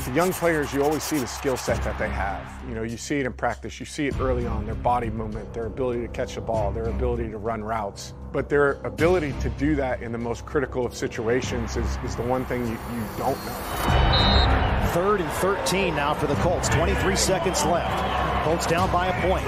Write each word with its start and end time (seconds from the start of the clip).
With 0.00 0.08
the 0.08 0.14
young 0.14 0.32
players, 0.32 0.72
you 0.72 0.82
always 0.82 1.02
see 1.02 1.18
the 1.18 1.26
skill 1.26 1.58
set 1.58 1.82
that 1.82 1.98
they 1.98 2.08
have. 2.08 2.40
You 2.66 2.74
know, 2.74 2.84
you 2.84 2.96
see 2.96 3.20
it 3.20 3.26
in 3.26 3.34
practice, 3.34 3.78
you 3.78 3.84
see 3.84 4.06
it 4.06 4.18
early 4.18 4.46
on, 4.46 4.64
their 4.64 4.74
body 4.74 5.10
movement, 5.10 5.52
their 5.52 5.66
ability 5.66 6.00
to 6.00 6.08
catch 6.08 6.36
the 6.36 6.40
ball, 6.40 6.72
their 6.72 6.86
ability 6.86 7.28
to 7.28 7.36
run 7.36 7.62
routes. 7.62 8.14
But 8.32 8.48
their 8.48 8.80
ability 8.84 9.34
to 9.42 9.50
do 9.50 9.74
that 9.74 10.02
in 10.02 10.10
the 10.10 10.16
most 10.16 10.46
critical 10.46 10.86
of 10.86 10.94
situations 10.94 11.76
is, 11.76 11.98
is 12.02 12.16
the 12.16 12.22
one 12.22 12.46
thing 12.46 12.62
you, 12.62 12.72
you 12.72 13.04
don't 13.18 13.36
know. 13.44 14.90
Third 14.94 15.20
and 15.20 15.30
13 15.32 15.94
now 15.94 16.14
for 16.14 16.26
the 16.26 16.36
Colts. 16.36 16.70
23 16.70 17.14
seconds 17.14 17.62
left. 17.66 18.44
Colts 18.44 18.66
down 18.66 18.90
by 18.90 19.08
a 19.08 19.28
point. 19.28 19.44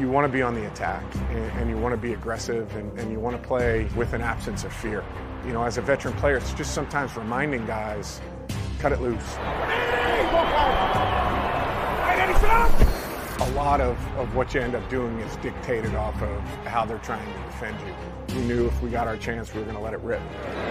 You 0.00 0.08
want 0.08 0.26
to 0.26 0.32
be 0.32 0.40
on 0.40 0.54
the 0.54 0.66
attack 0.68 1.04
and, 1.32 1.52
and 1.58 1.68
you 1.68 1.76
want 1.76 1.92
to 1.92 2.00
be 2.00 2.14
aggressive 2.14 2.74
and, 2.76 2.98
and 2.98 3.12
you 3.12 3.20
want 3.20 3.36
to 3.36 3.46
play 3.46 3.90
with 3.94 4.14
an 4.14 4.22
absence 4.22 4.64
of 4.64 4.72
fear. 4.72 5.04
You 5.46 5.52
know, 5.52 5.64
as 5.64 5.76
a 5.76 5.82
veteran 5.82 6.14
player, 6.14 6.38
it's 6.38 6.54
just 6.54 6.72
sometimes 6.72 7.14
reminding 7.14 7.66
guys 7.66 8.22
cut 8.82 8.90
it 8.90 9.00
loose. 9.00 9.36
A 13.38 13.50
lot 13.54 13.80
of, 13.80 13.96
of 14.16 14.34
what 14.34 14.52
you 14.54 14.60
end 14.60 14.74
up 14.74 14.90
doing 14.90 15.16
is 15.20 15.36
dictated 15.36 15.94
off 15.94 16.20
of 16.20 16.40
how 16.66 16.84
they're 16.84 16.98
trying 16.98 17.24
to 17.24 17.32
defend 17.44 17.76
you. 17.86 17.94
We 18.34 18.42
knew 18.42 18.66
if 18.66 18.82
we 18.82 18.90
got 18.90 19.06
our 19.06 19.16
chance, 19.16 19.54
we 19.54 19.60
were 19.60 19.66
going 19.66 19.76
to 19.76 19.82
let 19.82 19.94
it 19.94 20.00
rip. 20.00 20.20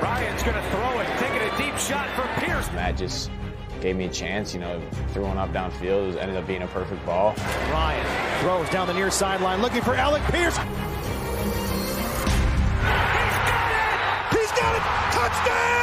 Ryan's 0.01 0.43
going 0.43 0.57
to 0.57 0.70
throw 0.71 0.99
it, 0.99 1.07
taking 1.20 1.41
a 1.41 1.57
deep 1.57 1.77
shot 1.79 2.09
for 2.17 2.27
Pierce. 2.41 2.70
Matt 2.73 2.97
just 2.97 3.31
gave 3.79 3.95
me 3.95 4.07
a 4.07 4.09
chance, 4.09 4.53
you 4.53 4.59
know, 4.59 4.81
threw 5.13 5.23
one 5.23 5.37
up 5.37 5.53
downfield. 5.53 6.13
It 6.13 6.17
ended 6.17 6.35
up 6.35 6.45
being 6.45 6.63
a 6.63 6.67
perfect 6.67 7.05
ball. 7.05 7.34
Ryan 7.71 8.41
throws 8.41 8.70
down 8.71 8.87
the 8.87 8.93
near 8.93 9.09
sideline 9.09 9.62
looking 9.62 9.84
for 9.84 9.95
Alec 9.95 10.21
Pierce. 10.23 10.57
He's 10.57 10.65
got 13.48 13.71
it! 13.71 14.37
He's 14.37 14.51
got 14.51 14.75
it! 14.75 14.81
Touchdown! 15.13 15.80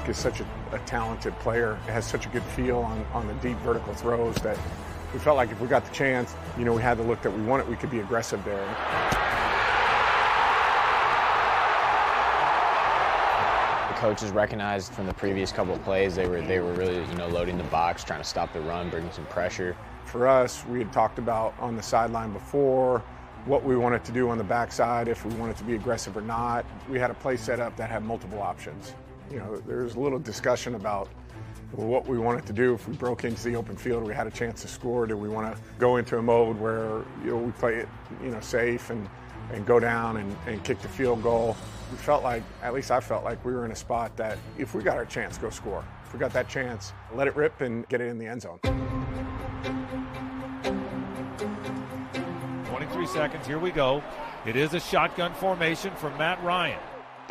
Alec 0.00 0.10
is 0.12 0.16
such 0.16 0.40
a, 0.40 0.46
a 0.72 0.78
talented 0.86 1.38
player, 1.40 1.74
has 1.86 2.06
such 2.06 2.24
a 2.24 2.30
good 2.30 2.42
feel 2.42 2.78
on, 2.78 3.04
on 3.12 3.26
the 3.26 3.34
deep 3.34 3.58
vertical 3.58 3.92
throws 3.92 4.34
that 4.36 4.58
we 5.12 5.18
felt 5.18 5.36
like 5.36 5.50
if 5.50 5.60
we 5.60 5.68
got 5.68 5.84
the 5.84 5.92
chance, 5.92 6.34
you 6.56 6.64
know, 6.64 6.72
we 6.72 6.80
had 6.80 6.96
the 6.96 7.02
look 7.02 7.20
that 7.20 7.30
we 7.30 7.42
wanted, 7.42 7.68
we 7.68 7.76
could 7.76 7.90
be 7.90 8.00
aggressive 8.00 8.42
there. 8.42 8.64
The 13.88 14.00
coaches 14.00 14.30
recognized 14.30 14.94
from 14.94 15.04
the 15.04 15.12
previous 15.12 15.52
couple 15.52 15.74
of 15.74 15.84
plays 15.84 16.14
they 16.14 16.26
were 16.26 16.40
they 16.40 16.60
were 16.60 16.72
really 16.72 17.04
you 17.04 17.14
know 17.16 17.28
loading 17.28 17.58
the 17.58 17.64
box, 17.64 18.02
trying 18.02 18.22
to 18.22 18.28
stop 18.28 18.54
the 18.54 18.60
run, 18.62 18.88
bringing 18.88 19.12
some 19.12 19.26
pressure. 19.26 19.76
For 20.06 20.26
us, 20.26 20.64
we 20.64 20.78
had 20.78 20.94
talked 20.94 21.18
about 21.18 21.52
on 21.60 21.76
the 21.76 21.82
sideline 21.82 22.32
before 22.32 23.02
what 23.44 23.64
we 23.64 23.76
wanted 23.76 24.02
to 24.04 24.12
do 24.12 24.30
on 24.30 24.38
the 24.38 24.44
backside, 24.44 25.08
if 25.08 25.26
we 25.26 25.34
wanted 25.34 25.58
to 25.58 25.64
be 25.64 25.74
aggressive 25.74 26.16
or 26.16 26.22
not. 26.22 26.64
We 26.88 26.98
had 26.98 27.10
a 27.10 27.14
play 27.14 27.36
set 27.36 27.60
up 27.60 27.76
that 27.76 27.90
had 27.90 28.02
multiple 28.02 28.40
options. 28.40 28.94
You 29.30 29.38
know, 29.38 29.56
there 29.58 29.84
was 29.84 29.94
a 29.94 30.00
little 30.00 30.18
discussion 30.18 30.74
about 30.74 31.08
what 31.72 32.06
we 32.06 32.18
wanted 32.18 32.46
to 32.46 32.52
do 32.52 32.74
if 32.74 32.88
we 32.88 32.96
broke 32.96 33.24
into 33.24 33.44
the 33.44 33.54
open 33.54 33.76
field, 33.76 34.02
we 34.02 34.12
had 34.12 34.26
a 34.26 34.30
chance 34.30 34.62
to 34.62 34.68
score. 34.68 35.06
Do 35.06 35.16
we 35.16 35.28
want 35.28 35.54
to 35.54 35.62
go 35.78 35.96
into 35.96 36.18
a 36.18 36.22
mode 36.22 36.58
where 36.58 37.04
you 37.22 37.30
know 37.30 37.36
we 37.36 37.52
play 37.52 37.76
it, 37.76 37.88
you 38.22 38.30
know, 38.30 38.40
safe 38.40 38.90
and 38.90 39.08
and 39.52 39.66
go 39.66 39.80
down 39.80 40.16
and, 40.16 40.36
and 40.46 40.62
kick 40.64 40.80
the 40.80 40.88
field 40.88 41.22
goal? 41.22 41.56
We 41.90 41.96
felt 41.96 42.22
like, 42.22 42.42
at 42.62 42.72
least 42.72 42.90
I 42.90 43.00
felt 43.00 43.24
like 43.24 43.44
we 43.44 43.52
were 43.52 43.64
in 43.64 43.72
a 43.72 43.76
spot 43.76 44.16
that 44.16 44.38
if 44.58 44.74
we 44.74 44.82
got 44.82 44.96
our 44.96 45.04
chance, 45.04 45.38
go 45.38 45.50
score. 45.50 45.84
If 46.04 46.12
we 46.12 46.20
got 46.20 46.32
that 46.32 46.48
chance, 46.48 46.92
let 47.14 47.26
it 47.26 47.34
rip 47.34 47.60
and 47.60 47.88
get 47.88 48.00
it 48.00 48.08
in 48.08 48.18
the 48.18 48.26
end 48.26 48.42
zone. 48.42 48.60
23 52.66 53.06
seconds. 53.06 53.46
Here 53.46 53.58
we 53.58 53.70
go. 53.70 54.02
It 54.46 54.56
is 54.56 54.74
a 54.74 54.80
shotgun 54.80 55.34
formation 55.34 55.92
from 55.96 56.16
Matt 56.16 56.42
Ryan. 56.44 56.78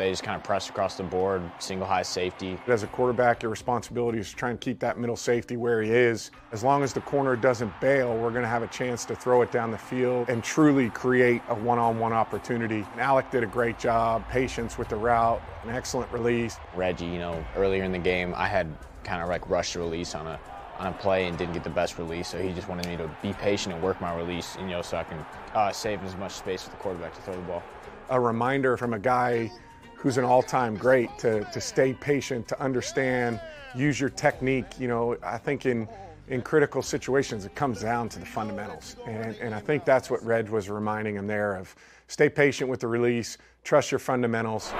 They 0.00 0.08
just 0.08 0.22
kind 0.22 0.34
of 0.34 0.42
pressed 0.42 0.70
across 0.70 0.96
the 0.96 1.02
board, 1.02 1.42
single 1.58 1.86
high 1.86 2.00
safety. 2.00 2.58
As 2.66 2.82
a 2.82 2.86
quarterback, 2.86 3.42
your 3.42 3.50
responsibility 3.50 4.18
is 4.18 4.30
to 4.30 4.36
try 4.36 4.48
and 4.48 4.58
keep 4.58 4.80
that 4.80 4.98
middle 4.98 5.14
safety 5.14 5.58
where 5.58 5.82
he 5.82 5.90
is. 5.90 6.30
As 6.52 6.64
long 6.64 6.82
as 6.82 6.94
the 6.94 7.02
corner 7.02 7.36
doesn't 7.36 7.78
bail, 7.82 8.16
we're 8.16 8.30
going 8.30 8.40
to 8.40 8.48
have 8.48 8.62
a 8.62 8.68
chance 8.68 9.04
to 9.04 9.14
throw 9.14 9.42
it 9.42 9.52
down 9.52 9.70
the 9.70 9.76
field 9.76 10.30
and 10.30 10.42
truly 10.42 10.88
create 10.88 11.42
a 11.50 11.54
one-on-one 11.54 12.14
opportunity. 12.14 12.82
And 12.92 13.00
Alec 13.02 13.30
did 13.30 13.42
a 13.42 13.46
great 13.46 13.78
job, 13.78 14.26
patience 14.30 14.78
with 14.78 14.88
the 14.88 14.96
route, 14.96 15.42
an 15.64 15.68
excellent 15.68 16.10
release. 16.12 16.56
Reggie, 16.74 17.04
you 17.04 17.18
know, 17.18 17.44
earlier 17.54 17.84
in 17.84 17.92
the 17.92 17.98
game, 17.98 18.32
I 18.34 18.46
had 18.46 18.68
kind 19.04 19.22
of 19.22 19.28
like 19.28 19.50
rushed 19.50 19.74
the 19.74 19.80
release 19.80 20.14
on 20.14 20.26
a 20.26 20.40
on 20.78 20.86
a 20.86 20.92
play 20.92 21.26
and 21.26 21.36
didn't 21.36 21.52
get 21.52 21.62
the 21.62 21.68
best 21.68 21.98
release, 21.98 22.26
so 22.26 22.40
he 22.40 22.54
just 22.54 22.70
wanted 22.70 22.86
me 22.86 22.96
to 22.96 23.06
be 23.20 23.34
patient 23.34 23.74
and 23.74 23.84
work 23.84 24.00
my 24.00 24.16
release, 24.16 24.56
you 24.56 24.66
know, 24.68 24.80
so 24.80 24.96
I 24.96 25.04
can 25.04 25.26
uh, 25.54 25.70
save 25.72 26.02
as 26.04 26.16
much 26.16 26.32
space 26.32 26.62
for 26.62 26.70
the 26.70 26.76
quarterback 26.76 27.14
to 27.16 27.20
throw 27.20 27.34
the 27.34 27.42
ball. 27.42 27.62
A 28.08 28.18
reminder 28.18 28.78
from 28.78 28.94
a 28.94 28.98
guy 28.98 29.52
who's 30.00 30.18
an 30.18 30.24
all-time 30.24 30.76
great 30.76 31.16
to, 31.18 31.44
to 31.52 31.60
stay 31.60 31.92
patient, 31.92 32.48
to 32.48 32.60
understand, 32.60 33.40
use 33.74 34.00
your 34.00 34.10
technique. 34.10 34.66
You 34.78 34.88
know, 34.88 35.16
I 35.22 35.38
think 35.38 35.66
in 35.66 35.88
in 36.30 36.40
critical 36.40 36.80
situations 36.80 37.44
it 37.44 37.54
comes 37.54 37.82
down 37.82 38.08
to 38.08 38.18
the 38.18 38.24
fundamentals. 38.24 38.96
And, 39.04 39.36
and 39.36 39.54
I 39.54 39.60
think 39.60 39.84
that's 39.84 40.08
what 40.08 40.24
Reg 40.24 40.48
was 40.48 40.70
reminding 40.70 41.16
him 41.16 41.26
there 41.26 41.56
of 41.56 41.74
stay 42.06 42.28
patient 42.28 42.70
with 42.70 42.80
the 42.80 42.86
release, 42.86 43.36
trust 43.64 43.90
your 43.90 43.98
fundamentals. 43.98 44.72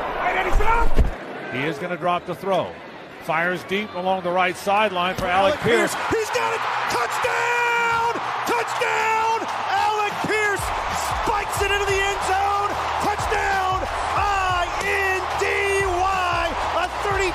He 1.53 1.65
is 1.65 1.77
going 1.79 1.91
to 1.91 1.97
drop 1.97 2.25
the 2.27 2.35
throw. 2.35 2.73
Fires 3.23 3.65
deep 3.65 3.93
along 3.95 4.23
the 4.23 4.31
right 4.31 4.57
sideline 4.57 5.17
for 5.17 5.27
Alec, 5.27 5.55
Alec 5.55 5.65
Pierce. 5.65 5.95
Pierce. 5.95 6.11
He's 6.11 6.31
got 6.31 6.55
it! 6.55 6.61
Touchdown! 6.95 7.60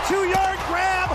32-yard 0.06 0.60
grab 0.68 1.10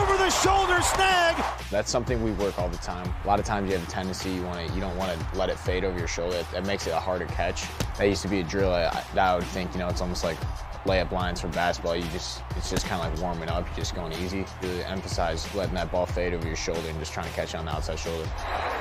over 0.00 0.16
the 0.16 0.30
shoulder 0.30 0.80
snag. 0.80 1.34
That's 1.68 1.90
something 1.90 2.22
we 2.22 2.30
work 2.32 2.56
all 2.60 2.68
the 2.68 2.76
time. 2.76 3.12
A 3.24 3.26
lot 3.26 3.40
of 3.40 3.44
times 3.44 3.68
you 3.68 3.76
have 3.76 3.86
a 3.86 3.90
tendency 3.90 4.30
you 4.30 4.44
want 4.44 4.64
to 4.64 4.72
you 4.72 4.80
don't 4.80 4.96
want 4.96 5.18
to 5.18 5.36
let 5.38 5.48
it 5.50 5.58
fade 5.58 5.82
over 5.82 5.98
your 5.98 6.06
shoulder. 6.06 6.46
That 6.52 6.64
makes 6.64 6.86
it 6.86 6.90
a 6.90 7.00
harder 7.00 7.26
catch. 7.26 7.64
That 7.98 8.04
used 8.04 8.22
to 8.22 8.28
be 8.28 8.38
a 8.38 8.44
drill 8.44 8.72
I, 8.72 9.04
that 9.14 9.18
I 9.18 9.34
would 9.34 9.42
think 9.46 9.72
you 9.72 9.80
know 9.80 9.88
it's 9.88 10.00
almost 10.00 10.22
like 10.22 10.36
layup 10.84 11.10
lines 11.10 11.40
for 11.40 11.48
basketball. 11.48 11.96
You 11.96 12.04
just 12.12 12.44
it's 12.54 12.70
just 12.70 12.86
kind 12.86 13.02
of 13.02 13.12
like 13.12 13.20
warming 13.20 13.48
up. 13.48 13.66
You're 13.66 13.78
just 13.78 13.96
going 13.96 14.12
easy. 14.12 14.44
Really 14.62 14.84
emphasize 14.84 15.52
letting 15.52 15.74
that 15.74 15.90
ball 15.90 16.06
fade 16.06 16.32
over 16.32 16.46
your 16.46 16.54
shoulder 16.54 16.88
and 16.88 16.98
just 17.00 17.12
trying 17.12 17.26
to 17.26 17.32
catch 17.32 17.54
it 17.54 17.56
on 17.56 17.64
the 17.64 17.72
outside 17.72 17.98
shoulder. 17.98 18.28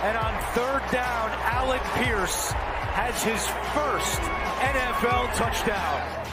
And 0.03 0.15
on 0.15 0.39
third 0.53 0.83
down, 0.91 1.31
Alec 1.41 1.81
Pierce 1.95 2.51
has 2.51 3.23
his 3.23 3.47
first 3.73 4.19
NFL 4.61 5.33
touchdown. 5.33 6.24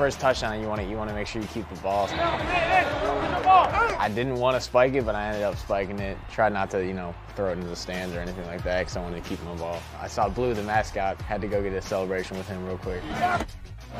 It's 0.00 0.16
the 0.16 0.20
first 0.20 0.40
touchdown. 0.40 0.62
You 0.62 0.66
want 0.66 0.80
to 0.80 0.88
you 0.88 0.96
want 0.96 1.10
to 1.10 1.14
make 1.14 1.26
sure 1.26 1.42
you 1.42 1.48
keep 1.48 1.68
the 1.68 1.78
ball. 1.80 2.08
I 2.10 4.10
didn't 4.14 4.36
want 4.36 4.56
to 4.56 4.60
spike 4.60 4.94
it, 4.94 5.04
but 5.04 5.14
I 5.14 5.26
ended 5.26 5.42
up 5.42 5.58
spiking 5.58 5.98
it. 5.98 6.16
Tried 6.32 6.54
not 6.54 6.70
to 6.70 6.82
you 6.82 6.94
know 6.94 7.14
throw 7.36 7.50
it 7.50 7.58
into 7.58 7.66
the 7.66 7.76
stands 7.76 8.16
or 8.16 8.20
anything 8.20 8.46
like 8.46 8.64
that 8.64 8.80
because 8.80 8.96
I 8.96 9.02
wanted 9.02 9.22
to 9.22 9.28
keep 9.28 9.42
my 9.44 9.54
ball. 9.56 9.78
I 10.00 10.08
saw 10.08 10.30
Blue, 10.30 10.54
the 10.54 10.62
mascot, 10.62 11.20
had 11.20 11.42
to 11.42 11.48
go 11.48 11.62
get 11.62 11.74
a 11.74 11.82
celebration 11.82 12.38
with 12.38 12.48
him 12.48 12.64
real 12.64 12.78
quick. 12.78 13.02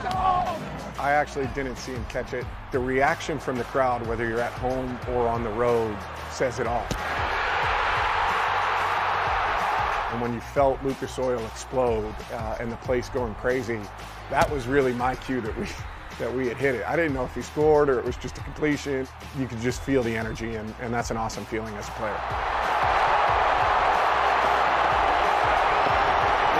I 0.02 1.12
actually 1.12 1.48
didn't 1.54 1.76
see 1.76 1.92
him 1.92 2.06
catch 2.06 2.32
it. 2.32 2.46
The 2.72 2.78
reaction 2.78 3.38
from 3.38 3.56
the 3.56 3.64
crowd, 3.64 4.06
whether 4.06 4.26
you're 4.26 4.40
at 4.40 4.52
home 4.52 4.98
or 5.10 5.28
on 5.28 5.44
the 5.44 5.50
road, 5.50 5.94
says 6.30 6.60
it 6.60 6.66
all. 6.66 6.86
And 10.20 10.28
when 10.28 10.34
you 10.34 10.42
felt 10.42 10.82
Lucas 10.84 11.18
Oil 11.18 11.42
explode 11.46 12.14
uh, 12.30 12.56
and 12.60 12.70
the 12.70 12.76
place 12.76 13.08
going 13.08 13.34
crazy, 13.36 13.80
that 14.28 14.50
was 14.50 14.66
really 14.66 14.92
my 14.92 15.14
cue 15.14 15.40
that 15.40 15.56
we 15.56 15.66
that 16.18 16.30
we 16.30 16.46
had 16.46 16.58
hit 16.58 16.74
it. 16.74 16.84
I 16.86 16.94
didn't 16.94 17.14
know 17.14 17.24
if 17.24 17.34
he 17.34 17.40
scored 17.40 17.88
or 17.88 17.98
it 17.98 18.04
was 18.04 18.18
just 18.18 18.36
a 18.36 18.42
completion. 18.42 19.08
You 19.38 19.46
could 19.46 19.62
just 19.62 19.80
feel 19.80 20.02
the 20.02 20.14
energy, 20.14 20.56
and, 20.56 20.74
and 20.82 20.92
that's 20.92 21.10
an 21.10 21.16
awesome 21.16 21.46
feeling 21.46 21.74
as 21.76 21.88
a 21.88 21.92
player. 21.92 22.20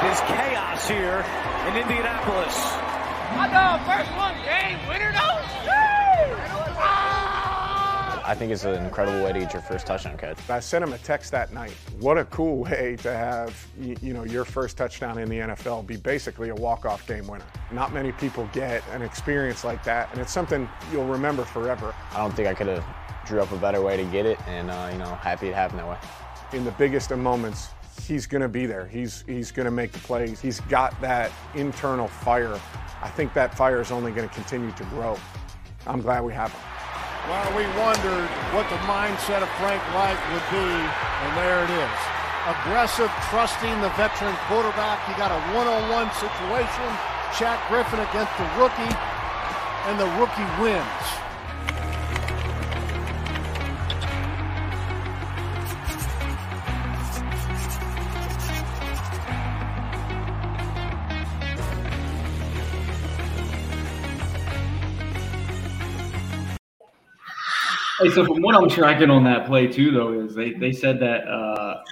It 0.01 0.11
is 0.11 0.21
chaos 0.21 0.89
here 0.89 1.21
in 1.69 1.77
Indianapolis. 1.77 2.57
Hot 3.37 3.51
dog, 3.53 3.85
first 3.85 4.11
one, 4.17 4.35
game 4.47 4.89
winner 4.89 5.13
I 8.31 8.35
think 8.37 8.53
it's 8.53 8.63
an 8.63 8.85
incredible 8.85 9.25
way 9.25 9.33
to 9.33 9.41
get 9.41 9.53
your 9.53 9.63
first 9.63 9.89
touchdown 9.89 10.17
catch. 10.17 10.39
I 10.49 10.61
sent 10.61 10.85
him 10.85 10.93
a 10.93 10.99
text 10.99 11.33
that 11.33 11.53
night. 11.53 11.73
What 11.99 12.17
a 12.17 12.25
cool 12.27 12.59
way 12.59 12.97
to 13.01 13.13
have 13.13 13.67
you, 13.77 14.15
know 14.15 14.23
your 14.23 14.45
first 14.45 14.77
touchdown 14.77 15.19
in 15.19 15.29
the 15.29 15.39
NFL 15.39 15.85
be 15.85 15.97
basically 15.97 16.51
a 16.51 16.55
walk-off 16.55 17.05
game 17.09 17.27
winner. 17.27 17.45
Not 17.73 17.93
many 17.93 18.13
people 18.13 18.49
get 18.53 18.85
an 18.93 19.03
experience 19.03 19.65
like 19.65 19.83
that, 19.83 20.13
and 20.13 20.21
it's 20.21 20.31
something 20.31 20.69
you'll 20.93 21.09
remember 21.09 21.45
forever. 21.45 21.93
I 22.13 22.19
don't 22.19 22.33
think 22.33 22.47
I 22.47 22.55
could 22.55 22.69
have 22.69 22.85
drew 23.27 23.41
up 23.41 23.51
a 23.51 23.57
better 23.57 23.83
way 23.83 23.97
to 23.97 24.05
get 24.05 24.27
it, 24.27 24.39
and 24.47 24.71
uh, 24.71 24.91
you 24.93 24.99
know, 24.99 25.13
happy 25.17 25.49
it 25.49 25.55
happened 25.57 25.81
that 25.81 25.89
way. 25.89 25.99
In 26.53 26.65
the 26.65 26.71
biggest 26.73 27.11
of 27.11 27.19
moments, 27.19 27.71
he's 28.07 28.27
going 28.27 28.43
to 28.43 28.49
be 28.49 28.65
there. 28.65 28.87
He's 28.87 29.25
he's 29.27 29.51
going 29.51 29.67
to 29.67 29.73
make 29.73 29.91
the 29.91 29.99
plays. 29.99 30.41
He's 30.41 30.61
got 30.61 30.99
that 31.01 31.33
internal 31.57 32.07
fire. 32.07 32.61
I 33.03 33.09
think 33.09 33.35
that 33.35 33.57
fire 33.57 33.81
is 33.81 33.91
only 33.91 34.13
going 34.13 34.29
to 34.29 34.35
continue 34.37 34.71
to 34.71 34.85
grow. 34.85 35.19
I'm 35.85 36.01
glad 36.01 36.23
we 36.23 36.33
have 36.35 36.53
him. 36.53 36.70
Well, 37.31 37.55
we 37.55 37.63
wondered 37.79 38.27
what 38.51 38.67
the 38.75 38.81
mindset 38.91 39.39
of 39.39 39.49
Frank 39.63 39.79
Reich 39.95 40.19
would 40.35 40.43
be, 40.51 40.67
and 40.67 41.31
there 41.39 41.63
it 41.63 41.71
is. 41.71 41.99
aggressive, 42.47 43.07
trusting 43.31 43.81
the 43.83 43.91
veteran 43.95 44.35
quarterback. 44.49 44.99
You 45.07 45.15
got 45.15 45.31
a 45.31 45.39
one-on-one 45.55 46.11
situation. 46.19 46.91
Shaq 47.39 47.63
Griffin 47.69 48.01
against 48.01 48.35
the 48.35 48.49
rookie, 48.59 48.95
and 49.87 49.95
the 49.95 50.11
rookie 50.19 50.49
wins. 50.59 51.30
Hey, 68.01 68.09
so 68.11 68.25
from 68.25 68.41
what 68.41 68.55
I'm 68.55 68.69
tracking 68.69 69.11
on 69.11 69.25
that 69.25 69.47
play 69.47 69.67
too, 69.67 69.91
though, 69.91 70.13
is 70.13 70.35
they, 70.35 70.53
they 70.53 70.73
said 70.73 70.99
that 71.01 71.29
uh, 71.29 71.83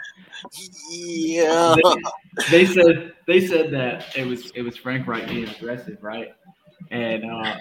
yeah 0.91 1.75
they, 1.77 2.65
they, 2.65 2.65
said 2.65 3.13
they 3.27 3.47
said 3.47 3.71
that 3.73 4.17
it 4.17 4.27
was 4.27 4.51
it 4.55 4.63
was 4.63 4.77
Frank 4.77 5.07
Reich 5.07 5.29
being 5.29 5.49
aggressive, 5.49 5.99
right? 6.03 6.29
And 6.91 7.31
uh, 7.31 7.57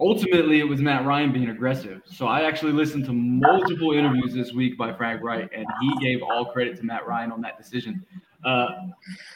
ultimately, 0.00 0.60
it 0.60 0.64
was 0.64 0.82
Matt 0.82 1.06
Ryan 1.06 1.32
being 1.32 1.48
aggressive. 1.48 2.02
So 2.04 2.26
I 2.26 2.42
actually 2.42 2.72
listened 2.72 3.06
to 3.06 3.12
multiple 3.12 3.92
interviews 3.92 4.34
this 4.34 4.52
week 4.52 4.76
by 4.76 4.92
Frank 4.92 5.22
Reich, 5.22 5.50
and 5.56 5.64
he 5.80 6.04
gave 6.04 6.22
all 6.22 6.44
credit 6.44 6.76
to 6.78 6.82
Matt 6.84 7.06
Ryan 7.06 7.32
on 7.32 7.40
that 7.40 7.56
decision. 7.56 8.04
Uh, 8.44 8.68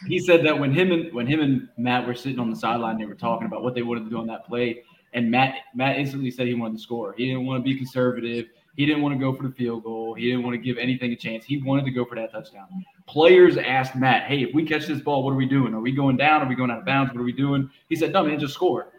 he 0.07 0.19
said 0.19 0.45
that 0.45 0.59
when 0.59 0.73
him 0.73 0.93
and 0.93 1.13
when 1.15 1.27
him 1.27 1.41
and 1.41 1.69
Matt 1.79 2.07
were 2.07 2.15
sitting 2.15 2.39
on 2.39 2.51
the 2.51 2.57
sideline, 2.57 2.99
they 2.99 3.07
were 3.07 3.15
talking 3.15 3.47
about 3.47 3.63
what 3.63 3.75
they 3.75 3.83
wanted 3.83 4.05
to 4.05 4.11
do 4.11 4.19
on 4.19 4.27
that 4.27 4.45
play 4.45 4.83
and 5.15 5.31
Matt 5.31 5.55
Matt 5.75 5.99
instantly 5.99 6.31
said 6.31 6.47
he 6.47 6.55
wanted 6.55 6.77
to 6.77 6.83
score. 6.83 7.15
He 7.17 7.27
didn't 7.27 7.47
want 7.47 7.61
to 7.61 7.63
be 7.63 7.77
conservative. 7.77 8.47
He 8.77 8.87
didn't 8.87 9.03
want 9.03 9.15
to 9.15 9.19
go 9.19 9.37
for 9.37 9.43
the 9.43 9.55
field 9.55 9.85
goal. 9.85 10.15
He 10.15 10.31
didn't 10.31 10.45
want 10.45 10.55
to 10.55 10.59
give 10.59 10.79
anything 10.79 11.13
a 11.13 11.17
chance. 11.17 11.45
He 11.45 11.59
wanted 11.63 11.85
to 11.85 11.91
go 11.91 12.07
for 12.07 12.15
that 12.15 12.33
touchdown. 12.33 12.67
Players 13.07 13.59
asked 13.59 13.95
Matt, 13.95 14.25
"Hey, 14.25 14.43
if 14.43 14.55
we 14.55 14.65
catch 14.65 14.87
this 14.87 15.01
ball, 15.01 15.23
what 15.23 15.33
are 15.33 15.37
we 15.37 15.47
doing? 15.47 15.75
Are 15.75 15.81
we 15.81 15.93
going 15.93 16.17
down? 16.17 16.43
Are 16.43 16.49
we 16.49 16.55
going 16.55 16.71
out 16.71 16.79
of 16.79 16.87
bounds? 16.87 17.13
What 17.13 17.21
are 17.21 17.25
we 17.25 17.33
doing?" 17.33 17.69
He 17.89 17.97
said, 17.97 18.13
"No, 18.13 18.25
man, 18.25 18.41
just 18.41 18.55
score." 18.55 18.93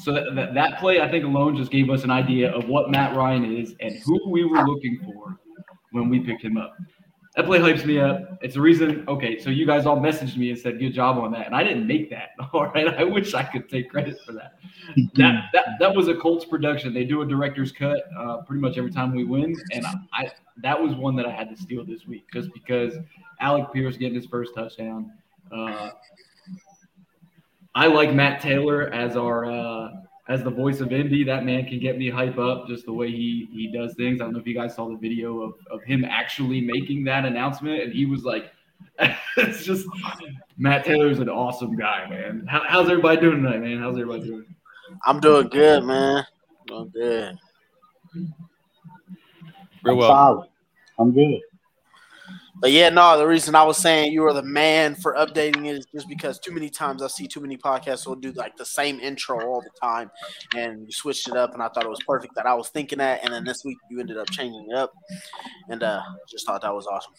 So 0.00 0.12
that, 0.12 0.34
that, 0.34 0.54
that 0.54 0.80
play, 0.80 1.00
I 1.00 1.08
think, 1.08 1.24
alone 1.24 1.56
just 1.56 1.70
gave 1.70 1.88
us 1.88 2.02
an 2.02 2.10
idea 2.10 2.50
of 2.50 2.68
what 2.68 2.90
Matt 2.90 3.14
Ryan 3.14 3.44
is 3.44 3.76
and 3.78 3.94
who 4.04 4.28
we 4.28 4.44
were 4.44 4.64
looking 4.64 4.98
for 5.04 5.38
when 5.92 6.08
we 6.08 6.18
picked 6.18 6.42
him 6.42 6.56
up 6.56 6.76
that 7.38 7.46
play 7.46 7.60
hypes 7.60 7.84
me 7.84 8.00
up. 8.00 8.36
It's 8.42 8.54
the 8.54 8.60
reason. 8.60 9.04
Okay, 9.06 9.38
so 9.38 9.48
you 9.48 9.64
guys 9.64 9.86
all 9.86 9.96
messaged 9.96 10.36
me 10.36 10.50
and 10.50 10.58
said 10.58 10.80
good 10.80 10.92
job 10.92 11.18
on 11.18 11.30
that, 11.30 11.46
and 11.46 11.54
I 11.54 11.62
didn't 11.62 11.86
make 11.86 12.10
that. 12.10 12.30
All 12.52 12.66
right, 12.66 12.88
I 12.88 13.04
wish 13.04 13.32
I 13.32 13.44
could 13.44 13.68
take 13.68 13.90
credit 13.90 14.18
for 14.26 14.32
that. 14.32 14.58
that 15.14 15.44
that 15.52 15.66
that 15.78 15.94
was 15.94 16.08
a 16.08 16.16
Colts 16.16 16.44
production. 16.44 16.92
They 16.92 17.04
do 17.04 17.22
a 17.22 17.26
director's 17.26 17.70
cut 17.70 18.08
uh, 18.18 18.38
pretty 18.38 18.60
much 18.60 18.76
every 18.76 18.90
time 18.90 19.14
we 19.14 19.22
win, 19.22 19.54
and 19.70 19.86
I, 19.86 19.94
I 20.12 20.32
that 20.64 20.82
was 20.82 20.96
one 20.96 21.14
that 21.14 21.26
I 21.26 21.30
had 21.30 21.48
to 21.50 21.56
steal 21.56 21.84
this 21.84 22.08
week 22.08 22.26
just 22.32 22.52
because 22.52 22.94
Alec 23.40 23.72
Pierce 23.72 23.96
getting 23.96 24.16
his 24.16 24.26
first 24.26 24.52
touchdown. 24.56 25.12
Uh, 25.52 25.90
I 27.76 27.86
like 27.86 28.12
Matt 28.12 28.40
Taylor 28.40 28.92
as 28.92 29.16
our 29.16 29.44
uh, 29.48 29.90
as 30.28 30.42
the 30.42 30.50
voice 30.50 30.80
of 30.80 30.92
Indy, 30.92 31.24
that 31.24 31.44
man 31.44 31.64
can 31.64 31.80
get 31.80 31.96
me 31.96 32.10
hype 32.10 32.38
up 32.38 32.68
just 32.68 32.84
the 32.84 32.92
way 32.92 33.10
he 33.10 33.48
he 33.50 33.72
does 33.72 33.94
things. 33.94 34.20
I 34.20 34.24
don't 34.24 34.34
know 34.34 34.40
if 34.40 34.46
you 34.46 34.54
guys 34.54 34.74
saw 34.74 34.88
the 34.88 34.96
video 34.96 35.40
of, 35.40 35.54
of 35.70 35.82
him 35.82 36.04
actually 36.04 36.60
making 36.60 37.04
that 37.04 37.24
announcement, 37.24 37.82
and 37.82 37.92
he 37.92 38.04
was 38.04 38.24
like, 38.24 38.52
"It's 39.36 39.64
just 39.64 39.86
Matt 40.58 40.84
Taylor's 40.84 41.18
an 41.20 41.30
awesome 41.30 41.76
guy, 41.76 42.06
man. 42.10 42.46
How, 42.46 42.62
how's 42.66 42.90
everybody 42.90 43.20
doing 43.20 43.42
tonight, 43.42 43.60
man? 43.60 43.78
How's 43.78 43.98
everybody 43.98 44.24
doing?" 44.24 44.44
I'm 45.04 45.20
doing 45.20 45.48
good, 45.48 45.84
man. 45.84 46.24
I'm 46.70 46.88
good. 46.88 47.38
Real 49.82 49.96
well. 49.96 50.48
I'm 50.98 51.12
good. 51.12 51.40
But 52.60 52.72
yeah, 52.72 52.88
no, 52.88 53.16
the 53.16 53.26
reason 53.26 53.54
I 53.54 53.62
was 53.62 53.78
saying 53.78 54.12
you 54.12 54.24
are 54.24 54.32
the 54.32 54.42
man 54.42 54.96
for 54.96 55.14
updating 55.14 55.66
it 55.66 55.76
is 55.76 55.86
just 55.94 56.08
because 56.08 56.38
too 56.38 56.52
many 56.52 56.68
times 56.68 57.02
I 57.02 57.06
see 57.06 57.28
too 57.28 57.40
many 57.40 57.56
podcasts 57.56 58.06
will 58.06 58.16
do 58.16 58.32
like 58.32 58.56
the 58.56 58.64
same 58.64 58.98
intro 58.98 59.40
all 59.46 59.60
the 59.60 59.70
time, 59.80 60.10
and 60.56 60.84
you 60.84 60.92
switched 60.92 61.28
it 61.28 61.36
up, 61.36 61.54
and 61.54 61.62
I 61.62 61.68
thought 61.68 61.84
it 61.84 61.90
was 61.90 62.02
perfect 62.06 62.34
that 62.34 62.46
I 62.46 62.54
was 62.54 62.68
thinking 62.70 62.98
that, 62.98 63.24
and 63.24 63.32
then 63.32 63.44
this 63.44 63.64
week 63.64 63.78
you 63.90 64.00
ended 64.00 64.18
up 64.18 64.28
changing 64.30 64.66
it 64.70 64.76
up, 64.76 64.92
and 65.68 65.82
uh, 65.82 66.02
just 66.28 66.46
thought 66.46 66.62
that 66.62 66.74
was 66.74 66.86
awesome. 66.86 67.12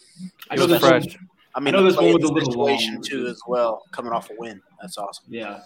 I 0.50 0.56
know 0.56 0.66
this 0.66 0.80
fresh. 0.80 1.16
I 1.54 1.60
mean, 1.60 1.74
I 1.74 1.78
know 1.78 1.84
this 1.84 1.96
one 1.96 2.06
was 2.12 2.22
a 2.22 2.32
little 2.32 2.52
situation 2.52 2.94
long. 2.94 3.02
too 3.02 3.26
as 3.26 3.40
well, 3.46 3.82
coming 3.92 4.12
off 4.12 4.30
a 4.30 4.34
win. 4.38 4.60
That's 4.80 4.98
awesome. 4.98 5.24
Yeah. 5.28 5.60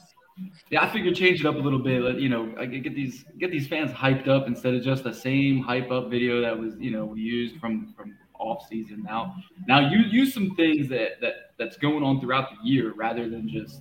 Yeah, 0.68 0.82
I 0.82 0.88
figured 0.92 1.14
change 1.14 1.40
it 1.40 1.46
up 1.46 1.54
a 1.54 1.58
little 1.58 1.78
bit. 1.78 2.18
You 2.18 2.28
know, 2.28 2.52
I 2.58 2.66
get 2.66 2.96
these 2.96 3.24
get 3.38 3.52
these 3.52 3.68
fans 3.68 3.92
hyped 3.92 4.26
up 4.26 4.48
instead 4.48 4.74
of 4.74 4.82
just 4.82 5.04
the 5.04 5.14
same 5.14 5.60
hype 5.60 5.92
up 5.92 6.10
video 6.10 6.40
that 6.40 6.58
was 6.58 6.74
you 6.76 6.90
know 6.90 7.04
we 7.04 7.20
used 7.20 7.60
from 7.60 7.94
from 7.96 8.13
off 8.44 8.68
season. 8.68 9.02
Now, 9.02 9.36
now 9.66 9.88
you 9.90 9.98
use 9.98 10.32
some 10.32 10.54
things 10.56 10.88
that 10.88 11.20
that 11.20 11.52
that's 11.58 11.76
going 11.76 12.02
on 12.02 12.20
throughout 12.20 12.50
the 12.50 12.68
year 12.68 12.92
rather 12.94 13.28
than 13.28 13.48
just. 13.48 13.80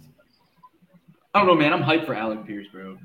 I 1.36 1.40
don't 1.40 1.48
know, 1.48 1.56
man. 1.56 1.74
I'm 1.74 1.82
hyped 1.82 2.06
for 2.06 2.14
Alec 2.14 2.46
Pierce, 2.46 2.68
bro. 2.72 2.96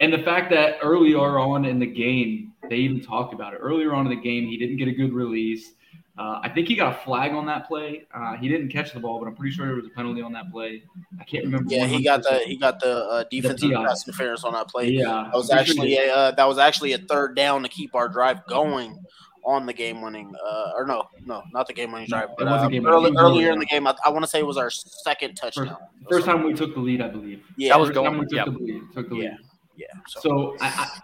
And 0.00 0.12
the 0.12 0.18
fact 0.18 0.50
that 0.50 0.78
earlier 0.82 1.38
on 1.38 1.64
in 1.64 1.80
the 1.80 1.86
game, 1.86 2.52
they 2.68 2.76
even 2.76 3.00
talked 3.00 3.34
about 3.34 3.54
it. 3.54 3.58
Earlier 3.58 3.92
on 3.92 4.06
in 4.06 4.16
the 4.16 4.22
game, 4.22 4.46
he 4.46 4.56
didn't 4.56 4.76
get 4.76 4.86
a 4.86 4.92
good 4.92 5.12
release. 5.12 5.72
Uh, 6.18 6.40
I 6.42 6.50
think 6.50 6.68
he 6.68 6.74
got 6.76 6.94
a 6.94 7.04
flag 7.04 7.32
on 7.32 7.46
that 7.46 7.66
play. 7.66 8.06
Uh, 8.14 8.36
he 8.36 8.46
didn't 8.46 8.68
catch 8.68 8.92
the 8.92 9.00
ball, 9.00 9.18
but 9.18 9.26
I'm 9.26 9.34
pretty 9.34 9.54
sure 9.54 9.66
there 9.66 9.76
was 9.76 9.86
a 9.86 9.90
penalty 9.90 10.20
on 10.20 10.32
that 10.34 10.52
play. 10.52 10.82
I 11.18 11.24
can't 11.24 11.44
remember. 11.44 11.72
Yeah, 11.72 11.86
he 11.86 12.04
got 12.04 12.22
the 12.22 12.40
he 12.44 12.58
got 12.58 12.80
the 12.80 13.04
uh, 13.06 13.24
defensive 13.30 13.70
the 13.70 13.76
pass 13.76 14.06
interference 14.06 14.44
on 14.44 14.52
that 14.52 14.68
play. 14.68 14.90
Yeah, 14.90 15.28
that 15.32 15.32
was 15.32 15.50
actually 15.50 15.96
a, 15.96 16.14
uh, 16.14 16.30
that 16.32 16.46
was 16.46 16.58
actually 16.58 16.92
a 16.92 16.98
third 16.98 17.34
down 17.34 17.62
to 17.62 17.68
keep 17.70 17.94
our 17.94 18.10
drive 18.10 18.46
going 18.46 19.02
on 19.44 19.66
the 19.66 19.72
game 19.72 20.00
winning, 20.00 20.32
uh, 20.46 20.72
or 20.76 20.86
no, 20.86 21.08
no, 21.24 21.42
not 21.52 21.66
the 21.66 21.72
game 21.72 21.92
winning 21.92 22.08
drive, 22.08 22.30
but 22.38 22.46
uh, 22.46 22.68
early, 22.84 23.12
earlier 23.16 23.50
in 23.52 23.58
the 23.58 23.66
game. 23.66 23.86
I, 23.86 23.94
I 24.04 24.10
want 24.10 24.24
to 24.24 24.28
say 24.28 24.38
it 24.40 24.46
was 24.46 24.56
our 24.56 24.70
second 24.70 25.34
touchdown. 25.34 25.68
First, 25.68 26.10
first 26.10 26.26
time 26.26 26.44
we 26.44 26.54
took 26.54 26.74
the 26.74 26.80
lead, 26.80 27.00
I 27.00 27.08
believe. 27.08 27.42
Yeah, 27.56 27.70
that 27.70 27.80
was 27.80 27.90
going. 27.90 28.18
we 28.18 28.26
took 28.26 28.32
yep. 28.32 28.46
the 28.46 28.52
lead. 28.52 28.82
Took 28.94 29.08
the 29.08 29.16
yeah. 29.16 29.22
lead. 29.30 29.38
Yeah. 29.76 29.86
So, 30.06 30.20
so 30.20 30.56
I, 30.60 30.66
I 30.68 31.00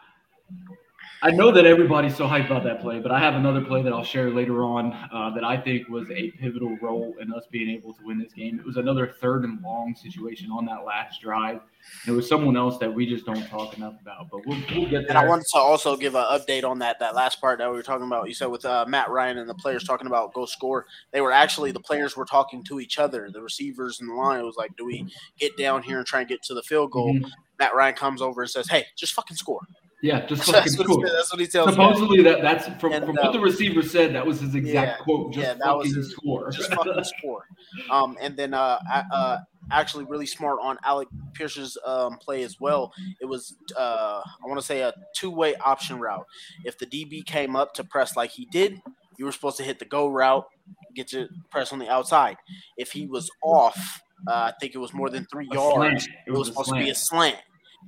I 1.20 1.30
know 1.32 1.50
that 1.50 1.66
everybody's 1.66 2.16
so 2.16 2.28
hyped 2.28 2.46
about 2.46 2.62
that 2.64 2.80
play, 2.80 3.00
but 3.00 3.10
I 3.10 3.18
have 3.18 3.34
another 3.34 3.60
play 3.60 3.82
that 3.82 3.92
I'll 3.92 4.04
share 4.04 4.30
later 4.30 4.62
on 4.62 4.92
uh, 5.12 5.30
that 5.34 5.42
I 5.42 5.56
think 5.56 5.88
was 5.88 6.08
a 6.10 6.30
pivotal 6.32 6.76
role 6.80 7.14
in 7.20 7.32
us 7.32 7.44
being 7.50 7.70
able 7.70 7.92
to 7.94 8.04
win 8.04 8.20
this 8.20 8.32
game. 8.32 8.58
It 8.60 8.64
was 8.64 8.76
another 8.76 9.14
third 9.20 9.42
and 9.44 9.60
long 9.60 9.96
situation 9.96 10.50
on 10.52 10.64
that 10.66 10.84
last 10.84 11.20
drive. 11.20 11.60
And 12.04 12.14
It 12.14 12.16
was 12.16 12.28
someone 12.28 12.56
else 12.56 12.78
that 12.78 12.92
we 12.92 13.04
just 13.04 13.26
don't 13.26 13.44
talk 13.48 13.76
enough 13.76 13.94
about, 14.00 14.28
but 14.30 14.46
we'll, 14.46 14.58
we'll 14.70 14.88
get 14.88 14.90
there. 14.90 15.08
And 15.08 15.18
I 15.18 15.26
wanted 15.26 15.46
to 15.54 15.58
also 15.58 15.96
give 15.96 16.14
an 16.14 16.24
update 16.24 16.62
on 16.64 16.78
that 16.80 17.00
that 17.00 17.16
last 17.16 17.40
part 17.40 17.58
that 17.58 17.68
we 17.68 17.76
were 17.76 17.82
talking 17.82 18.06
about. 18.06 18.28
You 18.28 18.34
said 18.34 18.46
with 18.46 18.64
uh, 18.64 18.84
Matt 18.86 19.10
Ryan 19.10 19.38
and 19.38 19.48
the 19.48 19.54
players 19.54 19.82
talking 19.82 20.06
about 20.06 20.34
go 20.34 20.46
score. 20.46 20.86
They 21.10 21.20
were 21.20 21.32
actually 21.32 21.72
the 21.72 21.80
players 21.80 22.16
were 22.16 22.26
talking 22.26 22.62
to 22.64 22.78
each 22.78 22.98
other, 22.98 23.28
the 23.32 23.42
receivers 23.42 24.00
and 24.00 24.08
the 24.08 24.14
line. 24.14 24.38
It 24.38 24.44
was 24.44 24.56
like, 24.56 24.76
do 24.76 24.86
we 24.86 25.06
get 25.38 25.56
down 25.56 25.82
here 25.82 25.98
and 25.98 26.06
try 26.06 26.20
and 26.20 26.28
get 26.28 26.42
to 26.44 26.54
the 26.54 26.62
field 26.62 26.92
goal? 26.92 27.14
Mm-hmm. 27.14 27.28
Matt 27.58 27.74
Ryan 27.74 27.94
comes 27.94 28.22
over 28.22 28.42
and 28.42 28.50
says, 28.50 28.68
"Hey, 28.68 28.86
just 28.96 29.14
fucking 29.14 29.36
score." 29.36 29.62
Yeah, 30.00 30.24
just 30.26 30.44
fucking 30.46 30.60
that's, 30.60 30.72
score. 30.74 30.98
what 30.98 31.12
that's 31.12 31.32
what 31.32 31.40
he 31.40 31.46
tells 31.46 31.70
Supposedly 31.70 32.18
me. 32.18 32.22
that 32.24 32.40
that's 32.42 32.68
from, 32.80 32.92
and, 32.92 33.04
from 33.04 33.18
uh, 33.18 33.22
what 33.22 33.32
the 33.32 33.40
receiver 33.40 33.82
said. 33.82 34.14
That 34.14 34.24
was 34.24 34.40
his 34.40 34.54
exact 34.54 35.00
yeah, 35.00 35.04
quote. 35.04 35.32
Just 35.32 35.46
yeah, 35.46 35.54
that 35.54 35.76
was 35.76 35.94
his, 35.94 36.12
score. 36.12 36.50
Just 36.50 36.72
fucking 36.74 37.04
score. 37.04 37.46
Um, 37.90 38.16
and 38.20 38.36
then 38.36 38.54
uh, 38.54 38.78
uh, 39.12 39.38
actually 39.72 40.04
really 40.04 40.26
smart 40.26 40.58
on 40.62 40.78
Alec 40.84 41.08
Pierce's 41.34 41.76
um, 41.84 42.16
play 42.18 42.44
as 42.44 42.60
well. 42.60 42.92
It 43.20 43.24
was 43.24 43.56
uh, 43.76 44.22
I 44.24 44.46
want 44.46 44.60
to 44.60 44.66
say 44.66 44.82
a 44.82 44.92
two 45.16 45.30
way 45.30 45.56
option 45.56 45.98
route. 45.98 46.26
If 46.64 46.78
the 46.78 46.86
DB 46.86 47.24
came 47.24 47.56
up 47.56 47.74
to 47.74 47.84
press 47.84 48.16
like 48.16 48.30
he 48.30 48.46
did, 48.52 48.80
you 49.18 49.24
were 49.24 49.32
supposed 49.32 49.56
to 49.56 49.64
hit 49.64 49.80
the 49.80 49.84
go 49.84 50.08
route, 50.08 50.46
get 50.94 51.12
your 51.12 51.26
press 51.50 51.72
on 51.72 51.80
the 51.80 51.88
outside. 51.88 52.36
If 52.76 52.92
he 52.92 53.06
was 53.06 53.28
off, 53.42 54.00
uh, 54.26 54.32
I 54.32 54.52
think 54.60 54.74
it 54.74 54.78
was 54.78 54.94
more 54.94 55.10
than 55.10 55.26
three 55.26 55.48
a 55.50 55.54
yards. 55.54 56.04
Slant. 56.04 56.08
It 56.26 56.30
was, 56.30 56.48
supposed 56.48 56.70
to 56.70 56.76
be 56.76 56.90
a 56.90 56.94
slant. 56.94 57.36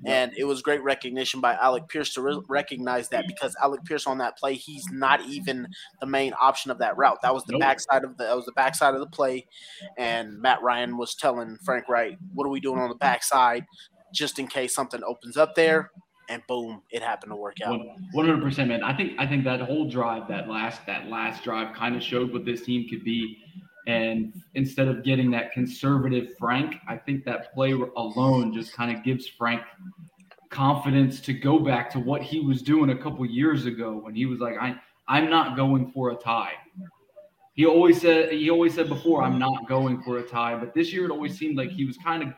And 0.06 0.32
it 0.36 0.44
was 0.44 0.62
great 0.62 0.82
recognition 0.82 1.40
by 1.40 1.54
Alec 1.54 1.88
Pierce 1.88 2.14
to 2.14 2.22
re- 2.22 2.34
mm-hmm. 2.34 2.50
recognize 2.50 3.10
that 3.10 3.26
because 3.26 3.54
Alec 3.62 3.84
Pierce 3.84 4.06
on 4.06 4.18
that 4.18 4.38
play, 4.38 4.54
he's 4.54 4.86
not 4.90 5.20
even 5.26 5.68
the 6.00 6.06
main 6.06 6.32
option 6.40 6.70
of 6.70 6.78
that 6.78 6.96
route. 6.96 7.18
That 7.22 7.34
was 7.34 7.44
the 7.44 7.52
Nope. 7.52 7.60
backside 7.60 8.04
of 8.04 8.16
the 8.16 8.24
that 8.24 8.36
was 8.36 8.46
the 8.46 8.52
backside 8.52 8.94
of 8.94 9.00
the 9.00 9.06
play. 9.06 9.46
And 9.98 10.40
Matt 10.40 10.62
Ryan 10.62 10.96
was 10.96 11.14
telling 11.14 11.58
Frank 11.64 11.88
Reich, 11.88 12.16
"What 12.34 12.46
are 12.46 12.50
we 12.50 12.60
doing 12.60 12.78
on 12.78 12.88
the 12.88 12.94
backside, 12.94 13.66
just 14.14 14.38
in 14.38 14.46
case 14.46 14.74
something 14.74 15.02
opens 15.04 15.36
up 15.36 15.54
there?" 15.54 15.90
And 16.28 16.42
boom, 16.46 16.82
it 16.90 17.02
happened 17.02 17.32
to 17.32 17.36
work 17.36 17.56
out. 17.64 17.80
One 18.12 18.26
hundred 18.26 18.42
percent, 18.42 18.68
man. 18.68 18.82
I 18.82 18.96
think 18.96 19.14
I 19.18 19.26
think 19.26 19.44
that 19.44 19.60
whole 19.60 19.88
drive, 19.88 20.28
that 20.28 20.48
last 20.48 20.86
that 20.86 21.08
last 21.08 21.42
drive, 21.42 21.74
kind 21.74 21.96
of 21.96 22.02
showed 22.02 22.32
what 22.32 22.44
this 22.44 22.62
team 22.62 22.86
could 22.88 23.04
be. 23.04 23.36
And 23.90 24.32
instead 24.54 24.86
of 24.86 25.02
getting 25.02 25.32
that 25.32 25.50
conservative 25.50 26.36
Frank, 26.38 26.76
I 26.88 26.96
think 26.96 27.24
that 27.24 27.52
play 27.52 27.72
alone 27.72 28.54
just 28.54 28.72
kind 28.72 28.96
of 28.96 29.02
gives 29.02 29.26
Frank 29.26 29.62
confidence 30.48 31.20
to 31.20 31.32
go 31.32 31.58
back 31.58 31.90
to 31.90 31.98
what 31.98 32.22
he 32.22 32.38
was 32.38 32.62
doing 32.62 32.90
a 32.90 32.96
couple 32.96 33.26
years 33.26 33.66
ago 33.66 33.98
when 34.00 34.14
he 34.14 34.26
was 34.26 34.38
like, 34.38 34.56
I 34.60 34.76
I'm 35.08 35.28
not 35.28 35.56
going 35.56 35.90
for 35.90 36.10
a 36.10 36.14
tie. 36.14 36.52
He 37.54 37.66
always 37.66 38.00
said 38.00 38.32
he 38.32 38.48
always 38.48 38.74
said 38.74 38.88
before, 38.88 39.24
I'm 39.24 39.40
not 39.40 39.68
going 39.68 40.00
for 40.02 40.18
a 40.18 40.22
tie. 40.22 40.56
But 40.56 40.72
this 40.72 40.92
year 40.92 41.06
it 41.06 41.10
always 41.10 41.36
seemed 41.36 41.56
like 41.56 41.70
he 41.70 41.84
was 41.84 41.96
kind 41.96 42.22
of 42.22 42.28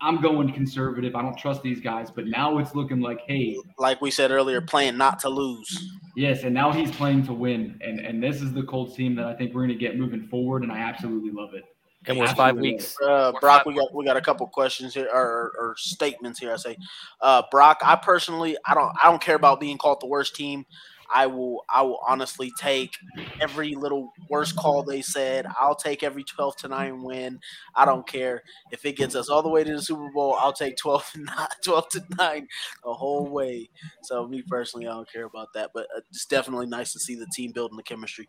I'm 0.00 0.20
going 0.20 0.52
conservative. 0.52 1.14
I 1.14 1.22
don't 1.22 1.36
trust 1.36 1.62
these 1.62 1.80
guys. 1.80 2.10
But 2.10 2.26
now 2.26 2.58
it's 2.58 2.74
looking 2.74 3.00
like, 3.00 3.20
hey, 3.26 3.56
Like 3.78 4.00
we 4.00 4.10
said 4.10 4.30
earlier, 4.30 4.60
playing 4.60 4.96
not 4.96 5.18
to 5.20 5.28
lose. 5.28 5.90
Yes, 6.16 6.42
and 6.42 6.52
now 6.52 6.72
he's 6.72 6.90
playing 6.90 7.24
to 7.26 7.32
win, 7.32 7.78
and 7.80 8.00
and 8.00 8.22
this 8.22 8.42
is 8.42 8.52
the 8.52 8.62
Colts 8.64 8.96
team 8.96 9.14
that 9.16 9.26
I 9.26 9.34
think 9.34 9.54
we're 9.54 9.66
going 9.66 9.78
to 9.78 9.84
get 9.84 9.96
moving 9.96 10.26
forward, 10.26 10.62
and 10.62 10.72
I 10.72 10.78
absolutely 10.78 11.30
love 11.30 11.54
it. 11.54 11.64
And 12.06 12.18
we're 12.18 12.28
five 12.28 12.56
weeks. 12.56 12.96
Uh, 13.04 13.32
Brock, 13.40 13.66
we 13.66 13.74
got 13.74 13.94
we 13.94 14.04
got 14.04 14.16
a 14.16 14.20
couple 14.20 14.46
questions 14.46 14.94
here 14.94 15.08
or, 15.12 15.52
or 15.58 15.74
statements 15.76 16.38
here. 16.38 16.52
I 16.52 16.56
say, 16.56 16.76
uh, 17.20 17.42
Brock, 17.50 17.78
I 17.82 17.96
personally, 17.96 18.56
I 18.64 18.74
don't, 18.74 18.92
I 19.02 19.10
don't 19.10 19.20
care 19.20 19.34
about 19.34 19.60
being 19.60 19.78
called 19.78 20.00
the 20.00 20.06
worst 20.06 20.34
team. 20.34 20.64
I 21.12 21.26
will 21.26 21.64
I 21.70 21.82
will 21.82 22.00
honestly 22.06 22.52
take 22.58 22.94
every 23.40 23.74
little 23.74 24.12
worst 24.28 24.56
call 24.56 24.82
they 24.82 25.02
said. 25.02 25.46
I'll 25.60 25.74
take 25.74 26.02
every 26.02 26.24
12 26.24 26.56
to 26.58 26.68
9 26.68 27.02
win. 27.02 27.40
I 27.74 27.84
don't 27.84 28.06
care 28.06 28.42
if 28.70 28.84
it 28.84 28.96
gets 28.96 29.14
us 29.14 29.28
all 29.28 29.42
the 29.42 29.48
way 29.48 29.64
to 29.64 29.72
the 29.72 29.82
Super 29.82 30.10
Bowl. 30.14 30.34
I'll 30.38 30.52
take 30.52 30.76
12 30.76 31.12
to 31.12 31.20
9, 31.24 31.46
12 31.64 31.88
to 31.90 32.04
9 32.18 32.48
the 32.84 32.92
whole 32.92 33.26
way. 33.28 33.70
So 34.02 34.26
me 34.26 34.42
personally, 34.42 34.86
I 34.86 34.92
don't 34.92 35.10
care 35.10 35.24
about 35.24 35.48
that, 35.54 35.70
but 35.74 35.84
uh, 35.96 36.00
it's 36.10 36.26
definitely 36.26 36.66
nice 36.66 36.92
to 36.92 36.98
see 37.00 37.14
the 37.14 37.26
team 37.34 37.52
building 37.52 37.76
the 37.76 37.82
chemistry. 37.82 38.28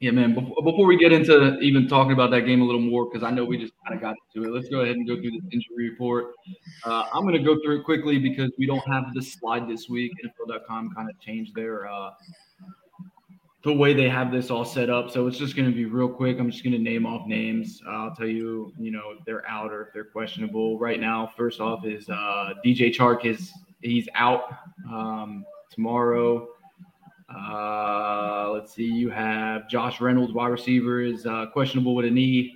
Yeah, 0.00 0.12
man. 0.12 0.32
Before, 0.32 0.86
we 0.86 0.96
get 0.96 1.12
into 1.12 1.58
even 1.58 1.88
talking 1.88 2.12
about 2.12 2.30
that 2.30 2.42
game 2.42 2.62
a 2.62 2.64
little 2.64 2.80
more, 2.80 3.06
because 3.06 3.24
I 3.24 3.32
know 3.32 3.44
we 3.44 3.58
just 3.58 3.72
kind 3.84 3.96
of 3.96 4.00
got 4.00 4.14
to 4.34 4.44
it, 4.44 4.50
let's 4.50 4.68
go 4.68 4.80
ahead 4.82 4.94
and 4.94 5.08
go 5.08 5.16
through 5.16 5.32
the 5.32 5.40
injury 5.50 5.90
report. 5.90 6.34
Uh, 6.84 7.06
I'm 7.12 7.22
going 7.22 7.34
to 7.34 7.42
go 7.42 7.58
through 7.64 7.80
it 7.80 7.84
quickly 7.84 8.18
because 8.20 8.52
we 8.58 8.66
don't 8.66 8.86
have 8.88 9.12
the 9.12 9.20
slide 9.20 9.68
this 9.68 9.88
week. 9.88 10.12
NFL.com 10.24 10.94
kind 10.94 11.10
of 11.10 11.18
changed 11.18 11.52
their 11.56 11.88
uh, 11.88 12.10
the 13.64 13.72
way 13.72 13.92
they 13.92 14.08
have 14.08 14.30
this 14.30 14.50
all 14.52 14.64
set 14.64 14.88
up, 14.88 15.10
so 15.10 15.26
it's 15.26 15.36
just 15.36 15.56
going 15.56 15.68
to 15.68 15.74
be 15.74 15.84
real 15.84 16.08
quick. 16.08 16.38
I'm 16.38 16.48
just 16.48 16.62
going 16.62 16.74
to 16.74 16.78
name 16.78 17.04
off 17.04 17.26
names. 17.26 17.82
Uh, 17.84 17.90
I'll 17.90 18.14
tell 18.14 18.28
you, 18.28 18.72
you 18.78 18.92
know, 18.92 19.14
if 19.18 19.24
they're 19.24 19.46
out 19.48 19.72
or 19.72 19.82
if 19.82 19.88
they're 19.92 20.04
questionable. 20.04 20.78
Right 20.78 21.00
now, 21.00 21.32
first 21.36 21.60
off 21.60 21.84
is 21.84 22.08
uh, 22.08 22.54
DJ 22.64 22.94
Chark 22.94 23.24
is 23.24 23.52
he's 23.82 24.08
out 24.14 24.44
um, 24.88 25.44
tomorrow. 25.70 26.46
Uh, 27.34 28.50
let's 28.52 28.74
see. 28.74 28.84
You 28.84 29.10
have 29.10 29.68
Josh 29.68 30.00
Reynolds, 30.00 30.32
wide 30.32 30.48
receiver, 30.48 31.02
is 31.02 31.26
uh, 31.26 31.46
questionable 31.52 31.94
with 31.94 32.06
a 32.06 32.10
knee. 32.10 32.54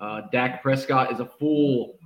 Uh, 0.00 0.22
Dak 0.30 0.62
Prescott 0.62 1.12
is 1.12 1.20
a 1.20 1.26
full, 1.26 1.98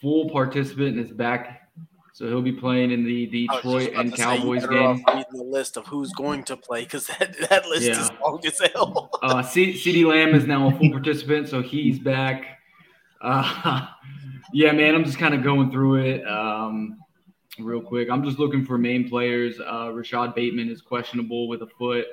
full 0.00 0.30
participant 0.30 0.96
and 0.98 1.00
is 1.00 1.10
back, 1.10 1.70
so 2.12 2.26
he'll 2.28 2.42
be 2.42 2.52
playing 2.52 2.90
in 2.92 3.04
the 3.04 3.26
Detroit 3.26 3.92
and 3.94 4.14
Cowboys 4.14 4.66
game. 4.66 5.02
Reading 5.08 5.24
the 5.32 5.42
list 5.44 5.76
of 5.76 5.86
who's 5.86 6.12
going 6.12 6.44
to 6.44 6.56
play 6.56 6.84
because 6.84 7.06
that, 7.08 7.36
that 7.48 7.66
list 7.66 7.84
Yeah. 7.88 8.00
is 8.00 8.10
long 8.22 8.40
as 8.46 8.60
hell. 8.72 9.10
Uh, 9.22 9.42
C- 9.42 9.72
CeeDee 9.72 10.04
Lamb 10.06 10.34
is 10.34 10.46
now 10.46 10.68
a 10.68 10.78
full 10.78 10.90
participant, 10.90 11.48
so 11.48 11.60
he's 11.62 11.98
back. 11.98 12.58
Uh, 13.20 13.86
yeah, 14.52 14.70
man, 14.72 14.94
I'm 14.94 15.04
just 15.04 15.18
kind 15.18 15.34
of 15.34 15.42
going 15.42 15.70
through 15.72 15.96
it 15.96 16.26
um, 16.28 16.98
real 17.58 17.80
quick. 17.80 18.08
I'm 18.10 18.24
just 18.24 18.38
looking 18.38 18.64
for 18.64 18.78
main 18.78 19.08
players. 19.08 19.60
Uh, 19.60 19.92
Rashod 19.92 20.34
Bateman 20.34 20.68
is 20.68 20.80
questionable 20.80 21.48
with 21.48 21.62
a 21.62 21.66
foot. 21.66 22.06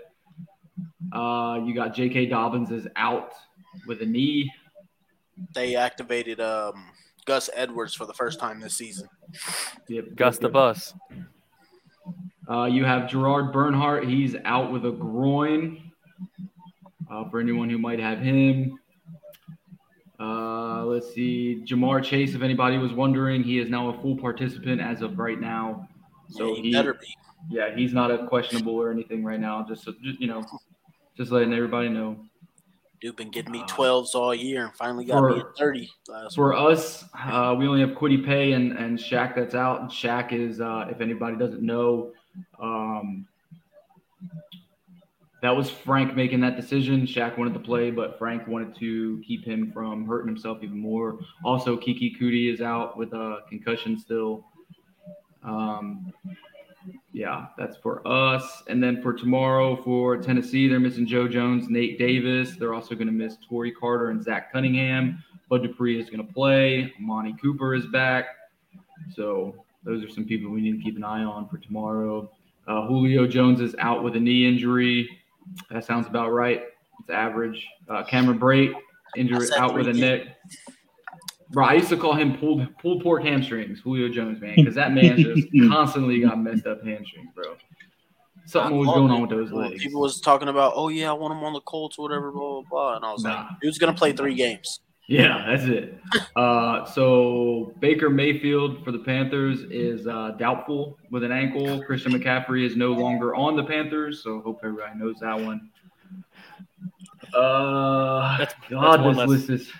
Uh, 1.14 1.60
you 1.64 1.74
got 1.74 1.94
J.K. 1.94 2.28
Dobbins 2.28 2.72
is 2.72 2.88
out 2.96 3.34
with 3.88 4.02
a 4.02 4.06
knee. 4.06 4.52
they 5.54 5.76
activated 5.76 6.40
um, 6.40 6.92
Gus 7.26 7.50
Edwards 7.56 7.94
for 7.94 8.06
the 8.06 8.14
first 8.14 8.40
time 8.40 8.60
this 8.60 8.76
season. 8.76 9.08
Yep, 9.88 10.16
Gus 10.16 10.38
the 10.38 10.50
bus. 10.50 10.94
Uh, 12.50 12.66
you 12.66 12.86
have 12.86 13.10
Gerard 13.10 13.52
Bernhardt. 13.52 14.08
He's 14.08 14.36
out 14.46 14.72
with 14.72 14.86
a 14.86 14.92
groin. 14.92 15.84
Uh, 17.10 17.30
for 17.30 17.40
anyone 17.40 17.70
who 17.70 17.78
might 17.78 18.00
have 18.00 18.20
him. 18.20 18.78
Uh, 20.20 20.84
let's 20.86 21.14
see. 21.14 21.64
Ja'Marr 21.66 22.04
Chase, 22.04 22.34
if 22.34 22.42
anybody 22.42 22.78
was 22.78 22.92
wondering, 22.94 23.44
he 23.44 23.60
is 23.60 23.70
now 23.70 23.90
a 23.90 24.02
full 24.02 24.18
participant 24.18 24.82
as 24.82 25.02
of 25.02 25.20
right 25.20 25.40
now. 25.40 25.88
So 26.30 26.56
Yeah, 26.56 26.62
he 26.62 26.72
better 26.72 26.94
be. 26.96 27.16
yeah, 27.50 27.76
he's 27.76 27.94
not 27.94 28.10
a 28.12 28.26
questionable 28.28 28.74
or 28.74 28.92
anything 28.92 29.24
right 29.24 29.40
now. 29.40 29.66
Just, 29.68 29.84
so- 29.84 29.94
just 30.04 30.20
you 30.20 30.28
know, 30.28 30.44
just 31.16 31.32
letting 31.32 31.54
everybody 31.54 31.90
know. 31.90 32.18
Dude 33.00 33.16
been 33.16 33.30
getting 33.30 33.52
me 33.52 33.62
12s 33.68 34.16
all 34.16 34.34
year 34.34 34.66
and 34.66 34.74
finally 34.76 35.06
got 35.06 35.22
me 35.24 35.40
For- 35.40 35.50
at 35.50 35.56
30 35.58 35.90
last 36.08 36.36
For 36.36 36.50
week. 36.50 36.58
us, 36.78 37.06
uh, 37.14 37.56
we 37.56 37.68
only 37.68 37.82
have 37.82 37.92
Kwity 37.92 38.26
Paye 38.26 38.54
and, 38.54 38.72
and 38.72 38.98
Shaq 38.98 39.36
that's 39.36 39.54
out. 39.54 39.82
And 39.82 39.90
Shaq 39.92 40.34
is, 40.34 40.60
uh, 40.60 40.88
if 40.90 41.00
anybody 41.00 41.38
doesn't 41.38 41.62
know, 41.62 42.12
um, 42.60 43.28
that 45.48 45.56
was 45.56 45.70
Frank 45.70 46.14
making 46.14 46.42
that 46.42 46.58
decision. 46.58 47.08
Shaq 47.08 47.38
wanted 47.38 47.54
to 47.54 47.62
play, 47.62 47.90
but 47.90 48.20
Frank 48.20 48.46
wanted 48.50 48.76
to 48.80 49.24
keep 49.26 49.46
him 49.46 49.72
from 49.72 50.06
hurting 50.06 50.28
himself 50.28 50.58
even 50.62 50.78
more. 50.78 51.20
Also, 51.46 51.78
Keke 51.78 52.20
Coutee 52.20 52.54
is 52.54 52.60
out 52.60 52.98
with 52.98 53.14
a 53.14 53.44
concussion 53.48 53.98
still. 53.98 54.44
Um, 55.46 56.12
yeah, 57.14 57.46
that's 57.58 57.78
for 57.78 58.06
us. 58.06 58.62
And 58.68 58.84
then 58.84 59.02
for 59.02 59.14
tomorrow 59.14 59.82
for 59.84 60.18
Tennessee, 60.18 60.68
they're 60.68 60.82
missing 60.82 61.08
Joe 61.08 61.30
Jones, 61.30 61.70
Nate 61.70 61.98
Davis. 61.98 62.58
They're 62.58 62.74
also 62.74 62.94
going 62.94 63.08
to 63.08 63.14
miss 63.14 63.38
Torrey 63.48 63.72
Carter 63.72 64.10
and 64.10 64.22
Zach 64.22 64.52
Cunningham. 64.52 65.24
Bud 65.48 65.64
Dupree 65.64 65.98
is 65.98 66.10
going 66.10 66.28
to 66.28 66.34
play. 66.34 66.94
Monty 67.00 67.34
Cooper 67.42 67.74
is 67.74 67.86
back. 67.86 68.26
So 69.16 69.64
those 69.86 70.04
are 70.04 70.10
some 70.10 70.26
people 70.26 70.52
we 70.52 70.60
need 70.60 70.78
to 70.78 70.84
keep 70.84 70.98
an 70.98 71.06
eye 71.06 71.24
on 71.24 71.48
for 71.48 71.58
tomorrow. 71.58 72.30
Uh, 72.68 72.86
Julio 72.86 73.26
Jones 73.26 73.62
is 73.62 73.74
out 73.80 74.04
with 74.04 74.18
a 74.18 74.20
knee 74.20 74.46
injury. 74.46 75.10
That 75.72 75.84
sounds 75.86 76.08
about 76.08 76.32
right. 76.32 76.64
It's 77.00 77.10
average. 77.10 77.66
Uh, 77.90 78.04
Cameron 78.04 78.40
Brate 78.40 78.74
injury 79.16 79.38
I 79.38 79.46
said 79.46 79.58
out 79.60 79.74
with 79.74 79.88
a 79.88 79.94
neck. 79.94 80.22
Bro, 81.52 81.66
I 81.66 81.74
used 81.76 81.90
to 81.90 81.98
call 81.98 82.14
him 82.14 82.38
pulled 82.38 82.78
pulled 82.80 83.02
pork 83.02 83.24
hamstrings, 83.24 83.80
Julio 83.80 84.10
Jones, 84.10 84.42
man, 84.42 84.56
because 84.56 84.76
that 84.76 84.92
man 84.92 85.16
just 85.18 85.48
constantly 85.70 86.20
got 86.20 86.40
messed 86.40 86.68
up 86.68 86.84
hamstrings, 86.84 87.30
bro. 87.34 87.56
Something 88.46 88.78
was 88.78 88.88
going 88.88 89.08
love 89.08 89.12
on 89.12 89.22
with 89.22 89.30
those 89.30 89.52
legs. 89.52 89.82
People 89.84 90.02
was 90.02 90.20
talking 90.22 90.48
about, 90.50 90.74
oh 90.76 90.90
yeah, 90.90 91.10
I 91.10 91.14
want 91.14 91.34
him 91.34 91.44
on 91.44 91.54
the 91.54 91.62
Colts 91.62 91.98
or 91.98 92.04
whatever, 92.04 92.32
blah 92.32 92.62
blah 92.62 92.64
blah, 92.70 92.96
and 92.98 93.06
I 93.06 93.12
was 93.14 93.24
Nah. 93.24 93.30
like, 93.50 93.60
dude's 93.62 93.78
gonna 93.78 93.94
play 93.94 94.12
three 94.14 94.36
games. 94.36 94.82
Yeah, 95.10 95.46
that's 95.48 95.64
it. 95.64 95.98
Uh, 96.36 96.84
so 96.86 97.74
Baker 97.80 98.10
Mayfield 98.10 98.84
for 98.84 98.92
the 98.92 99.00
Panthers 99.00 99.62
is 99.72 100.06
uh, 100.06 100.32
doubtful 100.38 100.98
with 101.12 101.24
an 101.24 101.32
ankle. 101.32 101.82
Christian 101.84 102.12
McCaffrey 102.12 102.66
is 102.66 102.76
no 102.76 102.92
longer 102.92 103.34
on 103.34 103.56
the 103.56 103.64
Panthers, 103.64 104.22
so 104.22 104.42
hope 104.42 104.60
everybody 104.64 105.00
knows 105.00 105.16
that 105.22 105.40
one. 105.40 105.70
Uh, 107.34 108.38
That's- 108.38 108.56
God, 108.70 108.98
that's 109.00 109.08
this 109.08 109.18
less- 109.18 109.30
list 109.30 109.50
is 109.50 109.72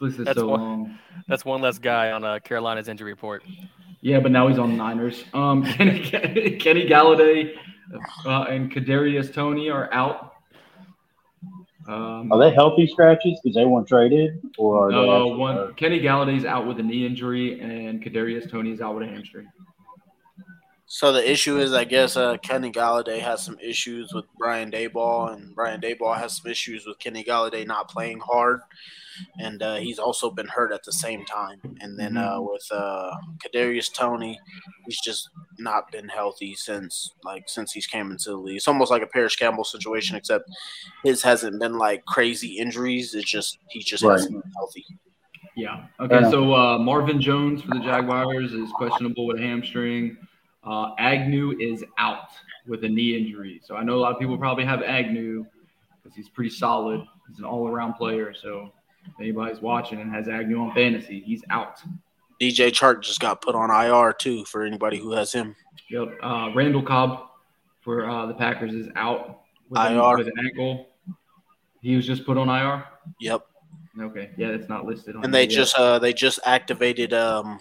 list 0.18 0.28
is 0.28 0.34
so 0.36 0.48
one- 0.48 0.60
long. 0.60 0.98
That's 1.28 1.44
one 1.44 1.60
less 1.60 1.78
guy 1.78 2.12
on 2.12 2.24
uh, 2.24 2.38
Carolina's 2.40 2.88
injury 2.88 3.10
report. 3.12 3.42
Yeah, 4.00 4.20
but 4.20 4.32
now 4.32 4.48
he's 4.48 4.58
on 4.58 4.70
the 4.70 4.76
Niners. 4.76 5.24
Um, 5.34 5.62
Kenny, 5.74 6.00
Kenny 6.00 6.88
Golladay 6.88 7.54
uh, 8.26 8.42
and 8.44 8.72
Kadarius 8.72 9.32
Toney 9.32 9.68
are 9.70 9.92
out. 9.92 10.29
Um, 11.90 12.30
Are 12.32 12.38
they 12.38 12.50
healthy 12.54 12.86
scratches 12.86 13.40
because 13.42 13.56
they 13.56 13.64
weren't 13.64 13.88
traded, 13.88 14.40
or 14.58 14.88
are 14.88 14.92
they 14.92 14.96
Uh, 14.96 15.16
actually 15.16 15.36
one? 15.38 15.74
Kenny 15.74 16.00
Golladay's 16.00 16.44
out 16.44 16.66
with 16.66 16.78
a 16.78 16.82
knee 16.84 17.04
injury, 17.04 17.60
and 17.60 18.00
Kadarius 18.02 18.48
Toney's 18.48 18.80
out 18.80 18.94
with 18.94 19.08
a 19.08 19.10
hamstring. 19.10 19.48
So 20.92 21.12
the 21.12 21.30
issue 21.30 21.56
is, 21.58 21.72
I 21.72 21.84
guess, 21.84 22.16
uh, 22.16 22.36
Kenny 22.38 22.72
Golladay 22.72 23.20
has 23.20 23.44
some 23.44 23.56
issues 23.60 24.12
with 24.12 24.24
Brian 24.36 24.72
Daboll, 24.72 25.32
and 25.32 25.54
Brian 25.54 25.80
Daboll 25.80 26.16
has 26.18 26.38
some 26.38 26.50
issues 26.50 26.84
with 26.84 26.98
Kenny 26.98 27.22
Golladay 27.22 27.64
not 27.64 27.88
playing 27.88 28.18
hard, 28.18 28.58
and 29.38 29.62
uh, 29.62 29.76
he's 29.76 30.00
also 30.00 30.32
been 30.32 30.48
hurt 30.48 30.72
at 30.72 30.82
the 30.82 30.90
same 30.92 31.24
time. 31.24 31.60
And 31.80 31.96
then 31.96 32.16
uh, 32.16 32.40
with 32.40 32.66
uh, 32.72 33.12
Kadarius 33.38 33.94
Toney, 33.94 34.36
he's 34.84 34.98
just 35.00 35.30
not 35.60 35.92
been 35.92 36.08
healthy 36.08 36.56
since 36.56 37.14
like 37.22 37.44
since 37.48 37.70
he's 37.70 37.86
came 37.86 38.10
into 38.10 38.30
the 38.30 38.36
league. 38.36 38.56
It's 38.56 38.66
almost 38.66 38.90
like 38.90 39.02
a 39.02 39.06
Parris 39.06 39.36
Campbell 39.36 39.62
situation, 39.62 40.16
except 40.16 40.50
his 41.04 41.22
hasn't 41.22 41.60
been 41.60 41.78
like 41.78 42.04
crazy 42.06 42.58
injuries. 42.58 43.14
It's 43.14 43.30
just 43.30 43.58
he 43.68 43.78
just 43.80 44.02
Right. 44.02 44.14
hasn't 44.14 44.32
been 44.42 44.52
healthy. 44.56 44.84
Yeah. 45.56 45.86
Okay. 46.00 46.18
enough. 46.18 46.32
So 46.32 46.52
uh, 46.52 46.78
Marvin 46.78 47.20
Jones 47.20 47.62
for 47.62 47.74
the 47.74 47.80
Jaguars 47.80 48.52
is 48.52 48.72
questionable 48.72 49.28
with 49.28 49.38
a 49.38 49.42
hamstring. 49.42 50.16
Uh, 50.62 50.90
Agnew 50.98 51.56
is 51.58 51.84
out 51.98 52.28
with 52.66 52.84
a 52.84 52.88
knee 52.88 53.16
injury. 53.16 53.60
So 53.64 53.76
I 53.76 53.82
know 53.82 53.94
a 53.94 54.00
lot 54.00 54.12
of 54.12 54.18
people 54.18 54.36
probably 54.36 54.64
have 54.64 54.82
Agnew 54.82 55.46
because 56.02 56.14
he's 56.14 56.28
pretty 56.28 56.50
solid. 56.50 57.02
He's 57.28 57.38
an 57.38 57.44
all-around 57.44 57.94
player. 57.94 58.34
So 58.34 58.72
if 59.06 59.12
anybody's 59.20 59.60
watching 59.62 60.00
and 60.00 60.12
has 60.12 60.28
Agnew 60.28 60.60
on 60.60 60.74
fantasy, 60.74 61.20
he's 61.20 61.42
out. 61.50 61.80
DJ 62.40 62.68
Chark 62.68 63.02
just 63.02 63.20
got 63.20 63.42
put 63.42 63.54
on 63.54 63.70
IR 63.70 64.12
too 64.12 64.44
for 64.44 64.64
anybody 64.64 64.98
who 64.98 65.12
has 65.12 65.32
him. 65.32 65.54
Yep. 65.90 66.18
Uh, 66.22 66.50
Randall 66.54 66.82
Cobb 66.82 67.28
for 67.80 68.08
uh, 68.08 68.26
the 68.26 68.34
Packers 68.34 68.74
is 68.74 68.88
out 68.96 69.40
with, 69.68 69.80
an- 69.80 69.96
IR. 69.96 70.18
with 70.18 70.26
an 70.28 70.38
ankle. 70.38 70.86
He 71.82 71.96
was 71.96 72.06
just 72.06 72.26
put 72.26 72.36
on 72.36 72.48
IR. 72.48 72.84
Yep. 73.20 73.46
Okay. 74.00 74.30
Yeah, 74.36 74.48
it's 74.48 74.68
not 74.68 74.84
listed 74.84 75.16
on. 75.16 75.24
And 75.24 75.34
they 75.34 75.42
yet. 75.42 75.50
just 75.50 75.76
uh 75.76 75.98
they 75.98 76.12
just 76.12 76.38
activated 76.44 77.12
um 77.12 77.58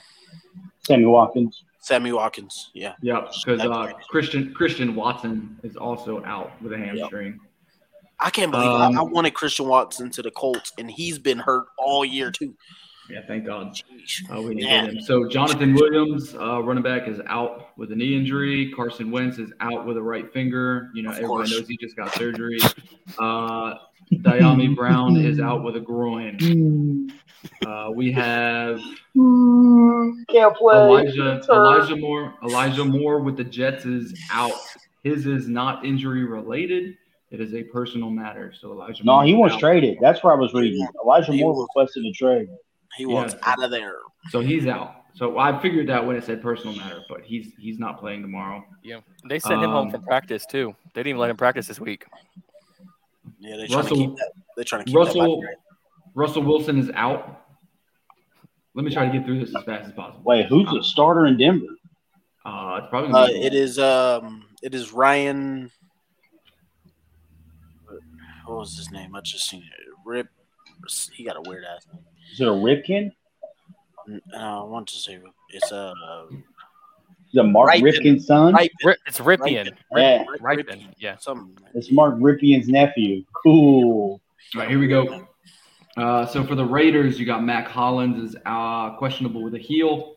Sammy 0.85 1.05
Watkins. 1.05 1.63
Sammy 1.79 2.11
Watkins. 2.11 2.71
Yeah. 2.73 2.93
Yep, 3.01 3.31
because 3.45 3.61
uh, 3.61 3.91
Christian 4.09 4.53
Christian 4.53 4.95
Watson 4.95 5.57
is 5.63 5.75
also 5.75 6.23
out 6.25 6.51
with 6.61 6.73
a 6.73 6.77
hamstring. 6.77 7.39
I 8.19 8.29
can't 8.29 8.51
believe 8.51 8.69
Um, 8.69 8.97
I, 8.97 9.01
I 9.01 9.03
wanted 9.03 9.33
Christian 9.33 9.67
Watson 9.67 10.09
to 10.11 10.21
the 10.21 10.31
Colts 10.31 10.73
and 10.77 10.91
he's 10.91 11.17
been 11.17 11.39
hurt 11.39 11.67
all 11.77 12.03
year 12.03 12.31
too. 12.31 12.53
Yeah, 13.09 13.21
thank 13.27 13.45
God. 13.45 13.75
Uh, 14.31 14.41
we 14.41 14.55
needed 14.55 14.97
him. 14.97 15.01
So 15.01 15.27
Jonathan 15.27 15.73
Williams, 15.73 16.35
uh, 16.35 16.61
running 16.61 16.83
back, 16.83 17.07
is 17.07 17.19
out 17.25 17.75
with 17.75 17.91
a 17.91 17.95
knee 17.95 18.15
injury. 18.15 18.71
Carson 18.75 19.09
Wentz 19.09 19.39
is 19.39 19.51
out 19.61 19.87
with 19.87 19.97
a 19.97 20.01
right 20.01 20.31
finger. 20.31 20.91
You 20.93 21.03
know, 21.03 21.11
everyone 21.11 21.49
knows 21.49 21.67
he 21.67 21.75
just 21.77 21.95
got 21.95 22.13
surgery. 22.13 22.59
Uh, 23.17 23.75
Dyami 24.13 24.75
Brown 24.75 25.17
is 25.17 25.39
out 25.39 25.63
with 25.63 25.75
a 25.75 25.79
groin. 25.79 27.09
Uh, 27.65 27.89
we 27.93 28.11
have 28.11 28.79
Can't 29.15 30.55
play. 30.55 30.75
Elijah 30.75 31.41
Elijah 31.49 31.95
Moore. 31.95 32.33
Elijah 32.43 32.85
Moore 32.85 33.19
with 33.21 33.37
the 33.37 33.43
Jets 33.43 33.85
is 33.85 34.13
out. 34.31 34.51
His 35.03 35.25
is 35.25 35.47
not 35.47 35.85
injury 35.85 36.25
related. 36.25 36.95
It 37.31 37.39
is 37.41 37.53
a 37.53 37.63
personal 37.63 38.09
matter. 38.09 38.53
So 38.59 38.71
Elijah. 38.71 39.03
No, 39.05 39.13
Moore 39.15 39.23
he 39.25 39.31
is 39.33 39.37
wants 39.37 39.55
out. 39.55 39.59
traded. 39.61 39.97
That's 40.01 40.23
where 40.23 40.33
I 40.33 40.35
was 40.35 40.53
reading. 40.53 40.85
Elijah 41.03 41.31
Moore 41.33 41.61
requested 41.61 42.05
a 42.05 42.11
trade. 42.11 42.49
He 42.97 43.05
wants 43.05 43.35
Yeah. 43.35 43.51
out 43.51 43.63
of 43.63 43.71
there. 43.71 43.95
So 44.29 44.39
he's 44.41 44.67
out. 44.67 44.95
So 45.13 45.37
I 45.37 45.59
figured 45.61 45.87
that 45.87 46.05
when 46.05 46.15
it 46.15 46.23
said 46.23 46.41
personal 46.41 46.75
matter, 46.75 47.01
but 47.09 47.21
he's 47.23 47.53
he's 47.59 47.77
not 47.79 47.99
playing 47.99 48.21
tomorrow. 48.21 48.63
Yeah, 48.83 48.99
they 49.27 49.39
sent 49.39 49.61
him 49.61 49.69
home 49.69 49.87
Um, 49.87 49.91
from 49.91 50.03
practice 50.03 50.45
too. 50.45 50.75
They 50.93 50.99
didn't 51.01 51.09
even 51.11 51.19
let 51.19 51.29
him 51.29 51.37
practice 51.37 51.67
this 51.67 51.79
week. 51.79 52.05
Yeah, 53.39 53.57
they're 53.57 53.67
trying 53.67 53.77
Russell- 53.79 53.97
to 53.97 54.03
keep 54.07 54.15
that. 54.17 54.31
They're 54.55 54.65
trying 54.65 54.81
to 54.81 54.85
keep 54.85 54.93
that. 54.93 54.99
Russell 54.99 55.35
vibrant. 55.41 55.59
Russell 56.15 56.43
Wilson 56.43 56.79
is 56.79 56.89
out. 56.93 57.45
Let 58.75 58.85
me 58.85 58.91
try 58.93 59.05
to 59.05 59.11
get 59.11 59.25
through 59.25 59.43
this 59.45 59.55
as 59.55 59.63
fast 59.63 59.87
as 59.87 59.93
possible. 59.93 60.21
Wait, 60.23 60.45
who's 60.47 60.69
the 60.71 60.83
starter 60.83 61.25
in 61.25 61.37
Denver? 61.37 61.65
Uh, 62.45 62.79
it's 62.81 62.89
probably 62.89 63.09
Uh, 63.09 63.27
gonna 63.27 63.33
be 63.33 63.41
it 63.45 63.53
is 63.53 63.79
um, 63.79 64.45
it 64.61 64.73
is 64.73 64.91
Ryan. 64.93 65.71
What 68.45 68.59
was 68.59 68.77
his 68.77 68.91
name? 68.91 69.15
I 69.15 69.21
just 69.21 69.47
seen 69.49 69.61
it. 69.61 69.69
Rip. 70.05 70.27
He 71.13 71.23
got 71.25 71.35
a 71.35 71.41
weird 71.47 71.63
ass 71.65 71.85
name. 71.93 72.03
Is 72.33 72.41
it 72.41 72.47
a 72.47 72.51
Ripkin? 72.51 73.11
Uh, 74.33 74.61
I 74.61 74.63
want 74.63 74.87
to 74.87 74.95
say 74.95 75.19
it's 75.49 75.71
uh, 75.71 75.93
Is 76.31 76.37
it 77.33 77.43
Mark 77.43 77.71
Ripken. 77.71 77.83
Ripken's 77.83 78.25
son? 78.25 78.53
Ripken. 78.55 78.95
It's 79.05 79.19
Rypien. 79.19 79.71
Yeah. 79.95 80.23
Rip- 80.25 80.41
Rypien. 80.41 80.93
Yeah. 80.97 81.17
Something. 81.17 81.57
It's 81.75 81.91
Mark 81.91 82.15
Ripken's 82.15 82.67
nephew. 82.69 83.23
Cool. 83.43 84.19
All 84.55 84.61
right, 84.61 84.69
here 84.69 84.79
we 84.79 84.87
go. 84.87 85.27
Uh, 85.97 86.25
so 86.25 86.43
for 86.43 86.55
the 86.55 86.65
Raiders, 86.65 87.19
you 87.19 87.25
got 87.25 87.43
Mack 87.43 87.67
Hollins 87.67 88.31
is 88.31 88.35
uh, 88.45 88.91
questionable 88.97 89.43
with 89.43 89.55
a 89.55 89.59
heel. 89.59 90.15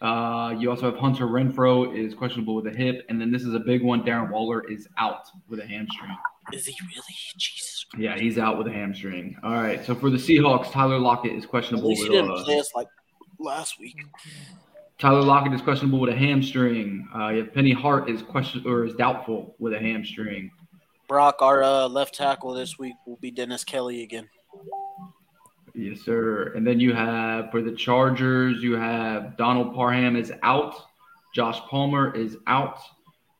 Uh, 0.00 0.52
you 0.58 0.68
also 0.68 0.90
have 0.90 0.98
Hunter 0.98 1.26
Renfrow 1.26 1.96
is 1.96 2.12
questionable 2.12 2.56
with 2.56 2.66
a 2.66 2.76
hip, 2.76 3.06
and 3.08 3.20
then 3.20 3.30
this 3.30 3.42
is 3.42 3.54
a 3.54 3.60
big 3.60 3.84
one. 3.84 4.02
Darren 4.02 4.32
Waller 4.32 4.68
is 4.68 4.88
out 4.98 5.28
with 5.48 5.60
a 5.60 5.66
hamstring. 5.66 6.10
Is 6.52 6.66
he 6.66 6.74
really? 6.84 7.02
Jesus. 7.36 7.86
Yeah, 7.96 8.18
he's 8.18 8.36
out 8.36 8.58
with 8.58 8.66
a 8.66 8.72
hamstring. 8.72 9.36
All 9.44 9.52
right. 9.52 9.84
So 9.84 9.94
for 9.94 10.10
the 10.10 10.16
Seahawks, 10.16 10.72
Tyler 10.72 10.98
Lockett 10.98 11.32
is 11.32 11.44
At 11.44 11.50
questionable 11.50 11.90
least 11.90 12.02
he 12.02 12.08
didn't 12.08 12.34
play 12.44 12.58
us 12.58 12.70
like 12.74 12.88
last 13.38 13.78
week. 13.78 13.96
Tyler 14.98 15.22
Lockett 15.22 15.52
is 15.52 15.62
questionable 15.62 16.00
with 16.00 16.10
a 16.10 16.16
hamstring. 16.16 17.08
Uh, 17.14 17.28
you 17.28 17.38
have 17.38 17.54
Penny 17.54 17.72
Hart 17.72 18.10
is 18.10 18.22
question 18.22 18.64
or 18.66 18.84
is 18.84 18.94
doubtful 18.94 19.54
with 19.58 19.72
a 19.72 19.78
hamstring. 19.78 20.50
Brock, 21.08 21.36
our 21.40 21.62
uh, 21.62 21.88
left 21.88 22.14
tackle 22.14 22.54
this 22.54 22.78
week 22.78 22.94
will 23.06 23.18
be 23.18 23.30
Dennis 23.30 23.62
Kelly 23.62 24.02
again. 24.02 24.28
Yes, 25.74 26.00
sir. 26.00 26.52
And 26.54 26.66
then 26.66 26.80
you 26.80 26.92
have 26.94 27.50
for 27.50 27.62
the 27.62 27.72
Chargers, 27.72 28.62
you 28.62 28.74
have 28.74 29.36
Donald 29.36 29.74
Parham 29.74 30.16
is 30.16 30.32
out. 30.42 30.74
Josh 31.34 31.58
Palmer 31.60 32.14
is 32.14 32.36
out. 32.46 32.78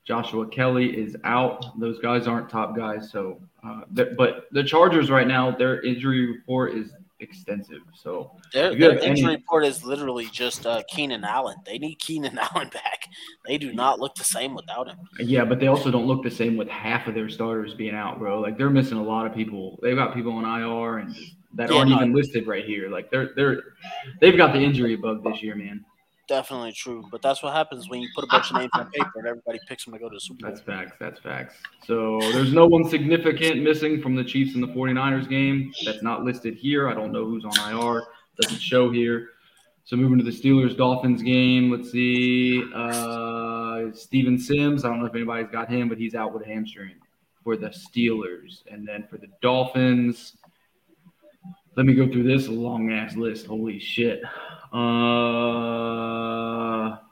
Joshua 0.04 0.48
Kelly 0.48 0.86
is 0.98 1.16
out. 1.24 1.78
Those 1.78 1.98
guys 2.00 2.26
aren't 2.26 2.48
top 2.50 2.74
guys. 2.76 3.10
So, 3.12 3.40
uh, 3.64 3.82
but 3.90 4.46
the 4.50 4.64
Chargers 4.64 5.10
right 5.10 5.28
now, 5.28 5.50
their 5.50 5.80
injury 5.82 6.26
report 6.26 6.74
is 6.74 6.92
extensive. 7.20 7.82
So, 7.94 8.32
Their, 8.52 8.74
their 8.76 8.98
injury 8.98 9.26
any- 9.26 9.36
report 9.36 9.64
is 9.64 9.84
literally 9.84 10.26
just 10.26 10.66
uh, 10.66 10.82
Keenan 10.88 11.22
Allen. 11.22 11.56
They 11.64 11.78
need 11.78 12.00
Keenan 12.00 12.36
Allen 12.54 12.68
back. 12.70 13.06
They 13.46 13.58
do 13.58 13.72
not 13.72 14.00
look 14.00 14.16
the 14.16 14.24
same 14.24 14.54
without 14.56 14.88
him. 14.88 14.98
yeah, 15.20 15.44
but 15.44 15.60
they 15.60 15.68
also 15.68 15.90
don't 15.92 16.06
look 16.06 16.24
the 16.24 16.30
same 16.30 16.56
with 16.56 16.68
half 16.68 17.06
of 17.06 17.14
their 17.14 17.28
starters 17.28 17.74
being 17.74 17.94
out, 17.94 18.18
bro. 18.18 18.40
Like 18.40 18.58
they're 18.58 18.70
missing 18.70 18.98
a 18.98 19.02
lot 19.04 19.26
of 19.26 19.34
people. 19.34 19.78
They've 19.82 19.94
got 19.96 20.14
people 20.14 20.32
on 20.32 20.44
IR 20.44 20.98
and 20.98 21.14
that 21.54 21.70
Yeah, 21.70 21.78
aren't 21.78 21.90
no. 21.90 21.96
even 21.96 22.14
listed 22.14 22.46
right 22.46 22.64
here. 22.64 22.88
Like 22.90 23.10
they're 23.10 23.30
they're 23.36 23.62
they've 24.20 24.36
got 24.36 24.52
the 24.52 24.60
injury 24.60 24.96
bug 24.96 25.22
this 25.24 25.42
year, 25.42 25.54
man. 25.54 25.84
Definitely 26.28 26.72
true. 26.72 27.04
But 27.10 27.20
that's 27.20 27.42
what 27.42 27.52
happens 27.52 27.90
when 27.90 28.00
you 28.00 28.08
put 28.14 28.24
a 28.24 28.28
bunch 28.28 28.50
of 28.52 28.56
names 28.56 28.70
on 28.74 28.88
paper 28.90 29.10
and 29.16 29.26
everybody 29.26 29.58
picks 29.68 29.84
them 29.84 29.92
to 29.92 29.98
go 29.98 30.08
to 30.08 30.14
the 30.14 30.20
Super 30.20 30.40
Bowl. 30.42 30.50
That's 30.50 30.62
facts. 30.62 30.92
That's 30.98 31.18
facts. 31.20 31.56
So 31.84 32.20
there's 32.32 32.52
no 32.52 32.66
one 32.66 32.88
significant 32.88 33.60
missing 33.62 34.00
from 34.00 34.14
the 34.14 34.24
Chiefs 34.24 34.54
and 34.54 34.62
the 34.62 34.68
49ers 34.68 35.28
game. 35.28 35.72
That's 35.84 36.02
not 36.02 36.22
listed 36.24 36.54
here. 36.54 36.88
I 36.88 36.94
don't 36.94 37.12
know 37.12 37.24
who's 37.26 37.44
on 37.44 37.52
IR. 37.74 38.04
Doesn't 38.40 38.60
show 38.60 38.90
here. 38.90 39.30
So 39.84 39.96
moving 39.96 40.16
to 40.18 40.24
the 40.24 40.30
Steelers 40.30 40.76
Dolphins 40.76 41.22
game. 41.22 41.70
Let's 41.72 41.90
see. 41.90 42.62
Uh, 42.72 43.90
Steven 43.92 44.38
Sims. 44.38 44.84
I 44.84 44.88
don't 44.88 45.00
know 45.00 45.06
if 45.06 45.14
anybody's 45.14 45.50
got 45.50 45.68
him, 45.68 45.88
but 45.88 45.98
he's 45.98 46.14
out 46.14 46.32
with 46.32 46.44
a 46.44 46.46
hamstring 46.46 46.94
for 47.42 47.56
the 47.56 47.68
Steelers. 47.68 48.62
And 48.70 48.86
then 48.86 49.04
for 49.10 49.18
the 49.18 49.26
Dolphins, 49.42 50.36
let 51.76 51.86
me 51.86 51.94
go 51.94 52.06
through 52.06 52.24
this 52.24 52.48
long 52.48 52.92
ass 52.92 53.16
list. 53.16 53.46
Holy 53.46 53.78
shit. 53.78 54.22
Uh, 54.72 54.78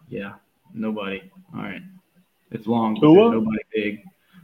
yeah, 0.09 0.35
nobody. 0.75 1.23
All 1.55 1.63
right. 1.63 1.83
It's 2.51 2.67
long. 2.67 2.95
but 2.95 3.01
Tua? 3.03 3.31
Nobody 3.33 3.63
big. 3.73 4.03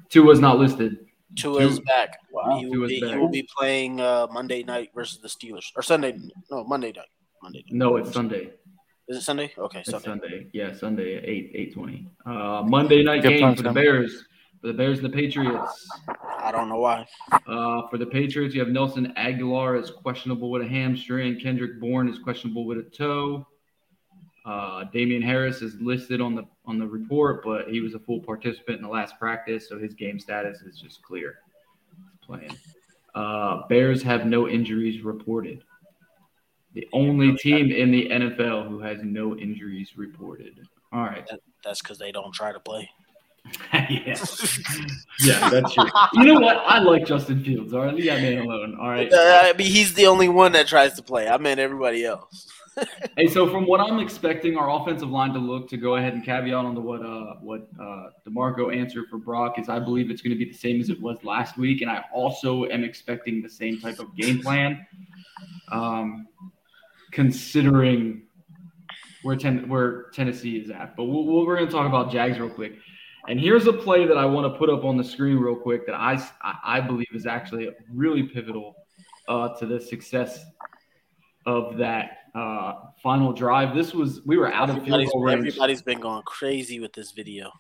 Tua's 0.09 0.41
not 0.41 0.59
listed. 0.59 1.07
Tua 1.35 1.61
is 1.67 1.81
back. 1.81 2.19
Wow. 2.31 2.59
He 2.59 2.67
will, 2.67 2.89
Tua's 2.89 2.89
be, 2.89 3.01
he 3.01 3.17
will 3.17 3.29
be 3.29 3.49
playing 3.59 4.01
uh, 4.01 4.27
Monday 4.31 4.63
night 4.63 4.91
versus 4.95 5.19
the 5.21 5.29
Steelers. 5.29 5.73
Or 5.77 5.83
Sunday. 5.83 6.17
No, 6.51 6.65
Monday 6.65 6.93
night. 6.93 7.09
Monday 7.43 7.65
night. 7.67 7.73
No, 7.73 7.97
it's 7.97 8.13
Sunday. 8.13 8.53
Is 9.09 9.19
it 9.19 9.23
Sunday? 9.23 9.53
Okay, 9.57 9.81
It's 9.81 9.91
Sunday. 9.91 10.07
Sunday. 10.07 10.47
Yeah, 10.53 10.73
Sunday 10.75 11.17
at 11.17 11.25
eight 11.25 11.53
eight 11.55 11.75
twenty. 11.75 12.09
Uh, 12.25 12.63
Monday 12.67 13.03
night 13.05 13.23
Good 13.23 13.31
game 13.31 13.41
times, 13.41 13.57
for 13.59 13.63
the 13.65 13.73
man. 13.73 13.85
Bears. 13.85 14.25
For 14.61 14.69
the 14.69 14.73
Bears 14.73 14.99
and 14.99 15.13
the 15.13 15.17
Patriots. 15.17 15.89
I 16.39 16.51
don't 16.51 16.69
know 16.69 16.79
why. 16.79 17.07
Uh, 17.47 17.87
for 17.89 17.99
the 17.99 18.07
Patriots, 18.07 18.55
you 18.55 18.61
have 18.61 18.71
Nelson 18.71 19.13
Agholor 19.17 19.81
is 19.81 19.91
questionable 19.91 20.51
with 20.51 20.63
a 20.63 20.69
hamstring. 20.69 21.39
Kendrick 21.41 21.81
Bourne 21.81 22.09
is 22.09 22.19
questionable 22.19 22.65
with 22.65 22.79
a 22.79 22.83
toe. 22.83 23.47
Uh, 24.47 24.85
Damien 24.93 25.23
Harris 25.23 25.61
is 25.61 25.75
listed 25.81 26.21
on 26.21 26.37
the 26.37 26.45
on 26.67 26.79
the 26.79 26.87
report, 26.87 27.43
but 27.45 27.69
he 27.69 27.81
was 27.81 27.95
a 27.95 27.99
full 27.99 28.21
participant 28.21 28.77
in 28.77 28.83
the 28.83 28.89
last 28.89 29.19
practice, 29.19 29.69
so 29.69 29.79
his 29.79 29.93
game 29.93 30.21
status 30.21 30.63
is 30.63 30.81
just 30.81 31.03
clear. 31.03 31.41
He's 31.97 32.25
playing. 32.25 32.57
Uh, 33.15 33.67
Bears 33.69 34.03
have 34.03 34.27
no 34.27 34.49
injuries 34.49 35.03
reported. 35.03 35.65
The 36.75 36.87
only 36.93 37.35
team 37.37 37.73
in 37.73 37.91
the 37.91 38.09
NFL 38.11 38.69
who 38.69 38.81
has 38.81 38.99
no 39.03 39.37
injuries 39.37 39.97
reported. 39.97 40.61
All 40.93 41.03
right. 41.03 41.27
That's 41.65 41.81
because 41.81 41.99
they 41.99 42.13
don't 42.13 42.35
try 42.35 42.53
to 42.53 42.61
play. 42.61 42.89
yeah. 43.73 44.17
yeah, 45.21 45.51
that's 45.51 45.75
true. 45.75 45.85
You 46.15 46.25
know 46.25 46.41
what? 46.41 46.57
I 46.57 46.79
like 46.79 47.07
Justin 47.07 47.43
Fields. 47.43 47.73
All 47.73 47.83
right, 47.83 47.95
leave 47.95 48.07
that 48.07 48.21
man 48.21 48.39
alone. 48.39 48.77
All 48.81 48.89
right. 48.89 49.13
Uh, 49.13 49.41
I 49.45 49.53
mean, 49.57 49.71
he's 49.71 49.95
the 49.95 50.07
only 50.07 50.29
one 50.29 50.53
that 50.53 50.67
tries 50.67 50.95
to 50.95 51.03
play. 51.03 51.29
I 51.29 51.37
meant 51.39 51.61
everybody 51.61 52.05
else. 52.05 52.49
Hey, 53.17 53.27
so 53.27 53.49
from 53.49 53.65
what 53.67 53.81
I'm 53.81 53.99
expecting 54.01 54.59
our 54.59 54.71
offensive 54.71 55.09
line 55.09 55.33
to 55.33 55.39
look 55.39 55.67
to 55.71 55.79
go 55.79 55.97
ahead 55.97 56.13
and 56.13 56.23
caveat 56.23 56.53
on 56.53 56.75
to 56.75 56.81
what 56.83 57.01
uh 57.01 57.37
what 57.41 57.69
uh 57.81 58.09
Demarco 58.29 58.75
answered 58.75 59.07
for 59.09 59.17
Brock 59.17 59.59
is 59.59 59.71
I 59.71 59.79
believe 59.79 60.11
it's 60.11 60.21
going 60.21 60.37
to 60.37 60.45
be 60.45 60.51
the 60.51 60.59
same 60.59 60.79
as 60.79 60.91
it 60.91 61.01
was 61.01 61.17
last 61.25 61.57
week, 61.57 61.81
and 61.81 61.91
I 61.91 62.05
also 62.13 62.67
am 62.67 62.85
expecting 62.85 63.41
the 63.41 63.49
same 63.49 63.81
type 63.81 63.99
of 63.99 64.15
game 64.15 64.43
plan. 64.43 64.87
Um, 65.73 66.29
considering 67.13 68.25
where 69.23 69.37
ten 69.37 69.69
where 69.69 70.11
Tennessee 70.13 70.59
is 70.59 70.71
at, 70.71 70.97
but 70.97 71.05
we'll, 71.05 71.25
we'll, 71.25 71.47
we're 71.47 71.57
going 71.57 71.69
to 71.69 71.73
talk 71.73 71.87
about 71.87 72.13
Jags 72.13 72.39
real 72.39 72.51
quick. 72.51 72.75
And 73.29 73.41
here's 73.41 73.67
a 73.67 73.73
play 73.73 74.07
that 74.07 74.17
I 74.17 74.25
want 74.25 74.53
to 74.53 74.59
put 74.59 74.71
up 74.71 74.85
on 74.85 74.97
the 74.97 75.05
screen 75.05 75.39
real 75.39 75.57
quick 75.57 75.87
that 75.87 75.95
I 75.95 76.23
I 76.65 76.81
believe 76.81 77.09
is 77.13 77.27
actually 77.27 77.71
really 77.93 78.23
pivotal 78.23 78.77
uh, 79.29 79.49
to 79.59 79.67
the 79.67 79.81
success 79.81 80.45
of 81.45 81.77
that 81.79 82.19
uh, 82.35 82.75
final 83.03 83.33
drive. 83.33 83.75
This 83.75 83.95
was 83.95 84.21
we 84.27 84.37
were 84.37 84.53
out 84.53 84.71
of 84.71 84.85
field 84.85 85.09
goal 85.11 85.23
range. 85.23 85.39
everybody's 85.39 85.83
been 85.83 86.01
going 86.01 86.23
crazy 86.23 86.81
with 86.81 86.93
this 86.93 87.13
video. 87.13 87.51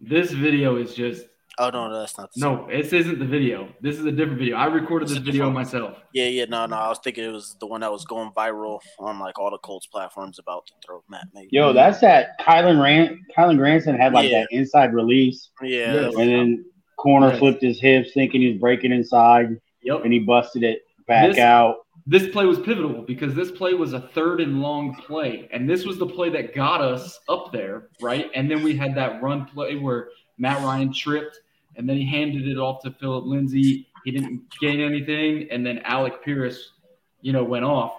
This 0.00 0.30
video 0.30 0.76
is 0.76 0.94
just 0.94 1.26
Oh 1.58 1.68
no, 1.70 1.92
that's 1.98 2.16
not. 2.16 2.30
The 2.34 2.40
no. 2.40 2.66
This 2.70 2.92
isn't 2.92 3.18
the 3.18 3.24
video. 3.26 3.68
This 3.80 3.98
is 3.98 4.04
a 4.06 4.12
different 4.12 4.38
video. 4.38 4.56
I 4.56 4.66
recorded 4.66 5.04
It's 5.06 5.14
this 5.14 5.18
video 5.18 5.50
different- 5.50 5.54
myself. 5.54 5.96
Yeah, 6.14 6.26
yeah, 6.26 6.44
no, 6.46 6.64
no. 6.66 6.76
I 6.76 6.88
was 6.88 6.98
thinking 7.02 7.24
it 7.24 7.32
was 7.32 7.56
the 7.60 7.66
one 7.66 7.80
that 7.82 7.92
was 7.92 8.04
going 8.04 8.30
viral 8.36 8.78
on 8.98 9.18
like 9.18 9.38
all 9.38 9.50
the 9.50 9.58
Colts 9.58 9.86
platforms 9.86 10.38
about 10.38 10.66
to 10.68 10.72
throw 10.86 11.02
Matt. 11.10 11.26
Maybe. 11.34 11.48
Yo, 11.52 11.72
that's 11.72 12.00
that 12.00 12.38
Kylan 12.40 12.82
Rand. 12.82 13.18
Kylen 13.36 13.56
Granson 13.58 13.96
had 13.96 14.12
like 14.12 14.30
Yeah. 14.30 14.40
that 14.40 14.48
inside 14.52 14.94
release, 14.94 15.50
yeah. 15.62 15.94
Yes. 15.94 16.14
and 16.16 16.30
then 16.30 16.64
corner 16.96 17.28
Yes. 17.30 17.38
flipped 17.38 17.62
his 17.62 17.80
hips, 17.80 18.12
thinking 18.14 18.40
he 18.42 18.52
was 18.52 18.58
breaking 18.60 18.92
inside, 18.92 19.56
Yep. 19.82 20.04
and 20.04 20.12
he 20.12 20.20
busted 20.20 20.62
it 20.62 20.82
back 21.06 21.30
This- 21.30 21.38
out. 21.38 21.76
This 22.06 22.28
play 22.28 22.46
was 22.46 22.58
pivotal 22.58 23.02
because 23.02 23.34
this 23.34 23.50
play 23.52 23.74
was 23.74 23.92
a 23.92 24.00
third 24.00 24.40
and 24.40 24.62
long 24.62 24.94
play, 24.94 25.48
and 25.52 25.68
this 25.68 25.84
was 25.84 25.98
the 25.98 26.06
play 26.06 26.28
that 26.30 26.54
got 26.54 26.80
us 26.80 27.20
up 27.28 27.52
there, 27.52 27.88
right? 28.00 28.30
And 28.34 28.50
then 28.50 28.62
we 28.64 28.74
had 28.74 28.94
that 28.96 29.22
run 29.22 29.44
play 29.44 29.76
where 29.76 30.08
Matt 30.40 30.62
Ryan 30.64 30.92
tripped, 30.92 31.38
and 31.76 31.88
then 31.88 31.96
he 31.96 32.04
handed 32.04 32.48
it 32.48 32.56
off 32.56 32.82
to 32.82 32.90
Phillip 32.90 33.26
Lindsay. 33.26 33.86
He 34.04 34.10
didn't 34.10 34.42
gain 34.58 34.80
anything, 34.80 35.46
and 35.50 35.64
then 35.64 35.78
Alec 35.84 36.24
Pierce, 36.24 36.72
you 37.20 37.32
know, 37.32 37.44
went 37.44 37.64
off. 37.64 37.92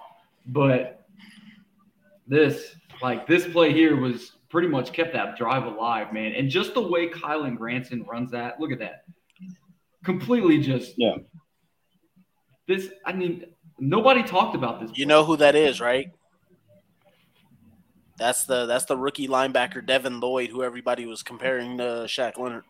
But 0.46 1.06
this 2.26 2.74
like 3.00 3.26
this 3.26 3.46
play 3.46 3.72
here 3.72 3.96
was 3.96 4.32
pretty 4.50 4.68
much 4.68 4.92
kept 4.92 5.12
that 5.12 5.36
drive 5.36 5.64
alive, 5.64 6.12
man. 6.12 6.32
And 6.32 6.50
just 6.50 6.74
the 6.74 6.82
way 6.82 7.08
Kylen 7.08 7.56
Granson 7.56 8.02
runs 8.02 8.32
that, 8.32 8.60
look 8.60 8.72
at 8.72 8.80
that. 8.80 9.04
Completely 10.04 10.58
just 10.58 10.94
Yeah. 10.96 11.16
this 12.66 12.90
I 13.06 13.12
mean, 13.12 13.44
nobody 13.78 14.24
talked 14.24 14.56
about 14.56 14.80
this. 14.80 14.90
You 14.98 15.06
know 15.06 15.24
who 15.24 15.36
that 15.36 15.54
is, 15.54 15.80
right? 15.80 16.10
That's 18.18 18.44
the 18.44 18.66
that's 18.66 18.84
the 18.84 18.96
rookie 18.96 19.28
linebacker 19.28 19.84
Devin 19.84 20.20
Lloyd, 20.20 20.50
who 20.50 20.62
everybody 20.62 21.06
was 21.06 21.22
comparing 21.22 21.78
to 21.78 22.04
Shaq 22.06 22.38
Leonard. 22.38 22.64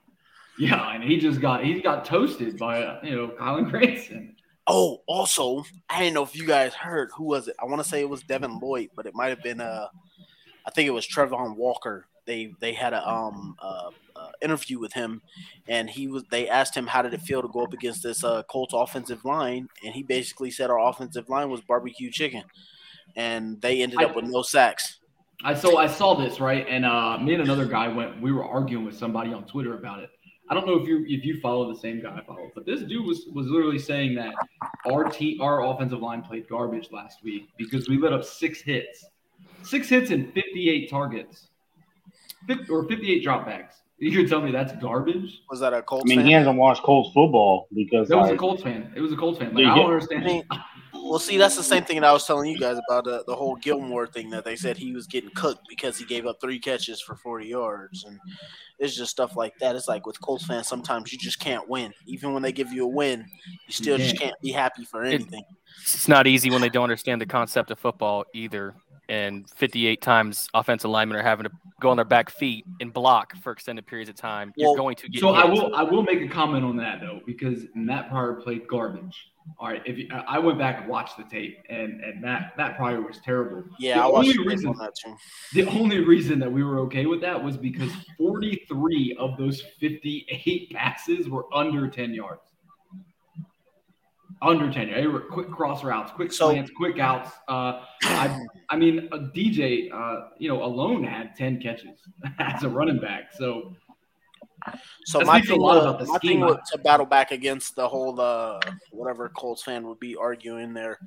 Yeah, 0.59 0.95
and 0.95 1.03
he 1.03 1.19
just 1.19 1.41
got 1.41 1.65
he 1.65 1.81
got 1.81 2.05
toasted 2.05 2.59
by 2.59 2.83
uh, 2.83 3.01
you 3.03 3.17
know 3.17 3.29
Kylen 3.29 3.71
Granson. 3.71 4.37
Oh, 4.67 5.03
also, 5.09 5.65
I 5.91 5.99
didn't 6.01 6.15
know 6.15 6.23
if 6.23 6.37
you 6.37 6.47
guys 6.47 6.73
heard 6.73 7.11
who 7.17 7.25
was 7.25 7.49
it. 7.49 7.57
I 7.61 7.65
want 7.65 7.83
to 7.83 7.89
say 7.89 8.01
it 8.01 8.09
was 8.09 8.23
Devin 8.23 8.61
Lloyd, 8.61 8.91
but 8.95 9.07
it 9.07 9.15
might 9.15 9.31
have 9.31 9.43
been 9.43 9.61
uh, 9.61 9.89
I 10.67 10.71
think 10.71 10.87
it 10.87 10.93
was 10.93 11.07
Travon 11.07 11.57
Walker. 11.57 12.07
They 12.27 12.53
they 12.61 12.73
had 12.73 12.93
a 12.93 13.09
um 13.09 13.57
uh, 13.61 13.91
uh, 14.15 14.31
interview 14.41 14.79
with 14.79 14.93
him, 14.93 15.23
and 15.67 15.91
he 15.91 16.07
was 16.07 16.25
they 16.31 16.49
asked 16.49 16.77
him 16.77 16.87
how 16.87 17.03
did 17.03 17.15
it 17.15 17.23
feel 17.23 17.43
to 17.43 17.49
go 17.49 17.65
up 17.65 17.73
against 17.73 18.03
this 18.03 18.23
uh, 18.23 18.43
Colts 18.45 18.75
offensive 18.75 19.25
line, 19.25 19.69
and 19.85 19.95
he 19.95 20.03
basically 20.03 20.51
said 20.51 20.71
our 20.71 20.79
offensive 20.79 21.29
line 21.29 21.51
was 21.51 21.61
barbecue 21.63 22.11
chicken, 22.11 22.45
and 23.17 23.61
they 23.61 23.83
ended 23.83 24.03
up 24.03 24.15
with 24.15 24.27
no 24.27 24.43
sacks. 24.43 25.01
I 25.45 25.55
so 25.55 25.79
I 25.79 25.87
saw 25.87 26.15
this 26.15 26.41
right, 26.41 26.67
and 26.69 26.85
uh, 26.85 27.19
me 27.19 27.35
and 27.35 27.43
another 27.43 27.67
guy 27.67 27.89
went. 27.89 28.21
We 28.21 28.33
were 28.33 28.45
arguing 28.45 28.85
with 28.85 28.97
somebody 28.97 29.33
on 29.33 29.45
Twitter 29.45 29.75
about 29.75 30.01
it. 30.01 30.11
I 30.49 30.55
don't 30.55 30.67
know 30.67 30.75
if 30.75 30.87
you 30.87 31.05
if 31.09 31.25
you 31.25 31.41
follow 31.41 31.73
the 31.73 31.79
same 31.79 32.03
guy 32.03 32.17
I 32.17 32.25
follow, 32.25 32.51
but 32.55 32.67
this 32.67 32.83
dude 32.83 33.07
was 33.07 33.27
was 33.33 33.47
literally 33.47 33.79
saying 33.79 34.15
that 34.17 34.35
our 34.91 35.05
team, 35.05 35.41
our 35.41 35.65
offensive 35.65 36.01
line 36.01 36.23
played 36.23 36.49
garbage 36.49 36.91
last 36.93 37.25
week 37.25 37.49
because 37.57 37.89
we 37.89 37.99
let 37.99 38.13
up 38.13 38.25
six 38.25 38.61
hits, 38.61 39.07
six 39.63 39.89
hits 39.89 40.11
and 40.11 40.33
fifty 40.33 40.69
eight 40.71 40.91
targets, 40.91 41.49
Fif- 42.47 42.71
or 42.71 42.87
fifty 42.87 43.13
eight 43.13 43.25
dropbacks. 43.25 43.77
You're 43.99 44.27
tell 44.27 44.41
me 44.41 44.51
that's 44.51 44.73
garbage? 44.83 45.43
Was 45.49 45.61
that 45.61 45.73
a 45.73 45.81
Colts 45.81 46.05
I 46.07 46.09
mean, 46.09 46.19
fan? 46.19 46.27
he 46.27 46.33
hasn't 46.33 46.57
watched 46.57 46.83
Colts 46.83 47.13
football 47.15 47.69
because 47.73 48.09
That 48.09 48.19
was 48.19 48.29
a 48.29 48.33
like, 48.33 48.41
Colts 48.41 48.63
fan. 48.63 48.93
It 48.97 49.01
was 49.01 49.13
a 49.13 49.17
Colts 49.17 49.39
fan. 49.39 49.55
Like, 49.55 49.65
I 49.65 49.77
don't 49.77 49.87
understand. 49.87 50.25
I 50.25 50.27
mean, 50.27 50.45
well, 51.13 51.19
see, 51.19 51.37
that's 51.37 51.57
the 51.57 51.63
same 51.63 51.85
thing 51.85 52.01
that 52.01 52.07
I 52.07 52.13
was 52.15 52.27
telling 52.27 52.51
you 52.51 52.59
guys 52.59 52.79
about 52.89 53.05
the, 53.05 53.23
the 53.27 53.37
whole 53.37 53.55
Gilmore 53.57 54.07
thing 54.07 54.31
that 54.31 54.47
they 54.47 54.57
said 54.57 54.79
he 54.79 54.93
was 54.93 55.07
getting 55.07 55.29
cooked 55.35 55.69
because 55.69 55.99
he 55.99 56.07
gave 56.07 56.25
up 56.25 56.41
three 56.41 56.59
catches 56.59 57.03
for 57.03 57.17
40 57.17 57.47
yards. 57.47 58.05
And 58.05 58.19
it's 58.79 58.97
just 58.97 59.11
stuff 59.11 59.37
like 59.37 59.53
that. 59.59 59.77
It's 59.77 59.89
like 59.89 60.07
with 60.07 60.19
Colts 60.23 60.47
fans, 60.47 60.69
sometimes 60.69 61.13
you 61.13 61.19
just 61.19 61.39
can't 61.39 61.69
win. 61.69 61.93
Even 62.07 62.33
when 62.33 62.43
they 62.43 62.51
give 62.51 62.73
you 62.73 62.85
a 62.85 62.89
win, 62.89 63.27
you 63.67 63.73
still 63.75 63.99
just 63.99 64.19
can't 64.19 64.41
be 64.41 64.53
happy 64.53 64.87
for 64.87 65.05
anything. 65.05 65.45
It's 65.83 66.09
not 66.09 66.27
easy 66.27 66.51
when 66.51 66.63
they 66.63 66.71
don't 66.71 66.85
understand 66.85 67.21
the 67.21 67.27
concept 67.27 67.71
of 67.71 67.79
football 67.79 68.25
either. 68.33 68.75
And 69.11 69.47
58 69.51 70.01
times 70.01 70.49
offensive 70.55 70.91
linemen 70.91 71.19
are 71.19 71.23
having 71.23 71.45
to 71.45 71.51
go 71.79 71.91
on 71.91 71.97
their 71.99 72.07
back 72.07 72.31
feet 72.31 72.65
and 72.81 72.91
block 72.91 73.37
for 73.43 73.53
extended 73.53 73.87
periods 73.87 74.09
of 74.09 74.17
time. 74.17 74.55
You're 74.57 74.77
going 74.77 74.97
to 74.97 75.11
get 75.11 75.21
So 75.21 75.35
I 75.35 75.45
will 75.45 75.75
I 75.75 75.83
will 75.83 76.05
make 76.05 76.23
a 76.23 76.29
comment 76.29 76.65
on 76.65 76.79
that 76.79 77.03
though 77.03 77.21
because 77.27 77.67
Matt 77.75 78.09
Pryor 78.09 78.41
played 78.41 78.67
garbage. 78.67 79.32
All 79.59 79.69
right, 79.69 79.83
if 79.85 79.99
you, 79.99 80.09
I 80.29 80.39
went 80.39 80.59
back 80.59 80.81
and 80.83 80.89
watched 80.89 81.17
the 81.17 81.25
tape, 81.25 81.59
and 81.69 82.01
and 82.01 82.21
Matt 82.21 82.57
Matt 82.57 82.77
Pryor 82.77 83.01
was 83.01 83.19
terrible. 83.25 83.65
Yeah, 83.79 83.97
the 83.97 84.03
I 84.03 84.07
watched 84.07 84.29
only 84.31 84.45
the 84.45 84.49
reason 84.51 84.69
on 84.71 84.77
that 84.79 84.95
too. 84.95 85.17
the 85.55 85.67
only 85.69 86.01
reason 86.01 86.39
that 86.41 86.51
we 86.51 86.63
were 86.63 86.79
okay 86.81 87.07
with 87.07 87.21
that 87.23 87.43
was 87.43 87.57
because 87.57 87.91
43 88.19 89.17
of 89.19 89.37
those 89.37 89.61
58 89.81 90.71
passes 90.75 91.29
were 91.29 91.47
under 91.55 91.89
10 91.89 92.15
yards. 92.15 92.43
Under 94.41 94.73
10 94.73 94.89
yards. 94.89 95.03
They 95.03 95.07
were 95.07 95.21
quick 95.21 95.51
cross 95.51 95.85
routes, 95.85 96.11
quick 96.13 96.33
So- 96.33 96.51
slants, 96.51 96.71
quick 96.77 96.99
outs. 96.99 97.31
Uh, 97.49 97.83
I, 98.05 98.41
I 98.71 98.77
mean, 98.77 99.09
a 99.13 99.19
DJ, 99.19 99.93
uh, 99.93 100.29
you 100.39 100.49
know, 100.49 100.65
alone 100.65 101.05
had 101.05 101.37
10 101.37 101.61
catches 101.61 101.99
as 102.39 102.65
a 102.65 102.69
running 102.69 102.99
back. 102.99 103.33
So 103.33 103.75
So 105.07 105.21
my 105.21 105.41
thing, 105.41 105.61
was- 105.61 106.09
my 106.09 106.19
thing 106.19 106.41
was 106.41 106.59
to 106.73 106.79
battle 106.79 107.07
back 107.07 107.31
against 107.33 107.75
the 107.77 107.87
whole 107.89 108.21
uh, 108.21 108.61
whatever 108.91 109.29
Colts 109.31 109.63
fan 109.63 109.87
would 109.89 109.99
be 110.01 110.15
arguing 110.17 110.73
there 110.75 110.99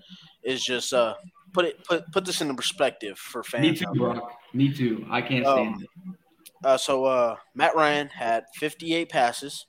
is 0.44 0.64
just 0.64 0.94
uh, 0.94 1.16
put 1.54 1.66
it 1.66 1.84
put 1.86 2.10
put 2.12 2.26
this 2.26 2.42
into 2.42 2.54
perspective 2.54 3.18
for 3.18 3.44
fans. 3.44 3.64
me 3.82 3.86
too. 3.94 4.00
Brock. 4.00 4.32
Me 4.54 4.74
too. 4.74 5.06
I 5.10 5.22
can't 5.22 5.46
stand 5.46 5.76
Um, 5.76 5.82
it. 5.84 6.16
Uh, 6.64 6.78
so 6.78 7.06
uh, 7.06 7.36
Matt 7.54 7.76
Ryan 7.76 8.08
had 8.08 8.44
58 8.56 9.10
passes, 9.10 9.66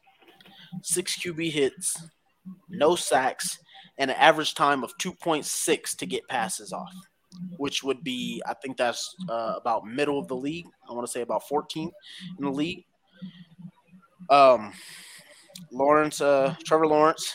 six 0.82 1.16
QB 1.18 1.50
hits, 1.50 1.94
no 2.70 2.96
sacks, 2.96 3.58
and 3.98 4.10
an 4.10 4.16
average 4.16 4.54
time 4.54 4.82
of 4.84 4.92
2.6 4.98 5.96
to 5.96 6.06
get 6.06 6.26
passes 6.28 6.72
off, 6.72 6.92
which 7.58 7.82
would 7.82 8.02
be, 8.02 8.40
I 8.46 8.54
think 8.54 8.76
that's 8.78 9.14
uh, 9.28 9.54
about 9.56 9.84
middle 9.86 10.18
of 10.18 10.28
the 10.28 10.36
league. 10.36 10.66
I 10.88 10.94
want 10.94 11.06
to 11.06 11.12
say 11.12 11.20
about 11.22 11.46
14 11.48 11.90
in 12.38 12.44
the 12.44 12.50
league. 12.50 12.84
Um, 14.30 14.72
Lawrence, 15.70 16.20
uh, 16.20 16.54
Trevor 16.64 16.86
Lawrence 16.86 17.34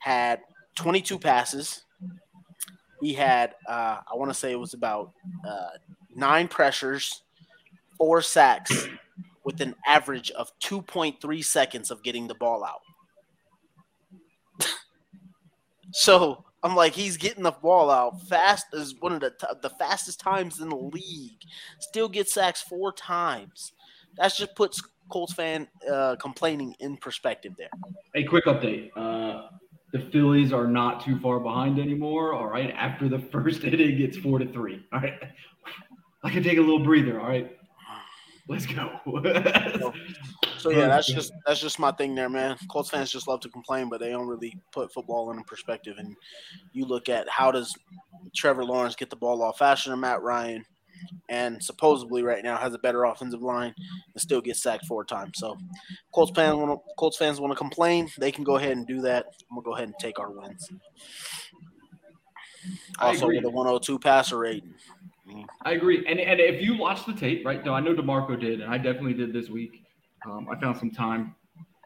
had 0.00 0.40
22 0.76 1.18
passes. 1.18 1.84
He 3.00 3.14
had, 3.14 3.54
uh, 3.68 3.98
I 4.10 4.16
want 4.16 4.30
to 4.30 4.34
say 4.34 4.52
it 4.52 4.58
was 4.58 4.74
about 4.74 5.12
uh, 5.46 5.68
nine 6.14 6.48
pressures, 6.48 7.22
four 7.96 8.22
sacks, 8.22 8.88
with 9.44 9.60
an 9.60 9.74
average 9.86 10.30
of 10.32 10.50
2.3 10.60 11.44
seconds 11.44 11.90
of 11.90 12.02
getting 12.02 12.26
the 12.28 12.34
ball 12.34 12.64
out. 12.64 12.82
so 15.92 16.44
I'm 16.62 16.74
like, 16.74 16.92
he's 16.92 17.16
getting 17.16 17.44
the 17.44 17.52
ball 17.52 17.90
out 17.90 18.20
fast 18.28 18.66
as 18.74 18.94
one 18.98 19.12
of 19.12 19.20
the 19.20 19.30
t- 19.30 19.46
the 19.62 19.70
fastest 19.70 20.20
times 20.20 20.60
in 20.60 20.68
the 20.68 20.76
league. 20.76 21.40
Still 21.78 22.08
gets 22.08 22.34
sacks 22.34 22.60
four 22.60 22.92
times. 22.92 23.72
That 24.16 24.34
just 24.34 24.56
puts 24.56 24.82
Colts 25.10 25.32
fan 25.32 25.68
uh, 25.90 26.16
complaining 26.16 26.74
in 26.80 26.96
perspective 26.96 27.54
there. 27.56 27.70
A 28.14 28.24
quick 28.24 28.46
update. 28.46 28.90
Uh, 28.96 29.48
the 29.92 30.00
Phillies 30.12 30.52
are 30.52 30.66
not 30.66 31.04
too 31.04 31.18
far 31.20 31.40
behind 31.40 31.78
anymore. 31.78 32.34
All 32.34 32.46
right. 32.46 32.70
After 32.76 33.08
the 33.08 33.18
first 33.32 33.64
inning, 33.64 34.00
it's 34.00 34.16
four 34.16 34.38
to 34.38 34.46
three. 34.46 34.84
All 34.92 35.00
right. 35.00 35.18
I 36.24 36.30
can 36.30 36.42
take 36.42 36.58
a 36.58 36.60
little 36.60 36.84
breather. 36.84 37.20
All 37.20 37.28
right. 37.28 37.56
Let's 38.48 38.66
go. 38.66 38.90
So 40.58 40.70
yeah, 40.70 40.88
that's 40.88 41.06
just 41.06 41.32
that's 41.46 41.60
just 41.60 41.78
my 41.78 41.92
thing 41.92 42.16
there, 42.16 42.28
man. 42.28 42.56
Colts 42.68 42.90
fans 42.90 43.12
just 43.12 43.28
love 43.28 43.40
to 43.40 43.48
complain, 43.48 43.88
but 43.88 44.00
they 44.00 44.10
don't 44.10 44.26
really 44.26 44.58
put 44.72 44.92
football 44.92 45.30
in 45.30 45.42
perspective. 45.44 45.98
And 45.98 46.16
you 46.72 46.84
look 46.84 47.08
at 47.08 47.28
how 47.28 47.52
does 47.52 47.72
Trevor 48.34 48.64
Lawrence 48.64 48.96
get 48.96 49.08
the 49.08 49.16
ball 49.16 49.40
off 49.42 49.58
faster 49.58 49.90
than 49.90 50.00
Matt 50.00 50.20
Ryan, 50.20 50.64
and 51.28 51.62
supposedly 51.62 52.22
right 52.22 52.42
now 52.42 52.56
has 52.56 52.74
a 52.74 52.78
better 52.78 53.04
offensive 53.04 53.42
line 53.42 53.74
and 54.14 54.20
still 54.20 54.40
gets 54.40 54.62
sacked 54.62 54.86
four 54.86 55.04
times. 55.04 55.38
So 55.38 55.56
Colts 56.14 56.32
fans 56.34 56.56
want 56.56 56.72
to 56.72 56.94
Colts 56.98 57.16
fans 57.16 57.40
want 57.40 57.52
to 57.52 57.56
complain, 57.56 58.08
they 58.18 58.32
can 58.32 58.44
go 58.44 58.56
ahead 58.56 58.72
and 58.72 58.86
do 58.86 59.00
that. 59.02 59.26
I'm 59.50 59.56
gonna 59.56 59.64
go 59.64 59.74
ahead 59.74 59.88
and 59.88 59.94
take 59.98 60.18
our 60.18 60.30
wins. 60.30 60.70
I 62.98 63.08
Also 63.08 63.28
with 63.28 63.44
a 63.44 63.50
102 63.50 63.98
passer 63.98 64.38
rating. 64.38 64.74
I 65.62 65.72
agree. 65.72 66.04
And 66.06 66.18
and 66.18 66.40
if 66.40 66.62
you 66.62 66.76
watch 66.76 67.04
the 67.06 67.12
tape, 67.12 67.44
right? 67.44 67.64
No, 67.64 67.74
I 67.74 67.80
know 67.80 67.94
Demarco 67.94 68.38
did, 68.38 68.60
and 68.60 68.72
I 68.72 68.78
definitely 68.78 69.14
did 69.14 69.32
this 69.32 69.48
week. 69.48 69.84
Um, 70.26 70.48
I 70.50 70.58
found 70.58 70.78
some 70.78 70.90
time 70.90 71.34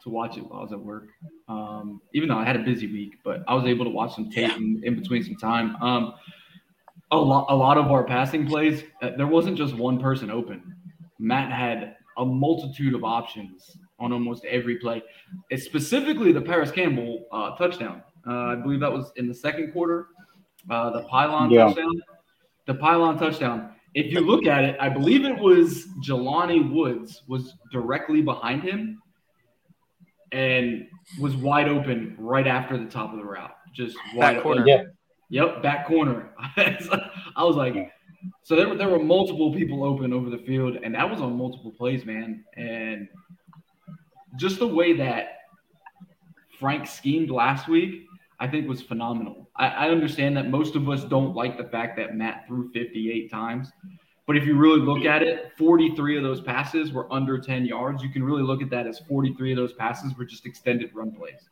to 0.02 0.08
watch 0.08 0.36
it 0.36 0.48
while 0.48 0.60
I 0.60 0.62
was 0.62 0.72
at 0.72 0.80
work. 0.80 1.08
Um, 1.48 2.00
even 2.14 2.28
though 2.28 2.38
I 2.38 2.44
had 2.44 2.56
a 2.56 2.62
busy 2.62 2.86
week, 2.86 3.14
but 3.24 3.42
I 3.46 3.54
was 3.54 3.66
able 3.66 3.84
to 3.84 3.90
watch 3.90 4.14
some 4.14 4.30
tape 4.30 4.56
in, 4.56 4.80
in 4.84 4.94
between 4.96 5.22
some 5.22 5.36
time. 5.36 5.76
Um, 5.82 6.14
a 7.12 7.16
lot, 7.16 7.46
a 7.48 7.54
lot 7.54 7.78
of 7.78 7.92
our 7.92 8.02
passing 8.04 8.46
plays, 8.46 8.82
uh, 9.02 9.10
there 9.16 9.26
wasn't 9.26 9.56
just 9.56 9.74
one 9.76 9.98
person 10.00 10.30
open. 10.30 10.74
Matt 11.18 11.52
had 11.52 11.96
a 12.18 12.24
multitude 12.24 12.94
of 12.94 13.04
options 13.04 13.76
on 14.00 14.12
almost 14.12 14.44
every 14.46 14.76
play. 14.76 15.02
It's 15.50 15.64
specifically 15.64 16.32
the 16.32 16.40
Parris 16.40 16.70
Campbell 16.72 17.26
uh, 17.30 17.54
touchdown. 17.56 18.02
Uh, 18.26 18.32
I 18.32 18.54
believe 18.56 18.80
that 18.80 18.92
was 18.92 19.12
in 19.16 19.28
the 19.28 19.34
second 19.34 19.72
quarter. 19.72 20.08
Uh, 20.70 20.90
the 20.90 21.02
pylon 21.04 21.50
Yeah. 21.50 21.66
touchdown. 21.66 22.02
The 22.66 22.74
pylon 22.74 23.18
touchdown. 23.18 23.74
If 23.94 24.12
you 24.12 24.20
look 24.20 24.46
at 24.46 24.64
it, 24.64 24.76
I 24.80 24.88
believe 24.88 25.24
it 25.24 25.38
was 25.38 25.86
Jelani 26.04 26.72
Woods 26.72 27.22
was 27.28 27.54
directly 27.72 28.22
behind 28.22 28.62
him 28.62 29.02
and 30.32 30.86
was 31.20 31.36
wide 31.36 31.68
open 31.68 32.16
right 32.18 32.46
after 32.46 32.78
the 32.78 32.86
top 32.86 33.12
of 33.12 33.18
the 33.18 33.24
route. 33.24 33.50
Just 33.74 33.96
wide 34.14 34.34
Back 34.36 34.42
corner. 34.42 34.62
open. 34.62 34.68
Yeah. 34.68 34.82
Yep, 35.32 35.62
back 35.62 35.86
corner. 35.86 36.28
I 36.58 37.42
was 37.42 37.56
like, 37.56 37.90
so 38.42 38.54
there 38.54 38.68
were 38.68 38.76
there 38.76 38.90
were 38.90 39.02
multiple 39.02 39.50
people 39.54 39.82
open 39.82 40.12
over 40.12 40.28
the 40.28 40.36
field, 40.36 40.76
and 40.84 40.94
that 40.94 41.08
was 41.08 41.22
on 41.22 41.38
multiple 41.38 41.72
plays, 41.72 42.04
man. 42.04 42.44
And 42.54 43.08
just 44.36 44.58
the 44.58 44.66
way 44.66 44.94
that 44.98 45.38
Frank 46.60 46.86
schemed 46.86 47.30
last 47.30 47.66
week, 47.66 48.04
I 48.40 48.46
think 48.46 48.68
was 48.68 48.82
phenomenal. 48.82 49.48
I, 49.56 49.68
I 49.68 49.88
understand 49.88 50.36
that 50.36 50.50
most 50.50 50.76
of 50.76 50.90
us 50.90 51.02
don't 51.04 51.34
like 51.34 51.56
the 51.56 51.64
fact 51.64 51.96
that 51.96 52.14
Matt 52.14 52.46
threw 52.46 52.70
58 52.70 53.30
times. 53.30 53.72
But 54.26 54.36
if 54.36 54.44
you 54.44 54.58
really 54.58 54.80
look 54.80 55.06
at 55.06 55.22
it, 55.22 55.52
43 55.56 56.18
of 56.18 56.22
those 56.22 56.42
passes 56.42 56.92
were 56.92 57.10
under 57.10 57.38
10 57.38 57.64
yards. 57.64 58.02
You 58.02 58.10
can 58.10 58.22
really 58.22 58.42
look 58.42 58.60
at 58.60 58.68
that 58.68 58.86
as 58.86 58.98
43 59.08 59.52
of 59.52 59.56
those 59.56 59.72
passes 59.72 60.14
were 60.14 60.26
just 60.26 60.44
extended 60.44 60.90
run 60.94 61.10
plays. 61.10 61.48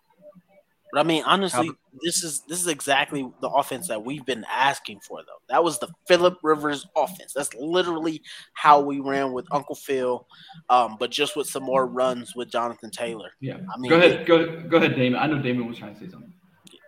But 0.92 1.00
I 1.00 1.02
mean, 1.04 1.22
honestly, 1.24 1.70
this 2.02 2.22
is 2.24 2.40
this 2.48 2.60
is 2.60 2.66
exactly 2.66 3.30
the 3.40 3.48
offense 3.48 3.88
that 3.88 4.04
we've 4.04 4.24
been 4.24 4.44
asking 4.50 5.00
for, 5.00 5.22
though. 5.22 5.40
That 5.48 5.62
was 5.62 5.78
the 5.78 5.88
Philip 6.08 6.38
Rivers 6.42 6.86
offense. 6.96 7.32
That's 7.32 7.54
literally 7.54 8.22
how 8.54 8.80
we 8.80 9.00
ran 9.00 9.32
with 9.32 9.46
Uncle 9.52 9.74
Phil, 9.74 10.26
um, 10.68 10.96
but 10.98 11.10
just 11.10 11.36
with 11.36 11.48
some 11.48 11.62
more 11.62 11.86
runs 11.86 12.34
with 12.34 12.50
Jonathan 12.50 12.90
Taylor. 12.90 13.30
Yeah. 13.40 13.58
I 13.74 13.78
mean, 13.78 13.90
go 13.90 13.96
ahead, 13.98 14.26
go 14.26 14.62
go 14.62 14.76
ahead, 14.78 14.96
Damon. 14.96 15.20
I 15.20 15.26
know 15.26 15.40
Damon 15.40 15.66
was 15.66 15.78
trying 15.78 15.94
to 15.94 16.00
say 16.00 16.08
something. 16.10 16.32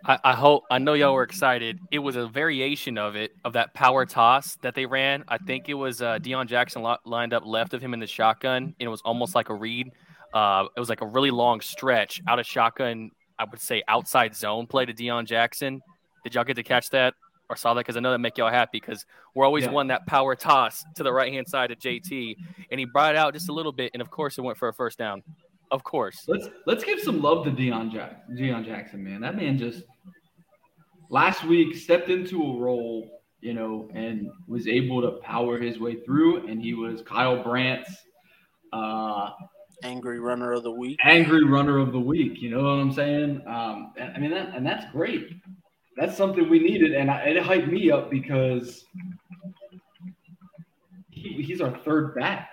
I, 0.05 0.19
I 0.23 0.33
hope 0.33 0.63
I 0.69 0.79
know 0.79 0.93
y'all 0.93 1.13
were 1.13 1.23
excited. 1.23 1.79
It 1.91 1.99
was 1.99 2.15
a 2.17 2.27
variation 2.27 2.97
of 2.97 3.15
it 3.15 3.31
of 3.45 3.53
that 3.53 3.73
power 3.73 4.05
toss 4.05 4.57
that 4.57 4.75
they 4.75 4.85
ran. 4.85 5.23
I 5.29 5.37
think 5.37 5.69
it 5.69 5.75
was 5.75 6.01
uh, 6.01 6.19
Deon 6.19 6.47
Jackson 6.47 6.83
li- 6.83 6.97
lined 7.05 7.33
up 7.33 7.45
left 7.45 7.73
of 7.73 7.81
him 7.81 7.93
in 7.93 7.99
the 7.99 8.07
shotgun, 8.07 8.63
and 8.63 8.75
it 8.79 8.89
was 8.89 9.01
almost 9.05 9.33
like 9.33 9.49
a 9.49 9.53
read. 9.53 9.91
Uh, 10.33 10.65
it 10.75 10.79
was 10.79 10.89
like 10.89 11.01
a 11.01 11.07
really 11.07 11.31
long 11.31 11.61
stretch 11.61 12.21
out 12.27 12.39
of 12.39 12.45
shotgun. 12.45 13.11
I 13.43 13.49
would 13.49 13.59
say 13.59 13.83
outside 13.87 14.35
zone 14.35 14.67
play 14.67 14.85
to 14.85 14.93
Deon 14.93 15.25
Jackson. 15.25 15.81
Did 16.23 16.33
y'all 16.35 16.45
get 16.45 16.55
to 16.55 16.63
catch 16.63 16.89
that 16.91 17.13
or 17.49 17.57
saw 17.57 17.73
that? 17.73 17.81
Because 17.81 17.97
I 17.97 17.99
know 17.99 18.11
that 18.11 18.19
make 18.19 18.37
y'all 18.37 18.49
happy 18.49 18.79
because 18.79 19.05
we're 19.35 19.45
always 19.45 19.65
Yeah. 19.65 19.71
one 19.71 19.87
that 19.87 20.05
power 20.07 20.35
toss 20.35 20.85
to 20.95 21.03
the 21.03 21.11
right 21.11 21.31
hand 21.33 21.47
side 21.47 21.71
of 21.71 21.79
JT, 21.79 22.37
and 22.71 22.79
he 22.79 22.85
brought 22.85 23.15
it 23.15 23.17
out 23.17 23.33
just 23.33 23.49
a 23.49 23.53
little 23.53 23.73
bit, 23.73 23.91
and 23.93 24.01
of 24.01 24.09
course 24.09 24.37
it 24.37 24.41
went 24.41 24.57
for 24.57 24.69
a 24.69 24.73
first 24.73 24.97
down. 24.97 25.23
Of 25.71 25.83
course. 25.83 26.23
Let's 26.27 26.47
let's 26.65 26.83
give 26.85 26.99
some 27.01 27.21
love 27.21 27.43
to 27.45 27.51
Deon 27.51 27.91
Jack 27.91 28.29
Deon 28.29 28.63
Jackson, 28.65 29.03
man. 29.03 29.19
That 29.21 29.35
man 29.35 29.57
just 29.57 29.83
last 31.09 31.43
week 31.43 31.75
stepped 31.75 32.09
into 32.09 32.41
a 32.41 32.57
role, 32.57 33.21
you 33.41 33.53
know, 33.53 33.89
and 33.93 34.31
was 34.47 34.67
able 34.67 35.01
to 35.01 35.11
power 35.19 35.59
his 35.59 35.79
way 35.79 35.95
through. 35.95 36.47
And 36.47 36.61
he 36.61 36.73
was 36.73 37.01
Kyle 37.01 37.43
Brandt's 37.43 37.91
uh, 38.71 39.31
angry 39.83 40.19
runner 40.19 40.51
of 40.53 40.63
the 40.63 40.71
week. 40.71 40.97
angry 41.03 41.43
runner 41.43 41.77
of 41.79 41.91
the 41.91 41.99
week. 41.99 42.41
You 42.41 42.49
know 42.51 42.61
what 42.63 42.79
I'm 42.79 42.91
saying? 42.91 43.41
Um, 43.47 43.93
and- 43.97 44.15
I 44.15 44.19
mean, 44.19 44.31
that, 44.31 44.55
and 44.55 44.65
that's 44.65 44.85
great. 44.91 45.29
That's 45.97 46.17
something 46.17 46.49
we 46.49 46.59
needed, 46.59 46.93
and 46.93 47.11
I, 47.11 47.19
it 47.21 47.43
hyped 47.43 47.71
me 47.71 47.91
up 47.91 48.09
because 48.09 48.85
he, 51.11 51.41
he's 51.43 51.61
our 51.61 51.77
third 51.85 52.15
back. 52.15 52.49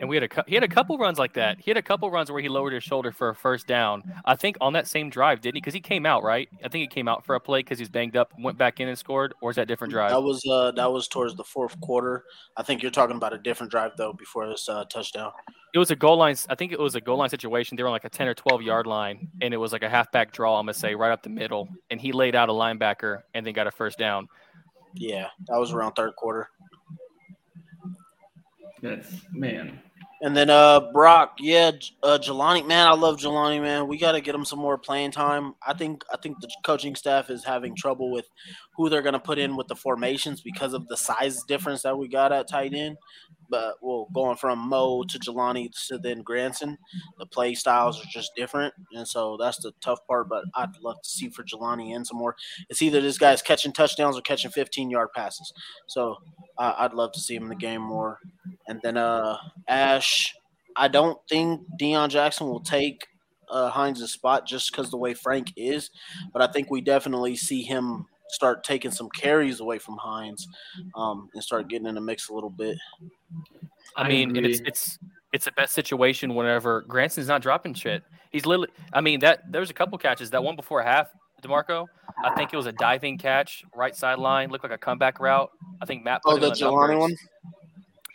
And 0.00 0.08
we 0.08 0.14
had 0.14 0.22
a 0.22 0.28
cou- 0.28 0.42
he 0.46 0.54
had 0.54 0.62
a 0.62 0.68
couple 0.68 0.96
runs 0.98 1.18
like 1.18 1.32
that. 1.34 1.58
He 1.58 1.70
had 1.70 1.78
a 1.78 1.82
couple 1.82 2.08
runs 2.10 2.30
where 2.30 2.40
he 2.40 2.48
lowered 2.48 2.72
his 2.72 2.84
shoulder 2.84 3.10
for 3.10 3.30
a 3.30 3.34
first 3.34 3.66
down. 3.66 4.04
I 4.24 4.36
think 4.36 4.56
on 4.60 4.74
that 4.74 4.86
same 4.86 5.10
drive, 5.10 5.40
didn't 5.40 5.56
he? 5.56 5.60
Because 5.60 5.74
he 5.74 5.80
came 5.80 6.06
out 6.06 6.22
right. 6.22 6.48
I 6.62 6.68
think 6.68 6.82
he 6.82 6.86
came 6.86 7.08
out 7.08 7.24
for 7.24 7.34
a 7.34 7.40
play 7.40 7.60
because 7.60 7.80
he's 7.80 7.88
banged 7.88 8.16
up, 8.16 8.32
went 8.38 8.58
back 8.58 8.78
in 8.78 8.86
and 8.88 8.96
scored. 8.96 9.34
Or 9.40 9.50
is 9.50 9.56
that 9.56 9.62
a 9.62 9.66
different 9.66 9.92
drive? 9.92 10.10
That 10.10 10.20
was 10.20 10.40
uh 10.48 10.70
that 10.72 10.92
was 10.92 11.08
towards 11.08 11.34
the 11.34 11.42
fourth 11.42 11.80
quarter. 11.80 12.24
I 12.56 12.62
think 12.62 12.82
you're 12.82 12.92
talking 12.92 13.16
about 13.16 13.32
a 13.32 13.38
different 13.38 13.72
drive 13.72 13.92
though 13.96 14.12
before 14.12 14.46
this 14.48 14.68
uh, 14.68 14.84
touchdown. 14.84 15.32
It 15.74 15.78
was 15.78 15.90
a 15.90 15.96
goal 15.96 16.16
line. 16.16 16.36
I 16.48 16.54
think 16.54 16.72
it 16.72 16.78
was 16.78 16.94
a 16.94 17.00
goal 17.00 17.18
line 17.18 17.28
situation. 17.28 17.76
They 17.76 17.82
were 17.82 17.88
on 17.88 17.92
like 17.92 18.04
a 18.04 18.08
ten 18.08 18.26
or 18.26 18.34
twelve 18.34 18.62
yard 18.62 18.86
line, 18.86 19.28
and 19.42 19.52
it 19.52 19.58
was 19.58 19.72
like 19.72 19.82
a 19.82 19.88
halfback 19.88 20.32
draw. 20.32 20.58
I'm 20.58 20.66
gonna 20.66 20.74
say 20.74 20.94
right 20.94 21.12
up 21.12 21.22
the 21.22 21.28
middle, 21.28 21.68
and 21.90 22.00
he 22.00 22.12
laid 22.12 22.34
out 22.34 22.48
a 22.48 22.52
linebacker 22.52 23.22
and 23.34 23.46
then 23.46 23.52
got 23.52 23.66
a 23.66 23.70
first 23.70 23.98
down. 23.98 24.28
Yeah, 24.94 25.28
that 25.48 25.58
was 25.58 25.72
around 25.72 25.92
third 25.92 26.16
quarter. 26.16 26.48
That's 28.82 29.08
man. 29.32 29.80
And 30.20 30.36
then 30.36 30.50
uh 30.50 30.80
Brock, 30.92 31.36
yeah, 31.38 31.70
uh 32.02 32.18
Jelani, 32.20 32.66
man, 32.66 32.88
I 32.88 32.94
love 32.94 33.18
Jelani, 33.18 33.60
man. 33.60 33.86
We 33.86 33.98
got 33.98 34.12
to 34.12 34.20
get 34.20 34.34
him 34.34 34.44
some 34.44 34.58
more 34.58 34.76
playing 34.76 35.12
time. 35.12 35.54
I 35.64 35.74
think 35.74 36.02
I 36.12 36.16
think 36.16 36.40
the 36.40 36.48
coaching 36.64 36.96
staff 36.96 37.30
is 37.30 37.44
having 37.44 37.76
trouble 37.76 38.10
with 38.10 38.28
who 38.76 38.88
they're 38.88 39.02
going 39.02 39.12
to 39.12 39.20
put 39.20 39.38
in 39.38 39.56
with 39.56 39.68
the 39.68 39.76
formations 39.76 40.40
because 40.40 40.72
of 40.72 40.88
the 40.88 40.96
size 40.96 41.42
difference 41.44 41.82
that 41.82 41.96
we 41.96 42.08
got 42.08 42.32
at 42.32 42.48
tight 42.48 42.74
end. 42.74 42.96
But 43.50 43.76
well, 43.80 44.08
going 44.14 44.36
from 44.36 44.58
Mo 44.58 45.04
to 45.04 45.18
Jelani 45.18 45.70
to 45.88 45.98
then 45.98 46.22
Granson, 46.22 46.78
the 47.18 47.26
play 47.26 47.54
styles 47.54 48.00
are 48.00 48.08
just 48.10 48.32
different, 48.36 48.74
and 48.92 49.06
so 49.06 49.36
that's 49.40 49.58
the 49.58 49.72
tough 49.80 50.00
part. 50.06 50.28
But 50.28 50.44
I'd 50.54 50.76
love 50.82 51.02
to 51.02 51.08
see 51.08 51.28
for 51.30 51.44
Jelani 51.44 51.94
and 51.94 52.06
some 52.06 52.18
more. 52.18 52.36
It's 52.68 52.82
either 52.82 53.00
this 53.00 53.18
guy's 53.18 53.42
catching 53.42 53.72
touchdowns 53.72 54.16
or 54.18 54.22
catching 54.22 54.50
15 54.50 54.90
yard 54.90 55.08
passes. 55.14 55.52
So 55.86 56.16
uh, 56.58 56.74
I'd 56.78 56.94
love 56.94 57.12
to 57.12 57.20
see 57.20 57.34
him 57.34 57.44
in 57.44 57.48
the 57.48 57.56
game 57.56 57.82
more. 57.82 58.18
And 58.66 58.80
then 58.82 58.96
uh 58.96 59.38
Ash, 59.66 60.34
I 60.76 60.88
don't 60.88 61.18
think 61.28 61.62
Deon 61.80 62.08
Jackson 62.10 62.46
will 62.48 62.60
take 62.60 63.06
uh, 63.50 63.70
Hines' 63.70 64.12
spot 64.12 64.46
just 64.46 64.70
because 64.70 64.90
the 64.90 64.96
way 64.96 65.14
Frank 65.14 65.52
is, 65.56 65.90
but 66.32 66.42
I 66.42 66.46
think 66.46 66.70
we 66.70 66.80
definitely 66.80 67.36
see 67.36 67.62
him 67.62 68.06
start 68.28 68.64
taking 68.64 68.90
some 68.90 69.08
carries 69.10 69.60
away 69.60 69.78
from 69.78 69.96
Hines 69.96 70.46
um, 70.94 71.28
and 71.34 71.42
start 71.42 71.68
getting 71.68 71.86
in 71.86 71.94
the 71.94 72.00
mix 72.00 72.28
a 72.28 72.34
little 72.34 72.50
bit. 72.50 72.76
I, 73.96 74.02
I 74.02 74.08
mean, 74.08 74.36
and 74.36 74.46
it's 74.46 74.60
it's 74.60 74.98
it's 75.32 75.44
the 75.44 75.52
best 75.52 75.74
situation 75.74 76.34
whenever 76.34 76.82
Granson's 76.82 77.28
not 77.28 77.42
dropping 77.42 77.74
shit. 77.74 78.02
He's 78.30 78.46
literally. 78.46 78.68
I 78.92 79.00
mean, 79.00 79.20
that 79.20 79.50
there 79.50 79.60
was 79.60 79.70
a 79.70 79.74
couple 79.74 79.98
catches. 79.98 80.30
That 80.30 80.42
one 80.42 80.56
before 80.56 80.82
half, 80.82 81.08
Demarco. 81.42 81.86
I 82.24 82.34
think 82.34 82.52
it 82.52 82.56
was 82.56 82.66
a 82.66 82.72
diving 82.72 83.18
catch, 83.18 83.64
right 83.74 83.94
sideline, 83.94 84.50
looked 84.50 84.64
like 84.64 84.72
a 84.72 84.78
comeback 84.78 85.20
route. 85.20 85.50
I 85.80 85.86
think 85.86 86.04
Matt. 86.04 86.22
Put 86.22 86.34
Oh, 86.34 86.38
the 86.38 86.48
in 86.48 86.52
Jelani 86.52 86.98
one? 86.98 87.16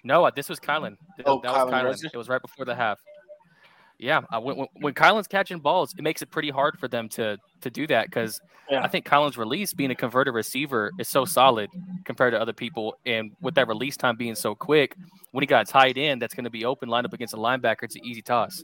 No, 0.04 0.26
uh, 0.26 0.32
this 0.36 0.50
was 0.50 0.60
Kylen. 0.60 0.98
Oh, 1.26 1.40
that 1.42 1.52
Kylen 1.52 1.66
was 1.66 1.74
Kylen. 1.74 1.82
Dresser? 1.82 2.10
It 2.14 2.18
was 2.18 2.30
right 2.30 2.42
before 2.42 2.66
the 2.66 2.76
half. 2.76 3.00
Yeah, 4.00 4.22
uh, 4.34 4.40
when, 4.42 4.58
when, 4.58 4.68
when 4.82 4.94
Kylen's 4.94 5.28
catching 5.28 5.60
balls, 5.60 5.94
it 5.98 6.02
makes 6.04 6.22
it 6.22 6.30
pretty 6.30 6.50
hard 6.50 6.78
for 6.80 6.88
them 6.88 7.08
to 7.10 7.38
to 7.62 7.70
do 7.70 7.88
that 7.88 8.06
because 8.08 8.42
Yeah. 8.70 8.82
I 8.84 8.88
think 8.88 9.06
Kylen's 9.06 9.38
release, 9.38 9.74
being 9.74 9.92
a 9.92 9.96
converted 9.96 10.34
receiver, 10.34 10.92
is 11.00 11.08
so 11.08 11.26
solid 11.26 11.70
compared 12.04 12.34
to 12.34 12.42
other 12.42 12.54
people, 12.54 12.96
and 13.06 13.32
with 13.42 13.56
that 13.56 13.68
release 13.68 13.96
time 13.96 14.18
being 14.18 14.36
so 14.36 14.56
quick, 14.56 14.96
when 15.32 15.42
he 15.42 15.46
got 15.48 15.68
tied 15.68 15.98
in, 15.98 16.20
that's 16.20 16.34
going 16.34 16.44
to 16.46 16.50
be 16.50 16.66
open, 16.66 16.90
lined 16.90 17.06
up 17.06 17.14
against 17.14 17.34
a 17.34 17.38
linebacker. 17.38 17.84
It's 17.84 17.96
an 17.96 18.06
easy 18.06 18.22
toss. 18.22 18.64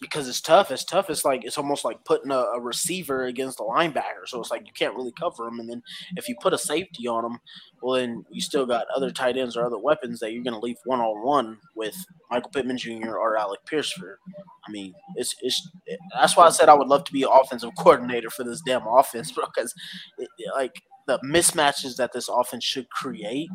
Because 0.00 0.28
it's 0.28 0.40
tough. 0.40 0.70
It's 0.70 0.84
tough. 0.84 1.10
It's 1.10 1.26
like 1.26 1.44
it's 1.44 1.58
almost 1.58 1.84
like 1.84 2.02
putting 2.06 2.30
a, 2.30 2.38
a 2.38 2.60
receiver 2.60 3.24
against 3.24 3.60
a 3.60 3.64
linebacker. 3.64 4.26
So 4.26 4.40
it's 4.40 4.50
like 4.50 4.66
you 4.66 4.72
can't 4.72 4.94
really 4.94 5.12
cover 5.12 5.46
him. 5.46 5.60
And 5.60 5.68
then 5.68 5.82
if 6.16 6.26
you 6.26 6.36
put 6.40 6.54
a 6.54 6.58
safety 6.58 7.06
on 7.06 7.22
him, 7.24 7.38
well, 7.82 7.96
then 8.00 8.24
you 8.30 8.40
still 8.40 8.64
got 8.64 8.86
other 8.96 9.10
tight 9.10 9.36
ends 9.36 9.58
or 9.58 9.64
other 9.66 9.78
weapons 9.78 10.18
that 10.20 10.32
you're 10.32 10.42
going 10.42 10.54
to 10.54 10.60
leave 10.60 10.78
one 10.86 11.00
on 11.00 11.22
one 11.22 11.58
with 11.76 11.94
Michael 12.30 12.50
Pittman 12.50 12.78
Jr. 12.78 13.16
or 13.16 13.36
Alec 13.36 13.60
Pierce 13.66 13.92
for. 13.92 14.18
I 14.66 14.70
mean, 14.70 14.94
it's 15.16 15.34
it's 15.42 15.68
that's 16.14 16.34
why 16.36 16.46
I 16.46 16.50
said 16.50 16.70
I 16.70 16.74
would 16.74 16.88
love 16.88 17.04
to 17.04 17.12
be 17.12 17.26
offensive 17.30 17.70
coordinator 17.78 18.30
for 18.30 18.42
this 18.44 18.62
damn 18.64 18.86
offense. 18.86 19.30
Because 19.32 19.74
it, 20.16 20.28
it- 20.38 20.54
like 20.54 20.80
the 21.06 21.18
mismatches 21.24 21.96
that 21.96 22.12
this 22.14 22.28
offense 22.28 22.64
should 22.64 22.88
create 22.88 23.48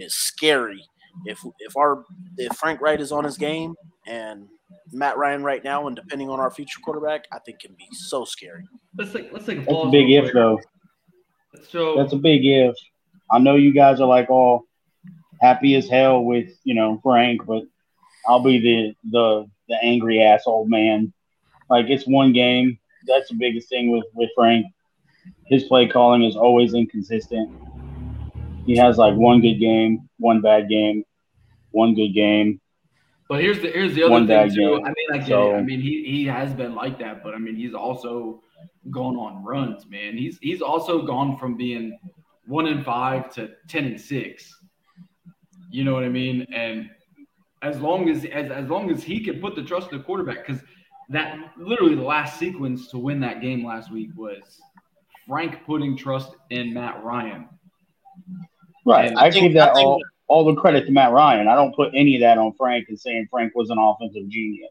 is 0.00 0.14
scary. 0.14 0.82
If 1.26 1.38
if 1.60 1.76
our 1.76 2.04
if 2.36 2.56
Frank 2.56 2.80
Reich 2.80 2.98
is 2.98 3.12
on 3.12 3.22
his 3.22 3.36
game 3.36 3.74
and 4.08 4.48
Matt 4.92 5.16
Ryan 5.16 5.42
right 5.42 5.62
now, 5.64 5.86
and 5.86 5.96
depending 5.96 6.28
on 6.28 6.40
our 6.40 6.50
future 6.50 6.80
quarterback, 6.82 7.26
I 7.32 7.38
think 7.40 7.60
can 7.60 7.74
be 7.74 7.86
so 7.92 8.24
scary. 8.24 8.64
Let's 8.96 9.12
take 9.12 9.32
let's 9.32 9.46
take 9.46 9.58
a 9.58 9.64
That's 9.64 9.84
a 9.84 9.90
big 9.90 10.06
real 10.06 10.24
if, 10.24 10.32
quick. 10.32 10.34
though. 10.34 10.60
So 11.68 11.96
That's 11.96 12.12
a 12.12 12.16
big 12.16 12.44
if. 12.44 12.74
I 13.30 13.38
know 13.38 13.56
you 13.56 13.72
guys 13.72 14.00
are 14.00 14.08
like 14.08 14.30
all 14.30 14.66
happy 15.40 15.74
as 15.74 15.88
hell 15.88 16.22
with 16.24 16.50
you 16.64 16.74
know 16.74 17.00
Frank, 17.02 17.44
but 17.46 17.64
I'll 18.26 18.42
be 18.42 18.58
the 18.58 19.10
the 19.10 19.50
the 19.68 19.82
angry 19.82 20.22
ass 20.22 20.42
old 20.46 20.68
man. 20.70 21.12
Like 21.70 21.86
it's 21.88 22.06
one 22.06 22.32
game. 22.32 22.78
That's 23.06 23.28
the 23.28 23.36
biggest 23.36 23.68
thing 23.68 23.90
with 23.90 24.04
with 24.14 24.30
Frank. 24.34 24.66
His 25.46 25.64
play 25.64 25.88
calling 25.88 26.22
is 26.22 26.36
always 26.36 26.74
inconsistent. 26.74 27.50
He 28.66 28.76
has 28.76 28.96
like 28.96 29.14
one 29.14 29.40
good 29.40 29.58
game, 29.58 30.08
one 30.18 30.40
bad 30.40 30.68
game, 30.68 31.04
one 31.70 31.94
good 31.94 32.14
game. 32.14 32.60
But 33.28 33.40
here's 33.40 33.60
the 33.62 33.68
here's 33.68 33.94
the 33.94 34.02
other 34.02 34.12
One 34.12 34.26
thing 34.26 34.50
too. 34.50 34.76
game. 34.76 34.84
I 34.84 34.88
mean, 34.88 35.06
I 35.12 35.18
get 35.18 35.28
So- 35.28 35.54
it. 35.54 35.58
I 35.58 35.62
mean, 35.62 35.80
he 35.80 36.04
he 36.04 36.24
has 36.26 36.52
been 36.52 36.74
like 36.74 36.98
that, 36.98 37.22
but 37.22 37.34
I 37.34 37.38
mean, 37.38 37.56
he's 37.56 37.74
also 37.74 38.42
gone 38.90 39.16
on 39.16 39.42
runs, 39.42 39.86
man. 39.88 40.16
He's 40.16 40.38
he's 40.42 40.60
also 40.60 41.02
gone 41.02 41.38
from 41.38 41.56
being 41.56 41.98
one 42.46 42.66
and 42.66 42.84
five 42.84 43.32
to 43.34 43.52
ten 43.68 43.86
and 43.86 44.00
six. 44.00 44.54
You 45.70 45.84
know 45.84 45.94
what 45.94 46.04
I 46.04 46.08
mean? 46.10 46.46
And 46.54 46.90
as 47.62 47.80
long 47.80 48.10
as 48.10 48.24
as 48.26 48.50
as 48.50 48.68
long 48.68 48.90
as 48.90 49.02
he 49.02 49.20
can 49.24 49.40
put 49.40 49.54
the 49.56 49.62
trust 49.62 49.90
in 49.90 49.98
the 49.98 50.04
quarterback, 50.04 50.46
because 50.46 50.62
that 51.08 51.38
literally 51.56 51.94
the 51.94 52.02
last 52.02 52.38
sequence 52.38 52.88
to 52.88 52.98
win 52.98 53.20
that 53.20 53.40
game 53.40 53.64
last 53.64 53.90
week 53.90 54.10
was 54.16 54.60
Frank 55.26 55.64
putting 55.66 55.96
trust 55.96 56.34
in 56.50 56.74
Matt 56.74 57.02
Ryan. 57.02 57.48
Right. 58.84 59.08
And 59.08 59.18
I, 59.18 59.26
I 59.26 59.30
think- 59.30 59.44
give 59.44 59.54
that 59.54 59.70
I 59.70 59.74
think- 59.74 59.86
all 59.86 60.02
all 60.26 60.44
the 60.44 60.54
credit 60.54 60.86
to 60.86 60.92
Matt 60.92 61.12
Ryan. 61.12 61.48
I 61.48 61.54
don't 61.54 61.74
put 61.74 61.92
any 61.94 62.14
of 62.16 62.20
that 62.22 62.38
on 62.38 62.52
Frank 62.54 62.86
and 62.88 62.98
saying 62.98 63.28
Frank 63.30 63.52
was 63.54 63.70
an 63.70 63.78
offensive 63.78 64.28
genius. 64.28 64.70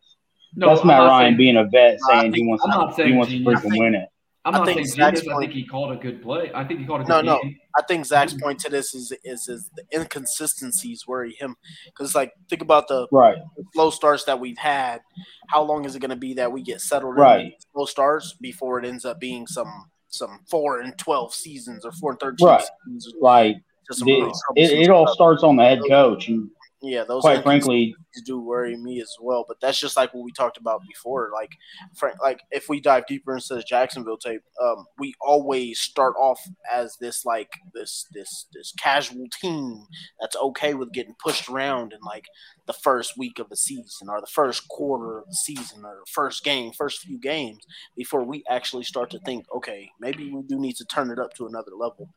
No, 0.56 0.70
That's 0.70 0.82
I'm 0.82 0.88
Matt 0.88 1.00
Ryan 1.02 1.26
saying- 1.32 1.38
being 1.38 1.58
a 1.58 1.64
vet 1.66 1.98
No, 2.08 2.14
I 2.16 2.22
saying 2.22 2.34
he 2.34 2.46
wants 2.48 2.64
to 2.66 2.94
saying 2.96 3.10
he 3.12 3.16
wants 3.18 3.32
to 3.32 3.38
genius. 3.40 3.60
freaking 3.62 3.78
win 3.80 3.96
it. 3.96 4.10
I'm 4.46 4.56
I 4.56 4.58
not 4.58 4.66
think 4.68 4.78
saying 4.80 4.88
Zach's 4.88 5.22
genius. 5.22 5.32
I 5.32 5.34
point- 5.36 5.44
think 5.46 5.54
he 5.54 5.66
called 5.66 5.92
a 5.94 5.96
good 5.96 6.22
play. 6.22 6.52
I 6.54 6.64
think 6.66 6.82
he 6.82 6.86
called 6.86 7.02
a 7.02 7.04
good 7.06 7.10
No, 7.10 7.22
no. 7.22 7.42
game. 7.42 7.56
I 7.78 7.82
think 7.84 8.06
Zach's 8.06 8.34
point 8.34 8.60
to 8.60 8.70
this 8.70 8.94
is 8.94 9.14
is, 9.24 9.48
is 9.48 9.70
the 9.76 9.84
inconsistencies 9.98 11.08
worry 11.08 11.34
him 11.40 11.56
because 11.86 12.14
like 12.16 12.32
think 12.50 12.62
about 12.62 12.88
the 12.88 13.08
Right. 13.12 13.38
slow 13.74 13.90
starts 13.90 14.26
that 14.26 14.40
we've 14.40 14.58
had. 14.58 15.02
How 15.48 15.64
long 15.64 15.86
is 15.86 15.96
it 15.96 16.00
going 16.00 16.10
to 16.10 16.16
be 16.18 16.34
that 16.36 16.52
we 16.52 16.62
get 16.62 16.82
settled 16.82 17.16
Right. 17.18 17.46
in 17.46 17.54
slow 17.74 17.86
starts 17.86 18.34
before 18.34 18.80
it 18.80 18.86
ends 18.86 19.06
up 19.06 19.20
being 19.20 19.48
some 19.48 19.72
some 20.10 20.40
four 20.50 20.80
and 20.82 20.96
twelve 20.98 21.34
seasons 21.34 21.86
or 21.86 21.92
four 21.94 22.12
and 22.12 22.20
thirteen 22.20 22.48
Right. 22.48 22.64
seasons? 22.86 23.14
Like 23.22 23.56
The, 24.00 24.62
it, 24.62 24.72
it 24.72 24.90
all 24.90 25.08
starts 25.08 25.44
on 25.44 25.56
the 25.56 25.64
head 25.64 25.80
coach 25.88 26.28
and 26.28 26.50
Yeah, 26.82 27.06
those 27.06 27.22
quite 27.22 27.44
frankly 27.44 27.96
do 28.26 28.40
worry 28.40 28.76
me 28.76 29.02
as 29.02 29.16
well. 29.22 29.46
But 29.48 29.60
that's 29.62 29.80
just 29.80 29.98
like 29.98 30.14
what 30.14 30.24
we 30.24 30.32
talked 30.32 30.58
about 30.58 30.82
before. 30.88 31.32
Like, 31.34 31.52
Frank, 31.96 32.22
like 32.22 32.42
if 32.52 32.70
we 32.70 32.80
dive 32.80 33.08
deeper 33.08 33.34
into 33.34 33.56
the 33.56 33.64
Jacksonville 33.64 34.18
tape, 34.18 34.42
um, 34.62 34.86
we 35.00 35.16
always 35.22 35.80
start 35.80 36.14
off 36.20 36.40
as 36.72 36.98
this 37.00 37.26
like 37.26 37.50
this 37.74 38.06
this 38.12 38.48
this 38.54 38.74
casual 38.78 39.28
team 39.42 39.86
that's 40.20 40.36
okay 40.36 40.74
with 40.74 40.92
getting 40.92 41.16
pushed 41.24 41.50
around 41.50 41.94
in 41.94 42.00
like 42.06 42.26
the 42.66 42.74
first 42.74 43.18
week 43.18 43.40
of 43.40 43.50
the 43.50 43.58
season 43.58 44.10
or 44.10 44.22
the 44.22 44.28
first 44.28 44.68
quarter 44.68 45.20
of 45.20 45.26
the 45.28 45.36
season 45.36 45.86
or 45.86 46.04
first 46.08 46.44
game, 46.44 46.72
first 46.72 47.00
few 47.00 47.20
games 47.20 47.66
before 47.96 48.24
we 48.24 48.44
actually 48.50 48.84
start 48.84 49.10
to 49.10 49.20
think, 49.20 49.46
okay, 49.56 49.90
maybe 50.00 50.32
we 50.32 50.42
do 50.44 50.60
need 50.60 50.76
to 50.76 50.86
turn 50.86 51.12
it 51.12 51.20
up 51.20 51.34
to 51.34 51.46
another 51.46 51.72
level. 51.78 52.10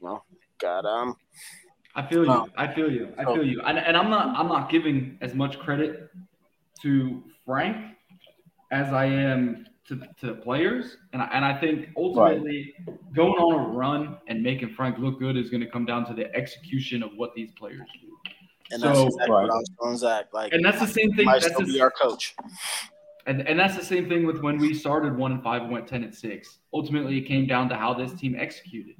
You 0.00 0.08
know, 0.08 0.22
God, 0.58 0.86
um, 0.86 1.16
I 1.94 2.06
feel 2.06 2.24
you. 2.24 2.46
I 2.56 2.72
feel 2.72 2.90
you. 2.90 3.12
I 3.18 3.24
feel 3.24 3.44
you. 3.44 3.60
And, 3.62 3.78
and 3.78 3.96
I'm 3.96 4.10
not 4.10 4.36
I'm 4.36 4.48
not 4.48 4.70
giving 4.70 5.18
as 5.20 5.34
much 5.34 5.58
credit 5.58 6.10
to 6.82 7.22
Frank 7.44 7.76
as 8.70 8.92
I 8.92 9.06
am 9.06 9.66
to, 9.88 10.00
to 10.20 10.34
players. 10.34 10.96
And 11.12 11.22
I, 11.22 11.26
and 11.32 11.44
I 11.44 11.58
think 11.58 11.88
ultimately 11.96 12.74
right. 12.86 13.14
going 13.14 13.32
on 13.32 13.64
a 13.64 13.68
run 13.68 14.18
and 14.28 14.42
making 14.42 14.74
Frank 14.74 14.98
look 14.98 15.18
good 15.18 15.36
is 15.36 15.50
going 15.50 15.62
to 15.62 15.70
come 15.70 15.84
down 15.84 16.06
to 16.06 16.14
the 16.14 16.32
execution 16.34 17.02
of 17.02 17.10
what 17.16 17.34
these 17.34 17.50
players 17.52 17.88
do. 18.00 18.32
And 18.70 18.82
so, 18.82 18.88
that's 18.88 19.00
exactly 19.00 19.34
right. 19.34 19.42
what 19.42 19.50
I 19.50 19.56
was 19.56 19.70
telling 19.80 19.96
Zach. 19.96 20.26
Like, 20.32 20.52
and 20.52 20.64
that's 20.64 20.78
the 20.78 20.86
same 20.86 21.12
thing. 21.14 21.24
Might 21.24 21.40
that's 21.40 21.54
still 21.54 21.66
be 21.66 21.80
our 21.80 21.90
coach. 21.90 22.36
And, 23.26 23.46
and 23.48 23.58
that's 23.58 23.76
the 23.76 23.84
same 23.84 24.08
thing 24.08 24.26
with 24.26 24.42
when 24.42 24.58
we 24.58 24.74
started 24.74 25.16
one 25.16 25.32
and 25.32 25.42
five 25.42 25.62
and 25.62 25.70
went 25.70 25.86
ten 25.86 26.04
and 26.04 26.14
six. 26.14 26.58
Ultimately, 26.72 27.18
it 27.18 27.22
came 27.22 27.46
down 27.46 27.68
to 27.70 27.76
how 27.76 27.94
this 27.94 28.12
team 28.12 28.36
executed. 28.38 28.96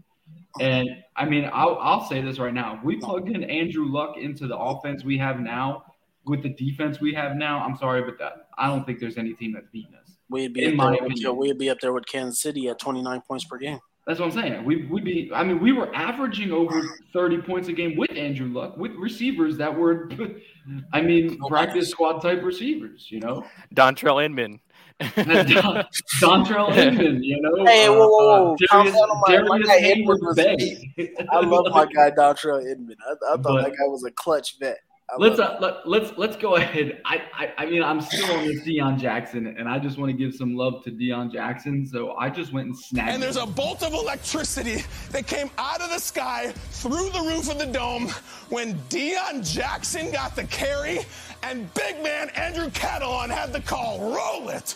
And 0.60 0.88
I 1.16 1.24
mean, 1.24 1.48
I'll, 1.52 1.78
I'll 1.80 2.06
say 2.06 2.20
this 2.20 2.38
right 2.38 2.54
now. 2.54 2.76
If 2.76 2.84
we 2.84 2.96
plugged 2.96 3.28
in 3.28 3.44
Andrew 3.44 3.86
Luck 3.86 4.16
into 4.16 4.46
the 4.46 4.56
offense 4.56 5.04
we 5.04 5.18
have 5.18 5.40
now 5.40 5.84
with 6.26 6.42
the 6.42 6.50
defense 6.50 7.00
we 7.00 7.14
have 7.14 7.36
now, 7.36 7.60
I'm 7.60 7.76
sorry, 7.76 8.02
but 8.02 8.18
that 8.18 8.48
I 8.56 8.68
don't 8.68 8.84
think 8.84 9.00
there's 9.00 9.18
any 9.18 9.34
team 9.34 9.52
that's 9.52 9.68
beaten 9.72 9.94
us. 9.94 10.16
We'd 10.30 10.52
be, 10.52 10.64
in 10.64 10.78
up, 10.78 10.92
there 10.98 11.32
with, 11.32 11.48
we'd 11.48 11.58
be 11.58 11.70
up 11.70 11.78
there 11.80 11.92
with 11.92 12.06
Kansas 12.06 12.42
City 12.42 12.68
at 12.68 12.78
29 12.78 13.22
points 13.22 13.44
per 13.46 13.56
game. 13.56 13.78
That's 14.06 14.20
what 14.20 14.26
I'm 14.26 14.32
saying. 14.32 14.64
We, 14.64 14.86
would 14.86 15.04
be. 15.04 15.30
I 15.34 15.44
mean, 15.44 15.60
we 15.60 15.72
were 15.72 15.94
averaging 15.94 16.50
over 16.50 16.82
30 17.12 17.42
points 17.42 17.68
a 17.68 17.74
game 17.74 17.94
with 17.94 18.10
Andrew 18.12 18.48
Luck, 18.48 18.78
with 18.78 18.92
receivers 18.92 19.58
that 19.58 19.76
were, 19.76 20.10
I 20.94 21.02
mean, 21.02 21.38
practice 21.48 21.90
squad 21.90 22.20
type 22.20 22.42
receivers. 22.42 23.08
You 23.10 23.20
know, 23.20 23.44
Dontrelle 23.74 24.24
Inman. 24.24 24.60
Dontrelle 25.00 26.76
Inman, 26.76 27.22
you 27.22 27.40
know. 27.40 27.64
Hey, 27.64 27.88
whoa, 27.88 27.96
whoa, 27.98 28.08
whoa. 28.08 28.52
Uh, 28.54 28.56
Darius, 28.70 28.94
my, 29.28 29.58
my 29.58 29.78
Inman 29.78 30.18
was 30.20 30.38
I 30.38 31.40
love 31.40 31.66
my 31.70 31.86
guy 31.86 32.10
Dontrelle 32.10 32.60
Inman. 32.60 32.96
I, 33.06 33.12
I 33.12 33.36
thought 33.36 33.42
but, 33.42 33.62
that 33.62 33.70
guy 33.70 33.86
was 33.86 34.04
a 34.04 34.10
clutch 34.10 34.58
vet. 34.58 34.78
I 35.10 35.16
let's 35.16 35.38
uh, 35.38 35.56
let, 35.58 35.88
let's 35.88 36.18
let's 36.18 36.36
go 36.36 36.56
ahead. 36.56 37.00
I, 37.06 37.22
I 37.32 37.52
I 37.56 37.66
mean 37.66 37.82
I'm 37.82 38.00
still 38.00 38.30
on 38.36 38.46
this 38.46 38.60
Deon 38.60 39.00
Jackson, 39.00 39.46
and 39.46 39.66
I 39.66 39.78
just 39.78 39.96
want 39.96 40.10
to 40.10 40.16
give 40.16 40.34
some 40.34 40.54
love 40.54 40.84
to 40.84 40.90
Deon 40.90 41.32
Jackson. 41.32 41.86
So 41.86 42.14
I 42.16 42.28
just 42.28 42.52
went 42.52 42.66
and 42.66 42.76
snagged. 42.76 43.14
And 43.14 43.22
there's 43.22 43.38
him. 43.38 43.44
a 43.44 43.46
bolt 43.46 43.82
of 43.82 43.94
electricity 43.94 44.82
that 45.12 45.26
came 45.26 45.48
out 45.56 45.80
of 45.80 45.88
the 45.88 45.98
sky 45.98 46.52
through 46.72 47.08
the 47.10 47.20
roof 47.20 47.50
of 47.50 47.58
the 47.58 47.66
dome 47.66 48.08
when 48.50 48.74
Deon 48.90 49.50
Jackson 49.50 50.10
got 50.12 50.36
the 50.36 50.44
carry, 50.44 50.98
and 51.42 51.72
big 51.72 52.02
man 52.02 52.28
Andrew 52.30 52.68
Catalon 52.68 53.30
had 53.30 53.52
the 53.52 53.60
call. 53.60 54.12
Roll 54.14 54.50
it. 54.50 54.74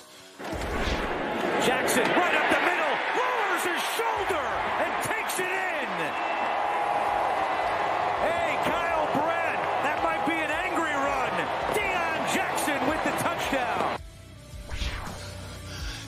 Jackson 1.64 2.02
right 2.02 2.34
up 2.34 2.48
the 2.50 2.60
middle, 2.64 2.94
lowers 3.18 3.62
his 3.64 3.82
shoulder 3.94 4.46
and 4.80 5.04
takes 5.04 5.38
it 5.38 5.44
in. 5.44 5.88
Hey, 8.22 8.58
Kyle 8.64 9.06
Brandt, 9.12 9.60
that 9.84 10.00
might 10.02 10.26
be 10.26 10.32
an 10.32 10.50
angry 10.50 10.94
run. 10.94 11.30
Deon 11.74 12.34
Jackson 12.34 12.88
with 12.88 13.04
the 13.04 13.10
touchdown. 13.22 13.98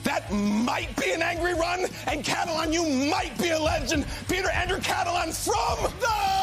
That 0.03 0.31
might 0.31 0.95
be 0.97 1.11
an 1.11 1.21
angry 1.21 1.53
run, 1.53 1.85
and 2.07 2.23
Catalon, 2.23 2.73
you 2.73 3.09
might 3.09 3.37
be 3.37 3.49
a 3.49 3.59
legend. 3.59 4.05
Peter 4.27 4.49
Andrew 4.49 4.79
Catalon 4.79 5.33
from 5.33 5.91
the 5.99 6.35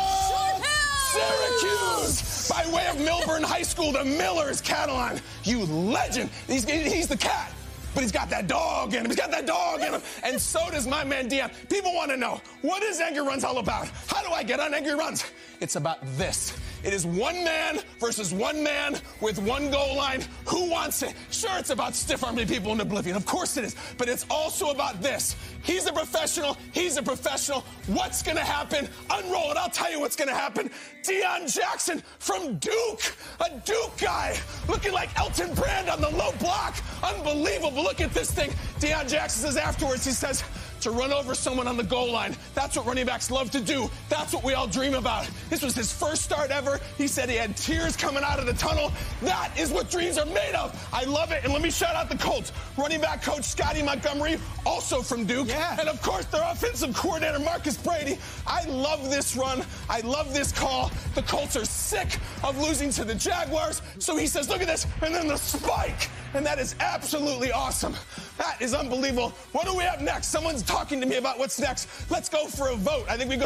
Syracuse 1.12 2.49
by 2.49 2.64
way 2.73 2.87
of 2.87 2.97
Millburn 2.97 3.42
High 3.42 3.62
School, 3.62 3.92
the 3.92 4.05
Millers 4.05 4.62
Catalon. 4.62 5.21
You 5.45 5.64
legend. 5.64 6.31
He's, 6.47 6.64
he's 6.64 7.09
the 7.09 7.16
cat 7.16 7.53
but 7.94 8.02
he's 8.02 8.12
got 8.12 8.31
that 8.31 8.46
dog 8.46 8.94
in 8.94 9.00
him. 9.00 9.07
He's 9.07 9.16
got 9.16 9.31
that 9.31 9.46
dog 9.46 9.81
in 9.81 9.94
him. 9.94 10.02
And 10.22 10.40
so 10.40 10.70
does 10.70 10.87
my 10.87 11.05
man 11.05 11.28
Deon. 11.28 11.50
People 11.68 11.94
want 11.94 12.11
to 12.11 12.16
know 12.16 12.40
what 12.62 12.83
is 12.83 13.00
Angry 13.00 13.22
Runs 13.22 13.44
all 13.44 13.59
about? 13.59 13.88
How 14.07 14.22
do 14.22 14.33
I 14.33 14.42
get 14.42 14.61
on 14.61 14.74
Angry 14.74 14.94
Runs? 14.94 15.24
It's 15.61 15.76
about 15.76 15.98
this. 16.16 16.57
It 16.85 16.92
is 16.92 17.07
one 17.07 17.45
man 17.45 17.81
versus 18.01 18.33
one 18.33 18.62
man 18.62 18.97
with 19.21 19.38
one 19.38 19.71
goal 19.71 19.97
line. 19.97 20.25
Who 20.47 20.71
wants 20.71 21.03
it? 21.03 21.14
Sure, 21.31 21.57
it's 21.59 21.71
about 21.71 21.95
stiff 21.95 22.25
arming 22.25 22.49
people 22.49 22.73
in 22.73 22.81
oblivion. 22.81 23.16
Of 23.16 23.25
course 23.25 23.57
it 23.57 23.64
is. 23.64 23.77
But 23.99 24.09
it's 24.09 24.27
also 24.29 24.71
about 24.71 25.01
this. 25.01 25.37
He's 25.62 25.87
a 25.87 25.92
professional. 25.92 26.57
He's 26.73 26.97
a 26.97 27.03
professional. 27.03 27.61
What's 27.87 28.23
going 28.23 28.37
to 28.37 28.45
happen? 28.45 28.88
Unroll 29.11 29.53
it. 29.53 29.57
I'll 29.57 29.71
tell 29.71 29.90
you 29.90 30.01
what's 30.01 30.16
going 30.16 30.29
to 30.29 30.35
happen. 30.35 30.71
Deon 31.03 31.53
Jackson 31.53 32.03
from 32.18 32.57
Duke, 32.59 33.14
a 33.40 33.51
Duke 33.64 33.97
guy, 33.99 34.37
looking 34.68 34.92
like 34.92 35.16
Elton 35.18 35.55
Brand 35.55 35.88
on 35.88 36.01
the 36.01 36.11
low 36.11 36.33
block. 36.40 36.77
Unbelievable. 37.03 37.83
Look 37.83 38.01
at 38.01 38.12
this 38.12 38.31
thing. 38.33 38.51
Deon 38.81 39.09
Jackson 39.09 39.42
says 39.42 39.57
afterwards, 39.57 40.05
he 40.05 40.11
says, 40.11 40.42
to 40.83 40.90
run 40.90 41.12
over 41.12 41.35
someone 41.35 41.66
on 41.66 41.77
the 41.77 41.83
goal 41.83 42.11
line. 42.12 42.37
That's 42.55 42.77
what 42.77 42.87
running 42.87 43.07
backs 43.07 43.31
love 43.31 43.51
to 43.53 43.61
do. 43.61 43.90
That's 44.09 44.35
what 44.35 44.45
we 44.45 44.55
all 44.55 44.66
dream 44.66 44.95
about. 44.95 45.29
This 45.51 45.62
was 45.62 45.75
his 45.75 45.92
first 45.92 46.23
start 46.23 46.51
ever. 46.51 46.81
He 46.99 47.07
said 47.07 47.29
he 47.31 47.37
had 47.37 47.57
tears 47.57 47.97
coming 47.97 48.23
out 48.25 48.38
of 48.38 48.47
the 48.47 48.55
tunnel. 48.55 48.92
That 49.23 49.53
is 49.59 49.71
what 49.71 49.90
dreams 49.90 50.18
are 50.18 50.27
made 50.27 50.55
of. 50.55 50.88
I 50.92 51.05
love 51.05 51.33
it. 51.33 51.45
And 51.45 51.53
let 51.53 51.62
me 51.62 51.71
shout 51.71 51.95
out 51.95 52.09
the 52.09 52.18
Colts. 52.18 52.53
Running 52.77 53.01
back 53.01 53.23
coach 53.23 53.45
Scotty 53.45 53.83
Montgomery, 53.83 54.38
also 54.66 55.03
from 55.03 55.25
Duke. 55.25 55.49
Yeah. 55.49 55.77
And 55.79 55.88
of 55.88 56.01
course, 56.03 56.25
their 56.27 56.42
offensive 56.42 56.95
coordinator, 56.95 57.38
Marcus 57.38 57.77
Brady. 57.77 58.18
I 58.47 58.64
love 58.66 59.11
this 59.11 59.37
run. 59.37 59.64
I 59.88 60.01
love 60.01 60.35
this 60.35 60.53
call. 60.53 60.90
The 61.14 61.23
Colts 61.23 61.57
are 61.57 61.64
sick 61.64 62.18
of 62.42 62.59
losing 62.61 62.90
to 62.90 63.05
the 63.05 63.14
Jaguars. 63.14 63.83
So 63.99 64.16
he 64.16 64.27
says, 64.27 64.49
look 64.49 64.61
at 64.61 64.66
this. 64.66 64.87
And 65.03 65.14
then 65.14 65.29
the 65.29 65.37
spike. 65.37 66.11
And 66.35 66.45
that 66.47 66.59
is 66.59 66.75
absolutely 66.81 67.53
awesome. 67.53 67.95
That 68.38 68.61
is 68.61 68.75
unbelievable. 68.75 69.31
What 69.53 69.66
do 69.66 69.77
we 69.77 69.85
have 69.85 70.01
next? 70.01 70.29
Someone's 70.29 70.62
talking 70.72 71.00
to 71.00 71.06
me 71.06 71.16
about 71.16 71.38
what's 71.38 71.61
next. 71.61 71.88
Let's 72.11 72.28
go 72.28 72.46
for 72.46 72.68
a 72.68 72.76
vote. 72.76 73.04
I 73.08 73.16
think 73.16 73.30
we 73.30 73.37
go. 73.37 73.44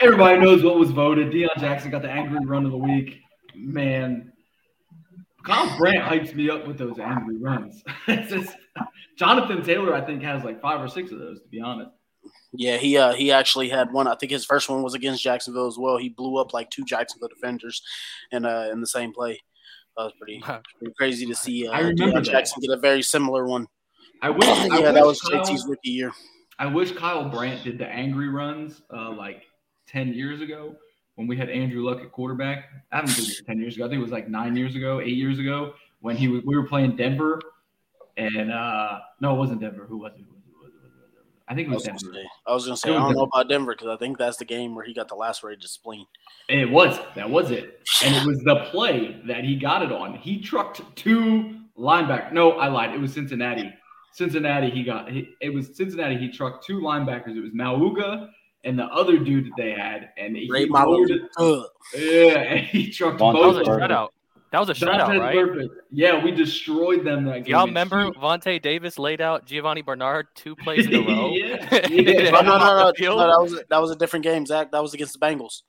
Everybody 0.00 0.40
knows 0.40 0.62
what 0.62 0.78
was 0.78 0.90
voted. 0.90 1.30
Deon 1.30 1.56
Jackson 1.58 1.90
got 1.90 2.02
the 2.02 2.10
angry 2.10 2.44
run 2.44 2.64
of 2.64 2.72
the 2.72 2.78
week. 2.78 3.20
Man, 3.54 4.32
Kyle 5.44 5.76
Brandt 5.76 6.04
hypes 6.04 6.34
me 6.34 6.48
up 6.48 6.66
with 6.66 6.78
those 6.78 6.98
angry 6.98 7.36
runs. 7.36 7.82
just, 8.08 8.56
Jonathan 9.18 9.62
Taylor, 9.62 9.94
I 9.94 10.00
think, 10.00 10.22
has 10.22 10.42
like 10.42 10.60
five 10.60 10.80
or 10.80 10.88
six 10.88 11.12
of 11.12 11.18
those, 11.18 11.40
to 11.40 11.48
be 11.48 11.60
honest. 11.60 11.90
Yeah, 12.54 12.76
he 12.76 12.96
uh, 12.96 13.12
he 13.12 13.32
actually 13.32 13.68
had 13.68 13.92
one. 13.92 14.06
I 14.06 14.14
think 14.14 14.32
his 14.32 14.44
first 14.44 14.68
one 14.68 14.82
was 14.82 14.94
against 14.94 15.22
Jacksonville 15.22 15.66
as 15.66 15.76
well. 15.78 15.98
He 15.98 16.08
blew 16.08 16.38
up 16.38 16.54
like 16.54 16.70
two 16.70 16.84
Jacksonville 16.84 17.28
defenders 17.28 17.82
in 18.30 18.44
uh, 18.44 18.68
in 18.72 18.80
the 18.80 18.86
same 18.86 19.12
play. 19.12 19.40
That 19.96 20.04
was 20.04 20.12
pretty, 20.18 20.40
pretty 20.40 20.94
crazy 20.96 21.26
to 21.26 21.34
see. 21.34 21.66
Uh, 21.66 21.72
I 21.72 21.80
remember 21.80 22.20
Jackson 22.22 22.62
get 22.62 22.70
a 22.70 22.80
very 22.80 23.02
similar 23.02 23.46
one. 23.46 23.66
I 24.22 24.30
wish. 24.30 24.46
yeah, 24.46 24.54
I 24.54 24.80
wish 24.80 24.94
that 24.94 25.04
was 25.04 25.20
Kyle, 25.20 25.44
JT's 25.44 25.66
rookie 25.68 25.90
year. 25.90 26.12
I 26.58 26.66
wish 26.66 26.92
Kyle 26.92 27.28
Brandt 27.28 27.64
did 27.64 27.76
the 27.76 27.86
angry 27.86 28.28
runs 28.28 28.82
uh, 28.94 29.10
like 29.10 29.42
ten 29.86 30.14
years 30.14 30.40
ago 30.40 30.76
when 31.16 31.26
we 31.26 31.36
had 31.36 31.50
Andrew 31.50 31.84
Luck 31.84 32.00
at 32.00 32.12
quarterback. 32.12 32.66
I 32.92 32.98
don't 32.98 33.08
think 33.08 33.18
it 33.18 33.30
was 33.30 33.42
ten 33.46 33.58
years 33.58 33.76
ago. 33.76 33.84
I 33.84 33.88
think 33.88 33.98
it 33.98 34.02
was 34.02 34.12
like 34.12 34.28
nine 34.28 34.56
years 34.56 34.76
ago, 34.76 35.00
eight 35.00 35.16
years 35.16 35.38
ago 35.38 35.74
when 36.00 36.16
he 36.16 36.28
was, 36.28 36.42
we 36.44 36.56
were 36.56 36.66
playing 36.66 36.96
Denver, 36.96 37.40
and 38.16 38.52
uh, 38.52 39.00
no, 39.20 39.34
it 39.34 39.38
wasn't 39.38 39.60
Denver. 39.60 39.86
Who 39.86 39.98
was 39.98 40.12
it? 40.16 40.24
I 41.48 41.54
think 41.54 41.68
it 41.68 41.74
was, 41.74 41.86
I 41.86 41.92
was 41.92 42.02
Denver. 42.02 42.16
Say, 42.16 42.28
I 42.46 42.54
was 42.54 42.64
gonna 42.64 42.76
say 42.76 42.90
I 42.90 42.92
don't 42.92 43.02
Denver. 43.02 43.14
know 43.14 43.22
about 43.24 43.48
Denver 43.48 43.72
because 43.72 43.88
I 43.88 43.96
think 43.96 44.18
that's 44.18 44.36
the 44.36 44.44
game 44.44 44.74
where 44.74 44.84
he 44.84 44.94
got 44.94 45.08
the 45.08 45.14
last 45.14 45.42
lacerated 45.42 45.68
spleen. 45.68 46.06
It 46.48 46.70
was 46.70 46.98
that 47.14 47.28
was 47.28 47.50
it, 47.50 47.80
and 48.04 48.14
it 48.14 48.26
was 48.26 48.38
the 48.44 48.66
play 48.70 49.20
that 49.26 49.44
he 49.44 49.56
got 49.56 49.82
it 49.82 49.92
on. 49.92 50.14
He 50.14 50.40
trucked 50.40 50.80
two 50.96 51.58
linebackers. 51.76 52.32
No, 52.32 52.52
I 52.52 52.68
lied. 52.68 52.94
It 52.94 53.00
was 53.00 53.12
Cincinnati. 53.12 53.72
Cincinnati. 54.12 54.70
He 54.70 54.84
got. 54.84 55.10
He, 55.10 55.28
it 55.40 55.50
was 55.50 55.76
Cincinnati. 55.76 56.16
He 56.16 56.30
trucked 56.30 56.64
two 56.64 56.80
linebackers. 56.80 57.36
It 57.36 57.40
was 57.40 57.52
Mauga 57.52 58.28
and 58.64 58.78
the 58.78 58.84
other 58.84 59.18
dude 59.18 59.46
that 59.46 59.52
they 59.56 59.72
had, 59.72 60.10
and 60.16 60.36
he 60.36 60.46
Great 60.46 60.68
it. 60.70 61.22
Yeah, 61.94 62.38
and 62.38 62.66
he 62.66 62.90
trucked 62.90 63.18
both. 63.18 63.34
That 63.34 63.46
was 63.46 63.68
a 63.68 63.70
shutout. 63.70 64.08
That 64.52 64.60
was 64.60 64.68
a 64.68 64.74
shutout, 64.74 65.18
right? 65.18 65.34
Perfect. 65.34 65.74
Yeah, 65.90 66.22
we 66.22 66.30
destroyed 66.30 67.04
them 67.04 67.24
that 67.24 67.44
game. 67.44 67.52
Y'all 67.52 67.66
remember 67.66 68.10
Vontae 68.12 68.60
Davis 68.60 68.98
laid 68.98 69.20
out 69.20 69.46
Giovani 69.46 69.82
Bernard 69.82 70.26
two 70.34 70.54
plays 70.54 70.86
in 70.86 70.94
a 70.94 70.98
row? 71.08 71.30
yeah. 71.32 71.88
yeah. 71.88 72.30
no, 72.30 72.42
no, 72.42 72.58
no, 72.58 72.58
no, 72.58 72.92
no. 73.00 73.18
That 73.18 73.40
was 73.40 73.54
a, 73.54 73.60
that 73.70 73.80
was 73.80 73.90
a 73.90 73.96
different 73.96 74.24
game, 74.24 74.44
Zach. 74.44 74.70
That 74.72 74.82
was 74.82 74.94
against 74.94 75.18
the 75.18 75.26
Bengals. 75.26 75.62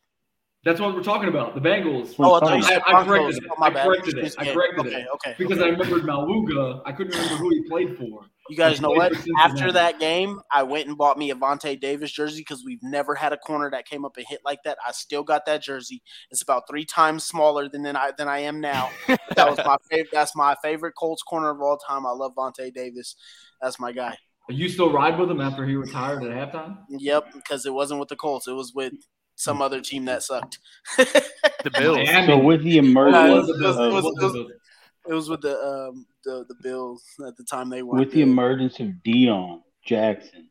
That's 0.66 0.80
what 0.80 0.95
we're 0.95 1.03
talking 1.03 1.28
about. 1.28 1.55
The 1.55 1.61
Bengals. 1.61 2.16
Oh, 2.20 2.36
I 2.36 2.39
thought 2.39 2.57
you 2.57 2.64
I, 2.64 2.68
said 2.70 2.82
I 2.88 3.03
corrected 3.03 3.43
it. 3.43 3.49
Oh, 3.51 3.55
my 3.57 3.68
I 3.68 3.70
bad. 3.72 3.86
corrected 3.86 4.18
it. 4.18 4.36
I 4.38 4.53
corrected 4.53 4.80
Okay, 4.88 5.01
it. 5.01 5.07
okay, 5.16 5.36
Because 5.38 5.59
okay. 5.59 5.68
I 5.68 5.72
remembered 5.72 6.03
Maualuga. 6.03 6.82
I 6.86 6.93
couldn't 6.93 7.14
remember 7.14 7.36
who 7.36 7.49
he 7.49 7.64
played 7.68 7.97
for. 7.97 8.26
You 8.49 8.57
guys 8.57 8.80
know 8.80 8.91
what? 8.91 9.14
After 9.39 9.72
that 9.74 9.99
game, 9.99 10.39
I 10.51 10.64
went 10.64 10.88
and 10.88 10.97
bought 10.97 11.18
me 11.18 11.32
a 11.32 11.36
Vontae 11.36 11.80
Davis 11.80 12.11
jersey 12.11 12.41
because 12.41 12.64
we've 12.66 12.82
never 12.84 13.14
had 13.16 13.34
a 13.34 13.38
corner 13.38 13.70
that 13.72 13.86
came 13.86 14.05
up 14.05 14.16
and 14.18 14.26
hit 14.28 14.39
like 14.45 14.64
that. 14.64 14.78
I 14.86 14.91
still 14.93 15.24
got 15.24 15.45
that 15.47 15.61
jersey. 15.64 16.01
It's 16.32 16.41
about 16.41 16.64
three 16.70 16.86
times 16.86 17.26
smaller 17.26 17.68
than, 17.68 17.84
than 17.84 17.95
I 17.97 18.11
than 18.18 18.28
I 18.30 18.39
am 18.39 18.59
now. 18.61 18.89
that 19.07 19.49
was 19.49 19.57
my 19.66 19.78
favorite. 19.89 20.09
That's 20.14 20.36
my 20.36 20.55
favorite 20.61 20.93
Colts 20.97 21.24
corner 21.24 21.49
of 21.51 21.61
all 21.61 21.78
time. 21.78 22.05
I 22.05 22.11
love 22.11 22.36
Vontae 22.36 22.74
Davis. 22.74 23.16
That's 23.61 23.80
my 23.80 23.91
guy. 23.91 24.18
You 24.49 24.68
still 24.68 24.91
ride 24.91 25.18
with 25.18 25.32
him 25.32 25.39
after 25.39 25.66
he 25.66 25.76
retired 25.76 26.22
at 26.24 26.32
halftime? 26.32 26.80
Yep, 26.89 27.34
because 27.34 27.66
it 27.66 27.74
wasn't 27.74 28.01
with 28.01 28.09
the 28.09 28.18
Colts. 28.18 28.45
It 28.47 28.51
was 28.51 28.74
with 28.74 28.93
some 29.36 29.61
other 29.61 29.81
team 29.81 30.05
that 30.05 30.23
sucked. 30.23 30.59
The 30.97 31.71
Bills. 31.77 32.09
So 32.09 32.38
with 32.38 32.63
the 32.63 32.77
emergence 32.77 33.47
it, 33.47 35.13
was, 35.13 35.29
with 35.29 35.41
the 35.41 35.57
um 35.59 36.05
the 36.23 36.45
the 36.47 36.55
Bills 36.61 37.03
at 37.27 37.36
the 37.38 37.43
time 37.43 37.69
they 37.69 37.84
were 37.84 37.97
with 37.97 38.11
the 38.11 38.21
emergence 38.21 38.79
of 38.79 38.88
Deon 39.05 39.61
Jackson 39.86 40.49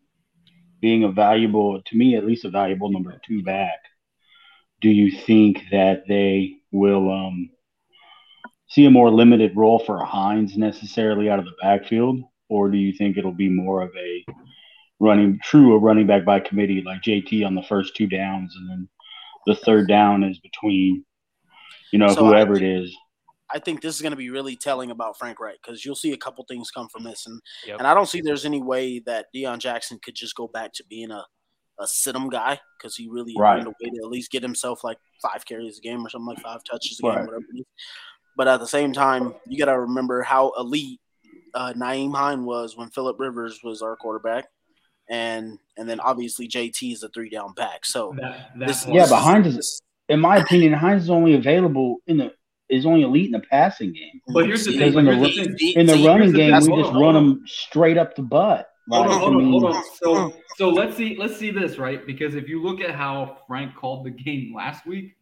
being 0.82 1.04
a 1.04 1.08
valuable, 1.08 1.80
to 1.80 1.96
me 1.96 2.16
at 2.16 2.26
least, 2.26 2.44
a 2.44 2.50
valuable 2.50 2.90
number 2.90 3.18
two 3.24 3.42
back, 3.42 3.78
do 4.80 4.90
you 4.90 5.16
think 5.16 5.62
that 5.70 6.02
they 6.08 6.56
will 6.72 7.10
um, 7.10 7.48
see 8.68 8.84
a 8.84 8.90
more 8.90 9.10
limited 9.10 9.56
role 9.56 9.78
for 9.78 10.04
Hines 10.04 10.56
necessarily 10.58 11.30
out 11.30 11.38
of 11.38 11.44
the 11.44 11.54
backfield, 11.62 12.20
or 12.48 12.68
do 12.68 12.76
you 12.76 12.92
think 12.92 13.16
it'll 13.16 13.32
be 13.32 13.48
more 13.48 13.80
of 13.80 13.90
a 13.96 14.24
running 15.02 15.38
true 15.42 15.74
a 15.74 15.78
running 15.78 16.06
back 16.06 16.24
by 16.24 16.38
committee 16.40 16.80
like 16.86 17.02
JT 17.02 17.44
on 17.44 17.54
the 17.54 17.62
first 17.64 17.96
two 17.96 18.06
downs, 18.06 18.54
and 18.56 18.70
then 18.70 18.88
the 19.46 19.56
third 19.56 19.88
down 19.88 20.22
is 20.22 20.38
between 20.38 21.04
you 21.90 21.98
know 21.98 22.14
So 22.14 22.24
I 22.24 22.28
whoever 22.28 22.56
it 22.56 22.62
is. 22.62 22.96
I 23.54 23.58
think 23.58 23.82
this 23.82 23.94
is 23.94 24.00
going 24.00 24.12
to 24.12 24.16
be 24.16 24.30
really 24.30 24.56
telling 24.56 24.90
about 24.90 25.18
Frank 25.18 25.38
Reich 25.38 25.58
because 25.62 25.84
you'll 25.84 25.94
see 25.94 26.12
a 26.12 26.16
couple 26.16 26.42
things 26.48 26.70
come 26.70 26.88
from 26.88 27.02
this, 27.04 27.26
and 27.26 27.38
Yep. 27.66 27.80
and 27.80 27.86
I 27.86 27.92
don't 27.92 28.08
see 28.08 28.22
there's 28.22 28.46
any 28.46 28.62
way 28.62 29.00
that 29.00 29.26
Deon 29.34 29.58
Jackson 29.58 29.98
could 30.02 30.14
just 30.14 30.34
go 30.36 30.46
back 30.48 30.72
to 30.74 30.84
being 30.88 31.10
a 31.10 31.24
a 31.80 31.86
sit 31.86 32.14
'em 32.14 32.28
guy 32.28 32.60
because 32.78 32.94
he 32.96 33.08
really 33.08 33.34
Right. 33.36 33.58
earned 33.58 33.66
a 33.66 33.70
way 33.70 33.90
to 33.90 33.96
at 34.04 34.10
least 34.10 34.30
get 34.30 34.42
himself 34.42 34.84
like 34.84 34.98
five 35.20 35.44
carries 35.46 35.78
a 35.78 35.80
game 35.80 36.04
or 36.06 36.10
something 36.10 36.26
like 36.26 36.38
five 36.38 36.60
touches 36.70 36.98
a 37.00 37.02
game, 37.02 37.12
Right. 37.12 37.24
whatever 37.24 37.44
it 37.54 37.60
is. 37.60 37.66
But 38.36 38.46
at 38.46 38.60
the 38.60 38.66
same 38.68 38.92
time, 38.92 39.34
you 39.48 39.58
got 39.58 39.72
to 39.72 39.80
remember 39.80 40.22
how 40.22 40.52
elite 40.58 41.00
uh, 41.54 41.72
Nyheim 41.74 42.14
Hine 42.14 42.44
was 42.44 42.76
when 42.76 42.90
Philip 42.90 43.18
Rivers 43.18 43.60
was 43.64 43.82
our 43.82 43.96
quarterback, 43.96 44.46
and 45.12 45.58
and 45.76 45.88
then 45.88 46.00
obviously 46.00 46.48
JT 46.48 46.92
is 46.94 47.02
a 47.02 47.08
three 47.10 47.28
down 47.28 47.52
back. 47.52 47.84
So 47.84 48.14
That, 48.20 48.50
this, 48.58 48.86
Yeah, 48.86 49.02
this 49.02 49.10
but 49.10 49.18
is- 49.18 49.24
Hines 49.24 49.46
is, 49.46 49.82
in 50.08 50.18
my 50.20 50.38
opinion, 50.38 50.72
Hines 50.72 51.04
is 51.04 51.10
only 51.10 51.34
available 51.34 51.98
in 52.06 52.16
the 52.16 52.32
is 52.68 52.86
only 52.86 53.02
elite 53.02 53.26
in 53.26 53.32
the 53.32 53.40
passing 53.40 53.92
game. 53.92 54.20
But 54.32 54.46
here's 54.46 54.64
the 54.64 54.72
thing. 54.78 54.94
in 54.94 55.04
the, 55.04 55.12
the 55.12 55.54
thing. 55.58 55.72
in 55.76 55.86
the 55.86 55.92
See, 55.94 56.06
running 56.08 56.32
the 56.32 56.38
game, 56.38 56.54
we 56.66 56.82
just 56.82 56.92
run 56.94 57.12
them 57.12 57.42
straight 57.46 57.98
up 57.98 58.16
the 58.16 58.22
butt. 58.22 58.68
Hold 58.90 59.06
on, 59.08 59.18
hold 59.18 59.36
on, 59.36 59.50
hold 59.50 59.64
on. 59.64 59.84
So, 60.02 60.34
so 60.56 60.68
let's 60.70 60.96
see, 60.96 61.16
let's 61.18 61.36
see 61.36 61.50
this 61.50 61.76
right 61.76 62.04
because 62.06 62.34
if 62.34 62.48
you 62.48 62.62
look 62.62 62.80
at 62.80 62.94
how 62.94 63.38
Frank 63.46 63.74
called 63.76 64.06
the 64.06 64.10
game 64.10 64.54
last 64.56 64.86
week, 64.86 65.16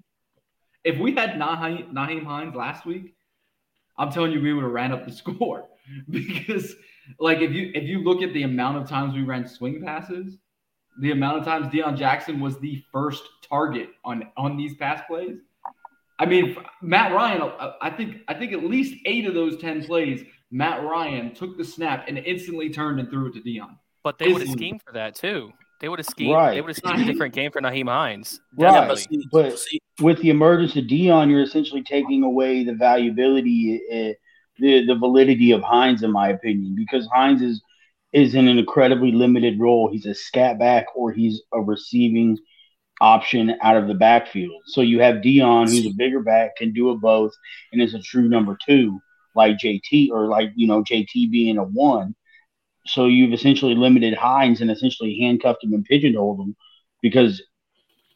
if 0.84 0.96
we 0.98 1.12
had 1.12 1.30
Nyheim, 1.30 1.92
Nyheim 1.92 2.24
Hines 2.24 2.54
last 2.54 2.86
week, 2.86 3.14
I'm 3.98 4.10
telling 4.12 4.30
you, 4.32 4.40
we 4.40 4.52
would 4.54 4.62
have 4.62 4.72
ran 4.72 4.92
up 4.92 5.04
the 5.04 5.12
score 5.22 5.66
because, 6.08 6.74
like, 7.18 7.38
if 7.40 7.52
you 7.52 7.70
if 7.74 7.84
you 7.84 8.02
look 8.02 8.22
at 8.22 8.32
the 8.32 8.42
amount 8.44 8.78
of 8.78 8.88
times 8.88 9.14
we 9.14 9.22
ran 9.22 9.46
swing 9.46 9.82
passes, 9.82 10.38
the 11.00 11.10
amount 11.12 11.38
of 11.38 11.44
times 11.44 11.66
Deon 11.68 11.96
Jackson 11.96 12.40
was 12.40 12.58
the 12.58 12.82
first 12.92 13.22
target 13.48 13.90
on 14.04 14.24
on 14.36 14.56
these 14.56 14.74
pass 14.76 15.02
plays. 15.08 15.38
I 16.18 16.26
mean, 16.26 16.56
Matt 16.82 17.12
Ryan, 17.12 17.42
I- 17.42 17.74
I 17.80 17.90
think 17.90 18.18
I 18.28 18.34
think 18.34 18.52
at 18.52 18.64
least 18.64 18.94
eight 19.06 19.26
of 19.26 19.34
those 19.34 19.56
ten 19.56 19.82
plays, 19.84 20.22
Matt 20.50 20.82
Ryan 20.84 21.32
took 21.34 21.56
the 21.56 21.64
snap 21.64 22.04
and 22.08 22.18
instantly 22.18 22.70
turned 22.70 23.00
and 23.00 23.08
threw 23.08 23.28
it 23.28 23.34
to 23.34 23.40
Deon. 23.40 23.76
But 24.02 24.18
they 24.18 24.32
would 24.32 24.42
have 24.42 24.50
schemed 24.50 24.82
for 24.82 24.92
that 24.92 25.14
too. 25.14 25.52
They 25.80 25.88
would 25.88 25.98
have 25.98 26.06
schemed. 26.06 26.36
They 26.52 26.60
would 26.60 26.68
have 26.68 26.76
schemed 26.76 27.00
a 27.00 27.04
different 27.04 27.32
game 27.34 27.50
for 27.50 27.60
Nyheim 27.62 27.88
Hines. 27.88 28.40
Right, 28.58 28.70
Definitely. 28.86 29.26
but 29.32 29.58
with 30.00 30.20
the 30.20 30.28
emergence 30.28 30.76
of 30.76 30.84
Deon, 30.84 31.30
you're 31.30 31.40
essentially 31.42 31.82
taking 31.82 32.22
away 32.22 32.64
the 32.64 32.72
valuability, 32.72 33.80
uh, 33.90 34.12
the 34.60 34.86
the 34.86 34.94
validity 34.94 35.52
of 35.52 35.62
Hines, 35.62 36.02
in 36.02 36.10
my 36.12 36.28
opinion, 36.30 36.74
because 36.76 37.08
Hines 37.12 37.42
is 37.42 37.62
is 38.12 38.34
in 38.34 38.48
an 38.48 38.58
incredibly 38.58 39.12
limited 39.12 39.58
role. 39.60 39.90
He's 39.90 40.06
a 40.06 40.14
scat 40.14 40.58
back 40.58 40.86
or 40.94 41.12
he's 41.12 41.42
a 41.52 41.60
receiving 41.60 42.38
option 43.00 43.54
out 43.62 43.76
of 43.76 43.88
the 43.88 43.94
backfield. 43.94 44.62
So 44.66 44.80
you 44.82 45.00
have 45.00 45.16
Deon, 45.16 45.68
who's 45.68 45.86
a 45.86 45.94
bigger 45.96 46.20
back, 46.20 46.56
can 46.56 46.72
do 46.72 46.90
it 46.90 47.00
both, 47.00 47.32
and 47.72 47.80
is 47.80 47.94
a 47.94 48.00
true 48.00 48.28
number 48.28 48.58
two, 48.66 49.00
like 49.34 49.56
JT 49.58 50.10
or 50.10 50.26
like 50.26 50.50
you 50.54 50.66
know 50.66 50.82
JT 50.82 51.30
being 51.30 51.58
a 51.58 51.64
one. 51.64 52.14
So 52.86 53.06
you've 53.06 53.32
essentially 53.32 53.74
limited 53.74 54.14
Hines 54.14 54.60
and 54.60 54.70
essentially 54.70 55.18
handcuffed 55.20 55.64
him 55.64 55.74
and 55.74 55.84
pigeonholed 55.84 56.40
him 56.40 56.56
because 57.02 57.42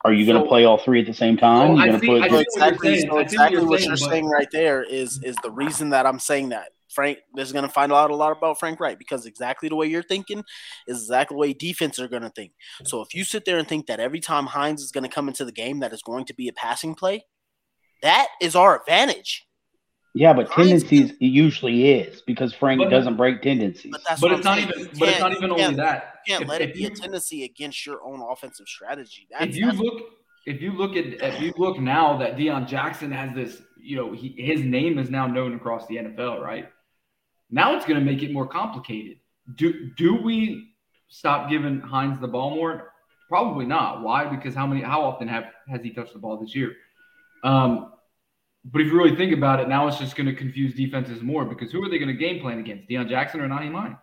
are 0.05 0.12
you 0.12 0.26
going 0.26 0.36
to 0.38 0.44
So- 0.44 0.48
play 0.48 0.64
all 0.64 0.78
three 0.78 1.00
at 1.00 1.07
the 1.07 1.14
same 1.14 1.34
oh, 1.38 1.40
time? 1.40 1.76
So 1.76 1.82
I 1.82 1.86
You're 1.86 2.00
see- 2.00 2.07
going 2.07 2.22
I 2.22 2.28
to 2.28 2.30
see 2.30 2.30
put 2.30 2.30
what 2.30 2.30
you're 2.30 2.40
exactly, 2.42 2.88
saying. 2.98 3.11
so 3.11 3.18
I 3.18 3.26
see 3.26 3.36
what 3.38 3.52
you're 3.52 3.66
what 3.66 3.78
saying, 3.80 3.88
you're 3.88 3.96
but- 3.96 4.11
saying 4.11 4.26
right 4.26 4.48
there 4.52 4.82
is 4.82 5.20
is 5.22 5.36
the 5.42 5.50
reason 5.50 5.90
that 5.90 6.07
I'm 6.07 6.18
saying 6.18 6.50
that. 6.50 6.68
Frank 6.90 7.18
is 7.36 7.50
going 7.50 7.64
to 7.64 7.68
find 7.68 7.92
out 7.92 8.12
a 8.12 8.14
lot 8.14 8.30
about 8.30 8.61
Frank 8.61 8.78
Reich 8.78 8.98
because 9.00 9.26
exactly 9.26 9.68
the 9.68 9.74
way 9.74 9.88
you're 9.88 10.00
thinking 10.05 10.44
is 10.86 10.98
exactly 11.02 11.34
the 11.34 11.38
way 11.40 11.52
defense 11.52 11.98
are 11.98 12.07
going 12.07 12.22
to 12.22 12.28
think. 12.30 12.52
So 12.84 13.00
if 13.00 13.12
you 13.14 13.24
sit 13.24 13.44
there 13.44 13.59
and 13.59 13.66
think 13.66 13.86
that 13.86 13.98
every 13.98 14.20
time 14.20 14.46
Hines 14.46 14.80
is 14.80 14.92
going 14.92 15.02
to 15.02 15.11
come 15.11 15.26
into 15.26 15.44
the 15.44 15.50
game 15.50 15.80
that 15.80 15.92
is 15.92 16.02
going 16.02 16.24
to 16.26 16.34
be 16.34 16.46
a 16.46 16.52
passing 16.52 16.94
play, 16.94 17.24
that 18.02 18.28
is 18.40 18.55
our 18.55 18.78
advantage. 18.80 19.44
yeah, 20.14 20.32
but 20.32 20.52
tendencies 20.52 21.11
it 21.11 21.16
usually 21.20 21.90
is 21.90 22.20
because 22.22 22.55
Frank 22.55 22.78
But- 22.80 22.90
doesn't 22.90 23.16
break 23.16 23.42
tendencies. 23.42 23.90
But 23.90 24.02
that's 24.07 24.20
But 24.20 24.30
it's 24.30 24.46
I'm 24.46 24.59
not 24.62 24.70
saying. 24.72 24.86
even. 24.86 24.98
But 25.00 25.09
it's 25.09 25.18
can't- 25.18 25.32
even 25.36 25.50
only 25.50 25.74
that. 25.74 26.14
You 26.27 26.33
can't 26.33 26.43
If- 26.43 26.49
let 26.49 26.61
it 26.62 26.75
be 26.75 26.85
a 26.87 26.91
tendency 26.91 27.45
against 27.45 27.85
your 27.87 28.03
own 28.05 28.20
offensive 28.20 28.68
strategy. 28.68 29.27
That's, 29.31 29.45
if 29.45 29.57
you 29.57 29.72
look 29.72 30.03
if 30.47 30.61
you 30.61 30.72
look 30.72 30.97
at 30.97 31.07
if 31.07 31.41
you 31.41 31.53
look 31.57 31.79
now 31.79 32.16
that 32.18 32.37
Deon 32.37 32.68
Jackson 32.68 33.11
has 33.11 33.35
this, 33.35 33.62
you 33.81 33.97
know, 33.97 34.12
he, 34.12 34.35
his 34.39 34.61
name 34.61 34.99
is 34.99 35.11
now 35.11 35.27
known 35.27 35.55
across 35.55 35.87
the 35.87 35.97
NFL, 35.97 36.41
right? 36.41 36.68
Now 37.51 37.77
it's 37.77 37.87
going 37.87 37.99
to 37.99 38.05
make 38.05 38.22
it 38.22 38.33
more 38.33 38.47
complicated. 38.47 39.18
Do 39.55 39.91
do 39.97 40.16
we 40.16 40.72
stop 41.09 41.49
giving 41.49 41.81
Hines 41.81 42.20
the 42.20 42.29
ball 42.29 42.51
more? 42.51 42.93
Probably 43.29 43.64
not. 43.64 44.03
Why? 44.03 44.27
Because 44.27 44.55
how 44.55 44.66
many 44.66 44.83
how 44.83 45.03
often 45.03 45.29
have 45.29 45.45
has 45.68 45.83
he 45.83 45.91
touched 45.91 46.12
the 46.12 46.18
ball 46.18 46.37
this 46.37 46.55
year? 46.55 46.72
Um, 47.43 47.93
but 48.64 48.81
if 48.81 48.87
you 48.89 48.97
really 48.97 49.16
think 49.16 49.33
about 49.33 49.61
it, 49.61 49.68
now 49.68 49.87
it's 49.89 49.99
just 49.99 50.16
going 50.16 50.27
to 50.27 50.35
confuse 50.35 50.75
defenses 50.75 51.22
more 51.22 51.45
because 51.45 51.70
who 51.70 51.83
are 51.85 51.89
they 51.89 51.99
going 51.99 52.09
to 52.09 52.14
game 52.14 52.41
plan 52.41 52.59
against? 52.59 52.89
Deon 52.89 53.09
Jackson 53.09 53.41
or 53.41 53.49
Nyheim 53.49 53.75
Hines? 53.75 53.99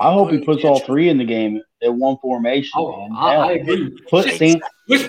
I 0.00 0.12
hope 0.12 0.30
he 0.30 0.38
puts 0.38 0.64
all 0.64 0.80
three 0.80 1.08
in 1.08 1.18
the 1.18 1.24
game 1.24 1.60
at 1.82 1.92
one 1.92 2.16
formation. 2.22 2.72
Oh, 2.76 3.08
man. 3.08 3.10
I, 3.14 3.34
I 3.34 3.52
agree. 3.52 3.96
Put 4.08 4.30
Sam, 4.34 4.60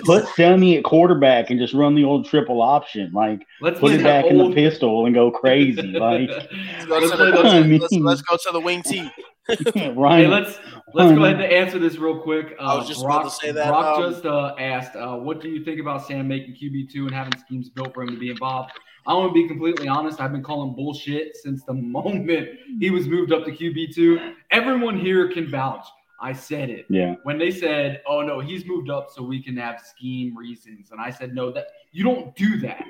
put 0.04 0.26
Sammy 0.28 0.76
at 0.76 0.84
quarterback 0.84 1.50
and 1.50 1.58
just 1.58 1.74
run 1.74 1.94
the 1.94 2.04
old 2.04 2.26
triple 2.26 2.60
option. 2.60 3.12
Like 3.12 3.46
Let's 3.60 3.80
put 3.80 3.92
it 3.92 3.98
that 3.98 4.22
back 4.22 4.26
in 4.26 4.38
the 4.38 4.52
pistol 4.52 5.06
and 5.06 5.14
go 5.14 5.30
crazy. 5.30 5.92
Like 6.04 6.28
Let's 6.28 6.86
go, 6.86 7.00
to 7.00 7.06
Let's 7.06 7.16
the, 7.16 7.48
I 7.48 7.62
mean- 7.62 7.80
let's, 7.80 7.94
let's 7.94 8.22
go 8.22 8.36
to 8.36 8.50
the 8.52 8.60
wing 8.60 8.82
T. 8.82 9.10
Ryan, 9.76 9.94
Hey, 9.94 10.26
let's 10.26 10.58
let's 10.94 11.12
go 11.12 11.24
ahead 11.24 11.38
and 11.38 11.52
answer 11.52 11.78
this 11.78 11.98
real 11.98 12.18
quick. 12.18 12.56
Uh, 12.58 12.62
I 12.62 12.74
was 12.76 12.88
just 12.88 13.02
Brock, 13.02 13.20
about 13.20 13.30
to 13.30 13.36
say 13.36 13.52
that, 13.52 13.68
Brock 13.68 13.98
um, 13.98 14.10
just 14.10 14.24
uh, 14.24 14.54
asked, 14.58 14.96
uh, 14.96 15.16
"What 15.16 15.42
do 15.42 15.50
you 15.50 15.62
think 15.62 15.80
about 15.80 16.06
Sam 16.06 16.26
making 16.26 16.54
QB 16.54 16.90
two 16.90 17.06
and 17.06 17.14
having 17.14 17.38
schemes 17.38 17.68
built 17.68 17.92
for 17.92 18.02
him 18.02 18.08
to 18.08 18.18
be 18.18 18.30
involved?" 18.30 18.72
I 19.06 19.14
want 19.14 19.30
to 19.30 19.34
be 19.34 19.46
completely 19.46 19.86
honest. 19.88 20.20
I've 20.20 20.32
been 20.32 20.42
calling 20.42 20.74
bullshit 20.74 21.36
since 21.36 21.62
the 21.64 21.74
moment 21.98 22.48
he 22.80 22.90
was 22.90 23.06
moved 23.06 23.32
up 23.32 23.44
to 23.44 23.52
QB 23.52 23.94
two. 23.94 24.32
Everyone 24.50 24.98
here 24.98 25.28
can 25.32 25.48
vouch. 25.50 25.86
I 26.20 26.32
said 26.32 26.70
it 26.70 26.86
Yeah. 26.88 27.16
when 27.24 27.38
they 27.38 27.50
said, 27.50 28.00
"Oh 28.06 28.22
no, 28.22 28.40
he's 28.40 28.64
moved 28.64 28.88
up 28.88 29.10
so 29.10 29.22
we 29.22 29.42
can 29.42 29.56
have 29.58 29.80
scheme 29.80 30.36
reasons," 30.36 30.90
and 30.90 31.00
I 31.00 31.10
said, 31.10 31.34
"No, 31.34 31.50
that 31.52 31.66
you 31.92 32.02
don't 32.04 32.34
do 32.36 32.56
that. 32.60 32.84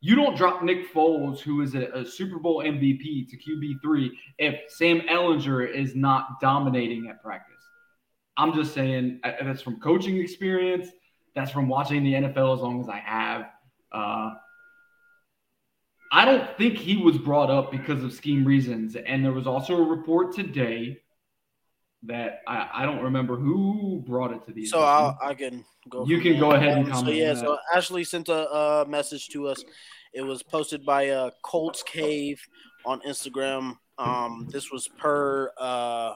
You 0.00 0.16
don't 0.16 0.36
drop 0.36 0.62
Nick 0.62 0.92
Foles, 0.92 1.40
who 1.40 1.60
is 1.60 1.74
a, 1.74 1.86
a 1.92 2.04
Super 2.04 2.38
Bowl 2.38 2.62
MVP, 2.62 3.28
to 3.28 3.36
QB 3.36 3.80
three 3.82 4.18
if 4.38 4.60
Sam 4.68 5.00
Ehlinger 5.02 5.68
is 5.70 5.94
not 5.94 6.40
dominating 6.40 7.08
at 7.08 7.22
practice." 7.22 7.48
I'm 8.38 8.54
just 8.54 8.72
saying 8.72 9.20
uh, 9.24 9.32
that's 9.42 9.60
from 9.60 9.78
coaching 9.80 10.16
experience. 10.16 10.88
That's 11.34 11.50
from 11.50 11.68
watching 11.68 12.02
the 12.04 12.14
NFL 12.14 12.54
as 12.54 12.60
long 12.62 12.80
as 12.80 12.88
I 12.88 12.98
have. 12.98 13.50
Uh, 13.90 14.30
I 16.14 16.26
don't 16.26 16.56
think 16.58 16.76
he 16.76 16.98
was 16.98 17.16
brought 17.16 17.50
up 17.50 17.72
because 17.72 18.04
of 18.04 18.12
scheme 18.12 18.44
reasons. 18.44 18.96
And 18.96 19.24
there 19.24 19.32
was 19.32 19.46
also 19.46 19.78
a 19.78 19.82
report 19.82 20.34
today 20.34 21.00
that 22.02 22.42
I, 22.46 22.68
I 22.74 22.84
don't 22.84 23.02
remember 23.02 23.36
who 23.36 24.02
brought 24.06 24.30
it 24.30 24.44
to 24.46 24.52
the 24.52 24.66
So 24.66 24.80
I'll, 24.80 25.18
I 25.22 25.32
can 25.32 25.64
go. 25.88 26.04
You 26.06 26.20
can 26.20 26.32
there. 26.32 26.40
go 26.40 26.52
ahead 26.52 26.76
and 26.76 26.86
comment. 26.86 26.96
So 26.96 27.00
comment 27.04 27.16
yeah, 27.16 27.30
on 27.30 27.36
so 27.36 27.58
Ashley 27.74 28.04
sent 28.04 28.28
a, 28.28 28.50
uh 28.50 28.84
message 28.86 29.28
to 29.30 29.48
us. 29.48 29.64
It 30.12 30.20
was 30.20 30.42
posted 30.42 30.84
by 30.84 31.08
uh, 31.08 31.30
Colts 31.42 31.82
Cave 31.82 32.46
on 32.84 33.00
Instagram. 33.00 33.78
Um, 33.96 34.48
this 34.50 34.70
was 34.70 34.88
per 34.88 35.50
uh, 35.58 36.12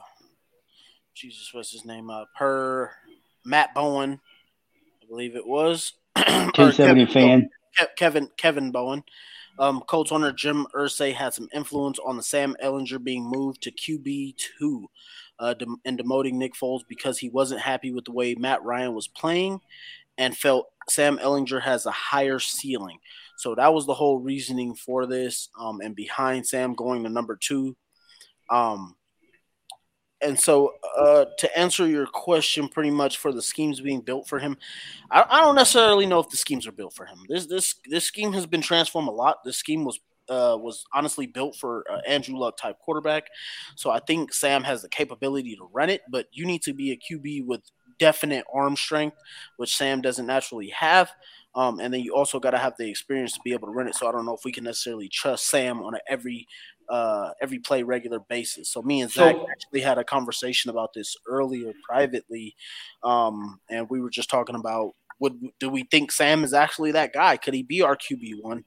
Jesus, 1.15 1.49
what's 1.53 1.71
his 1.71 1.85
name? 1.85 2.11
Uh, 2.11 2.25
per 2.35 2.91
Matt 3.43 3.73
Bowen, 3.73 4.19
I 5.01 5.07
believe 5.07 5.35
it 5.35 5.47
was. 5.47 5.93
Two 6.53 6.71
seventy 6.71 7.07
fan. 7.07 7.49
Kevin 7.95 8.29
Kevin 8.37 8.71
Bowen. 8.71 9.03
Um, 9.59 9.81
Colts 9.81 10.11
owner 10.11 10.31
Jim 10.31 10.67
Irsay 10.75 11.13
had 11.13 11.33
some 11.33 11.49
influence 11.53 11.99
on 11.99 12.17
the 12.17 12.23
Sam 12.23 12.55
Ehlinger 12.63 13.03
being 13.03 13.25
moved 13.25 13.61
to 13.63 13.71
QB 13.71 14.35
two, 14.37 14.87
uh, 15.39 15.55
and 15.85 15.99
demoting 15.99 16.33
Nick 16.33 16.53
Foles 16.53 16.81
because 16.87 17.17
he 17.17 17.29
wasn't 17.29 17.61
happy 17.61 17.91
with 17.91 18.05
the 18.05 18.11
way 18.11 18.35
Matt 18.35 18.63
Ryan 18.63 18.93
was 18.93 19.07
playing, 19.07 19.59
and 20.17 20.37
felt 20.37 20.67
Sam 20.89 21.17
Ehlinger 21.17 21.61
has 21.61 21.85
a 21.85 21.91
higher 21.91 22.39
ceiling. 22.39 22.99
So 23.37 23.55
that 23.55 23.73
was 23.73 23.85
the 23.85 23.93
whole 23.93 24.19
reasoning 24.19 24.75
for 24.75 25.05
this, 25.05 25.49
um, 25.59 25.79
and 25.81 25.95
behind 25.95 26.45
Sam 26.45 26.73
going 26.73 27.03
to 27.03 27.09
number 27.09 27.35
two. 27.35 27.75
Um, 28.49 28.96
and 30.21 30.39
so 30.39 30.73
uh, 30.97 31.25
to 31.37 31.57
answer 31.57 31.87
your 31.87 32.07
question 32.07 32.67
pretty 32.67 32.89
much 32.89 33.17
for 33.17 33.31
the 33.31 33.41
schemes 33.41 33.79
being 33.81 34.01
built 34.01 34.27
for 34.27 34.39
him 34.39 34.57
I, 35.11 35.23
I, 35.29 35.41
don't 35.41 35.55
necessarily 35.55 36.05
know 36.05 36.19
if 36.19 36.29
the 36.29 36.37
schemes 36.37 36.67
are 36.67 36.71
built 36.71 36.93
for 36.93 37.05
him. 37.05 37.19
This 37.27 37.45
this 37.45 37.75
this 37.89 38.05
scheme 38.05 38.33
has 38.33 38.45
been 38.45 38.61
transformed 38.61 39.07
a 39.07 39.11
lot. 39.11 39.37
This 39.45 39.57
scheme 39.57 39.85
was 39.85 39.99
uh, 40.29 40.57
was 40.59 40.83
honestly 40.93 41.25
built 41.25 41.55
for 41.55 41.85
uh, 41.89 41.99
Andrew 42.07 42.37
Luck 42.37 42.57
type 42.57 42.77
quarterback. 42.79 43.27
So 43.75 43.91
I 43.91 43.99
think 43.99 44.33
Sam 44.33 44.63
has 44.63 44.81
the 44.81 44.89
capability 44.89 45.55
to 45.55 45.69
run 45.71 45.89
it 45.89 46.01
but 46.09 46.27
you 46.31 46.45
need 46.45 46.61
to 46.63 46.73
be 46.73 46.91
a 46.91 46.97
QB 46.97 47.45
with 47.45 47.61
definite 47.99 48.45
arm 48.53 48.75
strength 48.75 49.17
which 49.55 49.75
Sam 49.75 50.01
doesn't 50.01 50.25
naturally 50.25 50.69
have. 50.69 51.11
Um, 51.55 51.79
and 51.79 51.91
then 51.91 52.01
you 52.01 52.13
also 52.13 52.39
got 52.39 52.51
to 52.51 52.57
have 52.59 52.73
the 52.77 52.87
experience 52.87 53.33
to 53.33 53.39
be 53.43 53.53
able 53.53 53.67
to 53.67 53.73
run 53.73 53.87
it. 53.87 53.95
So 53.95 54.07
I 54.07 54.11
don't 54.11 54.25
know 54.25 54.35
if 54.35 54.45
we 54.45 54.51
can 54.51 54.65
necessarily 54.65 55.09
trust 55.09 55.49
Sam 55.49 55.81
on 55.81 55.93
every 56.07 56.45
uh, 56.89 57.31
every 57.41 57.59
play 57.59 57.83
regular 57.83 58.19
basis. 58.19 58.69
So 58.69 58.81
me 58.81 59.01
and 59.01 59.11
Zach 59.11 59.35
so, 59.35 59.47
actually 59.49 59.81
had 59.81 59.97
a 59.97 60.03
conversation 60.03 60.69
about 60.69 60.93
this 60.93 61.15
earlier 61.27 61.71
privately, 61.87 62.55
um, 63.03 63.59
and 63.69 63.89
we 63.89 64.01
were 64.01 64.09
just 64.09 64.29
talking 64.29 64.55
about 64.55 64.93
would 65.19 65.39
do 65.59 65.69
we 65.69 65.83
think 65.83 66.11
Sam 66.11 66.43
is 66.43 66.53
actually 66.53 66.91
that 66.91 67.13
guy? 67.13 67.37
Could 67.37 67.53
he 67.53 67.63
be 67.63 67.81
our 67.81 67.97
QB 67.97 68.41
one? 68.41 68.63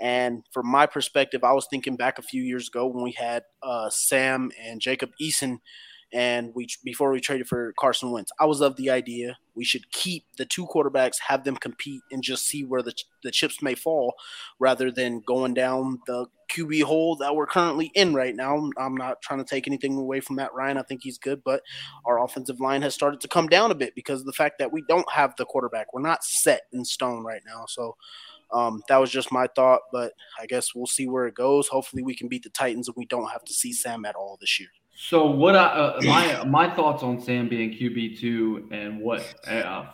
And 0.00 0.42
from 0.52 0.66
my 0.66 0.86
perspective, 0.86 1.44
I 1.44 1.52
was 1.52 1.66
thinking 1.70 1.96
back 1.96 2.18
a 2.18 2.22
few 2.22 2.42
years 2.42 2.68
ago 2.68 2.86
when 2.86 3.04
we 3.04 3.12
had 3.12 3.44
uh, 3.62 3.90
Sam 3.90 4.50
and 4.60 4.80
Jacob 4.80 5.10
Eason 5.22 5.58
and 6.14 6.52
we 6.54 6.68
before 6.84 7.10
we 7.10 7.20
traded 7.20 7.48
for 7.48 7.74
Carson 7.78 8.12
Wentz, 8.12 8.30
I 8.38 8.46
was 8.46 8.60
of 8.60 8.76
the 8.76 8.88
idea 8.88 9.36
we 9.56 9.64
should 9.64 9.90
keep 9.90 10.24
the 10.38 10.44
two 10.44 10.66
quarterbacks, 10.66 11.16
have 11.26 11.42
them 11.42 11.56
compete, 11.56 12.02
and 12.12 12.22
just 12.22 12.46
see 12.46 12.64
where 12.64 12.82
the 12.82 12.94
the 13.24 13.32
chips 13.32 13.60
may 13.60 13.74
fall, 13.74 14.14
rather 14.60 14.92
than 14.92 15.22
going 15.26 15.54
down 15.54 15.98
the 16.06 16.26
QB 16.54 16.82
hole 16.82 17.16
that 17.16 17.34
we're 17.34 17.46
currently 17.46 17.90
in 17.94 18.14
right 18.14 18.34
now. 18.34 18.70
I'm 18.78 18.94
not 18.94 19.20
trying 19.22 19.38
to 19.38 19.44
take 19.44 19.66
anything 19.66 19.96
away 19.96 20.20
from 20.20 20.36
Matt 20.36 20.54
Ryan. 20.54 20.76
I 20.76 20.82
think 20.82 21.02
he's 21.02 21.18
good, 21.18 21.42
but 21.44 21.62
our 22.04 22.22
offensive 22.22 22.60
line 22.60 22.82
has 22.82 22.94
started 22.94 23.20
to 23.22 23.28
come 23.28 23.48
down 23.48 23.70
a 23.70 23.74
bit 23.74 23.94
because 23.94 24.20
of 24.20 24.26
the 24.26 24.32
fact 24.32 24.58
that 24.58 24.72
we 24.72 24.82
don't 24.88 25.10
have 25.10 25.34
the 25.36 25.44
quarterback. 25.44 25.92
We're 25.92 26.02
not 26.02 26.24
set 26.24 26.62
in 26.72 26.84
stone 26.84 27.24
right 27.24 27.42
now, 27.46 27.64
so. 27.68 27.96
Um, 28.52 28.82
that 28.88 28.98
was 28.98 29.10
just 29.10 29.32
my 29.32 29.48
thought, 29.56 29.80
but 29.90 30.12
I 30.40 30.46
guess 30.46 30.76
we'll 30.76 30.86
see 30.86 31.08
where 31.08 31.26
it 31.26 31.34
goes. 31.34 31.66
Hopefully, 31.66 32.04
we 32.04 32.14
can 32.14 32.28
beat 32.28 32.44
the 32.44 32.50
Titans 32.50 32.86
and 32.86 32.96
we 32.96 33.06
don't 33.06 33.28
have 33.32 33.42
to 33.44 33.52
see 33.52 33.72
Sam 33.72 34.04
at 34.04 34.14
all 34.14 34.36
this 34.40 34.60
year. 34.60 34.68
So 34.96 35.26
what 35.26 35.56
I 35.56 35.64
uh, 35.64 36.00
my 36.02 36.44
my 36.44 36.74
thoughts 36.74 37.02
on 37.02 37.20
Sam 37.20 37.48
being 37.48 37.70
QB 37.70 38.20
two 38.20 38.68
and 38.70 39.00
what 39.00 39.22
uh, 39.46 39.86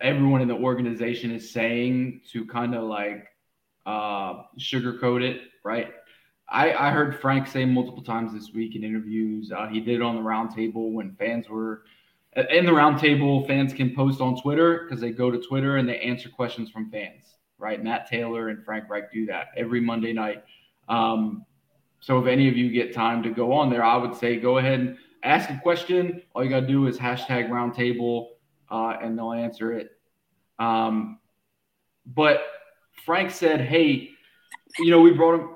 everyone 0.00 0.42
in 0.42 0.48
the 0.48 0.56
organization 0.56 1.30
is 1.30 1.50
saying 1.50 2.22
to 2.32 2.44
kind 2.46 2.74
of 2.74 2.84
like 2.84 3.28
uh, 3.86 4.42
sugarcoat 4.58 5.22
it, 5.22 5.42
right? 5.64 5.92
I, 6.48 6.72
I 6.74 6.90
heard 6.90 7.20
Frank 7.20 7.46
say 7.46 7.64
multiple 7.64 8.02
times 8.02 8.32
this 8.32 8.52
week 8.54 8.76
in 8.76 8.84
interviews. 8.84 9.50
Uh, 9.50 9.66
he 9.66 9.80
did 9.80 9.96
it 9.96 10.02
on 10.02 10.14
the 10.14 10.22
roundtable 10.22 10.92
when 10.92 11.14
fans 11.16 11.48
were 11.48 11.84
uh, 12.36 12.42
in 12.50 12.66
the 12.66 12.72
roundtable. 12.72 13.46
Fans 13.46 13.72
can 13.72 13.94
post 13.94 14.20
on 14.20 14.40
Twitter 14.40 14.84
because 14.84 15.00
they 15.00 15.10
go 15.10 15.30
to 15.30 15.38
Twitter 15.38 15.78
and 15.78 15.88
they 15.88 15.98
answer 16.00 16.28
questions 16.28 16.70
from 16.70 16.90
fans, 16.90 17.36
right? 17.58 17.82
Matt 17.82 18.08
Taylor 18.08 18.50
and 18.50 18.64
Frank 18.64 18.90
Reich 18.90 19.10
do 19.12 19.26
that 19.26 19.48
every 19.56 19.80
Monday 19.80 20.12
night. 20.12 20.44
Um, 20.88 21.46
so 22.00 22.18
if 22.18 22.26
any 22.26 22.48
of 22.48 22.56
you 22.56 22.70
get 22.70 22.92
time 22.92 23.22
to 23.22 23.30
go 23.30 23.52
on 23.52 23.70
there, 23.70 23.82
I 23.82 23.96
would 23.96 24.14
say 24.14 24.36
go 24.38 24.58
ahead 24.58 24.80
and 24.80 24.98
ask 25.22 25.48
a 25.48 25.58
question. 25.62 26.20
All 26.34 26.44
you 26.44 26.50
got 26.50 26.60
to 26.60 26.66
do 26.66 26.86
is 26.86 26.98
hashtag 26.98 27.48
roundtable 27.48 28.28
uh, 28.70 28.98
and 29.02 29.16
they'll 29.16 29.32
answer 29.32 29.72
it. 29.72 29.92
Um, 30.58 31.18
but 32.04 32.42
Frank 33.06 33.30
said, 33.30 33.62
hey, 33.62 34.10
you 34.78 34.90
know, 34.90 35.00
we 35.00 35.12
brought 35.12 35.40
him. 35.40 35.50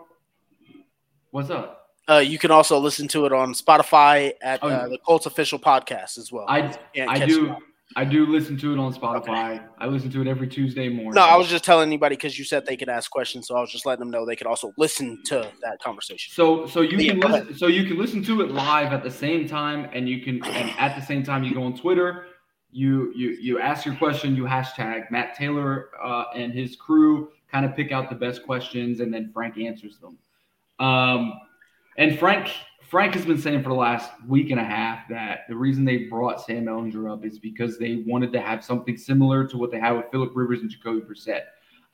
What's 1.30 1.50
up? 1.50 1.90
Uh, 2.08 2.18
you 2.18 2.38
can 2.38 2.50
also 2.50 2.78
listen 2.78 3.06
to 3.08 3.26
it 3.26 3.32
on 3.32 3.52
Spotify 3.52 4.32
at 4.42 4.60
oh, 4.62 4.68
uh, 4.68 4.88
the 4.88 4.98
Colts 4.98 5.26
official 5.26 5.58
podcast 5.58 6.16
as 6.16 6.32
well. 6.32 6.46
I, 6.48 6.74
I 6.96 7.26
do. 7.26 7.54
I 7.96 8.04
do 8.04 8.26
listen 8.26 8.58
to 8.58 8.72
it 8.74 8.78
on 8.78 8.92
Spotify. 8.92 9.56
Okay. 9.56 9.64
I 9.78 9.86
listen 9.86 10.10
to 10.10 10.20
it 10.20 10.26
every 10.26 10.46
Tuesday 10.46 10.90
morning. 10.90 11.14
No, 11.14 11.22
I 11.22 11.36
was 11.36 11.48
just 11.48 11.64
telling 11.64 11.88
anybody 11.88 12.16
because 12.16 12.38
you 12.38 12.44
said 12.44 12.66
they 12.66 12.76
could 12.76 12.90
ask 12.90 13.10
questions, 13.10 13.48
so 13.48 13.56
I 13.56 13.60
was 13.60 13.72
just 13.72 13.86
letting 13.86 14.00
them 14.00 14.10
know 14.10 14.26
they 14.26 14.36
could 14.36 14.46
also 14.46 14.72
listen 14.76 15.22
to 15.26 15.50
that 15.62 15.80
conversation. 15.82 16.32
So, 16.34 16.66
so 16.66 16.82
you 16.82 16.98
yeah, 16.98 17.12
can 17.12 17.20
listen, 17.20 17.56
so 17.56 17.66
you 17.66 17.86
can 17.86 17.98
listen 17.98 18.22
to 18.24 18.42
it 18.42 18.50
live 18.50 18.92
at 18.92 19.02
the 19.02 19.10
same 19.10 19.48
time, 19.48 19.88
and 19.94 20.06
you 20.06 20.20
can, 20.20 20.44
and 20.44 20.70
at 20.78 20.96
the 20.96 21.04
same 21.04 21.22
time, 21.22 21.44
you 21.44 21.54
go 21.54 21.62
on 21.62 21.76
Twitter, 21.76 22.26
you 22.70 23.10
you 23.16 23.30
you 23.40 23.58
ask 23.58 23.86
your 23.86 23.96
question, 23.96 24.36
you 24.36 24.44
hashtag 24.44 25.10
Matt 25.10 25.34
Taylor 25.34 25.88
uh, 26.02 26.24
and 26.34 26.52
his 26.52 26.76
crew 26.76 27.30
kind 27.50 27.64
of 27.64 27.74
pick 27.74 27.92
out 27.92 28.08
the 28.08 28.16
best 28.16 28.44
questions, 28.44 29.00
and 29.00 29.12
then 29.12 29.30
Frank 29.32 29.58
answers 29.58 29.98
them. 29.98 30.18
Um, 30.78 31.32
and 31.96 32.18
Frank 32.18 32.50
Frank 32.88 33.12
has 33.14 33.26
been 33.26 33.38
saying 33.38 33.62
for 33.62 33.68
the 33.68 33.74
last 33.74 34.10
week 34.26 34.50
and 34.50 34.58
a 34.58 34.64
half 34.64 35.06
that 35.10 35.40
the 35.48 35.54
reason 35.54 35.84
they 35.84 36.04
brought 36.04 36.40
Sam 36.40 36.64
Ehlinger 36.64 37.12
up 37.12 37.22
is 37.22 37.38
because 37.38 37.78
they 37.78 38.02
wanted 38.06 38.32
to 38.32 38.40
have 38.40 38.64
something 38.64 38.96
similar 38.96 39.46
to 39.46 39.58
what 39.58 39.70
they 39.70 39.78
had 39.78 39.92
with 39.92 40.06
Philip 40.10 40.32
Rivers 40.34 40.60
and 40.60 40.70
Jacoby 40.70 41.00
Brissett. 41.00 41.42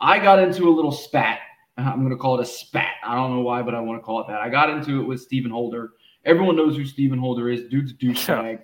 I 0.01 0.21
got 0.21 0.39
into 0.39 0.69
a 0.69 0.71
little 0.71 0.93
spat. 0.93 1.41
I'm 1.77 1.99
going 1.99 2.11
to 2.11 2.17
call 2.17 2.39
it 2.39 2.43
a 2.43 2.47
spat. 2.47 2.95
I 3.05 3.17
don't 3.17 3.35
know 3.35 3.41
why, 3.41 3.63
but 3.63 3.75
I 3.75 3.81
want 3.81 4.01
to 4.01 4.05
call 4.05 4.21
it 4.21 4.29
that. 4.29 4.41
I 4.41 4.49
got 4.49 4.71
into 4.71 5.01
it 5.01 5.05
with 5.05 5.21
Stephen 5.21 5.51
Holder. 5.51 5.95
Everyone 6.25 6.55
knows 6.55 6.77
who 6.77 6.85
Stephen 6.85 7.19
Holder 7.19 7.51
is. 7.51 7.65
Dude's 7.65 7.91
a 7.91 7.95
douchebag. 7.97 8.61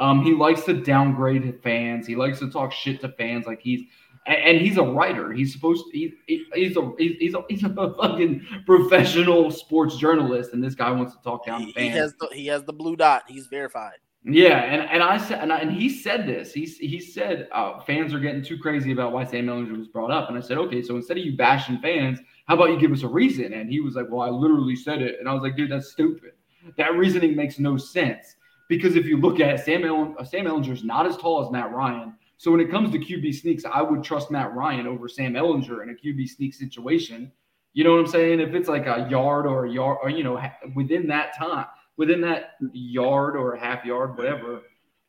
Um, 0.00 0.24
he 0.24 0.32
likes 0.32 0.62
to 0.62 0.72
downgrade 0.72 1.60
fans. 1.62 2.06
He 2.06 2.16
likes 2.16 2.38
to 2.38 2.50
talk 2.50 2.72
shit 2.72 3.02
to 3.02 3.10
fans 3.10 3.46
like 3.46 3.60
he's 3.60 3.82
and, 4.26 4.58
he's 4.58 4.78
a 4.78 4.82
writer. 4.82 5.32
He's 5.32 5.52
supposed 5.52 5.84
to. 5.86 5.98
He, 5.98 6.14
he, 6.26 6.44
he's 6.54 6.76
a 6.76 6.92
he's 6.98 7.34
a 7.34 7.42
he's 7.48 7.64
a 7.64 7.68
fucking 7.68 8.46
professional 8.66 9.50
sports 9.50 9.96
journalist, 9.96 10.52
and 10.52 10.62
this 10.62 10.74
guy 10.74 10.90
wants 10.90 11.14
to 11.14 11.22
talk 11.22 11.46
down 11.46 11.62
he, 11.62 11.72
fans. 11.72 11.92
He 11.92 11.98
has 11.98 12.14
the 12.18 12.28
he 12.32 12.46
has 12.46 12.64
the 12.64 12.72
blue 12.72 12.96
dot. 12.96 13.24
He's 13.28 13.46
verified. 13.46 13.98
Yeah, 14.26 14.60
and, 14.60 14.88
and 14.88 15.02
I 15.02 15.18
said 15.18 15.42
and, 15.42 15.52
I, 15.52 15.58
and 15.58 15.70
he 15.70 15.90
said 15.90 16.26
this. 16.26 16.54
He 16.54 16.64
he 16.64 16.98
said 16.98 17.48
uh, 17.52 17.80
fans 17.80 18.14
are 18.14 18.20
getting 18.20 18.42
too 18.42 18.56
crazy 18.56 18.92
about 18.92 19.12
why 19.12 19.24
Sam 19.24 19.46
Ehlinger 19.46 19.76
was 19.76 19.88
brought 19.88 20.10
up, 20.10 20.30
and 20.30 20.38
I 20.38 20.40
said, 20.40 20.56
okay, 20.56 20.82
so 20.82 20.96
instead 20.96 21.18
of 21.18 21.24
you 21.24 21.36
bashing 21.36 21.78
fans, 21.80 22.20
how 22.46 22.54
about 22.54 22.70
you 22.70 22.78
give 22.78 22.92
us 22.92 23.02
a 23.02 23.08
reason? 23.08 23.52
And 23.52 23.68
he 23.68 23.80
was 23.80 23.96
like, 23.96 24.06
well, 24.10 24.22
I 24.22 24.30
literally 24.30 24.76
said 24.76 25.02
it, 25.02 25.16
and 25.20 25.28
I 25.28 25.34
was 25.34 25.42
like, 25.42 25.56
dude, 25.56 25.70
that's 25.70 25.90
stupid. 25.90 26.32
That 26.78 26.94
reasoning 26.94 27.36
makes 27.36 27.58
no 27.58 27.76
sense 27.76 28.36
because 28.70 28.96
if 28.96 29.04
you 29.04 29.18
look 29.18 29.40
at 29.40 29.54
it, 29.54 29.60
Sam 29.60 29.84
El- 29.84 30.24
Sam 30.24 30.46
Ehlinger 30.46 30.72
is 30.72 30.84
not 30.84 31.06
as 31.06 31.18
tall 31.18 31.44
as 31.44 31.50
Matt 31.50 31.70
Ryan. 31.72 32.14
So 32.44 32.50
when 32.50 32.60
it 32.60 32.70
comes 32.70 32.90
to 32.90 32.98
QB 32.98 33.34
sneaks, 33.36 33.64
I 33.64 33.80
would 33.80 34.04
trust 34.04 34.30
Matt 34.30 34.54
Ryan 34.54 34.86
over 34.86 35.08
Sam 35.08 35.32
Ehlinger 35.32 35.82
in 35.82 35.88
a 35.88 35.94
QB 35.94 36.28
sneak 36.28 36.52
situation. 36.52 37.32
You 37.72 37.84
know 37.84 37.92
what 37.92 38.00
I'm 38.00 38.06
saying? 38.06 38.38
If 38.38 38.52
it's 38.54 38.68
like 38.68 38.84
a 38.84 39.08
yard 39.10 39.46
or 39.46 39.64
a 39.64 39.70
yard, 39.70 39.96
or 40.02 40.10
you 40.10 40.24
know, 40.24 40.38
within 40.74 41.06
that 41.06 41.34
time, 41.38 41.64
within 41.96 42.20
that 42.20 42.56
yard 42.74 43.34
or 43.36 43.54
a 43.54 43.58
half 43.58 43.86
yard, 43.86 44.18
whatever, 44.18 44.60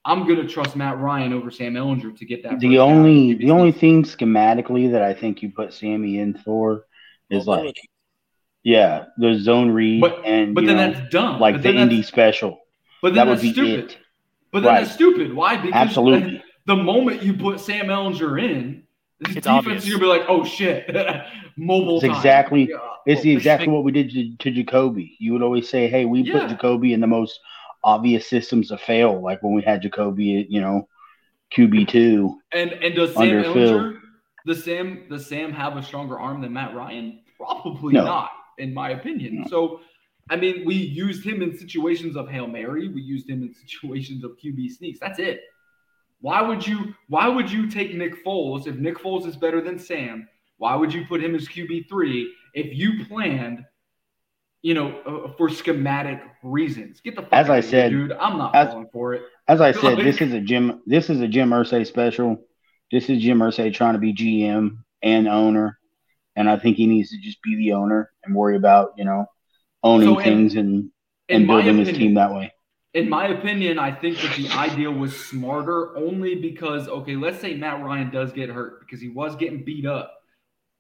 I'm 0.06 0.26
gonna 0.26 0.48
trust 0.48 0.78
Matt 0.78 0.98
Ryan 0.98 1.34
over 1.34 1.52
Sam 1.52 1.74
Ehlinger 1.74 2.18
to 2.18 2.26
get 2.26 2.42
that. 2.44 2.62
The 2.62 2.80
only 2.80 3.34
the 3.34 3.52
only 3.52 3.74
thing 3.74 4.04
schematically 4.04 4.90
that 4.94 5.02
I 5.02 5.14
think 5.14 5.44
you 5.44 5.52
put 5.52 5.74
Sammy 5.74 6.20
in 6.20 6.36
for 6.36 6.86
is 7.30 7.50
oh, 7.50 7.52
like, 7.52 7.76
yeah, 8.64 9.08
the 9.18 9.38
zone 9.40 9.72
read 9.72 10.00
but, 10.00 10.24
and 10.24 10.56
but 10.56 10.66
then 10.66 10.78
know, 10.78 10.94
that's 10.94 11.10
dumb. 11.12 11.42
Like 11.42 11.62
the 11.62 11.68
indie 11.68 12.06
special. 12.06 12.62
But 13.02 13.14
then 13.14 13.28
that 13.28 13.42
that's 13.42 13.52
stupid. 13.52 13.92
It. 13.92 13.98
But 14.54 14.64
then 14.64 14.74
right. 14.74 14.84
that's 14.86 14.96
stupid. 14.96 15.34
Why? 15.34 15.58
Because 15.58 15.74
absolutely 15.74 16.42
the 16.66 16.76
moment 16.76 17.24
you 17.24 17.34
put 17.34 17.60
Sam 17.60 17.88
Ehlinger 17.88 18.42
in, 18.42 18.84
this 19.20 19.38
it's 19.38 19.46
defense 19.46 19.66
obvious. 19.66 19.88
you're 19.88 20.00
gonna 20.00 20.14
be 20.14 20.20
like, 20.20 20.30
oh 20.30 20.44
shit, 20.44 20.94
mobile. 21.58 21.98
It's 21.98 22.06
exactly 22.06 22.70
yeah. 22.70 22.78
it's 23.06 23.24
well, 23.24 23.36
exactly 23.36 23.68
what 23.70 23.84
we 23.84 23.92
did 23.92 24.12
to, 24.12 24.36
to 24.38 24.52
Jacoby. 24.52 25.16
You 25.20 25.34
would 25.34 25.42
always 25.42 25.70
say, 25.70 25.88
hey, 25.88 26.06
we 26.06 26.22
yeah. 26.22 26.42
put 26.42 26.50
Jacoby 26.50 26.94
in 26.94 27.00
the 27.00 27.08
most 27.08 27.40
obvious 27.84 28.28
systems 28.28 28.70
to 28.70 28.78
fail, 28.78 29.22
like 29.22 29.42
when 29.42 29.54
we 29.54 29.62
had 29.62 29.82
Jacoby, 29.82 30.48
you 30.50 30.60
know, 30.60 30.88
QB 31.56 31.88
two. 31.88 32.40
And 32.52 32.72
and 32.72 32.96
does 32.96 33.14
Sam 33.14 33.28
Ehlinger, 33.28 34.00
does 34.46 34.64
Sam 34.64 35.06
does 35.10 35.28
Sam 35.28 35.54
have 35.54 35.78
a 35.78 35.84
stronger 35.84 36.20
arm 36.20 36.42
than 36.42 36.54
Matt 36.54 36.76
Ryan? 36.76 37.22
Probably 37.38 37.94
no. 37.94 38.04
not, 38.04 38.32
in 38.58 38.74
my 38.74 38.92
opinion. 38.92 39.42
No. 39.42 39.48
So. 39.48 39.80
I 40.28 40.38
mean, 40.38 40.66
we 40.66 40.74
used 40.74 41.24
him 41.24 41.44
in 41.44 41.56
situations 41.56 42.18
of 42.18 42.28
Hail 42.28 42.48
Mary. 42.48 42.88
We 42.88 43.00
used 43.00 43.30
him 43.30 43.44
in 43.44 43.54
situations 43.68 44.24
of 44.24 44.32
QB 44.44 44.72
sneaks. 44.72 45.00
That's 45.00 45.20
it. 45.20 45.42
Why 46.22 46.42
would 46.42 46.66
you 46.66 46.96
why 47.08 47.28
would 47.28 47.52
you 47.52 47.70
take 47.70 47.94
Nick 47.94 48.24
Foles 48.26 48.68
if 48.68 48.76
Nick 48.76 48.98
Foles 48.98 49.28
is 49.28 49.36
better 49.36 49.62
than 49.62 49.78
Sam? 49.78 50.28
Why 50.58 50.76
would 50.76 50.94
you 50.94 51.06
put 51.06 51.24
him 51.24 51.36
as 51.36 51.48
QB3 51.48 52.26
if 52.54 52.78
you 52.78 53.06
planned 53.06 53.66
you 54.66 54.74
know, 54.74 54.98
uh, 55.06 55.32
for 55.38 55.48
schematic 55.48 56.20
reasons. 56.42 57.00
Get 57.00 57.16
the 57.16 57.22
fuck 57.22 57.34
as 57.34 57.52
I 57.52 57.60
said, 57.60 57.92
dude. 57.92 58.12
I'm 58.14 58.40
not 58.40 58.56
as, 58.56 58.70
falling 58.70 58.90
for 58.92 59.14
it. 59.14 59.22
As 59.48 59.62
I 59.62 59.72
said, 59.80 60.00
this 60.00 60.22
is 60.22 60.34
a 60.34 60.40
Jim. 60.42 60.82
This 60.88 61.12
is 61.12 61.22
a 61.22 61.28
Jim 61.28 61.52
Irsay 61.52 61.86
special. 61.86 62.44
this 62.92 63.08
is 63.08 63.22
Jim 63.22 63.38
Irsay 63.38 63.72
trying 63.72 63.94
to 63.94 64.00
be 64.00 64.12
GM 64.12 64.80
and 65.04 65.28
owner, 65.28 65.78
and 66.36 66.50
I 66.50 66.58
think 66.58 66.78
he 66.78 66.88
needs 66.88 67.12
to 67.12 67.18
just 67.22 67.44
be 67.44 67.56
the 67.58 67.74
owner 67.74 68.12
and 68.24 68.34
worry 68.34 68.56
about 68.56 68.94
you 68.98 69.06
know 69.06 69.28
owning 69.84 70.08
So 70.08 70.18
in- 70.18 70.24
things 70.24 70.56
and 70.56 70.90
and 71.30 71.46
building 71.46 71.78
his 71.78 71.96
team 71.96 72.16
that 72.16 72.34
way. 72.34 72.52
In 72.96 73.10
my 73.10 73.28
opinion, 73.28 73.78
I 73.78 73.92
think 73.92 74.22
that 74.22 74.38
the 74.38 74.50
idea 74.52 74.90
was 74.90 75.14
smarter 75.14 75.96
only 75.98 76.34
because, 76.34 76.88
okay, 76.88 77.18
let's 77.18 77.42
say 77.42 77.54
Matt 77.54 77.84
Ryan 77.84 78.10
does 78.10 78.32
get 78.32 78.50
hurt 78.50 78.80
because 78.80 79.02
he 79.02 79.10
was 79.10 79.36
getting 79.36 79.66
beat 79.66 79.86
up, 79.86 80.24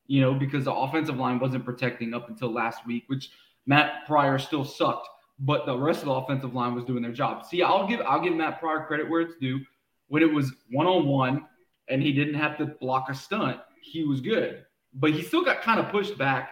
you 0.07 0.21
know, 0.21 0.33
because 0.33 0.63
the 0.63 0.73
offensive 0.73 1.17
line 1.17 1.39
wasn't 1.39 1.65
protecting 1.65 2.13
up 2.13 2.29
until 2.29 2.53
last 2.53 2.87
week, 2.87 3.03
which 3.07 3.31
Matt 3.65 4.05
Pryor 4.07 4.39
still 4.39 4.63
sucked, 4.63 5.09
but 5.39 5.65
the 5.65 5.77
rest 5.77 5.99
of 5.99 6.05
the 6.05 6.13
offensive 6.13 6.55
line 6.55 6.73
was 6.73 6.85
doing 6.85 7.03
their 7.03 7.11
job. 7.11 7.45
See, 7.45 7.61
I'll 7.61 7.85
give 7.85 7.99
I'll 7.99 8.21
give 8.21 8.33
Matt 8.33 8.61
Pryor 8.61 8.85
credit 8.85 9.09
where 9.09 9.19
it's 9.19 9.35
due. 9.41 9.59
When 10.07 10.23
it 10.23 10.31
was 10.31 10.53
one 10.71 10.87
on 10.87 11.07
one 11.07 11.45
and 11.89 12.01
he 12.01 12.13
didn't 12.13 12.35
have 12.35 12.57
to 12.59 12.67
block 12.67 13.09
a 13.09 13.13
stunt, 13.13 13.59
he 13.81 14.05
was 14.05 14.21
good. 14.21 14.63
But 14.93 15.11
he 15.11 15.21
still 15.21 15.43
got 15.43 15.61
kind 15.61 15.81
of 15.81 15.89
pushed 15.89 16.17
back, 16.17 16.51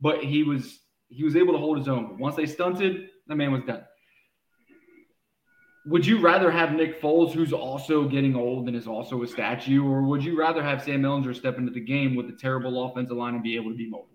but 0.00 0.22
he 0.22 0.44
was 0.44 0.78
he 1.08 1.24
was 1.24 1.34
able 1.34 1.54
to 1.54 1.58
hold 1.58 1.76
his 1.76 1.88
own. 1.88 2.06
But 2.06 2.18
once 2.18 2.36
they 2.36 2.46
stunted, 2.46 3.08
the 3.26 3.34
man 3.34 3.50
was 3.50 3.64
done. 3.64 3.82
Would 5.86 6.06
you 6.06 6.20
rather 6.20 6.50
have 6.50 6.72
Nick 6.74 7.00
Foles, 7.02 7.32
who's 7.32 7.52
also 7.52 8.08
getting 8.08 8.36
old 8.36 8.68
and 8.68 8.76
is 8.76 8.86
also 8.86 9.22
a 9.22 9.26
statue, 9.26 9.84
or 9.84 10.02
would 10.02 10.22
you 10.22 10.38
rather 10.38 10.62
have 10.62 10.82
Sam 10.82 11.02
Ehlinger 11.02 11.34
step 11.34 11.58
into 11.58 11.72
the 11.72 11.80
game 11.80 12.14
with 12.14 12.26
a 12.28 12.36
terrible 12.40 12.84
offensive 12.84 13.16
line 13.16 13.34
and 13.34 13.42
be 13.42 13.56
able 13.56 13.72
to 13.72 13.76
be 13.76 13.90
mobile? 13.90 14.08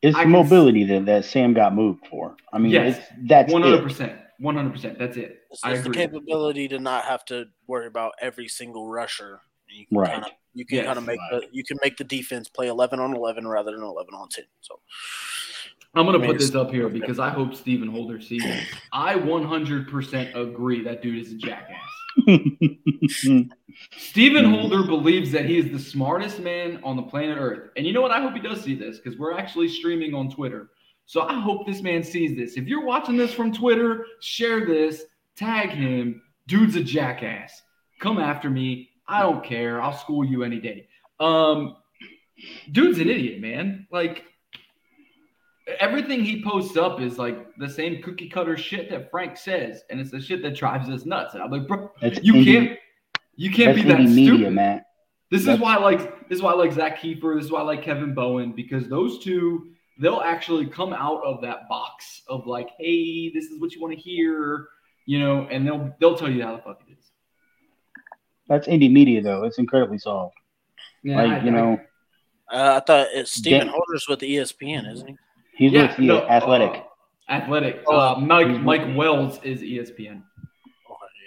It's 0.00 0.16
I 0.16 0.20
the 0.20 0.24
can 0.24 0.32
mobility 0.32 0.84
that, 0.84 1.06
that 1.06 1.24
Sam 1.24 1.54
got 1.54 1.74
moved 1.74 2.06
for. 2.06 2.36
I 2.52 2.58
mean, 2.58 2.72
yes, 2.72 2.98
it's, 2.98 3.08
that's 3.28 3.52
one 3.52 3.62
hundred 3.62 3.80
it. 3.80 3.82
percent, 3.82 4.12
one 4.38 4.54
hundred 4.54 4.72
percent. 4.72 4.98
That's 4.98 5.16
it. 5.16 5.40
It's, 5.50 5.64
I 5.64 5.72
it's 5.72 5.82
the 5.82 5.90
capability 5.90 6.68
to 6.68 6.78
not 6.78 7.04
have 7.04 7.24
to 7.26 7.46
worry 7.66 7.86
about 7.86 8.12
every 8.20 8.46
single 8.46 8.88
rusher. 8.88 9.40
You 9.66 9.86
can 9.86 9.98
Right. 9.98 10.12
kind 10.12 10.24
of 10.24 10.30
you 10.52 10.64
can 10.66 10.76
Yes. 10.76 10.86
kind 10.86 10.98
of 10.98 11.04
make 11.04 11.18
the 11.30 11.42
you 11.50 11.64
can 11.64 11.78
make 11.82 11.96
the 11.96 12.04
defense 12.04 12.48
play 12.48 12.68
eleven 12.68 13.00
on 13.00 13.16
eleven 13.16 13.46
rather 13.46 13.72
than 13.72 13.82
eleven 13.82 14.14
on 14.14 14.28
ten. 14.28 14.44
So 14.60 14.78
I'm 15.96 16.06
gonna 16.06 16.18
I 16.18 16.20
mean, 16.20 16.30
put 16.30 16.38
this 16.38 16.54
up 16.54 16.70
here 16.70 16.88
because 16.88 17.18
I 17.18 17.30
hope 17.30 17.54
Stephen 17.54 17.88
Holder 17.88 18.20
sees 18.20 18.42
this. 18.42 18.66
I 18.92 19.14
100% 19.14 20.34
agree 20.34 20.82
that 20.82 21.02
dude 21.02 21.24
is 21.24 21.32
a 21.32 21.36
jackass. 21.36 21.76
Stephen 23.96 24.44
Holder 24.44 24.84
believes 24.84 25.32
that 25.32 25.46
he 25.46 25.58
is 25.58 25.70
the 25.70 25.78
smartest 25.78 26.40
man 26.40 26.80
on 26.82 26.96
the 26.96 27.02
planet 27.02 27.38
Earth. 27.38 27.70
And 27.76 27.86
you 27.86 27.92
know 27.92 28.02
what? 28.02 28.10
I 28.10 28.20
hope 28.20 28.34
he 28.34 28.40
does 28.40 28.62
see 28.62 28.74
this 28.74 28.98
because 28.98 29.18
we're 29.18 29.36
actually 29.36 29.68
streaming 29.68 30.14
on 30.14 30.30
Twitter. 30.30 30.70
So 31.06 31.22
I 31.22 31.38
hope 31.40 31.66
this 31.66 31.82
man 31.82 32.02
sees 32.02 32.36
this. 32.36 32.56
If 32.56 32.66
you're 32.66 32.84
watching 32.84 33.16
this 33.16 33.32
from 33.32 33.52
Twitter, 33.52 34.06
share 34.20 34.64
this, 34.64 35.04
tag 35.36 35.70
him. 35.70 36.22
Dude's 36.46 36.76
a 36.76 36.82
jackass. 36.82 37.62
Come 38.00 38.18
after 38.18 38.48
me. 38.50 38.90
I 39.06 39.22
don't 39.22 39.44
care. 39.44 39.80
I'll 39.82 39.96
school 39.96 40.24
you 40.24 40.44
any 40.44 40.60
day. 40.60 40.88
Um, 41.20 41.76
dude's 42.72 42.98
an 42.98 43.08
idiot, 43.08 43.40
man. 43.40 43.86
Like 43.90 44.24
everything 45.80 46.24
he 46.24 46.42
posts 46.42 46.76
up 46.76 47.00
is 47.00 47.18
like 47.18 47.54
the 47.56 47.68
same 47.68 48.02
cookie 48.02 48.28
cutter 48.28 48.56
shit 48.56 48.90
that 48.90 49.10
Frank 49.10 49.36
says, 49.36 49.82
and 49.90 49.98
it's 50.00 50.10
the 50.10 50.20
shit 50.20 50.42
that 50.42 50.54
drives 50.56 50.88
us 50.88 51.04
nuts. 51.04 51.34
And 51.34 51.42
I'm 51.42 51.50
like, 51.50 51.66
bro, 51.66 51.90
That's 52.00 52.20
you 52.22 52.34
indie- 52.34 52.44
can't, 52.66 52.78
you 53.36 53.50
can't 53.50 53.74
be 53.74 53.82
that 53.82 53.98
indie 53.98 54.14
media, 54.14 54.34
stupid. 54.36 54.52
Matt. 54.52 54.86
This 55.30 55.46
is 55.48 55.58
why 55.58 55.74
I 55.76 55.80
like 55.80 56.28
this 56.28 56.36
is 56.36 56.42
why 56.42 56.52
I 56.52 56.54
like 56.54 56.72
Zach 56.72 57.00
Keefer. 57.00 57.34
This 57.36 57.46
is 57.46 57.50
why 57.50 57.60
I 57.60 57.64
like 57.64 57.82
Kevin 57.82 58.14
Bowen 58.14 58.52
because 58.52 58.88
those 58.88 59.22
two 59.24 59.68
they'll 59.98 60.20
actually 60.20 60.66
come 60.66 60.92
out 60.92 61.22
of 61.24 61.40
that 61.42 61.68
box 61.68 62.22
of 62.28 62.46
like, 62.46 62.68
hey, 62.78 63.30
this 63.32 63.46
is 63.46 63.60
what 63.60 63.72
you 63.72 63.80
want 63.80 63.94
to 63.94 64.00
hear, 64.00 64.68
you 65.06 65.18
know, 65.18 65.48
and 65.50 65.66
they'll 65.66 65.92
they'll 65.98 66.16
tell 66.16 66.30
you 66.30 66.42
how 66.42 66.54
the 66.56 66.62
fuck 66.62 66.80
it 66.86 66.92
is. 66.92 67.10
That's 68.48 68.68
indie 68.68 68.92
media, 68.92 69.22
though. 69.22 69.44
It's 69.44 69.58
incredibly 69.58 69.98
soft. 69.98 70.36
Yeah, 71.02 71.16
like 71.22 71.30
I- 71.42 71.44
you 71.44 71.50
I- 71.50 71.54
know, 71.54 71.80
uh, 72.52 72.80
I 72.80 72.84
thought 72.84 73.08
it's 73.12 73.32
Stephen 73.32 73.60
Dan- 73.66 73.68
Holder's 73.68 74.06
with 74.08 74.22
E 74.22 74.36
ESPN, 74.36 74.92
isn't 74.92 75.08
he? 75.08 75.16
He's 75.56 75.72
Yeah, 75.72 75.88
with 75.88 75.96
the 75.96 76.02
no, 76.06 76.22
athletic. 76.28 76.70
uh, 77.28 77.32
Athletic. 77.32 77.82
Oh, 77.86 77.96
Uh, 78.16 78.18
Mike. 78.20 78.48
Mike 78.60 78.96
Wells 78.96 79.40
is 79.42 79.62
ESPN. 79.62 80.22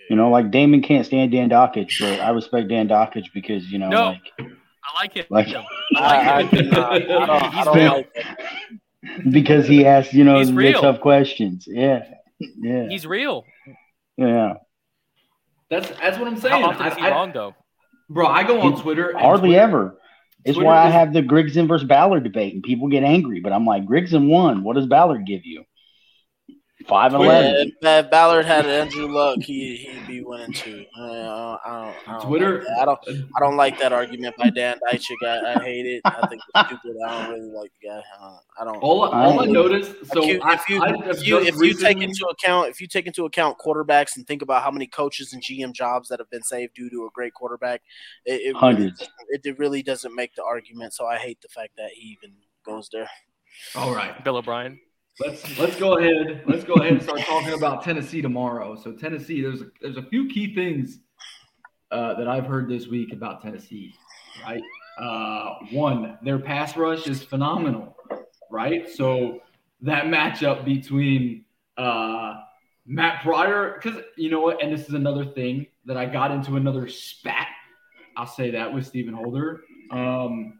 you 0.09 0.15
know, 0.15 0.29
like 0.29 0.51
Damon 0.51 0.81
can't 0.81 1.05
stand 1.05 1.31
Dan 1.31 1.49
Dakich, 1.49 1.99
but 1.99 2.19
I 2.19 2.29
respect 2.29 2.67
Dan 2.69 2.87
Dakich 2.87 3.25
because 3.33 3.69
you 3.71 3.79
know, 3.79 3.89
No. 3.89 4.03
like, 4.11 4.21
I 4.39 5.01
like 5.03 5.17
it. 5.17 5.31
like 5.31 5.47
I, 5.95 6.37
I, 6.39 6.43
cannot- 6.47 6.91
I 6.93 6.99
don't, 6.99 7.29
I 7.29 7.63
don't 7.63 7.75
like 7.97 8.13
that. 8.13 9.31
because 9.31 9.67
he 9.67 9.85
asks, 9.85 10.13
you 10.13 10.23
know, 10.23 10.37
He's 10.39 10.53
the 10.53 10.73
tough 10.73 10.99
questions. 11.01 11.65
Yeah, 11.67 12.03
yeah, 12.39 12.87
He's 12.89 13.05
real. 13.07 13.45
yeah. 14.17 14.53
That's 15.69 15.89
that's 15.99 16.17
what 16.17 16.27
I'm 16.27 16.37
saying. 16.37 16.61
How 16.61 16.69
often 16.69 16.81
I- 16.83 16.89
is 16.89 16.95
he 16.95 17.01
I- 17.03 17.09
wrong 17.09 17.31
though? 17.33 17.53
Bro, 18.09 18.27
I 18.27 18.43
go 18.43 18.61
on 18.61 18.79
Twitter. 18.81 19.09
and 19.09 19.19
Hardly 19.19 19.49
Twitter- 19.49 19.61
ever. 19.61 19.97
It's 20.45 20.57
why 20.57 20.77
I 20.77 20.89
have 20.89 21.13
the 21.13 21.21
Grigson 21.21 21.67
versus 21.67 21.87
Ballard 21.87 22.23
debate, 22.23 22.53
and 22.53 22.63
people 22.63 22.87
get 22.87 23.03
angry. 23.03 23.39
But 23.41 23.53
I'm 23.53 23.65
like, 23.65 23.85
Grigson 23.85 24.29
won. 24.29 24.63
What 24.63 24.75
does 24.75 24.85
Ballard 24.85 25.25
give 25.25 25.45
you? 25.45 25.65
Five 26.87 27.13
and 27.13 27.23
Yeah, 27.23 27.29
eleven. 27.39 27.67
if, 27.81 28.05
if 28.05 28.11
Ballard 28.11 28.45
had 28.45 28.65
Andrew 28.65 29.07
Luck, 29.07 29.39
he 29.41 29.75
he'd 29.75 30.07
be 30.07 30.21
winning 30.21 30.53
too. 30.53 30.85
Uh, 30.97 31.03
I 31.03 31.05
don't, 31.65 31.95
I 32.07 32.11
don't 32.19 32.21
Twitter- 32.27 32.59
Like. 32.63 32.77
I 32.79 32.85
don't. 32.85 32.99
I 33.35 33.39
don't 33.41 33.57
like 33.57 33.77
that 33.79 33.91
argument 33.91 34.35
by 34.37 34.49
Dan 34.49 34.79
Dakich. 34.89 35.03
I, 35.25 35.55
I 35.55 35.63
hate 35.63 35.85
it. 35.85 36.01
I 36.05 36.25
think 36.27 36.41
it's 36.55 36.67
stupid. 36.67 36.95
I 37.05 37.11
don't 37.27 37.31
really 37.33 37.51
like 37.51 37.71
the 37.81 37.87
guy. 37.89 38.01
Uh, 38.21 38.37
I 38.59 38.63
don't. 38.63 38.77
All, 38.77 39.03
all 39.03 39.39
I 39.39 39.43
I- 39.43 39.45
noticed. 39.47 39.91
So 40.13 40.21
if 40.23 40.27
you, 40.29 40.41
if 40.45 40.69
you, 40.69 40.83
if 41.09 41.27
you, 41.27 41.39
if 41.39 41.55
you 41.57 41.73
take 41.73 42.01
into 42.01 42.25
account 42.27 42.69
if 42.69 42.79
you 42.79 42.87
take 42.87 43.05
into 43.05 43.25
account 43.25 43.57
quarterbacks 43.57 44.15
and 44.15 44.25
think 44.25 44.41
about 44.41 44.63
how 44.63 44.71
many 44.71 44.87
coaches 44.87 45.33
and 45.33 45.43
GM 45.43 45.73
jobs 45.73 46.07
that 46.09 46.19
have 46.19 46.29
been 46.29 46.43
saved 46.43 46.73
due 46.73 46.89
to 46.89 47.05
a 47.05 47.09
great 47.13 47.33
quarterback, 47.33 47.81
it, 48.25 48.41
it 48.41 48.55
Hundreds. 48.55 49.01
it, 49.29 49.41
it 49.45 49.59
really 49.59 49.83
doesn't 49.83 50.15
make 50.15 50.35
the 50.35 50.43
argument. 50.43 50.93
So 50.93 51.05
I 51.05 51.17
hate 51.17 51.41
the 51.41 51.49
fact 51.49 51.73
that 51.77 51.89
he 51.91 52.17
even 52.21 52.33
goes 52.65 52.89
there. 52.93 53.09
all 53.75 53.93
right. 53.93 54.23
Bill 54.23 54.37
O'Brien. 54.37 54.79
Let's 55.19 55.57
let's 55.57 55.75
go 55.77 55.97
ahead. 55.97 56.43
Let's 56.45 56.63
go 56.63 56.75
ahead 56.75 56.93
and 56.93 57.01
start 57.01 57.21
talking 57.21 57.53
about 57.53 57.83
Tennessee 57.83 58.21
tomorrow. 58.21 58.75
So 58.75 58.91
Tennessee, 58.91 59.41
there's 59.41 59.63
there's 59.81 59.97
a 59.97 60.03
few 60.03 60.27
key 60.27 60.53
things 60.53 60.99
uh, 61.89 62.13
that 62.15 62.27
I've 62.27 62.45
heard 62.45 62.69
this 62.69 62.87
week 62.87 63.13
about 63.13 63.41
Tennessee. 63.41 63.95
Right. 64.43 64.61
Uh, 64.99 65.55
one, 65.71 66.19
their 66.21 66.37
pass 66.37 66.77
rush 66.77 67.07
is 67.07 67.23
phenomenal. 67.23 67.95
Right. 68.51 68.87
So 68.89 69.39
that 69.81 70.05
matchup 70.05 70.63
between 70.63 71.45
uh, 71.77 72.35
Matt 72.85 73.23
Pryor, 73.23 73.79
because 73.81 74.01
you 74.17 74.29
know 74.29 74.41
what, 74.41 74.61
and 74.61 74.71
this 74.71 74.87
is 74.87 74.93
another 74.93 75.25
thing 75.25 75.65
that 75.85 75.97
I 75.97 76.05
got 76.05 76.29
into 76.29 76.57
another 76.57 76.87
spat. 76.87 77.47
I'll 78.15 78.27
say 78.27 78.51
that 78.51 78.71
with 78.71 78.85
Stephen 78.85 79.15
Holder. 79.15 79.61
Um, 79.89 80.59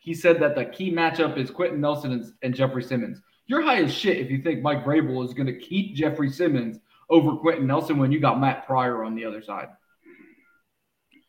he 0.00 0.14
said 0.14 0.40
that 0.40 0.54
the 0.54 0.64
key 0.64 0.90
matchup 0.90 1.36
is 1.36 1.50
Quenton 1.50 1.82
Nelson 1.82 2.12
and, 2.12 2.32
and 2.42 2.54
Jeffery 2.54 2.82
Simmons. 2.82 3.20
You're 3.50 3.62
high 3.62 3.82
as 3.82 3.92
shit 3.92 4.18
if 4.18 4.30
you 4.30 4.40
think 4.40 4.62
Mike 4.62 4.84
Vrabel 4.84 5.24
is 5.24 5.34
going 5.34 5.48
to 5.48 5.58
keep 5.58 5.96
Jeffery 5.96 6.30
Simmons 6.30 6.78
over 7.08 7.34
Quenton 7.34 7.66
Nelson 7.66 7.98
when 7.98 8.12
you 8.12 8.20
got 8.20 8.38
Matt 8.38 8.64
Pryor 8.64 9.02
on 9.02 9.16
the 9.16 9.24
other 9.24 9.42
side. 9.42 9.70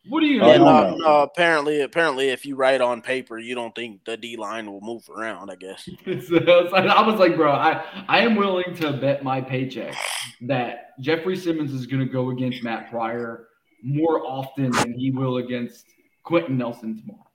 What 0.08 0.20
do 0.20 0.26
you 0.26 0.36
Yeah, 0.36 0.58
going 0.58 0.60
no, 0.60 0.68
uh, 0.68 0.90
no. 0.90 0.96
no. 0.98 1.22
Apparently, 1.22 1.80
apparently, 1.80 2.28
if 2.28 2.46
you 2.46 2.54
write 2.54 2.80
on 2.80 3.02
paper, 3.02 3.40
you 3.40 3.56
don't 3.56 3.74
think 3.74 4.04
the 4.04 4.16
D 4.16 4.36
line 4.36 4.70
will 4.70 4.80
move 4.80 5.08
around. 5.10 5.50
I 5.50 5.56
guess. 5.56 5.88
So 6.28 6.36
I 6.72 7.04
was 7.04 7.18
like, 7.18 7.34
bro, 7.34 7.50
I, 7.50 7.84
I 8.06 8.20
am 8.20 8.36
willing 8.36 8.72
to 8.76 8.92
bet 8.92 9.24
my 9.24 9.40
paycheck 9.40 9.96
that 10.42 10.96
Jeffery 11.00 11.36
Simmons 11.36 11.72
is 11.72 11.86
going 11.86 12.06
to 12.06 12.12
go 12.12 12.30
against 12.30 12.62
Matt 12.62 12.88
Pryor 12.88 13.48
more 13.82 14.24
often 14.24 14.70
than 14.70 14.92
he 14.92 15.10
will 15.10 15.38
against 15.38 15.86
Quenton 16.22 16.56
Nelson 16.56 17.00
tomorrow. 17.00 17.26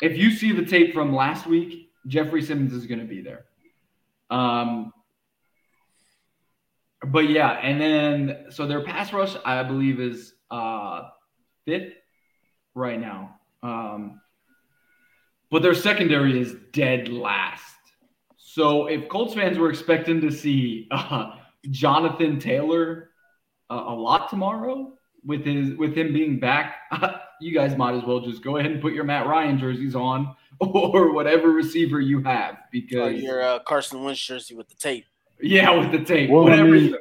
If 0.00 0.16
you 0.16 0.30
see 0.30 0.52
the 0.52 0.64
tape 0.64 0.94
from 0.94 1.14
last 1.14 1.46
week, 1.46 1.90
Jeffery 2.06 2.40
Simmons 2.40 2.72
is 2.72 2.86
going 2.86 3.00
to 3.00 3.06
be 3.06 3.20
there. 3.20 3.44
Um, 4.30 4.92
but 7.06 7.28
yeah, 7.28 7.50
and 7.52 7.80
then 7.80 8.46
so 8.50 8.66
their 8.66 8.82
pass 8.82 9.12
rush, 9.12 9.36
I 9.44 9.62
believe, 9.62 10.00
is 10.00 10.34
uh, 10.50 11.02
fifth 11.64 11.92
right 12.74 13.00
now. 13.00 13.38
Um, 13.62 14.20
but 15.50 15.62
their 15.62 15.74
secondary 15.74 16.40
is 16.40 16.56
dead 16.72 17.08
last. 17.08 17.62
So 18.36 18.86
if 18.86 19.08
Colts 19.08 19.34
fans 19.34 19.58
were 19.58 19.70
expecting 19.70 20.20
to 20.22 20.30
see 20.30 20.88
uh, 20.90 21.32
Jonathan 21.70 22.38
Taylor 22.38 23.10
uh, 23.70 23.84
a 23.86 23.94
lot 23.94 24.30
tomorrow 24.30 24.92
with 25.24 25.44
his 25.44 25.76
with 25.76 25.96
him 25.96 26.12
being 26.12 26.40
back, 26.40 26.76
you 27.40 27.52
guys 27.52 27.76
might 27.76 27.94
as 27.94 28.04
well 28.04 28.20
just 28.20 28.42
go 28.42 28.56
ahead 28.56 28.70
and 28.70 28.80
put 28.80 28.92
your 28.92 29.04
Matt 29.04 29.26
Ryan 29.26 29.58
jerseys 29.58 29.94
on 29.94 30.34
or 30.60 31.12
whatever 31.12 31.50
receiver 31.50 32.00
you 32.00 32.22
have 32.22 32.54
Or 32.54 32.58
because 32.72 33.20
your 33.20 33.42
uh, 33.42 33.58
Carson 33.60 34.02
Wentz 34.02 34.20
jersey 34.24 34.54
with 34.54 34.68
the 34.68 34.74
tape. 34.76 35.04
yeah, 35.40 35.70
with 35.70 35.92
the 35.92 36.04
tape, 36.04 36.30
Well, 36.30 36.46
I 36.46 36.50
whatever. 36.50 36.70
mean, 36.70 36.96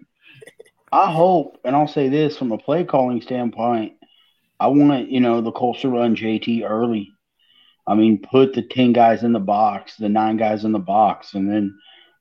I 0.92 1.12
hope, 1.12 1.60
and 1.66 1.76
I'll 1.76 1.88
say 1.88 2.10
this 2.10 2.38
from 2.38 2.52
a 2.52 2.58
play 2.58 2.84
calling 2.84 3.22
standpoint, 3.22 3.94
I 4.60 4.68
want 4.68 5.10
you 5.10 5.20
know 5.20 5.42
the 5.42 5.52
Colts 5.52 5.82
to 5.82 5.90
run 5.90 6.16
JT 6.16 6.70
early. 6.70 7.12
I 7.88 7.94
mean, 7.96 8.20
put 8.20 8.54
the 8.54 8.62
ten 8.62 8.94
guys 8.94 9.24
in 9.24 9.34
the 9.34 9.40
box, 9.40 9.96
the 9.98 10.08
nine 10.10 10.38
guys 10.38 10.64
in 10.64 10.72
the 10.72 10.80
box, 10.80 11.34
and 11.34 11.50
then 11.50 11.78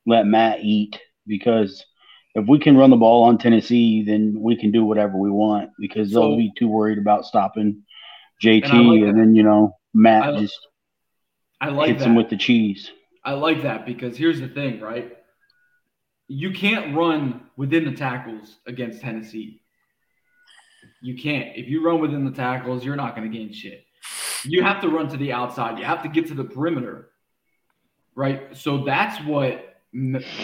let 0.06 0.26
Matt 0.26 0.60
eat. 0.62 0.98
Because 1.26 1.84
if 2.34 2.46
we 2.48 2.58
can 2.58 2.76
run 2.76 2.90
the 2.90 2.96
ball 2.96 3.22
on 3.24 3.38
Tennessee, 3.38 4.02
then 4.02 4.34
we 4.38 4.56
can 4.56 4.72
do 4.72 4.84
whatever 4.84 5.16
we 5.16 5.30
want. 5.30 5.70
Because 5.78 6.12
So- 6.12 6.20
they'll 6.20 6.36
be 6.36 6.52
too 6.58 6.68
worried 6.68 6.98
about 6.98 7.24
stopping 7.24 7.82
JT, 8.42 8.70
And 8.70 8.88
like 8.88 9.00
and, 9.02 9.18
then 9.18 9.34
you 9.34 9.42
know 9.42 9.76
Matt 9.94 10.34
I- 10.34 10.40
just 10.40 10.58
I 11.60 11.68
like 11.68 11.88
hits 11.88 12.00
that. 12.02 12.08
him 12.08 12.14
with 12.16 12.28
the 12.28 12.36
cheese. 12.36 12.90
I 13.24 13.32
like 13.32 13.62
that 13.62 13.86
because 13.86 14.16
here's 14.16 14.40
the 14.40 14.48
thing, 14.48 14.80
right? 14.80 15.16
You 16.28 16.52
can't 16.52 16.94
run 16.96 17.42
within 17.56 17.84
the 17.84 17.92
tackles 17.92 18.56
against 18.66 19.00
Tennessee. 19.00 19.62
You 21.02 21.16
can't. 21.16 21.56
If 21.56 21.68
you 21.68 21.84
run 21.84 22.00
within 22.00 22.24
the 22.24 22.30
tackles, 22.32 22.84
you're 22.84 22.96
not 22.96 23.14
going 23.16 23.30
to 23.30 23.36
gain 23.38 23.52
shit. 23.52 23.84
You 24.44 24.62
have 24.62 24.80
to 24.82 24.88
run 24.88 25.08
to 25.08 25.16
the 25.16 25.32
outside. 25.32 25.78
You 25.78 25.84
have 25.84 26.02
to 26.02 26.08
get 26.08 26.26
to 26.28 26.34
the 26.34 26.44
perimeter, 26.44 27.10
right? 28.14 28.54
So 28.56 28.84
that's 28.84 29.22
what 29.24 29.70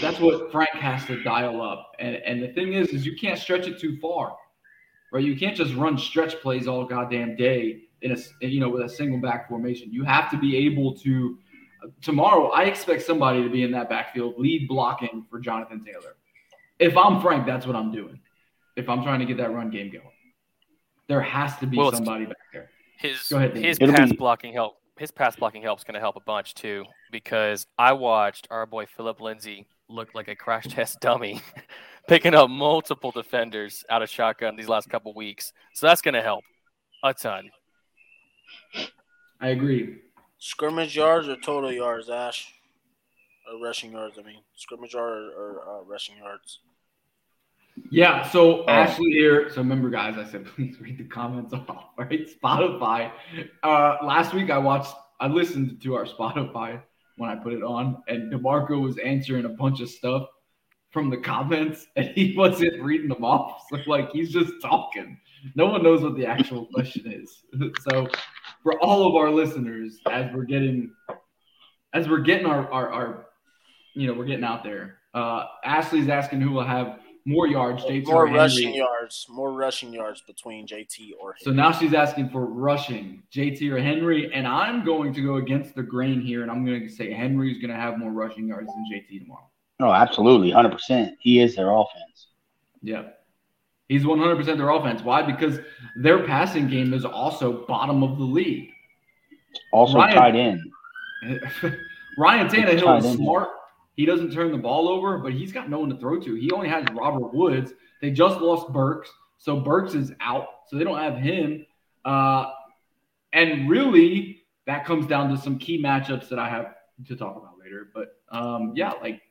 that's 0.00 0.20
what 0.20 0.50
Frank 0.52 0.70
has 0.74 1.04
to 1.06 1.22
dial 1.22 1.60
up. 1.60 1.92
And 1.98 2.16
and 2.16 2.42
the 2.42 2.48
thing 2.52 2.72
is, 2.74 2.88
is 2.90 3.04
you 3.04 3.16
can't 3.16 3.38
stretch 3.38 3.66
it 3.66 3.78
too 3.78 3.98
far, 4.00 4.36
right? 5.12 5.24
You 5.24 5.36
can't 5.36 5.56
just 5.56 5.74
run 5.74 5.98
stretch 5.98 6.40
plays 6.40 6.66
all 6.68 6.84
goddamn 6.84 7.36
day 7.36 7.82
in 8.02 8.12
a 8.12 8.46
you 8.46 8.60
know 8.60 8.68
with 8.68 8.82
a 8.82 8.88
single 8.88 9.18
back 9.18 9.48
formation. 9.48 9.92
You 9.92 10.04
have 10.04 10.30
to 10.30 10.38
be 10.38 10.56
able 10.66 10.94
to 10.98 11.38
tomorrow, 12.02 12.48
I 12.50 12.64
expect 12.64 13.02
somebody 13.02 13.42
to 13.42 13.48
be 13.48 13.62
in 13.62 13.70
that 13.72 13.88
backfield, 13.88 14.34
lead 14.38 14.68
blocking 14.68 15.24
for 15.30 15.38
Jonathan 15.40 15.82
Taylor. 15.84 16.16
If 16.78 16.96
I'm 16.96 17.20
Frank, 17.20 17.46
that's 17.46 17.66
what 17.66 17.76
I'm 17.76 17.92
doing. 17.92 18.18
If 18.76 18.88
I'm 18.88 19.02
trying 19.02 19.20
to 19.20 19.26
get 19.26 19.36
that 19.38 19.52
run 19.52 19.70
game 19.70 19.90
going, 19.90 20.04
there 21.08 21.20
has 21.20 21.56
to 21.58 21.66
be 21.66 21.76
Well, 21.76 21.92
somebody 21.92 22.26
back 22.26 22.36
there. 22.52 22.70
His 22.98 23.22
Go 23.28 23.36
ahead, 23.38 23.54
Dave. 23.54 23.64
his 23.64 23.78
It'll 23.80 23.94
pass 23.94 24.10
be- 24.10 24.16
blocking 24.16 24.52
help. 24.52 24.76
His 24.98 25.10
pass 25.10 25.34
blocking 25.36 25.62
help 25.62 25.78
is 25.78 25.84
going 25.84 25.94
to 25.94 26.00
help 26.00 26.16
a 26.16 26.20
bunch 26.20 26.54
too 26.54 26.84
because 27.10 27.66
I 27.78 27.94
watched 27.94 28.46
our 28.50 28.66
boy 28.66 28.84
Phillip 28.86 29.20
Lindsay 29.20 29.66
look 29.88 30.14
like 30.14 30.28
a 30.28 30.36
crash 30.36 30.66
test 30.68 31.00
dummy, 31.00 31.40
picking 32.10 32.34
up 32.34 32.50
multiple 32.50 33.12
defenders 33.12 33.84
out 33.88 34.02
of 34.02 34.10
shotgun 34.10 34.56
these 34.56 34.68
last 34.68 34.90
couple 34.90 35.14
weeks. 35.14 35.52
So 35.74 35.86
that's 35.86 36.02
going 36.02 36.14
to 36.14 36.22
help 36.22 36.42
a 37.04 37.14
ton. 37.14 37.50
I 39.40 39.50
agree. 39.50 39.98
Scrimmage 40.38 40.96
yards 40.96 41.28
or 41.28 41.36
total 41.36 41.70
yards, 41.70 42.10
Ash? 42.10 42.52
Or 43.48 43.64
rushing 43.64 43.92
yards, 43.92 44.18
I 44.18 44.22
mean. 44.22 44.40
Scrimmage 44.56 44.92
yard 44.94 45.22
or, 45.22 45.30
or 45.30 45.68
uh, 45.68 45.84
rushing 45.84 46.16
yards? 46.16 46.58
Yeah. 47.92 48.28
So 48.28 48.66
Ashley 48.66 49.12
here. 49.12 49.48
So 49.48 49.58
remember, 49.58 49.88
guys, 49.88 50.18
I 50.18 50.28
said 50.28 50.46
please 50.56 50.80
read 50.80 50.98
the 50.98 51.04
comments 51.04 51.54
off. 51.54 51.90
Right? 51.96 52.28
Spotify. 52.42 53.12
Uh, 53.62 53.98
last 54.02 54.34
week 54.34 54.50
I 54.50 54.58
watched. 54.58 54.92
I 55.20 55.28
listened 55.28 55.80
to 55.82 55.94
our 55.94 56.04
Spotify 56.18 56.82
when 57.18 57.30
I 57.30 57.36
put 57.36 57.52
it 57.52 57.62
on, 57.62 58.02
and 58.08 58.32
Demarco 58.32 58.80
was 58.80 58.98
answering 58.98 59.44
a 59.44 59.50
bunch 59.50 59.80
of 59.80 59.88
stuff 59.88 60.26
from 60.90 61.10
the 61.10 61.16
comments, 61.16 61.86
and 61.96 62.08
he 62.08 62.34
wasn't 62.38 62.82
reading 62.82 63.08
them 63.08 63.24
off. 63.24 63.64
So 63.70 63.78
like 63.86 64.10
he's 64.10 64.32
just 64.32 64.52
talking. 64.60 65.18
No 65.54 65.66
one 65.66 65.82
knows 65.82 66.02
what 66.02 66.16
the 66.16 66.26
actual 66.26 66.66
question 66.66 67.10
is. 67.10 67.42
so 67.88 68.08
for 68.62 68.78
all 68.80 69.06
of 69.06 69.14
our 69.14 69.30
listeners, 69.30 69.98
as 70.10 70.32
we're 70.34 70.44
getting, 70.44 70.92
as 71.94 72.08
we're 72.08 72.20
getting 72.20 72.46
our 72.46 72.70
our, 72.70 72.90
our 72.90 73.26
you 73.94 74.06
know, 74.06 74.14
we're 74.14 74.26
getting 74.26 74.44
out 74.44 74.64
there. 74.64 74.98
Uh, 75.12 75.46
Ashley's 75.64 76.08
asking 76.08 76.40
who 76.40 76.52
will 76.52 76.64
have 76.64 77.00
more 77.24 77.46
yards, 77.46 77.84
JT 77.84 78.06
More 78.06 78.26
rushing 78.26 78.74
yards. 78.74 79.26
More 79.28 79.52
rushing 79.52 79.92
yards 79.92 80.22
between 80.22 80.66
JT 80.66 81.12
or 81.20 81.34
Henry. 81.34 81.40
So 81.42 81.50
now 81.50 81.72
she's 81.72 81.92
asking 81.92 82.30
for 82.30 82.46
rushing, 82.46 83.22
JT 83.34 83.70
or 83.70 83.80
Henry, 83.80 84.32
and 84.32 84.46
I'm 84.46 84.84
going 84.84 85.12
to 85.14 85.20
go 85.20 85.36
against 85.36 85.74
the 85.74 85.82
grain 85.82 86.20
here, 86.20 86.42
and 86.42 86.50
I'm 86.50 86.64
going 86.64 86.80
to 86.80 86.88
say 86.88 87.12
Henry's 87.12 87.58
going 87.58 87.70
to 87.70 87.76
have 87.76 87.98
more 87.98 88.12
rushing 88.12 88.48
yards 88.48 88.68
than 88.68 88.84
JT 88.92 89.22
tomorrow. 89.22 89.50
Oh, 89.80 89.92
absolutely, 89.92 90.50
hundred 90.50 90.72
percent. 90.72 91.16
He 91.20 91.40
is 91.40 91.56
their 91.56 91.70
offense. 91.70 92.28
Yeah. 92.82 93.04
He's 93.88 94.04
100% 94.04 94.44
their 94.56 94.70
offense. 94.70 95.02
Why? 95.02 95.20
Because 95.20 95.58
their 95.96 96.24
passing 96.24 96.68
game 96.68 96.94
is 96.94 97.04
also 97.04 97.66
bottom 97.66 98.04
of 98.04 98.18
the 98.18 98.24
league. 98.24 98.70
Also 99.72 99.98
Ryan- 99.98 100.14
tied 100.16 100.36
in. 100.36 100.72
Ryan 102.18 102.48
Tannehill 102.48 102.98
is 103.04 103.16
smart. 103.16 103.48
He 103.96 104.06
doesn't 104.06 104.32
turn 104.32 104.52
the 104.52 104.58
ball 104.58 104.88
over, 104.88 105.18
but 105.18 105.32
he's 105.32 105.52
got 105.52 105.68
no 105.68 105.80
one 105.80 105.90
to 105.90 105.96
throw 105.96 106.20
to. 106.20 106.34
He 106.34 106.50
only 106.52 106.68
has 106.68 106.84
Robert 106.92 107.34
Woods. 107.34 107.72
They 108.00 108.10
just 108.10 108.40
lost 108.40 108.72
Burks, 108.72 109.10
so 109.38 109.60
Burks 109.60 109.94
is 109.94 110.12
out, 110.20 110.46
so 110.68 110.78
they 110.78 110.84
don't 110.84 110.98
have 110.98 111.16
him. 111.16 111.66
Uh, 112.04 112.46
and 113.32 113.68
really, 113.68 114.44
that 114.66 114.84
comes 114.84 115.06
down 115.06 115.30
to 115.30 115.36
some 115.36 115.58
key 115.58 115.82
matchups 115.82 116.28
that 116.28 116.38
I 116.38 116.48
have 116.48 116.74
to 117.08 117.16
talk 117.16 117.36
about 117.36 117.58
later. 117.58 117.88
But 117.92 118.16
um, 118.30 118.72
yeah, 118.74 118.92
like 119.02 119.16
Ke- 119.16 119.29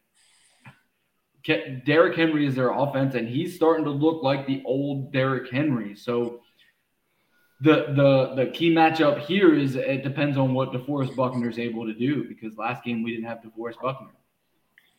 Derrick 1.86 2.16
Henry 2.16 2.46
is 2.46 2.56
their 2.56 2.72
offense, 2.72 3.16
and 3.16 3.28
he's 3.28 3.56
starting 3.56 3.84
to 3.86 3.92
look 3.92 4.22
like 4.22 4.46
the 4.46 4.62
old 4.66 5.12
Derrick 5.12 5.52
Henry. 5.52 5.96
So 5.96 6.42
the 7.62 7.88
the 7.96 8.36
the 8.36 8.52
key 8.52 8.74
matchup 8.74 9.20
here 9.20 9.54
is 9.56 9.76
it 9.76 10.04
depends 10.04 10.38
on 10.38 10.54
what 10.54 10.72
DeForest 10.72 11.16
Buckner 11.16 11.50
is 11.50 11.58
able 11.60 11.86
to 11.86 11.94
do 11.94 12.28
because 12.28 12.58
last 12.58 12.84
game 12.84 13.04
we 13.04 13.12
didn't 13.12 13.26
have 13.26 13.40
DeForest 13.40 13.82
Buckner. 13.82 14.12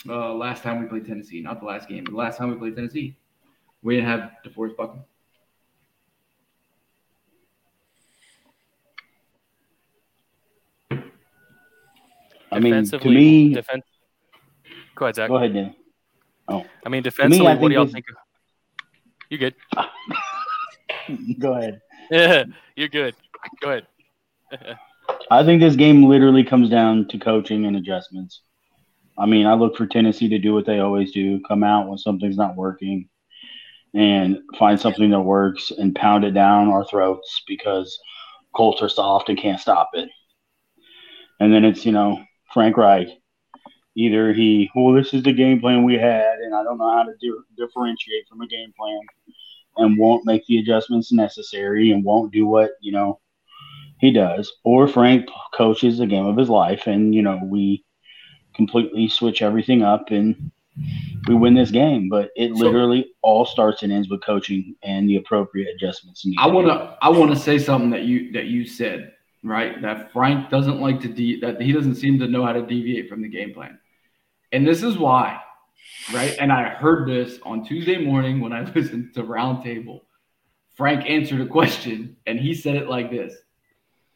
Uh, 0.08 0.34
last 0.34 0.62
time 0.62 0.80
we 0.80 0.86
played 0.86 1.06
Tennessee, 1.06 1.40
not 1.40 1.60
the 1.60 1.66
last 1.66 1.88
game, 1.88 2.04
but 2.04 2.12
the 2.12 2.16
last 2.16 2.38
time 2.38 2.50
we 2.50 2.56
played 2.56 2.74
Tennessee, 2.74 3.16
we 3.82 3.96
didn't 3.96 4.08
have 4.08 4.32
DeForest 4.44 4.76
Buckner. 4.76 5.02
I 12.52 12.58
mean, 12.58 12.72
to 12.72 12.80
Defensively, 12.80 13.14
me, 13.14 13.54
defen- 13.54 13.82
go 14.96 15.04
ahead, 15.04 15.14
Zach. 15.14 15.28
go 15.28 15.36
ahead, 15.36 15.54
Dan. 15.54 15.74
Oh, 16.50 16.66
I 16.84 16.88
mean, 16.88 17.02
defensively, 17.02 17.46
I 17.46 17.54
what 17.54 17.68
do 17.68 17.74
y'all 17.74 17.86
think? 17.86 18.06
Of- 18.10 18.16
you 19.30 19.38
good? 19.38 19.54
go 21.38 21.54
ahead. 21.54 21.80
Yeah, 22.10 22.44
you're 22.76 22.88
good. 22.88 23.14
Go 23.60 23.70
ahead. 23.70 23.86
I 25.30 25.44
think 25.44 25.60
this 25.60 25.76
game 25.76 26.04
literally 26.04 26.42
comes 26.44 26.68
down 26.68 27.06
to 27.08 27.18
coaching 27.18 27.66
and 27.66 27.76
adjustments. 27.76 28.42
I 29.16 29.26
mean, 29.26 29.46
I 29.46 29.54
look 29.54 29.76
for 29.76 29.86
Tennessee 29.86 30.28
to 30.28 30.38
do 30.38 30.54
what 30.54 30.66
they 30.66 30.80
always 30.80 31.12
do 31.12 31.40
come 31.46 31.62
out 31.62 31.88
when 31.88 31.98
something's 31.98 32.36
not 32.36 32.56
working 32.56 33.08
and 33.94 34.38
find 34.58 34.80
something 34.80 35.10
that 35.10 35.20
works 35.20 35.70
and 35.70 35.94
pound 35.94 36.24
it 36.24 36.32
down 36.32 36.68
our 36.68 36.84
throats 36.84 37.42
because 37.46 37.98
Colts 38.54 38.82
are 38.82 38.88
soft 38.88 39.28
and 39.28 39.38
can't 39.38 39.60
stop 39.60 39.90
it. 39.94 40.08
And 41.38 41.52
then 41.52 41.64
it's, 41.64 41.84
you 41.86 41.92
know, 41.92 42.22
Frank 42.52 42.76
Reich. 42.76 43.08
Either 44.00 44.32
he, 44.32 44.70
well, 44.74 44.94
this 44.94 45.12
is 45.12 45.22
the 45.22 45.32
game 45.32 45.60
plan 45.60 45.84
we 45.84 45.94
had, 45.98 46.38
and 46.38 46.54
I 46.54 46.62
don't 46.64 46.78
know 46.78 46.90
how 46.90 47.02
to 47.02 47.12
di- 47.20 47.44
differentiate 47.58 48.26
from 48.28 48.40
a 48.40 48.46
game 48.46 48.72
plan 48.78 49.00
and 49.76 49.98
won't 49.98 50.24
make 50.24 50.46
the 50.46 50.58
adjustments 50.58 51.12
necessary 51.12 51.90
and 51.90 52.02
won't 52.02 52.32
do 52.32 52.46
what, 52.46 52.70
you 52.80 52.92
know, 52.92 53.20
he 53.98 54.10
does. 54.10 54.50
Or 54.64 54.88
Frank 54.88 55.28
coaches 55.52 55.98
the 55.98 56.06
game 56.06 56.24
of 56.24 56.36
his 56.38 56.48
life, 56.48 56.86
and 56.86 57.14
you 57.14 57.20
know 57.20 57.38
we 57.44 57.84
completely 58.54 59.06
switch 59.08 59.42
everything 59.42 59.82
up 59.82 60.10
and 60.10 60.50
we 61.28 61.34
win 61.34 61.52
this 61.54 61.70
game. 61.70 62.08
But 62.08 62.30
it 62.36 62.56
So- 62.56 62.64
literally 62.64 63.02
all 63.20 63.44
starts 63.44 63.82
and 63.82 63.92
ends 63.92 64.08
with 64.08 64.24
coaching 64.24 64.74
and 64.82 65.06
the 65.10 65.16
appropriate 65.16 65.68
adjustments. 65.74 66.24
needed. 66.24 66.40
I 66.40 66.46
want 66.46 66.68
to 66.68 66.96
I 67.02 67.10
want 67.10 67.30
to 67.32 67.36
say 67.36 67.58
something 67.58 67.90
that 67.90 68.04
you 68.04 68.32
that 68.32 68.46
you 68.46 68.64
said 68.64 69.12
right 69.42 69.80
that 69.82 70.10
Frank 70.12 70.48
doesn't 70.48 70.80
like 70.80 71.00
to 71.00 71.08
de- 71.08 71.40
that 71.40 71.60
he 71.60 71.72
doesn't 71.72 71.96
seem 71.96 72.18
to 72.20 72.26
know 72.26 72.44
how 72.46 72.52
to 72.54 72.62
deviate 72.62 73.08
from 73.10 73.20
the 73.20 73.28
game 73.28 73.52
plan, 73.52 73.78
and 74.52 74.66
this 74.66 74.82
is 74.82 74.98
why, 74.98 75.40
right? 76.12 76.36
And 76.38 76.52
I 76.52 76.68
heard 76.68 77.08
this 77.08 77.38
on 77.42 77.64
Tuesday 77.64 78.04
morning 78.04 78.40
when 78.40 78.52
I 78.52 78.62
listened 78.74 79.14
to 79.14 79.22
Roundtable. 79.22 80.00
Frank 80.76 81.08
answered 81.08 81.40
a 81.40 81.46
question 81.46 82.16
and 82.26 82.38
he 82.38 82.54
said 82.54 82.76
it 82.76 82.88
like 82.88 83.10
this. 83.10 83.34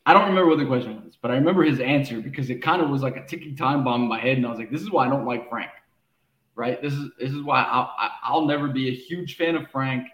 I 0.07 0.13
don't 0.13 0.29
remember 0.29 0.49
what 0.49 0.59
the 0.59 0.67
question 0.67 1.03
was, 1.03 1.17
but 1.21 1.31
I 1.31 1.35
remember 1.35 1.63
his 1.63 1.81
answer 1.81 2.21
because 2.21 2.51
it 2.51 2.63
kind 2.63 2.83
of 2.83 2.91
was 2.91 3.03
like 3.03 3.17
a 3.17 3.25
ticking 3.27 3.57
time 3.57 3.85
bomb 3.85 4.03
in 4.03 4.09
my 4.09 4.21
head, 4.21 4.37
and 4.37 4.47
I 4.47 4.51
was 4.51 4.59
like, 4.59 4.71
"This 4.71 4.83
is 4.83 4.91
why 4.91 5.07
I 5.07 5.09
don't 5.09 5.25
like 5.25 5.49
Frank." 5.49 5.71
Right? 6.55 6.81
This 6.83 6.93
is 6.93 7.11
this 7.19 7.33
is 7.33 7.43
why 7.43 7.63
I'll, 7.63 7.91
I'll 8.23 8.47
never 8.47 8.69
be 8.69 8.89
a 8.89 8.95
huge 8.95 9.37
fan 9.37 9.57
of 9.57 9.71
Frank. 9.71 10.07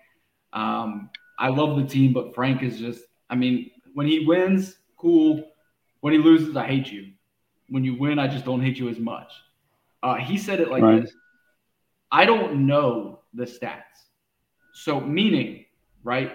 Um, 0.53 1.11
I 1.39 1.49
love 1.49 1.77
the 1.77 1.87
team, 1.87 2.13
but 2.13 2.35
Frank 2.35 2.63
is 2.63 2.79
just, 2.79 3.03
I 3.31 3.35
mean, 3.35 3.71
when 3.95 4.07
he 4.07 4.27
wins, 4.27 4.77
cool. 4.97 5.51
When 6.01 6.13
he 6.13 6.19
loses, 6.19 6.57
I 6.57 6.67
hate 6.67 6.91
you. 6.91 7.13
When 7.69 7.85
you 7.85 7.99
win, 7.99 8.19
I 8.19 8.27
just 8.29 8.45
don't 8.45 8.63
hate 8.63 8.79
you 8.79 8.89
as 8.89 8.99
much. 8.99 9.33
Uh, 10.03 10.17
he 10.17 10.39
said 10.39 10.61
it 10.61 10.71
like 10.71 10.83
Right. 10.83 11.03
this 11.03 11.13
I 12.13 12.25
don't 12.25 12.67
know 12.67 13.21
the 13.35 13.45
stats. 13.45 14.09
So, 14.73 15.01
meaning, 15.01 15.65
right? 16.03 16.33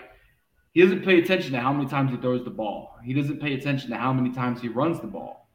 He 0.72 0.82
doesn't 0.82 1.04
pay 1.04 1.20
attention 1.20 1.52
to 1.54 1.60
how 1.60 1.74
many 1.74 1.90
times 1.90 2.12
he 2.12 2.18
throws 2.18 2.44
the 2.44 2.50
ball, 2.50 2.98
he 3.04 3.14
doesn't 3.14 3.40
pay 3.42 3.54
attention 3.54 3.90
to 3.90 3.98
how 3.98 4.14
many 4.14 4.32
times 4.32 4.62
he 4.62 4.68
runs 4.68 5.00
the 5.00 5.08
ball. 5.08 5.50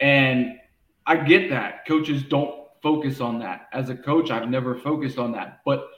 And 0.00 0.58
I 1.06 1.16
get 1.16 1.50
that. 1.50 1.86
Coaches 1.86 2.22
don't 2.22 2.54
focus 2.82 3.20
on 3.20 3.38
that. 3.40 3.68
As 3.72 3.88
a 3.88 3.96
coach, 3.96 4.30
I've 4.30 4.48
never 4.48 4.74
focused 4.76 5.18
on 5.18 5.32
that. 5.32 5.60
But 5.64 5.88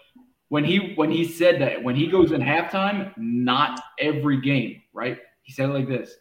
when 0.49 0.65
he 0.65 0.93
when 0.95 1.11
he 1.11 1.25
said 1.25 1.61
that 1.61 1.83
when 1.83 1.97
he 1.97 2.07
goes 2.07 2.33
in 2.33 2.41
halftime, 2.41 3.13
not 3.17 3.81
every 3.99 4.41
game, 4.41 4.83
right? 4.93 5.19
He 5.43 5.53
said 5.53 5.71
it 5.71 5.73
like 5.73 5.89
this. 5.89 6.15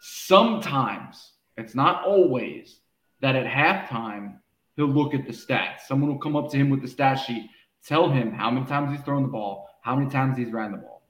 Sometimes, 0.00 1.32
it's 1.56 1.74
not 1.74 2.04
always, 2.04 2.80
that 3.20 3.36
at 3.36 3.46
halftime 3.46 4.38
he'll 4.76 4.86
look 4.86 5.14
at 5.14 5.26
the 5.26 5.32
stats. 5.32 5.80
Someone 5.86 6.10
will 6.10 6.18
come 6.18 6.36
up 6.36 6.50
to 6.50 6.56
him 6.56 6.70
with 6.70 6.82
the 6.82 6.88
stat 6.88 7.18
sheet, 7.18 7.48
tell 7.84 8.10
him 8.10 8.32
how 8.32 8.50
many 8.50 8.66
times 8.66 8.90
he's 8.90 9.00
thrown 9.04 9.22
the 9.22 9.28
ball, 9.28 9.68
how 9.82 9.96
many 9.96 10.10
times 10.10 10.36
he's 10.36 10.52
ran 10.52 10.72
the 10.72 10.78
ball. 10.78 11.02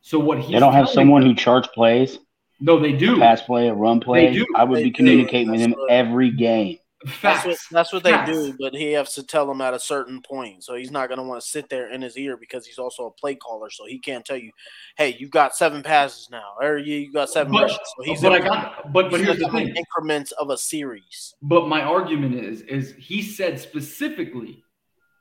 So 0.00 0.18
what 0.18 0.38
he 0.40 0.52
they 0.52 0.60
don't 0.60 0.72
have 0.72 0.88
someone 0.88 1.22
who 1.22 1.34
charts 1.34 1.68
plays. 1.74 2.18
No, 2.60 2.78
they 2.80 2.92
do. 2.92 3.16
A 3.16 3.18
pass 3.18 3.42
play, 3.42 3.68
a 3.68 3.74
run 3.74 4.00
play. 4.00 4.28
They 4.28 4.32
do. 4.34 4.46
I 4.56 4.64
would 4.64 4.78
They 4.78 4.84
be 4.84 4.90
do. 4.90 4.96
communicating 4.96 5.50
with 5.50 5.60
him 5.60 5.72
what- 5.72 5.90
every 5.90 6.30
game. 6.30 6.78
Facts. 7.06 7.20
That's 7.22 7.46
what, 7.46 7.58
that's 7.70 7.92
what 7.92 8.02
they 8.04 8.24
do, 8.24 8.54
but 8.58 8.74
he 8.74 8.92
has 8.92 9.12
to 9.14 9.22
tell 9.22 9.50
him 9.50 9.60
at 9.60 9.74
a 9.74 9.78
certain 9.78 10.22
point. 10.22 10.64
So 10.64 10.74
he's 10.76 10.90
not 10.90 11.08
going 11.08 11.18
to 11.18 11.24
want 11.24 11.42
to 11.42 11.46
sit 11.46 11.68
there 11.68 11.92
in 11.92 12.00
his 12.00 12.16
ear 12.16 12.38
because 12.38 12.66
he's 12.66 12.78
also 12.78 13.04
a 13.06 13.10
play 13.10 13.34
caller. 13.34 13.68
So 13.68 13.84
he 13.86 13.98
can't 13.98 14.24
tell 14.24 14.38
you, 14.38 14.50
"Hey, 14.96 15.14
you 15.18 15.28
got 15.28 15.54
seven 15.54 15.82
passes 15.82 16.28
now," 16.30 16.54
or 16.60 16.78
"You 16.78 16.96
you 16.96 17.12
got 17.12 17.28
seven 17.28 17.52
But- 17.52 17.62
rushes." 17.64 17.78
So 17.98 18.02
he's 18.04 18.22
but 18.22 18.32
I 18.32 18.38
got- 18.38 18.92
but- 18.94 19.10
but 19.10 19.20
here's 19.20 19.38
the 19.38 19.48
thing. 19.50 19.76
increments 19.76 20.32
of 20.32 20.48
a 20.48 20.56
series. 20.56 21.34
But 21.42 21.68
my 21.68 21.82
argument 21.82 22.34
is, 22.36 22.62
is 22.62 22.94
he 22.98 23.20
said 23.20 23.60
specifically 23.60 24.64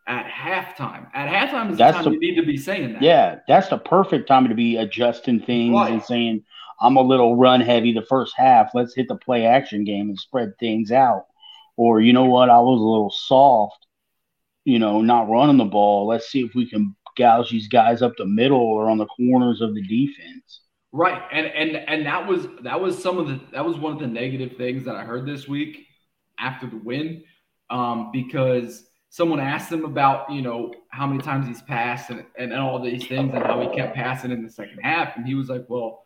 at 0.08 0.28
halftime. 0.28 1.08
At 1.14 1.28
halftime 1.28 1.72
is 1.72 1.78
That's 1.78 1.98
the 1.98 2.04
time 2.04 2.14
the- 2.14 2.26
you 2.26 2.32
need 2.32 2.40
to 2.40 2.46
be 2.48 2.58
saying 2.58 2.94
that. 2.94 3.02
Yeah, 3.02 3.40
that's 3.50 3.68
the 3.68 3.78
perfect 3.80 4.28
time 4.30 4.48
to 4.48 4.56
be 4.56 4.78
adjusting 4.78 5.42
things 5.42 5.74
Right. 5.74 5.92
and 5.92 6.02
saying, 6.04 6.44
I'm 6.80 6.96
a 6.96 7.02
little 7.02 7.36
run 7.36 7.60
heavy 7.62 7.92
the 7.94 8.02
first 8.04 8.34
half. 8.38 8.72
Let's 8.74 8.94
hit 8.96 9.08
the 9.08 9.16
play 9.16 9.46
action 9.46 9.84
game 9.84 10.10
and 10.10 10.18
spread 10.20 10.58
things 10.60 10.92
out. 10.92 11.26
Or, 11.78 12.02
you 12.02 12.14
know 12.14 12.26
what, 12.26 12.50
I 12.50 12.60
was 12.60 12.80
a 12.80 12.84
little 12.84 13.12
soft, 13.12 13.86
you 14.64 14.80
know, 14.80 15.02
not 15.02 15.30
running 15.30 15.58
the 15.58 15.66
ball. 15.66 16.08
Let's 16.08 16.30
see 16.30 16.42
if 16.42 16.56
we 16.56 16.70
can 16.70 16.96
gouge 17.18 17.50
these 17.50 17.68
guys 17.68 18.02
up 18.02 18.14
the 18.18 18.26
middle 18.26 18.60
or 18.60 18.90
on 18.90 18.98
the 18.98 19.06
corners 19.08 19.62
of 19.62 19.74
the 19.74 19.82
defense. 19.82 20.62
Right. 20.92 21.22
And 21.32 21.48
and 21.48 21.76
and 21.76 22.06
that 22.06 22.26
was 22.26 22.48
that 22.62 22.80
was 22.80 23.02
some 23.02 23.18
of 23.18 23.28
the 23.28 23.42
that 23.52 23.66
was 23.66 23.78
one 23.78 23.92
of 23.92 24.00
the 24.00 24.08
negative 24.08 24.56
things 24.58 24.86
that 24.86 24.96
I 24.96 25.04
heard 25.04 25.26
this 25.26 25.46
week 25.46 25.86
after 26.40 26.68
the 26.68 26.78
win. 26.78 27.24
Um, 27.70 28.12
because 28.14 28.86
someone 29.10 29.40
asked 29.40 29.72
him 29.72 29.86
about, 29.86 30.32
you 30.32 30.42
know, 30.42 30.74
how 30.90 31.08
many 31.08 31.22
times 31.22 31.48
he's 31.48 31.62
passed 31.62 32.12
and, 32.12 32.26
and 32.38 32.54
all 32.54 32.82
these 32.82 33.08
things 33.08 33.34
and 33.34 33.44
how 33.44 33.60
he 33.60 33.76
kept 33.76 33.96
passing 33.96 34.32
in 34.32 34.44
the 34.44 34.50
second 34.50 34.80
half. 34.80 35.18
And 35.18 35.26
he 35.26 35.36
was 35.36 35.50
like, 35.50 35.66
Well, 35.68 36.04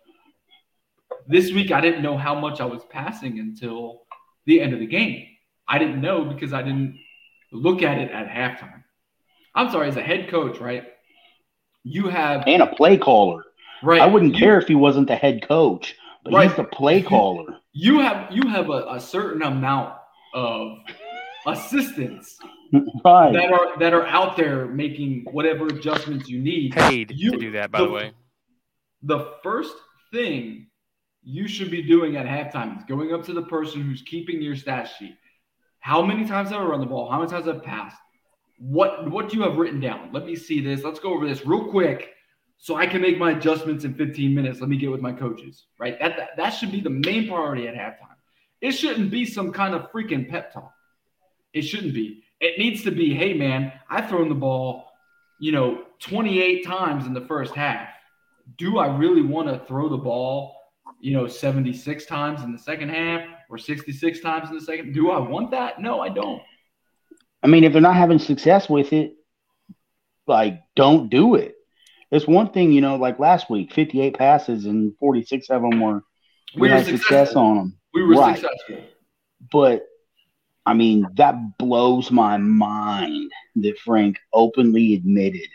this 1.28 1.52
week 1.52 1.72
I 1.72 1.82
didn't 1.82 2.02
know 2.02 2.18
how 2.18 2.34
much 2.40 2.60
I 2.60 2.66
was 2.66 2.84
passing 2.90 3.40
until 3.40 4.04
the 4.46 4.62
end 4.62 4.74
of 4.74 4.80
the 4.80 4.88
game. 4.88 5.26
I 5.70 5.78
didn't 5.78 6.02
know 6.02 6.26
because 6.26 6.52
I 6.52 6.64
didn't 6.64 7.00
look 7.52 7.82
at 7.84 7.98
it 8.00 8.12
at 8.12 8.28
halftime. 8.28 8.84
I'm 9.56 9.70
sorry, 9.72 9.88
as 9.88 9.98
a 9.98 10.02
head 10.02 10.30
coach, 10.30 10.60
right? 10.60 10.84
You 11.84 12.08
have 12.10 12.44
And 12.48 12.62
a 12.62 12.68
play 12.68 12.98
caller. 12.98 13.44
Right. 13.84 14.02
I 14.02 14.08
wouldn't 14.08 14.34
You- 14.34 14.40
care 14.40 14.60
if 14.60 14.68
he 14.68 14.76
wasn't 14.76 15.08
the 15.08 15.16
head 15.16 15.48
coach, 15.48 15.96
but 16.24 16.34
Right. 16.34 16.48
he's 16.48 16.58
the 16.58 16.64
play 16.66 17.02
caller. 17.02 17.46
you 17.72 18.00
have 18.00 18.32
you 18.32 18.48
have 18.50 18.70
a, 18.70 18.86
a 18.90 19.00
certain 19.00 19.44
amount 19.44 19.94
of 20.34 20.78
assistants 21.46 22.38
right. 23.06 23.32
that 23.34 23.52
are 23.52 23.78
that 23.80 23.94
are 23.94 24.06
out 24.08 24.36
there 24.38 24.66
making 24.68 25.26
whatever 25.32 25.68
adjustments 25.68 26.28
you 26.30 26.40
need. 26.40 26.74
Paid 26.74 27.12
You- 27.16 27.32
to 27.32 27.38
do 27.38 27.52
that, 27.52 27.72
by 27.72 27.80
the 27.82 27.90
way. 27.90 28.12
The 29.04 29.34
first 29.44 29.74
thing 30.12 30.68
you 31.24 31.48
should 31.48 31.72
be 31.72 31.82
doing 31.82 32.18
at 32.18 32.26
halftime 32.26 32.78
is 32.78 32.84
going 32.86 33.14
up 33.14 33.24
to 33.26 33.34
the 33.34 33.44
person 33.44 33.82
who's 33.82 34.02
keeping 34.02 34.42
your 34.42 34.56
stat 34.56 34.90
sheet. 34.98 35.16
How 35.80 36.02
many 36.02 36.26
times 36.26 36.50
have 36.50 36.62
I 36.62 36.64
run 36.64 36.80
the 36.80 36.86
ball? 36.86 37.10
How 37.10 37.20
many 37.20 37.32
times 37.32 37.46
have 37.46 37.58
I 37.58 37.60
passed? 37.60 37.98
What 38.60 39.10
what 39.10 39.30
do 39.30 39.38
you 39.38 39.44
have 39.44 39.58
written 39.58 39.80
down? 39.80 40.10
Let 40.12 40.26
me 40.26 40.36
see 40.36 40.62
this. 40.62 40.84
Let's 40.84 41.00
go 41.00 41.14
over 41.14 41.28
this 41.28 41.46
real 41.46 41.70
quick 41.70 42.10
so 42.58 42.76
I 42.76 42.86
can 42.86 43.02
make 43.02 43.18
my 43.18 43.32
adjustments 43.32 43.86
in 43.86 43.94
15 43.94 44.36
minutes. 44.36 44.60
Let 44.60 44.70
me 44.70 44.78
get 44.78 44.92
with 44.92 45.02
my 45.02 45.14
coaches. 45.14 45.66
Right? 45.80 45.98
That 46.00 46.18
that, 46.18 46.30
that 46.38 46.50
should 46.50 46.72
be 46.72 46.82
the 46.82 46.90
main 46.90 47.28
priority 47.28 47.68
at 47.68 47.76
halftime. 47.76 48.16
It 48.62 48.72
shouldn't 48.72 49.10
be 49.10 49.26
some 49.26 49.54
kind 49.54 49.74
of 49.74 49.90
freaking 49.92 50.30
pep 50.30 50.54
talk. 50.54 50.74
It 51.54 51.62
shouldn't 51.62 51.94
be. 51.94 52.24
It 52.42 52.60
needs 52.60 52.84
to 52.84 52.92
be, 52.92 53.14
hey 53.14 53.34
man, 53.34 53.72
I've 53.90 54.10
thrown 54.10 54.30
the 54.30 54.36
ball, 54.36 54.92
you 55.40 55.52
know, 55.52 55.86
28 56.00 56.66
times 56.66 57.06
in 57.06 57.14
the 57.14 57.22
first 57.22 57.54
half. 57.54 57.90
Do 58.58 58.78
I 58.78 58.96
really 58.98 59.22
want 59.22 59.48
to 59.48 59.66
throw 59.66 59.90
the 59.90 59.98
ball, 59.98 60.56
you 61.00 61.14
know, 61.14 61.28
76 61.28 62.06
times 62.06 62.44
in 62.44 62.52
the 62.52 62.58
second 62.58 62.90
half 62.90 63.22
or 63.50 63.58
66 63.58 64.20
times 64.22 64.50
in 64.50 64.56
the 64.56 64.62
second? 64.62 64.94
Do 64.94 65.12
I 65.12 65.20
want 65.20 65.52
that? 65.52 65.82
No, 65.82 66.00
I 66.00 66.10
don't. 66.10 66.42
I 67.44 67.48
mean, 67.48 67.64
if 67.64 67.74
they're 67.74 67.82
not 67.82 67.96
having 67.96 68.20
success 68.20 68.70
with 68.70 68.94
it, 68.94 69.16
like, 70.28 70.62
don't 70.76 71.10
do 71.10 71.36
it. 71.36 71.56
It's 72.12 72.28
one 72.28 72.52
thing, 72.52 72.72
you 72.72 72.82
know, 72.82 72.96
like 72.96 73.20
last 73.20 73.50
week, 73.50 73.74
58 73.74 74.18
passes 74.18 74.66
and 74.66 74.96
46 74.98 75.50
of 75.50 75.62
them 75.62 75.80
were 75.80 76.04
we, 76.56 76.62
We 76.64 76.70
had 76.70 76.86
success 76.86 77.36
on 77.36 77.58
them. 77.58 77.78
We 77.94 78.04
were 78.04 78.16
Right. 78.16 78.36
successful. 78.38 78.84
But 79.52 79.86
I 80.66 80.74
mean, 80.74 81.08
that 81.16 81.58
blows 81.58 82.12
my 82.12 82.38
mind 82.38 83.32
that 83.56 83.78
Frank 83.80 84.18
openly 84.34 84.94
admitted. 84.94 85.48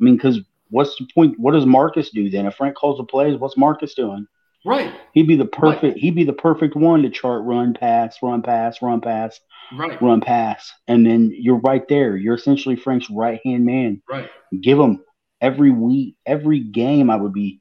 I 0.00 0.04
mean, 0.04 0.16
because 0.16 0.40
what's 0.70 0.96
the 0.96 1.08
point? 1.12 1.38
What 1.38 1.52
does 1.52 1.66
Marcus 1.66 2.10
do 2.10 2.30
then? 2.30 2.46
If 2.46 2.54
Frank 2.54 2.76
calls 2.76 2.98
the 2.98 3.04
plays, 3.04 3.36
what's 3.38 3.56
Marcus 3.56 3.94
doing? 3.94 4.26
Right. 4.64 4.94
He'd 5.12 5.26
be 5.26 5.36
the 5.36 5.44
perfect. 5.46 5.98
He'd 5.98 6.14
be 6.14 6.24
the 6.24 6.32
perfect 6.32 6.76
one 6.76 7.02
to 7.02 7.10
chart 7.10 7.42
run 7.44 7.74
pass, 7.74 8.16
run 8.22 8.42
pass, 8.42 8.80
run 8.80 9.00
pass, 9.00 9.40
Right. 9.76 10.00
run 10.00 10.20
pass, 10.20 10.72
and 10.86 11.04
then 11.04 11.32
you're 11.34 11.58
right 11.60 11.86
there. 11.88 12.16
You're 12.16 12.34
essentially 12.36 12.76
Frank's 12.76 13.10
right 13.10 13.40
hand 13.44 13.64
man. 13.64 14.02
Right. 14.08 14.28
Give 14.60 14.78
him 14.78 15.02
every 15.40 15.70
week, 15.70 16.16
every 16.26 16.60
game. 16.60 17.10
I 17.10 17.16
would 17.16 17.32
be 17.32 17.60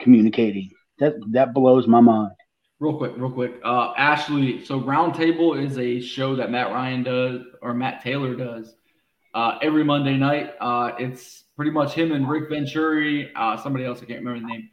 communicating. 0.00 0.70
That 0.98 1.14
that 1.32 1.54
blows 1.54 1.86
my 1.86 2.00
mind. 2.00 2.32
Real 2.78 2.96
quick, 2.98 3.12
real 3.16 3.30
quick. 3.30 3.54
Uh, 3.64 3.92
Ashley, 3.96 4.64
so 4.64 4.80
Roundtable 4.80 5.60
is 5.62 5.78
a 5.78 6.00
show 6.00 6.36
that 6.36 6.50
Matt 6.50 6.70
Ryan 6.70 7.02
does 7.02 7.40
or 7.62 7.72
Matt 7.72 8.02
Taylor 8.02 8.34
does 8.34 8.74
uh, 9.34 9.58
every 9.62 9.82
Monday 9.82 10.16
night. 10.16 10.52
Uh, 10.60 10.92
it's 10.98 11.44
pretty 11.56 11.70
much 11.70 11.94
him 11.94 12.12
and 12.12 12.28
Rick 12.28 12.50
Venturi, 12.50 13.30
uh, 13.34 13.56
somebody 13.56 13.86
else, 13.86 14.02
I 14.02 14.04
can't 14.04 14.18
remember 14.22 14.40
the 14.40 14.52
name. 14.52 14.68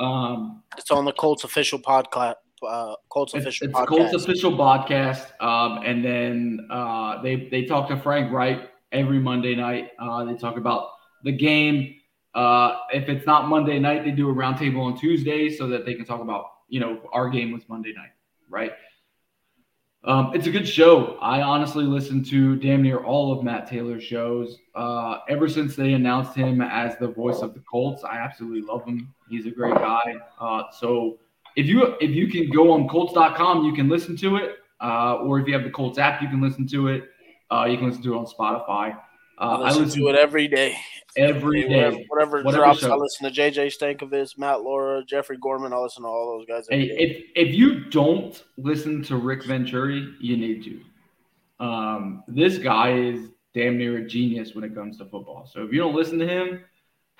Um, 0.00 0.62
It's 0.76 0.90
on 0.90 1.04
the 1.04 1.12
Colts 1.12 1.44
official 1.44 1.78
podcast. 1.78 2.36
Uh, 2.66 2.94
Colts 3.08 3.34
it's, 3.34 3.44
official 3.44 3.68
it's 3.68 3.76
podcast. 3.76 3.86
Colts 3.86 4.14
official 4.14 4.52
podcast. 4.52 5.40
Um, 5.40 5.82
and 5.84 6.04
then 6.04 6.66
uh, 6.70 7.22
they, 7.22 7.48
they 7.50 7.64
talk 7.64 7.88
to 7.88 7.96
Frank 7.96 8.32
Reich 8.32 8.68
every 8.92 9.18
Monday 9.18 9.54
night. 9.54 9.90
Uh, 9.98 10.24
they 10.24 10.34
talk 10.34 10.56
about 10.56 10.90
the 11.22 11.32
game. 11.32 11.94
Uh, 12.34 12.78
if 12.92 13.08
it's 13.08 13.26
not 13.26 13.48
Monday 13.48 13.78
night, 13.78 14.04
they 14.04 14.10
do 14.10 14.30
a 14.30 14.34
roundtable 14.34 14.82
on 14.82 14.98
Tuesday 14.98 15.50
so 15.50 15.66
that 15.68 15.84
they 15.84 15.94
can 15.94 16.04
talk 16.04 16.20
about, 16.20 16.46
you 16.68 16.80
know, 16.80 17.00
our 17.12 17.28
game 17.28 17.52
was 17.52 17.68
Monday 17.68 17.92
night, 17.92 18.10
right? 18.48 18.72
Um, 20.04 20.32
it's 20.34 20.46
a 20.46 20.50
good 20.50 20.66
show. 20.66 21.18
I 21.20 21.42
honestly 21.42 21.84
listened 21.84 22.24
to 22.30 22.56
damn 22.56 22.82
near 22.82 22.98
all 22.98 23.32
of 23.36 23.44
Matt 23.44 23.68
Taylor's 23.68 24.02
shows. 24.02 24.58
Uh, 24.74 25.18
ever 25.28 25.46
since 25.46 25.76
they 25.76 25.92
announced 25.92 26.34
him 26.34 26.62
as 26.62 26.96
the 26.96 27.08
voice 27.08 27.40
of 27.40 27.52
the 27.52 27.60
Colts, 27.60 28.02
I 28.02 28.16
absolutely 28.16 28.62
love 28.62 28.84
him. 28.86 29.12
He's 29.28 29.44
a 29.46 29.50
great 29.50 29.74
guy. 29.74 30.14
Uh, 30.40 30.62
so 30.72 31.18
if 31.56 31.66
you 31.66 31.96
if 32.00 32.10
you 32.10 32.28
can 32.28 32.48
go 32.50 32.72
on 32.72 32.88
Colts.com, 32.88 33.64
you 33.64 33.74
can 33.74 33.88
listen 33.90 34.16
to 34.18 34.36
it. 34.36 34.56
Uh, 34.80 35.16
or 35.16 35.38
if 35.38 35.46
you 35.46 35.52
have 35.52 35.64
the 35.64 35.70
Colts 35.70 35.98
app, 35.98 36.22
you 36.22 36.28
can 36.28 36.40
listen 36.40 36.66
to 36.68 36.88
it. 36.88 37.04
Uh, 37.50 37.66
you 37.66 37.76
can 37.76 37.88
listen 37.88 38.02
to 38.02 38.14
it 38.14 38.16
on 38.16 38.24
Spotify. 38.24 38.96
Uh, 39.40 39.62
I 39.62 39.72
listen 39.72 40.02
to 40.02 40.08
it 40.08 40.16
every 40.16 40.48
day. 40.48 40.76
every 41.16 41.64
Whatever, 41.64 41.96
whatever, 42.08 42.42
Whatever 42.42 42.64
drops, 42.64 42.80
show. 42.80 42.92
I 42.92 42.96
listen 42.96 43.32
to 43.32 43.40
JJ 43.40 43.76
Stankevitz, 43.76 44.36
Matt 44.36 44.60
Laura, 44.60 45.02
Jeffrey 45.04 45.38
Gorman. 45.38 45.72
I 45.72 45.78
listen 45.78 46.02
to 46.02 46.08
all 46.08 46.38
those 46.38 46.46
guys. 46.46 46.66
Hey, 46.68 46.88
day. 46.88 46.96
if 46.98 47.48
if 47.48 47.54
you 47.54 47.84
don't 47.86 48.44
listen 48.58 49.02
to 49.04 49.16
Rick 49.16 49.44
Venturi, 49.44 50.14
you 50.20 50.36
need 50.36 50.62
to. 50.64 51.64
Um, 51.64 52.22
this 52.28 52.58
guy 52.58 52.92
is 52.92 53.28
damn 53.54 53.78
near 53.78 53.98
a 53.98 54.06
genius 54.06 54.54
when 54.54 54.62
it 54.62 54.74
comes 54.74 54.98
to 54.98 55.04
football. 55.06 55.48
So 55.50 55.64
if 55.64 55.72
you 55.72 55.80
don't 55.80 55.94
listen 55.94 56.18
to 56.18 56.26
him, 56.26 56.64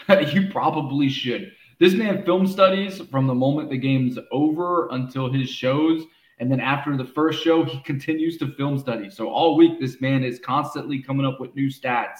you 0.33 0.51
probably 0.51 1.09
should. 1.09 1.53
This 1.79 1.95
man 1.95 2.25
film 2.25 2.47
studies 2.47 3.01
from 3.11 3.27
the 3.27 3.35
moment 3.35 3.71
the 3.71 3.79
game's 3.79 4.18
over 4.31 4.89
until 4.91 5.33
his 5.33 5.49
shows, 5.49 6.05
and 6.41 6.51
then 6.51 6.59
after 6.59 6.97
the 6.97 7.05
first 7.05 7.45
show, 7.45 7.64
he 7.64 7.80
continues 7.82 8.38
to 8.38 8.51
film 8.55 8.78
study. 8.78 9.11
So 9.11 9.28
all 9.28 9.57
week, 9.57 9.78
this 9.78 10.01
man 10.01 10.24
is 10.24 10.41
constantly 10.41 11.03
coming 11.03 11.26
up 11.26 11.38
with 11.38 11.55
new 11.55 11.68
stats 11.68 12.18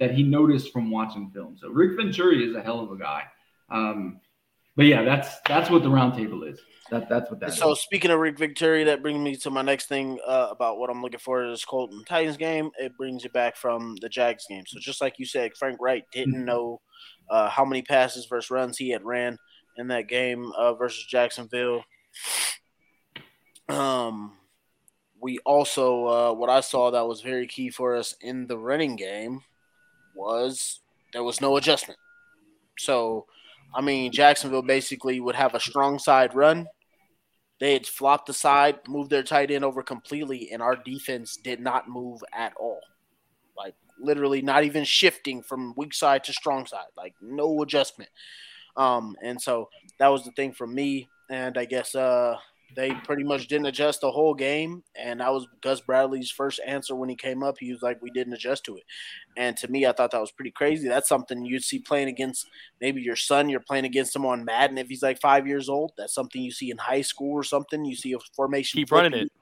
that 0.00 0.12
he 0.12 0.24
noticed 0.24 0.72
from 0.72 0.90
watching 0.90 1.30
film. 1.30 1.56
So 1.56 1.68
Rick 1.68 1.96
Venturi 1.96 2.44
is 2.44 2.56
a 2.56 2.60
hell 2.60 2.80
of 2.80 2.90
a 2.90 2.96
guy. 2.96 3.24
Um, 3.70 4.20
but 4.74 4.86
yeah, 4.86 5.04
that's 5.04 5.40
that's 5.46 5.70
what 5.70 5.84
the 5.84 5.88
roundtable 5.88 6.50
is. 6.50 6.58
That 6.90 7.08
that's 7.08 7.30
what 7.30 7.38
that 7.40 7.50
is. 7.50 7.58
So 7.58 7.74
speaking 7.74 8.10
of 8.10 8.18
Rick 8.18 8.38
Venturi, 8.38 8.84
that 8.84 9.02
brings 9.02 9.20
me 9.20 9.36
to 9.36 9.50
my 9.50 9.62
next 9.62 9.86
thing 9.86 10.18
uh, 10.26 10.48
about 10.50 10.78
what 10.78 10.90
I'm 10.90 11.00
looking 11.00 11.20
for 11.20 11.44
is 11.44 11.64
Colton 11.64 12.02
Titans 12.08 12.36
game. 12.36 12.70
It 12.76 12.96
brings 12.96 13.22
you 13.22 13.30
back 13.30 13.56
from 13.56 13.96
the 14.00 14.08
Jags 14.08 14.46
game. 14.48 14.64
So 14.66 14.80
just 14.80 15.00
like 15.00 15.18
you 15.18 15.26
said, 15.26 15.52
Frank 15.56 15.78
Reich 15.80 16.10
didn't 16.10 16.44
know 16.44 16.80
uh, 17.28 17.48
how 17.48 17.64
many 17.64 17.82
passes 17.82 18.26
versus 18.26 18.50
runs 18.50 18.78
he 18.78 18.90
had 18.90 19.04
ran 19.04 19.38
in 19.76 19.88
that 19.88 20.08
game 20.08 20.50
uh, 20.56 20.74
versus 20.74 21.04
Jacksonville. 21.06 21.84
Um, 23.70 24.32
we 25.20 25.38
also 25.40 26.06
uh, 26.06 26.32
what 26.32 26.50
I 26.50 26.60
saw 26.60 26.90
that 26.90 27.06
was 27.06 27.20
very 27.20 27.46
key 27.46 27.70
for 27.70 27.94
us 27.94 28.14
in 28.20 28.46
the 28.46 28.58
running 28.58 28.96
game 28.96 29.42
was 30.14 30.80
there 31.12 31.24
was 31.24 31.40
no 31.40 31.56
adjustment. 31.56 31.98
So, 32.78 33.26
I 33.74 33.80
mean, 33.80 34.12
Jacksonville 34.12 34.62
basically 34.62 35.20
would 35.20 35.34
have 35.34 35.54
a 35.54 35.60
strong 35.60 35.98
side 35.98 36.34
run. 36.34 36.66
They 37.58 37.74
had 37.74 37.86
flopped 37.86 38.26
the 38.26 38.32
side, 38.32 38.78
moved 38.88 39.10
their 39.10 39.22
tight 39.22 39.50
end 39.50 39.64
over 39.64 39.82
completely, 39.82 40.50
and 40.50 40.62
our 40.62 40.76
defense 40.76 41.36
did 41.36 41.60
not 41.60 41.88
move 41.88 42.22
at 42.32 42.54
all. 42.58 42.80
Like 43.56 43.74
literally, 43.98 44.40
not 44.40 44.64
even 44.64 44.84
shifting 44.84 45.42
from 45.42 45.74
weak 45.76 45.92
side 45.92 46.24
to 46.24 46.32
strong 46.32 46.64
side. 46.64 46.88
Like 46.96 47.14
no 47.20 47.60
adjustment. 47.62 48.10
Um, 48.76 49.16
and 49.22 49.40
so 49.40 49.68
that 49.98 50.08
was 50.08 50.24
the 50.24 50.30
thing 50.32 50.52
for 50.52 50.66
me. 50.66 51.10
And 51.28 51.58
I 51.58 51.66
guess 51.66 51.94
uh, 51.94 52.36
they 52.76 52.92
pretty 53.04 53.24
much 53.24 53.48
didn't 53.48 53.66
adjust 53.66 54.00
the 54.00 54.10
whole 54.10 54.34
game. 54.34 54.82
And 54.94 55.20
that 55.20 55.32
was 55.32 55.46
Gus 55.62 55.80
Bradley's 55.80 56.30
first 56.30 56.60
answer 56.66 56.94
when 56.94 57.08
he 57.08 57.16
came 57.16 57.42
up. 57.42 57.56
He 57.58 57.72
was 57.72 57.82
like, 57.82 58.00
we 58.00 58.10
didn't 58.10 58.32
adjust 58.32 58.64
to 58.64 58.76
it. 58.76 58.84
And 59.36 59.56
to 59.58 59.68
me, 59.68 59.86
I 59.86 59.92
thought 59.92 60.10
that 60.12 60.20
was 60.20 60.32
pretty 60.32 60.50
crazy. 60.50 60.88
That's 60.88 61.08
something 61.08 61.44
you'd 61.44 61.64
see 61.64 61.78
playing 61.78 62.08
against 62.08 62.48
maybe 62.80 63.00
your 63.02 63.16
son. 63.16 63.48
You're 63.48 63.60
playing 63.60 63.84
against 63.84 64.14
him 64.14 64.26
on 64.26 64.44
Madden 64.44 64.78
if 64.78 64.88
he's 64.88 65.02
like 65.02 65.20
five 65.20 65.46
years 65.46 65.68
old. 65.68 65.92
That's 65.96 66.14
something 66.14 66.42
you 66.42 66.52
see 66.52 66.70
in 66.70 66.78
high 66.78 67.02
school 67.02 67.32
or 67.32 67.42
something. 67.42 67.84
You 67.84 67.96
see 67.96 68.12
a 68.12 68.18
formation. 68.34 68.78
Keep 68.78 68.92
running 68.92 69.14
it. 69.14 69.32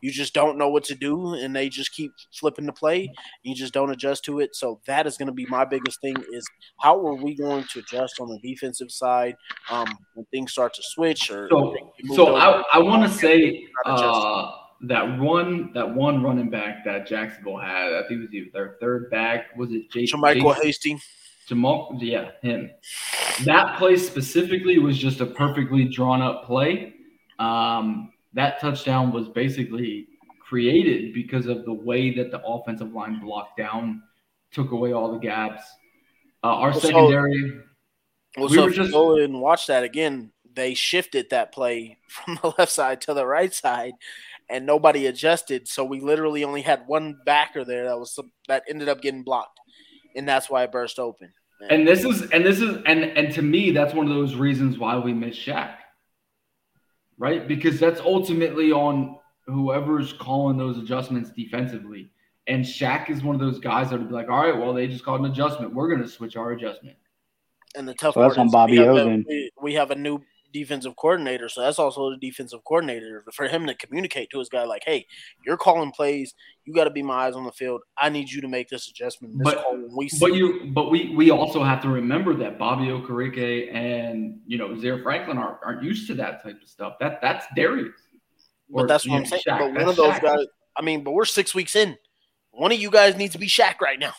You 0.00 0.10
just 0.10 0.34
don't 0.34 0.58
know 0.58 0.68
what 0.68 0.84
to 0.84 0.94
do, 0.94 1.34
and 1.34 1.54
they 1.54 1.68
just 1.68 1.92
keep 1.92 2.12
flipping 2.32 2.66
the 2.66 2.72
play. 2.72 3.12
You 3.42 3.54
just 3.54 3.72
don't 3.72 3.90
adjust 3.90 4.24
to 4.24 4.40
it. 4.40 4.54
So 4.54 4.80
that 4.86 5.06
is 5.06 5.16
going 5.16 5.26
to 5.26 5.32
be 5.32 5.46
my 5.46 5.64
biggest 5.64 6.00
thing: 6.00 6.16
is 6.32 6.46
how 6.80 6.94
are 7.06 7.14
we 7.14 7.34
going 7.34 7.64
to 7.72 7.78
adjust 7.80 8.20
on 8.20 8.28
the 8.28 8.38
defensive 8.40 8.90
side 8.90 9.36
um, 9.70 9.86
when 10.14 10.26
things 10.26 10.52
start 10.52 10.74
to 10.74 10.82
switch? 10.82 11.30
Or 11.30 11.48
so, 11.50 11.76
so 12.14 12.36
I, 12.36 12.62
I 12.74 12.78
want 12.78 13.10
to 13.10 13.18
say 13.18 13.66
uh, 13.84 14.50
that 14.82 15.18
one 15.18 15.72
that 15.74 15.94
one 15.94 16.22
running 16.22 16.50
back 16.50 16.84
that 16.84 17.06
Jacksonville 17.06 17.58
had, 17.58 17.92
I 17.92 18.02
think 18.08 18.28
it 18.32 18.40
was 18.44 18.52
their 18.52 18.76
third 18.80 19.10
back. 19.10 19.56
Was 19.56 19.72
it 19.72 19.90
Jason? 19.90 20.20
Michael 20.20 20.52
Hasty. 20.52 20.98
Jamal, 21.48 21.96
yeah, 21.98 22.32
him. 22.42 22.70
That 23.46 23.78
play 23.78 23.96
specifically 23.96 24.78
was 24.78 24.98
just 24.98 25.20
a 25.20 25.26
perfectly 25.26 25.84
drawn 25.88 26.20
up 26.20 26.44
play. 26.44 26.92
Um, 27.38 28.12
that 28.38 28.60
touchdown 28.60 29.12
was 29.12 29.28
basically 29.28 30.06
created 30.40 31.12
because 31.12 31.46
of 31.46 31.64
the 31.64 31.72
way 31.72 32.14
that 32.14 32.30
the 32.30 32.40
offensive 32.44 32.92
line 32.92 33.18
blocked 33.20 33.58
down, 33.58 34.00
took 34.52 34.70
away 34.70 34.92
all 34.92 35.12
the 35.12 35.18
gaps. 35.18 35.62
Uh, 36.44 36.46
our 36.46 36.70
well, 36.70 36.80
secondary. 36.80 37.60
Well, 38.36 38.48
we 38.48 38.54
so 38.54 38.64
were 38.66 38.70
just 38.70 38.92
go 38.92 39.16
and 39.16 39.40
watch 39.40 39.66
that 39.66 39.82
again. 39.82 40.30
They 40.54 40.74
shifted 40.74 41.30
that 41.30 41.52
play 41.52 41.98
from 42.08 42.38
the 42.40 42.54
left 42.56 42.70
side 42.70 43.00
to 43.02 43.14
the 43.14 43.26
right 43.26 43.52
side, 43.52 43.94
and 44.48 44.64
nobody 44.64 45.06
adjusted. 45.06 45.66
So 45.66 45.84
we 45.84 46.00
literally 46.00 46.44
only 46.44 46.62
had 46.62 46.86
one 46.86 47.18
backer 47.26 47.64
there 47.64 47.86
that 47.86 47.98
was 47.98 48.16
that 48.46 48.62
ended 48.68 48.88
up 48.88 49.02
getting 49.02 49.24
blocked, 49.24 49.58
and 50.14 50.28
that's 50.28 50.48
why 50.48 50.62
it 50.62 50.70
burst 50.70 51.00
open. 51.00 51.32
And 51.70 51.88
this 51.88 52.04
is 52.04 52.30
and 52.30 52.46
this 52.46 52.60
is 52.60 52.76
and 52.86 53.02
and 53.02 53.34
to 53.34 53.42
me, 53.42 53.72
that's 53.72 53.94
one 53.94 54.08
of 54.08 54.14
those 54.14 54.36
reasons 54.36 54.78
why 54.78 54.96
we 54.96 55.12
miss 55.12 55.36
Shaq 55.36 55.74
right? 57.18 57.46
Because 57.46 57.78
that's 57.78 58.00
ultimately 58.00 58.72
on 58.72 59.18
whoever's 59.46 60.12
calling 60.12 60.56
those 60.56 60.78
adjustments 60.78 61.30
defensively. 61.30 62.10
And 62.46 62.64
Shaq 62.64 63.10
is 63.10 63.22
one 63.22 63.34
of 63.34 63.40
those 63.40 63.58
guys 63.58 63.90
that 63.90 63.98
would 63.98 64.08
be 64.08 64.14
like, 64.14 64.30
all 64.30 64.42
right, 64.42 64.56
well, 64.56 64.72
they 64.72 64.86
just 64.86 65.04
called 65.04 65.20
an 65.20 65.30
adjustment. 65.30 65.74
We're 65.74 65.88
going 65.88 66.02
to 66.02 66.08
switch 66.08 66.36
our 66.36 66.52
adjustment. 66.52 66.96
And 67.74 67.86
the 67.86 67.94
tough 67.94 68.14
so 68.14 68.20
part 68.20 68.30
that's 68.30 68.38
on 68.38 68.50
Bobby 68.50 68.78
we 68.78 68.84
have, 68.84 68.96
a, 68.96 69.24
we, 69.28 69.50
we 69.60 69.74
have 69.74 69.90
a 69.90 69.94
new 69.94 70.22
defensive 70.52 70.96
coordinator, 70.96 71.48
so 71.48 71.60
that's 71.60 71.78
also 71.78 72.10
the 72.10 72.16
defensive 72.16 72.64
coordinator 72.64 73.24
for 73.32 73.48
him 73.48 73.66
to 73.66 73.74
communicate 73.74 74.30
to 74.30 74.38
his 74.38 74.48
guy 74.48 74.64
like, 74.64 74.82
"Hey, 74.84 75.06
you're 75.44 75.56
calling 75.56 75.90
plays. 75.90 76.34
You 76.64 76.74
got 76.74 76.84
to 76.84 76.90
be 76.90 77.02
my 77.02 77.26
eyes 77.26 77.34
on 77.34 77.44
the 77.44 77.52
field. 77.52 77.82
I 77.96 78.08
need 78.08 78.30
you 78.30 78.40
to 78.40 78.48
make 78.48 78.68
this 78.68 78.88
adjustment." 78.88 79.38
This 79.38 79.54
but, 79.54 79.64
but 80.20 80.34
you, 80.34 80.70
but 80.74 80.90
we 80.90 81.14
we 81.14 81.30
also 81.30 81.62
have 81.62 81.82
to 81.82 81.88
remember 81.88 82.34
that 82.34 82.58
Bobby 82.58 82.86
Okereke 82.86 83.74
and 83.74 84.40
you 84.46 84.58
know 84.58 84.78
Zaire 84.78 85.02
Franklin 85.02 85.38
aren't, 85.38 85.58
aren't 85.64 85.82
used 85.82 86.06
to 86.08 86.14
that 86.14 86.42
type 86.42 86.60
of 86.62 86.68
stuff. 86.68 86.94
That 87.00 87.20
that's 87.20 87.46
Darius. 87.54 87.92
But 88.70 88.88
that's 88.88 89.06
what 89.06 89.16
I'm 89.16 89.26
saying. 89.26 89.42
Shaq. 89.46 89.58
But 89.58 89.72
one 89.72 89.88
of 89.88 89.96
those 89.96 90.14
Shaq. 90.14 90.22
guys. 90.22 90.46
I 90.76 90.82
mean, 90.82 91.02
but 91.02 91.12
we're 91.12 91.24
six 91.24 91.54
weeks 91.54 91.74
in. 91.74 91.96
One 92.52 92.72
of 92.72 92.78
you 92.78 92.90
guys 92.90 93.16
needs 93.16 93.32
to 93.32 93.38
be 93.38 93.48
Shaq 93.48 93.80
right 93.80 93.98
now. 93.98 94.12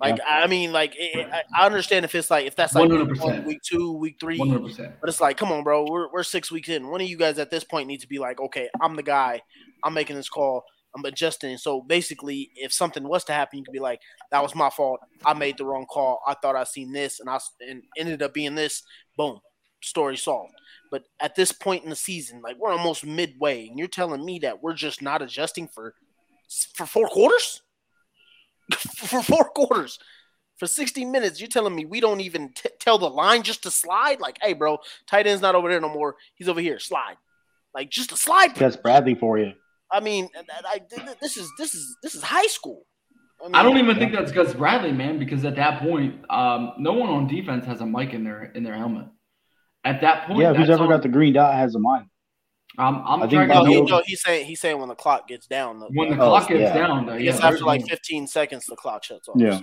Like 0.00 0.16
yeah. 0.16 0.24
I 0.26 0.46
mean, 0.46 0.72
like 0.72 0.94
it, 0.96 1.28
I 1.54 1.66
understand 1.66 2.06
if 2.06 2.14
it's 2.14 2.30
like 2.30 2.46
if 2.46 2.56
that's 2.56 2.74
like 2.74 2.88
100%. 2.88 3.44
week 3.44 3.60
two, 3.62 3.92
week 3.92 4.16
three, 4.18 4.38
100%. 4.38 4.94
but 4.98 5.10
it's 5.10 5.20
like, 5.20 5.36
come 5.36 5.52
on, 5.52 5.62
bro, 5.62 5.84
we're 5.88 6.10
we're 6.10 6.22
six 6.22 6.50
weeks 6.50 6.70
in. 6.70 6.88
One 6.88 7.02
of 7.02 7.08
you 7.08 7.18
guys 7.18 7.38
at 7.38 7.50
this 7.50 7.64
point 7.64 7.86
need 7.86 8.00
to 8.00 8.08
be 8.08 8.18
like, 8.18 8.40
okay, 8.40 8.70
I'm 8.80 8.96
the 8.96 9.02
guy, 9.02 9.42
I'm 9.84 9.92
making 9.92 10.16
this 10.16 10.30
call, 10.30 10.64
I'm 10.96 11.04
adjusting. 11.04 11.58
So 11.58 11.82
basically, 11.82 12.50
if 12.56 12.72
something 12.72 13.06
was 13.06 13.24
to 13.24 13.34
happen, 13.34 13.58
you 13.58 13.64
could 13.64 13.72
be 13.72 13.78
like, 13.78 14.00
that 14.30 14.42
was 14.42 14.54
my 14.54 14.70
fault. 14.70 15.00
I 15.26 15.34
made 15.34 15.58
the 15.58 15.66
wrong 15.66 15.84
call. 15.84 16.20
I 16.26 16.32
thought 16.32 16.56
I 16.56 16.64
seen 16.64 16.92
this, 16.92 17.20
and 17.20 17.28
I 17.28 17.38
and 17.60 17.82
ended 17.98 18.22
up 18.22 18.32
being 18.32 18.54
this. 18.54 18.82
Boom, 19.18 19.40
story 19.82 20.16
solved. 20.16 20.54
But 20.90 21.02
at 21.20 21.34
this 21.34 21.52
point 21.52 21.84
in 21.84 21.90
the 21.90 21.96
season, 21.96 22.40
like 22.40 22.56
we're 22.58 22.72
almost 22.72 23.04
midway, 23.04 23.68
and 23.68 23.78
you're 23.78 23.86
telling 23.86 24.24
me 24.24 24.38
that 24.38 24.62
we're 24.62 24.72
just 24.72 25.02
not 25.02 25.20
adjusting 25.20 25.68
for 25.68 25.94
for 26.74 26.86
four 26.86 27.06
quarters 27.08 27.60
for 28.78 29.22
four 29.22 29.44
quarters. 29.50 29.98
For 30.58 30.66
60 30.66 31.06
minutes, 31.06 31.40
you're 31.40 31.48
telling 31.48 31.74
me 31.74 31.86
we 31.86 32.00
don't 32.00 32.20
even 32.20 32.52
t- 32.52 32.68
tell 32.78 32.98
the 32.98 33.08
line 33.08 33.42
just 33.42 33.62
to 33.62 33.70
slide? 33.70 34.20
Like, 34.20 34.38
hey, 34.42 34.52
bro, 34.52 34.78
tight 35.06 35.26
end's 35.26 35.40
not 35.40 35.54
over 35.54 35.70
there 35.70 35.80
no 35.80 35.88
more. 35.88 36.16
He's 36.34 36.48
over 36.48 36.60
here. 36.60 36.78
Slide. 36.78 37.16
Like, 37.74 37.88
just 37.88 38.12
a 38.12 38.16
slide. 38.16 38.54
That's 38.56 38.76
Bradley 38.76 39.14
for 39.14 39.38
you. 39.38 39.52
I 39.90 40.00
mean, 40.00 40.28
I, 40.36 40.42
I, 40.66 40.80
this 41.20 41.36
is 41.36 41.50
this 41.58 41.74
is 41.74 41.96
this 42.02 42.14
is 42.14 42.22
high 42.22 42.46
school. 42.46 42.86
I, 43.40 43.46
mean, 43.46 43.54
I 43.54 43.62
don't 43.62 43.78
even 43.78 43.96
think 43.96 44.12
that's 44.12 44.32
Gus 44.32 44.52
Bradley, 44.52 44.92
man, 44.92 45.18
because 45.18 45.44
at 45.44 45.56
that 45.56 45.80
point, 45.80 46.24
um, 46.30 46.74
no 46.78 46.92
one 46.92 47.08
on 47.08 47.26
defense 47.26 47.64
has 47.64 47.80
a 47.80 47.86
mic 47.86 48.12
in 48.12 48.22
their 48.22 48.44
in 48.52 48.62
their 48.62 48.74
helmet. 48.74 49.06
At 49.84 50.02
that 50.02 50.26
point, 50.26 50.40
yeah, 50.40 50.52
who's 50.52 50.68
ever 50.68 50.86
got 50.86 51.02
the 51.02 51.08
green 51.08 51.32
dot 51.32 51.54
has 51.54 51.74
a 51.74 51.78
mic. 51.78 52.02
Um, 52.78 53.02
I'm 53.06 53.18
I 53.22 53.26
think 53.28 53.32
trying 53.32 53.48
no, 53.48 53.64
to. 53.64 53.70
he, 53.70 53.80
no, 53.82 54.02
he's 54.06 54.22
saying 54.22 54.46
he's 54.46 54.60
saying 54.60 54.78
when 54.78 54.88
the 54.88 54.94
clock 54.94 55.26
gets 55.28 55.46
down. 55.46 55.80
The, 55.80 55.86
when 55.92 56.10
the 56.10 56.14
uh, 56.14 56.28
clock 56.28 56.48
gets 56.48 56.60
yeah. 56.60 56.74
down, 56.74 57.06
though, 57.06 57.14
I 57.14 57.18
yeah, 57.18 57.32
guess 57.32 57.40
after 57.40 57.64
like 57.64 57.84
15 57.88 58.26
seconds, 58.26 58.66
the 58.66 58.76
clock 58.76 59.02
shuts 59.04 59.28
off. 59.28 59.36
Yeah. 59.38 59.60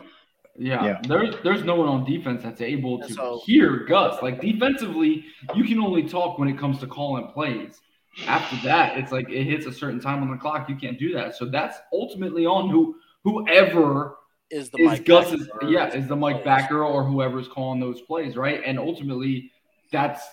Yeah, 0.59 0.83
Yeah. 0.83 1.01
there's 1.07 1.35
there's 1.43 1.63
no 1.63 1.75
one 1.75 1.87
on 1.87 2.03
defense 2.03 2.41
that's 2.43 2.61
able 2.61 2.99
to 2.99 3.13
So- 3.13 3.41
hear 3.45 3.85
Gus. 3.85 4.21
Like 4.21 4.41
defensively, 4.41 5.25
you 5.55 5.63
can 5.63 5.79
only 5.79 6.03
talk 6.03 6.39
when 6.39 6.49
it 6.49 6.57
comes 6.57 6.79
to 6.79 6.87
calling 6.87 7.27
plays. 7.27 7.79
After 8.25 8.55
that, 8.67 8.97
it's 8.97 9.11
like 9.11 9.29
it 9.29 9.43
hits 9.43 9.67
a 9.67 9.71
certain 9.71 9.99
time 9.99 10.23
on 10.23 10.31
the 10.31 10.37
clock. 10.37 10.67
You 10.67 10.75
can't 10.75 10.97
do 10.97 11.13
that. 11.13 11.35
So 11.35 11.45
that's 11.45 11.77
ultimately 11.93 12.45
on 12.47 12.69
who 12.69 12.95
whoever 13.23 14.17
Is 14.49 14.69
the 14.71 14.79
is 14.79 14.85
Mike 14.87 15.05
Gus's 15.05 15.47
Backer 15.47 15.65
or- 15.65 15.69
yeah 15.69 15.93
is 15.93 16.07
the 16.07 16.15
Mike 16.15 16.43
Backer 16.43 16.83
or 16.83 17.03
whoever's 17.03 17.47
calling 17.47 17.79
those 17.79 18.01
plays, 18.01 18.35
right? 18.35 18.61
And 18.65 18.79
ultimately, 18.79 19.51
that's 19.91 20.23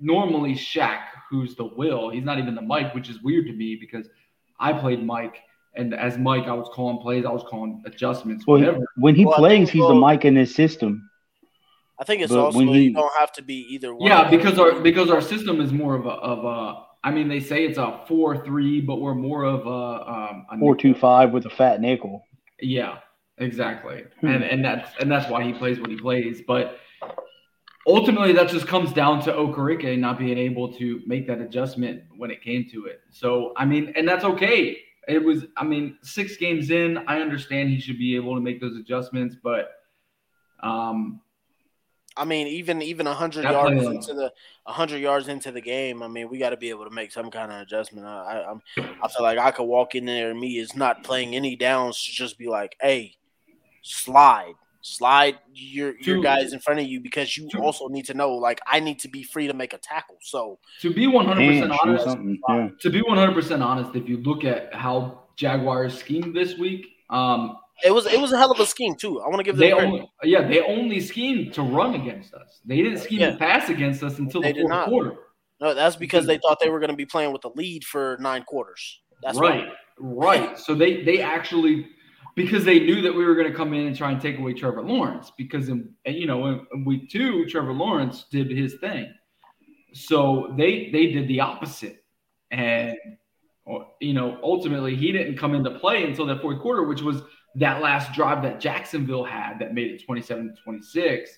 normally 0.00 0.54
Shaq 0.54 1.02
who's 1.30 1.54
the 1.56 1.64
will. 1.64 2.10
He's 2.10 2.24
not 2.24 2.38
even 2.38 2.54
the 2.54 2.62
Mike, 2.62 2.94
which 2.94 3.08
is 3.08 3.22
weird 3.22 3.46
to 3.46 3.52
me 3.52 3.76
because 3.80 4.08
I 4.60 4.72
played 4.72 5.04
Mike. 5.04 5.36
And 5.74 5.94
as 5.94 6.16
Mike, 6.16 6.44
I 6.44 6.52
was 6.54 6.68
calling 6.72 6.98
plays, 6.98 7.26
I 7.26 7.30
was 7.30 7.42
calling 7.48 7.82
adjustments, 7.84 8.46
Well, 8.46 8.58
whatever. 8.60 8.84
when 8.96 9.14
he 9.14 9.26
Well, 9.26 9.34
plays, 9.36 9.50
think 9.58 9.70
he's 9.70 9.82
the 9.82 9.94
we'll- 9.94 10.08
in 10.24 10.34
this 10.34 10.54
system. 10.54 11.10
I 11.98 12.04
think 12.04 12.22
it's 12.22 12.32
But 12.32 12.38
also 12.40 12.58
when 12.58 12.68
he- 12.68 12.84
you 12.84 12.92
don't 12.94 13.12
have 13.18 13.32
to 13.32 13.42
be 13.42 13.66
either 13.74 13.94
one. 13.94 14.06
Yeah, 14.08 14.28
because 14.30 14.58
our 14.58 14.80
because 14.80 15.10
our 15.10 15.20
system 15.22 15.60
is 15.60 15.72
more 15.72 15.94
of 15.94 16.06
a 16.06 16.10
of 16.10 16.44
a. 16.44 16.82
I 17.04 17.10
mean, 17.10 17.28
they 17.28 17.40
say 17.40 17.64
it's 17.64 17.78
a 17.78 18.00
four 18.06 18.36
three, 18.44 18.80
but 18.80 19.00
we're 19.00 19.14
more 19.14 19.44
of 19.44 19.66
a 19.66 20.10
um 20.10 20.46
a 20.50 20.58
Four 20.58 20.76
two 20.76 20.94
five 20.94 21.32
with 21.32 21.46
a 21.46 21.50
fat 21.50 21.80
nickel. 21.80 22.22
Yeah, 22.60 22.98
exactly, 23.38 24.04
Hmm. 24.20 24.26
and 24.28 24.44
and 24.44 24.64
that's 24.64 24.90
and 25.00 25.10
that's 25.10 25.30
why 25.30 25.42
he 25.42 25.52
plays 25.54 25.80
what 25.80 25.88
he 25.90 25.96
plays. 25.96 26.42
But 26.46 26.78
ultimately, 27.86 28.32
that 28.32 28.48
just 28.48 28.66
comes 28.66 28.92
down 28.92 29.22
to 29.22 29.32
Okereke 29.32 29.98
not 29.98 30.18
being 30.18 30.38
able 30.38 30.72
to 30.74 31.02
make 31.06 31.26
that 31.26 31.40
adjustment 31.40 32.02
when 32.16 32.30
it 32.30 32.42
came 32.42 32.68
to 32.72 32.86
it. 32.86 33.00
So 33.10 33.52
I 33.56 33.64
mean, 33.64 33.92
and 33.96 34.06
that's 34.06 34.24
okay. 34.24 34.78
It 35.08 35.22
was, 35.22 35.44
I 35.56 35.62
mean, 35.62 35.98
six 36.02 36.36
games 36.36 36.70
in, 36.70 36.98
I 37.06 37.20
understand 37.20 37.70
he 37.70 37.78
should 37.78 37.98
be 37.98 38.16
able 38.16 38.34
to 38.34 38.40
make 38.40 38.60
those 38.60 38.76
adjustments, 38.76 39.36
but 39.40 39.70
um, 40.60 41.20
I 42.16 42.24
mean, 42.24 42.46
even 42.46 42.80
even 42.82 43.06
hundred 43.06 43.44
yards 43.44 43.84
play- 43.84 43.94
into 43.94 44.14
the 44.14 44.32
hundred 44.66 44.98
yards 44.98 45.28
into 45.28 45.52
the 45.52 45.60
game, 45.60 46.02
I 46.02 46.08
mean, 46.08 46.28
we 46.28 46.38
got 46.38 46.50
to 46.50 46.56
be 46.56 46.70
able 46.70 46.84
to 46.84 46.90
make 46.90 47.12
some 47.12 47.30
kind 47.30 47.52
of 47.52 47.60
adjustment. 47.60 48.06
I, 48.06 48.56
I, 48.78 48.82
I 49.02 49.08
feel 49.08 49.22
like 49.22 49.38
I 49.38 49.50
could 49.50 49.64
walk 49.64 49.94
in 49.94 50.06
there 50.06 50.30
and 50.30 50.40
me 50.40 50.58
is 50.58 50.74
not 50.74 51.04
playing 51.04 51.36
any 51.36 51.56
downs 51.56 52.02
to 52.04 52.12
just 52.12 52.38
be 52.38 52.48
like, 52.48 52.74
hey, 52.80 53.16
slide, 53.82 54.54
slide 54.86 55.36
your 55.52 55.94
your 56.00 56.20
guys 56.20 56.52
in 56.52 56.60
front 56.60 56.78
of 56.80 56.86
you 56.86 57.00
because 57.00 57.36
you 57.36 57.48
to- 57.50 57.58
also 57.58 57.88
need 57.88 58.04
to 58.06 58.14
know 58.14 58.32
like 58.34 58.60
I 58.66 58.78
need 58.80 58.98
to 59.00 59.08
be 59.08 59.22
free 59.24 59.46
to 59.48 59.54
make 59.54 59.72
a 59.72 59.78
tackle. 59.78 60.16
So 60.22 60.58
to 60.82 60.92
be 60.92 61.06
100% 61.06 61.76
honest. 61.82 62.06
Yeah. 62.48 62.68
to 62.80 62.90
be 62.90 63.02
100% 63.02 63.64
honest, 63.64 63.96
if 63.96 64.08
you 64.08 64.18
look 64.18 64.44
at 64.44 64.72
how 64.74 65.24
Jaguars 65.36 65.98
schemed 65.98 66.34
this 66.36 66.56
week, 66.56 66.86
um, 67.10 67.56
it 67.84 67.90
was 67.92 68.06
it 68.06 68.20
was 68.20 68.32
a 68.32 68.38
hell 68.38 68.52
of 68.52 68.60
a 68.60 68.66
scheme 68.66 68.94
too. 68.94 69.20
I 69.20 69.26
want 69.28 69.38
to 69.38 69.44
give 69.44 69.56
them 69.56 69.68
they 69.68 69.72
only, 69.72 70.10
yeah, 70.22 70.46
they 70.46 70.60
only 70.62 71.00
schemed 71.00 71.52
to 71.54 71.62
run 71.62 71.94
against 71.94 72.32
us. 72.32 72.60
They 72.64 72.76
didn't 72.76 72.98
scheme 73.00 73.20
Yeah. 73.20 73.30
to 73.32 73.36
pass 73.36 73.68
against 73.68 74.02
us 74.02 74.18
until 74.18 74.40
They 74.40 74.52
the 74.52 74.60
did 74.60 74.62
fourth 74.62 74.70
not. 74.70 74.88
quarter. 74.88 75.14
No, 75.60 75.74
that's 75.74 75.96
because 75.96 76.26
they 76.26 76.38
thought 76.38 76.58
they 76.60 76.68
were 76.70 76.80
going 76.80 76.90
to 76.90 76.96
be 76.96 77.06
playing 77.06 77.32
with 77.32 77.42
the 77.42 77.50
lead 77.54 77.82
for 77.84 78.16
nine 78.20 78.44
quarters. 78.44 79.00
That's 79.22 79.38
right, 79.38 79.68
why. 79.98 80.38
right. 80.48 80.58
So 80.58 80.74
they 80.74 81.02
they 81.02 81.20
actually 81.20 81.88
because 82.36 82.64
they 82.64 82.78
knew 82.78 83.00
that 83.00 83.12
we 83.12 83.24
were 83.24 83.34
going 83.34 83.50
to 83.50 83.56
come 83.56 83.72
in 83.72 83.86
and 83.86 83.96
try 83.96 84.12
and 84.12 84.20
take 84.20 84.38
away 84.38 84.52
Trevor 84.52 84.82
Lawrence 84.82 85.32
because 85.36 85.68
in 85.68 85.92
you 86.06 86.26
know 86.26 86.46
in, 86.72 86.84
week 86.84 87.10
two 87.10 87.46
Trevor 87.46 87.72
Lawrence 87.72 88.26
did 88.30 88.50
his 88.50 88.74
thing, 88.74 89.12
so 89.92 90.54
they 90.56 90.90
they 90.92 91.06
did 91.06 91.26
the 91.26 91.40
opposite, 91.40 92.04
and 92.52 92.96
uh, 93.68 93.78
you 94.00 94.12
know 94.12 94.38
ultimately 94.42 94.94
he 94.94 95.10
didn't 95.10 95.38
come 95.38 95.54
into 95.54 95.70
play 95.70 96.04
until 96.04 96.26
that 96.26 96.40
fourth 96.40 96.60
quarter, 96.60 96.84
which 96.84 97.02
was 97.02 97.22
that 97.56 97.80
last 97.80 98.12
drive 98.12 98.42
that 98.42 98.60
Jacksonville 98.60 99.24
had 99.24 99.58
that 99.58 99.72
made 99.72 99.90
it 99.90 100.04
27 100.04 100.54
to 100.54 100.62
26, 100.62 101.30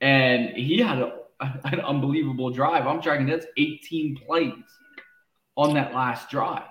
and 0.00 0.50
he 0.50 0.78
had 0.78 0.98
a 0.98 1.18
an 1.40 1.80
unbelievable 1.80 2.50
drive. 2.50 2.86
I'm 2.86 3.00
tracking 3.00 3.26
that's 3.26 3.46
18 3.56 4.18
plays 4.26 4.52
on 5.56 5.74
that 5.74 5.94
last 5.94 6.30
drive. 6.30 6.64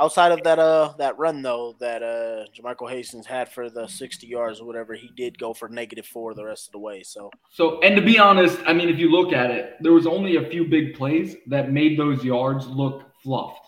Outside 0.00 0.32
of 0.32 0.42
that 0.44 0.58
uh 0.58 0.94
that 0.98 1.18
run 1.18 1.42
though 1.42 1.74
that 1.80 2.02
uh 2.02 2.44
Jermichael 2.56 2.88
Hastings 2.90 3.26
had 3.26 3.48
for 3.50 3.68
the 3.68 3.86
60 3.88 4.26
yards 4.26 4.60
or 4.60 4.66
whatever, 4.66 4.94
he 4.94 5.10
did 5.16 5.38
go 5.38 5.52
for 5.52 5.68
negative 5.68 6.06
four 6.06 6.34
the 6.34 6.44
rest 6.44 6.68
of 6.68 6.72
the 6.72 6.78
way. 6.78 7.02
So 7.02 7.30
So, 7.50 7.80
and 7.80 7.96
to 7.96 8.02
be 8.02 8.18
honest, 8.18 8.58
I 8.66 8.72
mean, 8.72 8.88
if 8.88 8.98
you 8.98 9.10
look 9.10 9.32
at 9.32 9.50
it, 9.50 9.76
there 9.80 9.92
was 9.92 10.06
only 10.06 10.36
a 10.36 10.48
few 10.48 10.64
big 10.64 10.94
plays 10.94 11.36
that 11.48 11.72
made 11.72 11.98
those 11.98 12.24
yards 12.24 12.66
look 12.66 13.10
fluffed, 13.22 13.66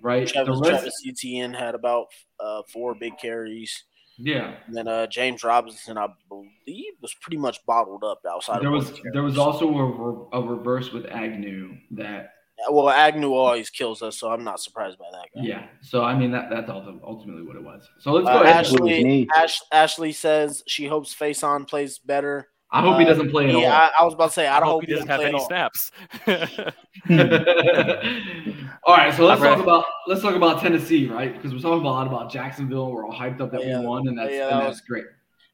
right? 0.00 0.26
Travis, 0.28 0.58
the 0.58 0.60
rest, 0.62 0.82
Travis 0.82 1.02
Etienne 1.06 1.52
had 1.52 1.74
about 1.74 2.06
uh 2.38 2.62
four 2.72 2.94
big 2.94 3.18
carries. 3.18 3.84
yeah. 4.18 4.54
And 4.66 4.76
then 4.76 4.86
uh 4.86 5.06
James 5.08 5.42
Robinson, 5.42 5.98
I 5.98 6.08
believe, 6.28 6.92
was 7.02 7.14
pretty 7.14 7.38
much 7.38 7.58
bottled 7.66 8.04
up 8.04 8.20
outside 8.30 8.62
There 8.62 8.68
of 8.68 8.74
was 8.74 9.00
there 9.12 9.22
was 9.24 9.36
also 9.38 9.66
a, 9.68 9.84
re- 9.84 10.26
a 10.32 10.40
reverse 10.42 10.92
with 10.92 11.06
Agnew 11.06 11.76
that 11.92 12.34
well 12.70 12.90
Agnew 12.90 13.32
always 13.32 13.70
kills 13.70 14.02
us, 14.02 14.18
so 14.18 14.30
I'm 14.30 14.44
not 14.44 14.60
surprised 14.60 14.98
by 14.98 15.06
that 15.12 15.28
guy. 15.34 15.40
yeah. 15.42 15.66
So 15.82 16.02
I 16.02 16.14
mean 16.16 16.30
that 16.32 16.50
that's 16.50 16.68
ulti- 16.70 17.00
ultimately 17.02 17.42
what 17.42 17.56
it 17.56 17.64
was. 17.64 17.88
So 18.00 18.12
let's 18.12 18.26
go 18.26 18.32
Uh, 18.38 18.42
ahead. 18.42 18.56
Ashley, 18.56 19.28
Ash, 19.36 19.58
Ashley 19.72 20.12
says 20.12 20.62
she 20.66 20.86
hopes 20.86 21.12
Face 21.14 21.42
On 21.42 21.64
plays 21.64 21.98
better. 21.98 22.48
I 22.72 22.82
hope 22.82 22.98
he 22.98 23.04
Uh, 23.04 23.08
doesn't 23.08 23.30
play 23.30 23.48
at 23.48 23.54
yeah, 23.58 23.66
all. 23.66 23.72
I, 23.72 23.90
I 24.00 24.04
was 24.04 24.14
about 24.14 24.26
to 24.28 24.32
say 24.32 24.46
I, 24.46 24.58
I 24.58 24.60
don't 24.60 24.68
hope 24.68 24.82
hope 24.82 24.88
he 24.88 24.92
doesn't 24.92 25.08
have 25.08 25.18
play 25.18 25.26
at 25.26 25.34
any 25.34 25.40
all. 25.40 25.48
snaps. 25.48 25.90
all 28.86 28.96
right, 28.96 29.12
so 29.14 29.24
let's 29.26 29.40
All 29.40 29.46
right. 29.48 29.54
talk 29.54 29.58
about 29.62 29.84
let's 30.06 30.22
talk 30.22 30.34
about 30.36 30.60
Tennessee, 30.60 31.08
right? 31.08 31.34
Because 31.34 31.52
we're 31.52 31.58
talking 31.60 31.84
a 31.84 31.88
lot 31.90 32.06
about 32.06 32.30
Jacksonville. 32.30 32.92
We're 32.92 33.06
all 33.06 33.12
hyped 33.12 33.40
up 33.40 33.50
that 33.52 33.64
Yeah. 33.66 33.80
we 33.80 33.86
won, 33.86 34.06
and 34.08 34.16
that's 34.18 34.30
Yeah, 34.32 34.42
and 34.44 34.52
that 34.52 34.58
that's 34.64 34.70
was- 34.70 34.80
great. 34.82 35.04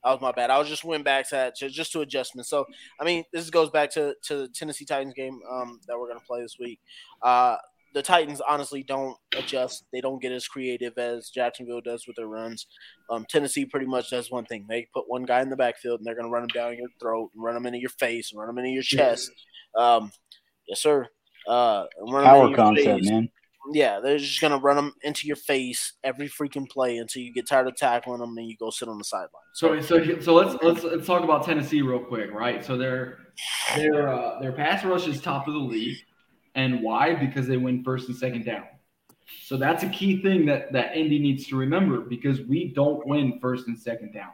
That 0.06 0.12
was 0.12 0.20
my 0.20 0.30
bad. 0.30 0.50
I 0.50 0.58
was 0.58 0.68
just 0.68 0.84
went 0.84 1.04
back 1.04 1.28
to 1.30 1.34
that 1.34 1.56
to, 1.56 1.68
just 1.68 1.90
to 1.90 2.00
adjustment. 2.00 2.46
So 2.46 2.64
I 3.00 3.04
mean, 3.04 3.24
this 3.32 3.50
goes 3.50 3.70
back 3.70 3.90
to 3.94 4.14
to 4.26 4.36
the 4.36 4.48
Tennessee 4.48 4.84
Titans 4.84 5.14
game 5.14 5.40
um, 5.50 5.80
that 5.88 5.98
we're 5.98 6.06
gonna 6.06 6.20
play 6.24 6.42
this 6.42 6.58
week. 6.60 6.78
Uh, 7.22 7.56
the 7.92 8.02
Titans 8.02 8.40
honestly 8.40 8.84
don't 8.84 9.16
adjust. 9.36 9.84
They 9.92 10.00
don't 10.00 10.22
get 10.22 10.30
as 10.30 10.46
creative 10.46 10.96
as 10.96 11.28
Jacksonville 11.30 11.80
does 11.80 12.06
with 12.06 12.14
their 12.14 12.28
runs. 12.28 12.68
Um, 13.10 13.26
Tennessee 13.28 13.66
pretty 13.66 13.86
much 13.86 14.10
does 14.10 14.30
one 14.30 14.44
thing: 14.44 14.66
they 14.68 14.86
put 14.94 15.08
one 15.08 15.24
guy 15.24 15.42
in 15.42 15.50
the 15.50 15.56
backfield 15.56 15.98
and 15.98 16.06
they're 16.06 16.14
gonna 16.14 16.30
run 16.30 16.44
him 16.44 16.50
down 16.54 16.78
your 16.78 16.88
throat, 17.00 17.32
and 17.34 17.42
run 17.42 17.56
him 17.56 17.66
into 17.66 17.80
your 17.80 17.90
face, 17.90 18.30
and 18.30 18.38
run 18.40 18.48
him 18.48 18.58
into 18.58 18.70
your 18.70 18.84
chest. 18.84 19.32
Um, 19.76 20.12
yes, 20.68 20.80
sir. 20.80 21.08
Uh, 21.48 21.86
Power 22.08 22.54
concept, 22.54 23.00
face. 23.00 23.10
man. 23.10 23.28
Yeah, 23.72 24.00
they're 24.00 24.18
just 24.18 24.40
gonna 24.40 24.58
run 24.58 24.76
them 24.76 24.92
into 25.02 25.26
your 25.26 25.36
face 25.36 25.94
every 26.04 26.28
freaking 26.28 26.68
play 26.68 26.98
until 26.98 27.22
you 27.22 27.32
get 27.32 27.48
tired 27.48 27.66
of 27.66 27.76
tackling 27.76 28.20
them 28.20 28.36
and 28.36 28.48
you 28.48 28.56
go 28.56 28.70
sit 28.70 28.88
on 28.88 28.98
the 28.98 29.04
sideline. 29.04 29.30
So 29.54 29.80
so 29.80 30.20
so 30.20 30.34
let's 30.34 30.62
let's 30.62 30.82
let's 30.84 31.06
talk 31.06 31.22
about 31.22 31.44
Tennessee 31.44 31.82
real 31.82 32.00
quick, 32.00 32.32
right? 32.32 32.64
So 32.64 32.76
their 32.76 33.18
their 33.74 34.08
uh, 34.08 34.40
their 34.40 34.52
pass 34.52 34.84
rush 34.84 35.06
is 35.06 35.20
top 35.20 35.48
of 35.48 35.54
the 35.54 35.60
league, 35.60 35.98
and 36.54 36.82
why? 36.82 37.14
Because 37.14 37.46
they 37.46 37.56
win 37.56 37.82
first 37.82 38.08
and 38.08 38.16
second 38.16 38.44
down. 38.44 38.64
So 39.44 39.56
that's 39.56 39.82
a 39.82 39.88
key 39.88 40.22
thing 40.22 40.46
that 40.46 40.72
that 40.72 40.96
Indy 40.96 41.18
needs 41.18 41.46
to 41.48 41.56
remember 41.56 42.00
because 42.00 42.40
we 42.42 42.72
don't 42.74 43.06
win 43.06 43.38
first 43.40 43.66
and 43.66 43.78
second 43.78 44.12
down, 44.12 44.32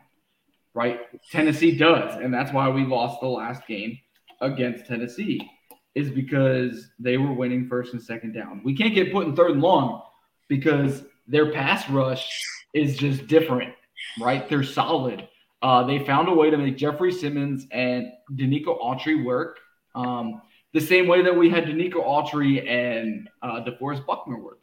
right? 0.74 1.00
Tennessee 1.30 1.76
does, 1.76 2.20
and 2.20 2.32
that's 2.32 2.52
why 2.52 2.68
we 2.68 2.84
lost 2.84 3.20
the 3.20 3.28
last 3.28 3.66
game 3.66 3.98
against 4.40 4.86
Tennessee 4.86 5.48
is 5.94 6.10
because 6.10 6.88
they 6.98 7.18
were 7.18 7.32
winning 7.32 7.68
first 7.68 7.92
and 7.92 8.02
second 8.02 8.32
down. 8.32 8.62
We 8.64 8.74
can't 8.74 8.94
get 8.94 9.12
put 9.12 9.26
in 9.26 9.36
third 9.36 9.52
and 9.52 9.62
long 9.62 10.02
because 10.48 11.04
their 11.26 11.52
pass 11.52 11.88
rush 11.88 12.42
is 12.74 12.96
just 12.96 13.26
different, 13.26 13.74
right? 14.20 14.48
They're 14.48 14.62
solid. 14.62 15.28
Uh, 15.60 15.84
they 15.84 16.04
found 16.04 16.28
a 16.28 16.34
way 16.34 16.50
to 16.50 16.56
make 16.56 16.76
Jeffery 16.76 17.12
Simmons 17.12 17.66
and 17.70 18.08
Denico 18.34 18.80
Autry 18.80 19.24
work 19.24 19.60
um, 19.94 20.42
the 20.72 20.80
same 20.80 21.06
way 21.06 21.22
that 21.22 21.36
we 21.36 21.50
had 21.50 21.64
Denico 21.64 21.96
Autry 21.96 22.68
and 22.68 23.28
uh, 23.42 23.62
DeForest 23.64 24.06
Buckner 24.06 24.38
work, 24.38 24.58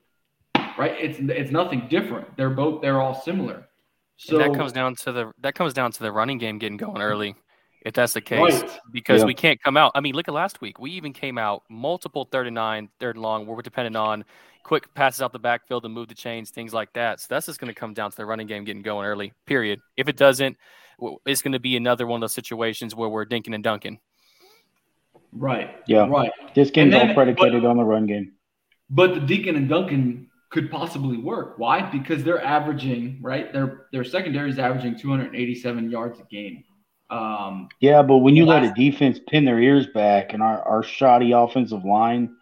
right? 0.77 0.95
It's 0.99 1.19
it's 1.19 1.51
nothing 1.51 1.87
different. 1.89 2.35
They're 2.35 2.49
both 2.49 2.81
they're 2.81 3.01
all 3.01 3.13
similar. 3.13 3.67
So 4.17 4.39
and 4.39 4.53
that 4.53 4.57
comes 4.57 4.73
down 4.73 4.95
to 4.95 5.11
the 5.11 5.31
that 5.39 5.55
comes 5.55 5.73
down 5.73 5.91
to 5.91 5.99
the 5.99 6.11
running 6.11 6.39
game 6.39 6.57
getting 6.57 6.77
going 6.77 7.01
early. 7.01 7.35
If 7.81 7.93
that's 7.93 8.13
the 8.13 8.21
case, 8.21 8.61
Right. 8.61 8.79
because 8.91 9.21
Yeah. 9.21 9.27
we 9.27 9.33
can't 9.33 9.61
come 9.63 9.77
out. 9.77 9.93
I 9.95 10.01
mean, 10.01 10.13
look 10.13 10.27
at 10.27 10.33
last 10.33 10.59
week. 10.59 10.79
We 10.79 10.91
even 10.91 11.13
came 11.13 11.37
out 11.37 11.63
multiple 11.69 12.25
third 12.25 12.47
and 12.47 12.55
nine, 12.55 12.89
third 12.99 13.15
and 13.15 13.23
long, 13.23 13.45
where 13.47 13.55
we're 13.55 13.61
dependent 13.61 13.95
on 13.95 14.25
quick 14.63 14.93
passes 14.93 15.21
out 15.21 15.31
the 15.31 15.39
backfield 15.39 15.83
to 15.83 15.89
move 15.89 16.09
the 16.09 16.13
chains, 16.15 16.49
things 16.51 16.73
like 16.73 16.91
that. 16.93 17.21
So 17.21 17.27
that's 17.29 17.45
just 17.45 17.59
going 17.59 17.73
to 17.73 17.79
come 17.79 17.93
down 17.93 18.11
to 18.11 18.17
the 18.17 18.25
running 18.25 18.47
game 18.47 18.65
getting 18.65 18.81
going 18.81 19.05
early. 19.07 19.31
Period. 19.45 19.79
If 19.95 20.09
it 20.09 20.17
doesn't, 20.17 20.57
it's 21.25 21.41
going 21.41 21.53
to 21.53 21.59
be 21.59 21.77
another 21.77 22.05
one 22.05 22.17
of 22.17 22.21
those 22.21 22.33
situations 22.33 22.93
where 22.93 23.07
we're 23.07 23.25
dinking 23.25 23.55
and 23.55 23.63
dunking. 23.63 23.99
right, 25.31 25.75
Yeah. 25.87 26.07
right. 26.07 26.31
This 26.55 26.71
game's 26.71 26.91
then- 26.91 27.09
all 27.09 27.13
predicated 27.13 27.63
on 27.65 27.77
the 27.77 27.83
run 27.83 28.05
game. 28.07 28.33
But 28.89 29.13
the 29.13 29.19
Deacon 29.21 29.55
and 29.55 29.69
Duncan 29.69 30.27
could 30.49 30.71
possibly 30.71 31.17
work. 31.17 31.59
Why? 31.59 31.81
Because 31.89 32.23
they're 32.23 32.43
averaging 32.43 33.19
right. 33.21 33.53
Their 33.53 33.85
their 33.91 34.03
secondary 34.03 34.49
is 34.49 34.57
averaging 34.57 34.97
287 34.97 35.91
yards 35.91 36.19
a 36.19 36.23
game. 36.23 36.63
Um, 37.09 37.69
Yeah, 37.79 38.01
but 38.03 38.17
when 38.17 38.35
you 38.35 38.45
let 38.45 38.63
a 38.63 38.71
defense 38.73 39.19
pin 39.27 39.45
their 39.45 39.59
ears 39.59 39.87
back 39.87 40.33
and 40.33 40.43
our, 40.43 40.61
our 40.63 40.83
shoddy 40.83 41.31
offensive 41.31 41.83
line 41.83 42.35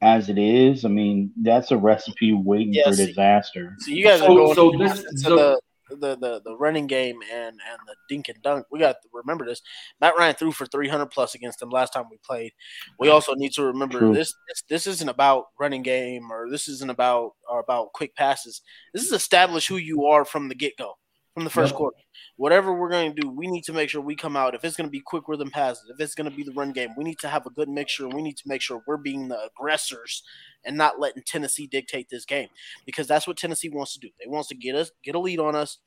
as 0.00 0.28
it 0.28 0.38
is, 0.38 0.84
I 0.84 0.88
mean, 0.88 1.32
that's 1.42 1.70
a 1.70 1.76
recipe 1.76 2.32
waiting 2.32 2.74
Yeah, 2.74 2.84
for 2.88 2.94
see- 2.94 3.06
disaster. 3.06 3.74
So 3.78 3.90
you 3.90 4.04
guys 4.04 4.20
So- 4.20 4.26
are 4.26 4.28
going 4.36 4.54
so 4.54 4.70
to 4.72 4.78
this- 4.78 5.02
to 5.02 5.18
so- 5.18 5.36
the, 5.36 5.60
the 5.90 6.16
the 6.16 6.40
the 6.46 6.56
running 6.56 6.86
game 6.86 7.18
and 7.30 7.48
and 7.70 7.78
the 7.86 7.94
dink 8.08 8.30
and 8.30 8.40
dunk. 8.40 8.64
We 8.70 8.78
got 8.78 8.92
to 9.02 9.08
remember 9.12 9.44
this. 9.44 9.60
Matt 10.00 10.14
Ryan 10.16 10.34
threw 10.34 10.50
for 10.50 10.64
300 10.64 11.06
plus 11.10 11.34
against 11.34 11.58
them 11.58 11.68
last 11.68 11.92
time 11.92 12.06
we 12.10 12.16
played. 12.24 12.52
We 12.98 13.10
also 13.10 13.34
need 13.34 13.52
to 13.52 13.64
remember 13.64 13.98
True. 13.98 14.14
this, 14.14 14.32
this 14.48 14.62
this 14.70 14.86
isn't 14.86 15.08
about 15.10 15.48
running 15.60 15.82
game 15.82 16.32
or 16.32 16.48
this 16.48 16.66
isn't 16.66 16.90
about 16.90 17.32
or 17.46 17.60
about 17.60 17.92
quick 17.92 18.16
passes. 18.16 18.62
This 18.94 19.02
is 19.04 19.12
establish 19.12 19.66
who 19.68 19.76
you 19.76 20.06
are 20.06 20.24
from 20.24 20.48
the 20.48 20.54
get 20.54 20.78
go, 20.78 20.94
from 21.34 21.44
the 21.44 21.50
first 21.50 21.70
Yep. 21.72 21.78
quarter. 21.78 21.96
Whatever 22.36 22.74
we're 22.74 22.90
going 22.90 23.14
to 23.14 23.20
do, 23.22 23.28
we 23.28 23.46
need 23.46 23.64
to 23.64 23.72
make 23.72 23.88
sure 23.88 24.00
we 24.02 24.14
come 24.16 24.36
out. 24.36 24.54
If 24.54 24.64
it's 24.64 24.76
going 24.76 24.86
to 24.86 24.90
be 24.92 25.00
quick 25.00 25.28
rhythm 25.28 25.50
passes, 25.50 25.88
if 25.88 25.98
it's 26.00 26.14
going 26.14 26.30
to 26.30 26.36
be 26.36 26.42
the 26.42 26.52
run 26.52 26.72
game, 26.72 26.90
we 26.96 27.04
need 27.04 27.18
to 27.20 27.28
have 27.28 27.46
a 27.46 27.50
good 27.50 27.68
mixture. 27.68 28.04
and 28.04 28.12
We 28.12 28.22
need 28.22 28.36
to 28.38 28.48
make 28.48 28.60
sure 28.60 28.82
we're 28.86 28.96
being 28.98 29.28
the 29.28 29.38
aggressors 29.44 30.22
and 30.64 30.76
not 30.76 31.00
letting 31.00 31.22
Tennessee 31.26 31.66
dictate 31.66 32.08
this 32.10 32.24
game 32.24 32.48
because 32.84 33.06
that's 33.06 33.26
what 33.26 33.36
Tennessee 33.38 33.68
wants 33.70 33.94
to 33.94 34.00
do. 34.00 34.10
They 34.20 34.28
wants 34.28 34.48
to 34.48 34.54
get 34.54 34.74
us 34.74 34.90
get 35.02 35.14
a 35.14 35.18
lead 35.18 35.38
on 35.40 35.54
us, 35.56 35.78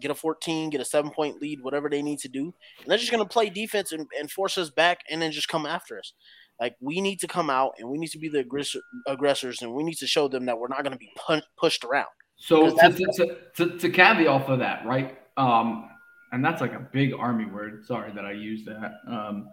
get 0.00 0.10
a 0.10 0.14
14, 0.14 0.70
get 0.70 0.80
a 0.80 0.84
seven 0.84 1.10
point 1.10 1.40
lead, 1.40 1.60
whatever 1.62 1.88
they 1.88 2.02
need 2.02 2.18
to 2.20 2.28
do, 2.28 2.52
and 2.80 2.86
they're 2.86 2.98
just 2.98 3.12
going 3.12 3.22
to 3.22 3.28
play 3.28 3.50
defense 3.50 3.92
and, 3.92 4.06
and 4.18 4.30
force 4.30 4.58
us 4.58 4.70
back 4.70 5.00
and 5.10 5.22
then 5.22 5.30
just 5.32 5.48
come 5.48 5.64
after 5.66 5.98
us. 5.98 6.12
Like 6.60 6.74
we 6.80 7.00
need 7.00 7.20
to 7.20 7.28
come 7.28 7.50
out 7.50 7.74
and 7.78 7.88
we 7.88 7.98
need 7.98 8.10
to 8.10 8.18
be 8.18 8.28
the 8.28 8.40
aggressor, 8.40 8.80
aggressors 9.06 9.62
and 9.62 9.72
we 9.72 9.84
need 9.84 9.98
to 9.98 10.08
show 10.08 10.26
them 10.26 10.46
that 10.46 10.58
we're 10.58 10.66
not 10.68 10.82
going 10.82 10.92
to 10.92 10.98
be 10.98 11.12
pun- 11.16 11.42
pushed 11.56 11.84
around. 11.84 12.08
So 12.38 12.74
to, 12.76 12.92
to, 12.92 13.36
to, 13.56 13.78
to 13.78 13.90
caveat 13.90 14.26
off 14.26 14.48
of 14.48 14.60
that, 14.60 14.86
right? 14.86 15.18
Um, 15.36 15.90
and 16.32 16.44
that's 16.44 16.60
like 16.60 16.72
a 16.72 16.78
big 16.78 17.12
army 17.12 17.46
word. 17.46 17.84
Sorry 17.84 18.12
that 18.12 18.24
I 18.24 18.32
use 18.32 18.64
that. 18.64 19.00
Um, 19.06 19.50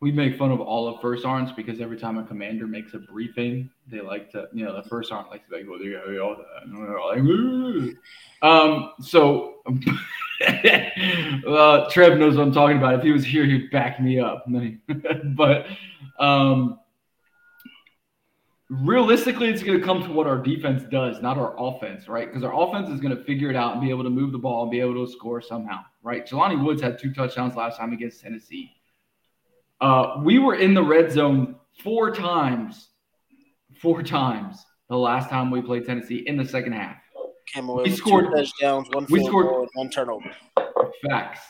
we 0.00 0.12
make 0.12 0.36
fun 0.36 0.50
of 0.50 0.60
all 0.60 0.88
of 0.88 1.00
first 1.00 1.24
arms 1.24 1.52
because 1.52 1.80
every 1.80 1.96
time 1.96 2.18
a 2.18 2.24
commander 2.24 2.66
makes 2.66 2.92
a 2.94 2.98
briefing, 2.98 3.70
they 3.88 4.00
like 4.00 4.30
to, 4.32 4.48
you 4.52 4.64
know, 4.64 4.74
the 4.74 4.86
first 4.88 5.10
arm 5.10 5.26
likes 5.30 5.44
to 5.44 5.50
be 5.50 5.56
like, 5.58 5.68
well, 5.68 5.78
they 5.78 5.90
got 5.90 6.20
all 6.20 6.36
that. 6.36 6.64
And 6.64 6.76
they're 6.76 6.98
all 6.98 7.08
like, 7.08 7.18
"Ooh." 7.18 7.96
um, 8.42 8.92
so 9.00 9.54
uh, 11.48 11.88
Trev 11.90 12.18
knows 12.18 12.36
what 12.36 12.46
I'm 12.46 12.52
talking 12.52 12.76
about. 12.76 12.96
If 12.96 13.02
he 13.02 13.12
was 13.12 13.24
here, 13.24 13.46
he'd 13.46 13.70
back 13.70 14.00
me 14.00 14.20
up. 14.20 14.44
but 15.24 15.66
um, 16.18 16.78
realistically, 18.70 19.48
it's 19.48 19.62
going 19.62 19.78
to 19.78 19.84
come 19.84 20.02
to 20.02 20.10
what 20.12 20.26
our 20.26 20.38
defense 20.38 20.82
does, 20.90 21.20
not 21.22 21.38
our 21.38 21.54
offense, 21.58 22.08
right? 22.08 22.26
Because 22.28 22.42
our 22.44 22.54
offense 22.54 22.88
is 22.90 23.00
going 23.00 23.16
to 23.16 23.22
figure 23.24 23.50
it 23.50 23.56
out 23.56 23.72
and 23.72 23.80
be 23.80 23.90
able 23.90 24.04
to 24.04 24.10
move 24.10 24.32
the 24.32 24.38
ball 24.38 24.62
and 24.62 24.70
be 24.70 24.80
able 24.80 25.06
to 25.06 25.10
score 25.10 25.40
somehow, 25.40 25.80
right? 26.02 26.26
Jelani 26.26 26.62
Woods 26.62 26.82
had 26.82 26.98
two 26.98 27.12
touchdowns 27.12 27.54
last 27.54 27.78
time 27.78 27.92
against 27.92 28.20
Tennessee. 28.20 28.72
Uh, 29.80 30.20
we 30.24 30.38
were 30.38 30.54
in 30.54 30.74
the 30.74 30.82
red 30.82 31.12
zone 31.12 31.56
four 31.82 32.10
times, 32.10 32.88
four 33.80 34.02
times 34.02 34.64
the 34.88 34.96
last 34.96 35.28
time 35.28 35.50
we 35.50 35.60
played 35.60 35.84
Tennessee 35.84 36.24
in 36.26 36.36
the 36.36 36.44
second 36.44 36.72
half. 36.72 36.96
Came 37.52 37.68
away 37.68 37.84
We 37.84 37.90
scored- 37.90 38.32
touchdowns, 38.34 38.88
one 38.90 39.06
we 39.10 39.22
scored- 39.24 39.68
one 39.74 39.90
turnover. 39.90 40.34
Facts, 41.08 41.40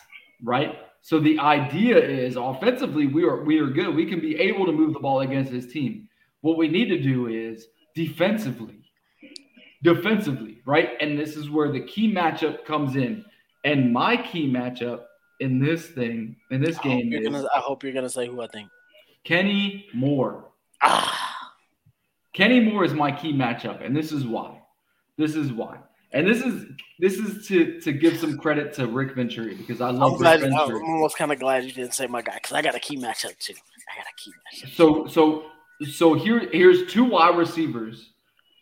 right? 0.43 0.79
So 1.01 1.21
the 1.21 1.39
idea 1.39 1.97
is 1.97 2.37
offensively 2.37 3.07
we 3.07 3.23
are 3.25 3.45
we 3.45 3.61
are 3.61 3.69
good. 3.69 3.95
We 3.95 4.05
can 4.07 4.19
be 4.21 4.37
able 4.41 4.67
to 4.67 4.73
move 4.73 4.93
the 4.93 4.99
ball 5.01 5.21
against 5.21 5.53
this 5.53 5.73
team. 5.73 6.09
What 6.41 6.59
we 6.59 6.69
need 6.69 6.89
to 6.89 7.01
do 7.01 7.29
is 7.29 7.67
defensively, 7.95 8.91
defensively, 9.83 10.59
right? 10.67 10.91
And 11.01 11.19
this 11.19 11.37
is 11.37 11.51
where 11.51 11.73
the 11.73 11.81
key 11.81 12.13
matchup 12.13 12.65
comes 12.65 12.97
in. 12.97 13.25
And 13.65 13.93
my 13.93 14.17
key 14.17 14.51
matchup 14.51 15.05
in 15.41 15.59
this 15.59 15.87
thing 15.87 16.37
in 16.51 16.61
this 16.61 16.79
game 16.79 17.09
You're 17.09 17.23
is 17.23 17.29
gonna, 17.29 17.49
I 17.55 17.61
hope 17.61 17.83
you're 17.83 17.93
going 17.93 18.05
to 18.05 18.11
say 18.11 18.27
who 18.27 18.41
I 18.43 18.47
think. 18.47 18.69
Kenny 19.25 19.87
Moore. 19.93 20.45
Ah, 20.83 21.53
Kenny 22.33 22.61
Moore 22.61 22.85
is 22.85 22.95
my 22.95 23.11
key 23.11 23.33
matchup, 23.33 23.85
and 23.85 23.97
this 23.97 24.13
is 24.13 24.27
why. 24.27 24.61
This 25.17 25.35
is 25.35 25.53
why. 25.53 25.79
And 26.13 26.27
this 26.27 26.43
is 26.43 26.65
this 26.99 27.15
is 27.15 27.47
to 27.49 27.81
to 27.81 27.93
give 27.93 28.19
some 28.19 28.39
credit 28.39 28.73
to 28.75 28.87
Rick 28.87 29.15
Venturi 29.17 29.55
because 29.55 29.81
I 29.81 29.89
I'm, 29.89 29.97
love 29.97 30.13
Rick 30.13 30.41
glad, 30.41 30.43
I'm 30.45 30.55
almost 30.55 31.17
kind 31.17 31.33
of 31.33 31.41
glad 31.41 31.65
you 31.65 31.73
didn't 31.73 31.95
say 31.95 32.07
my 32.07 32.23
guy 32.23 32.35
because 32.35 32.53
I 32.53 32.63
got 32.63 32.75
a 32.75 32.79
key 32.79 32.97
matchup 32.97 33.37
too. 33.39 33.55
I 33.93 33.97
got 33.97 34.07
a 34.07 34.15
key 34.17 34.33
matchup. 34.33 34.75
So 34.75 35.07
so 35.07 35.47
so 35.85 36.15
here 36.15 36.49
here's 36.53 36.91
two 36.93 37.05
wide 37.05 37.37
receivers 37.37 38.13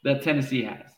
that 0.05 0.23
Tennessee 0.23 0.63
has. 0.65 0.91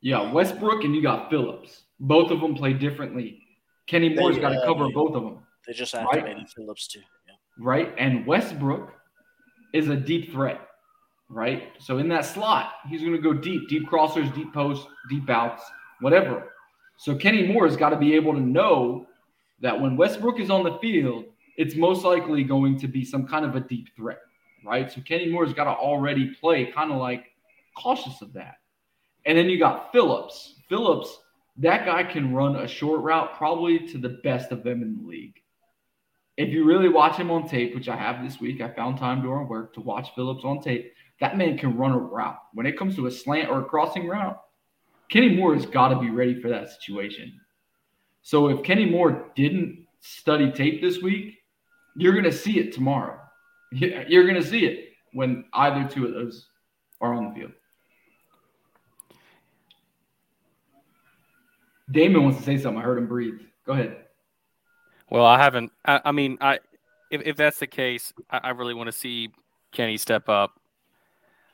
You 0.00 0.12
got 0.14 0.32
Westbrook 0.34 0.84
and 0.84 0.94
you 0.94 1.02
got 1.02 1.30
Phillips. 1.30 1.84
Both 2.00 2.30
of 2.30 2.40
them 2.40 2.54
play 2.54 2.72
differently. 2.74 3.40
Kenny 3.86 4.10
Moore's 4.14 4.38
got 4.38 4.50
to 4.50 4.60
uh, 4.60 4.66
cover 4.66 4.84
they- 4.86 4.92
both 4.92 5.14
of 5.14 5.22
them, 5.22 5.38
They 5.66 5.72
just 5.72 5.94
Right. 5.94 6.04
activated 6.04 6.48
Phillips 6.50 6.86
too. 6.88 7.00
Yeah. 7.26 7.34
right? 7.58 7.94
And 7.98 8.26
Westbrook 8.26 8.92
is 9.72 9.88
a 9.88 9.96
deep 9.96 10.30
threat, 10.32 10.60
right? 11.28 11.72
So 11.78 11.98
in 11.98 12.08
that 12.08 12.24
slot, 12.26 12.72
he's 12.88 13.00
going 13.00 13.12
to 13.14 13.18
go 13.18 13.32
deep, 13.32 13.68
deep 13.68 13.88
crossers, 13.88 14.32
deep 14.34 14.52
posts, 14.52 14.86
deep 15.08 15.28
outs, 15.30 15.62
whatever. 16.00 16.52
So 16.98 17.16
Kenny 17.16 17.46
Moore's 17.46 17.76
got 17.76 17.90
to 17.90 17.96
be 17.96 18.14
able 18.14 18.34
to 18.34 18.40
know 18.40 19.06
that 19.60 19.80
when 19.80 19.96
Westbrook 19.96 20.38
is 20.38 20.50
on 20.50 20.64
the 20.64 20.78
field, 20.78 21.24
it's 21.56 21.74
most 21.76 22.04
likely 22.04 22.44
going 22.44 22.78
to 22.78 22.88
be 22.88 23.04
some 23.04 23.26
kind 23.26 23.44
of 23.44 23.56
a 23.56 23.60
deep 23.60 23.88
threat, 23.96 24.18
right? 24.64 24.90
So 24.90 25.00
Kenny 25.00 25.30
Moore's 25.30 25.52
got 25.52 25.64
to 25.64 25.70
already 25.70 26.34
play 26.34 26.66
kind 26.66 26.92
of 26.92 26.98
like 26.98 27.26
cautious 27.76 28.20
of 28.22 28.32
that. 28.34 28.56
And 29.26 29.36
then 29.36 29.48
you 29.48 29.58
got 29.58 29.92
Phillips. 29.92 30.60
Phillips, 30.68 31.18
that 31.58 31.86
guy 31.86 32.04
can 32.04 32.34
run 32.34 32.56
a 32.56 32.68
short 32.68 33.00
route 33.00 33.36
probably 33.36 33.78
to 33.88 33.98
the 33.98 34.20
best 34.22 34.52
of 34.52 34.62
them 34.62 34.82
in 34.82 34.96
the 34.96 35.08
league. 35.08 35.40
If 36.36 36.48
you 36.48 36.64
really 36.64 36.88
watch 36.88 37.16
him 37.16 37.30
on 37.30 37.48
tape, 37.48 37.74
which 37.74 37.88
I 37.88 37.96
have 37.96 38.24
this 38.24 38.40
week, 38.40 38.60
I 38.60 38.68
found 38.68 38.98
time 38.98 39.22
during 39.22 39.48
work 39.48 39.72
to 39.74 39.80
watch 39.80 40.14
Phillips 40.16 40.44
on 40.44 40.60
tape. 40.60 40.92
That 41.20 41.38
man 41.38 41.56
can 41.56 41.76
run 41.76 41.92
a 41.92 41.98
route. 41.98 42.38
When 42.54 42.66
it 42.66 42.76
comes 42.76 42.96
to 42.96 43.06
a 43.06 43.10
slant 43.10 43.50
or 43.50 43.60
a 43.60 43.64
crossing 43.64 44.08
route, 44.08 44.40
Kenny 45.08 45.36
Moore 45.36 45.54
has 45.54 45.64
got 45.64 45.88
to 45.88 46.00
be 46.00 46.10
ready 46.10 46.40
for 46.40 46.48
that 46.48 46.70
situation. 46.70 47.40
So 48.22 48.48
if 48.48 48.64
Kenny 48.64 48.86
Moore 48.86 49.30
didn't 49.36 49.86
study 50.00 50.50
tape 50.50 50.80
this 50.80 51.00
week, 51.00 51.38
you're 51.96 52.12
going 52.12 52.24
to 52.24 52.32
see 52.32 52.58
it 52.58 52.72
tomorrow. 52.72 53.20
You're 53.74 54.24
going 54.24 54.40
to 54.40 54.46
see 54.46 54.66
it 54.66 54.90
when 55.12 55.44
either 55.52 55.88
two 55.88 56.06
of 56.06 56.12
those 56.12 56.48
are 57.00 57.12
on 57.12 57.28
the 57.28 57.34
field. 57.34 57.52
Damon 61.90 62.22
wants 62.24 62.38
to 62.38 62.44
say 62.44 62.56
something. 62.56 62.80
I 62.80 62.84
heard 62.84 62.98
him 62.98 63.06
breathe. 63.06 63.40
Go 63.66 63.72
ahead. 63.72 63.96
Well, 65.10 65.26
I 65.26 65.38
haven't. 65.38 65.72
I, 65.84 66.00
I 66.06 66.12
mean, 66.12 66.38
I 66.40 66.60
if, 67.10 67.22
if 67.22 67.36
that's 67.36 67.58
the 67.58 67.66
case, 67.66 68.12
I, 68.30 68.38
I 68.44 68.50
really 68.50 68.74
want 68.74 68.86
to 68.86 68.92
see 68.92 69.30
Kenny 69.72 69.96
step 69.96 70.28
up. 70.28 70.52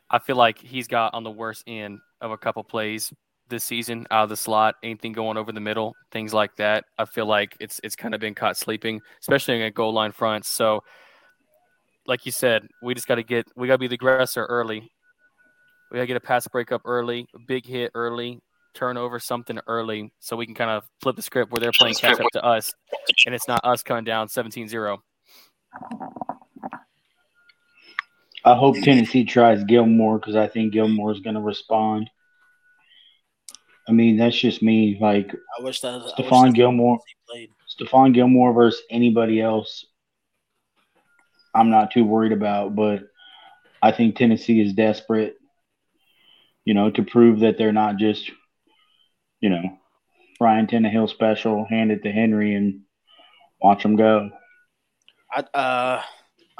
I 0.09 0.19
feel 0.19 0.37
like 0.37 0.59
he's 0.59 0.89
got 0.89 1.15
on 1.15 1.25
the 1.25 1.31
worst 1.31 1.65
end 1.67 2.01
of 2.21 2.31
a 2.31 2.39
couple 2.39 2.63
plays 2.65 3.13
this 3.49 3.65
season 3.65 4.07
out 4.11 4.25
of 4.25 4.29
the 4.29 4.37
slot, 4.37 4.77
anything 4.83 5.13
going 5.13 5.37
over 5.37 5.53
the 5.53 5.61
middle, 5.61 5.95
things 6.13 6.33
like 6.33 6.57
that. 6.57 6.85
I 6.99 7.05
feel 7.05 7.27
like 7.27 7.57
it's 7.61 7.81
it's 7.83 7.97
kind 7.97 8.15
of 8.15 8.21
been 8.21 8.35
caught 8.35 8.57
sleeping, 8.57 9.01
especially 9.21 9.57
in 9.57 9.63
a 9.63 9.71
goal 9.71 9.93
line 9.93 10.13
front. 10.13 10.45
So, 10.45 10.83
like 12.11 12.27
you 12.27 12.33
said, 12.33 12.67
we 12.83 12.93
just 12.93 13.07
got 13.07 13.15
to 13.15 13.23
get 13.23 13.47
we 13.57 13.69
got 13.69 13.75
to 13.75 13.79
be 13.79 13.87
the 13.87 13.95
aggressor 13.95 14.45
early. 14.47 14.91
We 15.91 15.97
got 15.97 16.03
to 16.03 16.07
get 16.07 16.17
a 16.17 16.21
pass 16.21 16.47
breakup 16.49 16.83
early, 16.85 17.27
a 17.35 17.39
big 17.39 17.65
hit 17.65 17.93
early, 17.95 18.41
turnover 18.75 19.21
something 19.21 19.61
early, 19.69 20.13
so 20.19 20.37
we 20.37 20.45
can 20.45 20.55
kind 20.55 20.71
of 20.71 20.85
flip 21.01 21.15
the 21.15 21.23
script 21.23 21.53
where 21.53 21.61
they're 21.61 21.73
playing 21.73 21.95
catch 21.95 22.21
up 22.21 22.27
to 22.33 22.45
us, 22.45 22.73
and 23.27 23.35
it's 23.35 23.47
not 23.47 23.65
us 23.65 23.83
coming 23.83 24.05
down 24.05 24.27
17-0. 24.27 24.99
I 28.45 28.55
hope 28.55 28.77
Tennessee 28.83 29.25
tries 29.25 29.63
Gilmore 29.65 30.19
because 30.19 30.35
I 30.35 30.49
think 30.49 30.73
Gilmore 30.73 31.13
is 31.13 31.21
going 31.21 31.35
to 31.35 31.41
respond. 31.41 32.11
I 33.89 33.93
mean, 33.93 34.17
that's 34.17 34.39
just 34.39 34.63
me. 34.63 34.99
Like 35.01 35.33
I 35.59 35.63
wish 35.63 35.81
that. 35.81 36.01
I 36.01 36.23
Stephon 36.23 36.55
Gilmore, 36.55 36.99
played. 37.29 37.51
Stephon 37.69 38.13
Gilmore 38.13 38.53
versus 38.53 38.83
anybody 38.91 39.41
else, 39.41 39.87
I'm 41.55 41.71
not 41.71 41.91
too 41.91 42.05
worried 42.05 42.33
about. 42.33 42.75
But 42.75 43.03
I 43.83 43.93
think 43.93 44.17
Tennessee 44.17 44.61
is 44.61 44.73
desperate, 44.73 45.37
you 46.65 46.75
know, 46.75 46.91
to 46.91 47.03
prove 47.03 47.41
that 47.41 47.59
they're 47.59 47.73
not 47.73 47.97
just, 47.97 48.31
you 49.41 49.51
know, 49.51 49.63
Ryan 50.41 50.67
Tannehill 50.67 51.09
special, 51.09 51.65
hand 51.65 51.91
it 51.91 52.03
to 52.03 52.13
Henry 52.13 52.55
and 52.55 52.81
watch 53.63 53.83
them 53.83 53.97
go. 53.97 54.31
I, 55.33 55.41
uh, 55.55 56.03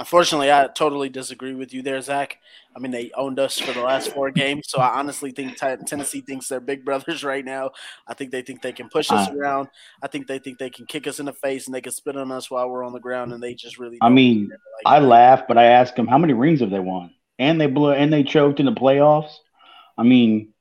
unfortunately, 0.01 0.51
I 0.51 0.67
totally 0.75 1.09
disagree 1.09 1.55
with 1.55 1.73
you 1.73 1.83
there, 1.83 2.01
Zach. 2.01 2.39
I 2.75 2.81
mean, 2.81 2.91
they 2.91 3.13
owned 3.15 3.39
us 3.39 3.59
for 3.61 3.73
the 3.73 3.83
last 3.83 4.13
four 4.13 4.31
games, 4.33 4.67
so 4.69 4.79
I 4.81 4.99
honestly 4.99 5.31
think 5.31 5.57
T- 5.59 5.77
Tennessee 5.87 6.21
thinks 6.23 6.49
they're 6.49 6.59
big 6.61 6.85
brothers 6.85 7.23
right 7.33 7.45
now. 7.45 7.71
I 8.09 8.15
think 8.15 8.33
they 8.33 8.43
think 8.43 8.63
they 8.63 8.73
can 8.73 8.89
push 8.89 9.13
us 9.13 9.29
Uh, 9.29 9.35
around. 9.37 9.69
I 10.03 10.09
think 10.09 10.27
they 10.27 10.39
think 10.41 10.59
they 10.59 10.71
can 10.71 10.87
kick 10.87 11.07
us 11.07 11.21
in 11.21 11.27
the 11.27 11.33
face 11.33 11.67
and 11.67 11.75
they 11.75 11.81
can 11.81 11.93
spit 11.93 12.17
on 12.17 12.33
us 12.33 12.51
while 12.51 12.69
we're 12.69 12.83
on 12.85 12.93
the 12.93 12.99
ground, 13.01 13.33
and 13.33 13.41
they 13.43 13.55
just 13.55 13.79
really. 13.79 13.99
I 14.01 14.09
mean, 14.09 14.49
care. 14.49 14.59
I 14.87 14.99
laugh, 14.99 15.43
but 15.47 15.59
I 15.59 15.65
ask 15.67 15.95
them 15.95 16.09
how 16.09 16.19
many 16.19 16.33
rings 16.33 16.61
have 16.61 16.71
they 16.71 16.81
won, 16.81 17.13
and 17.39 17.61
they 17.61 17.67
blew, 17.69 17.93
and 17.93 18.13
they 18.13 18.25
choked 18.25 18.59
in 18.59 18.67
the 18.67 18.73
playoffs. 18.73 19.33
I 19.99 20.03
mean, 20.03 20.55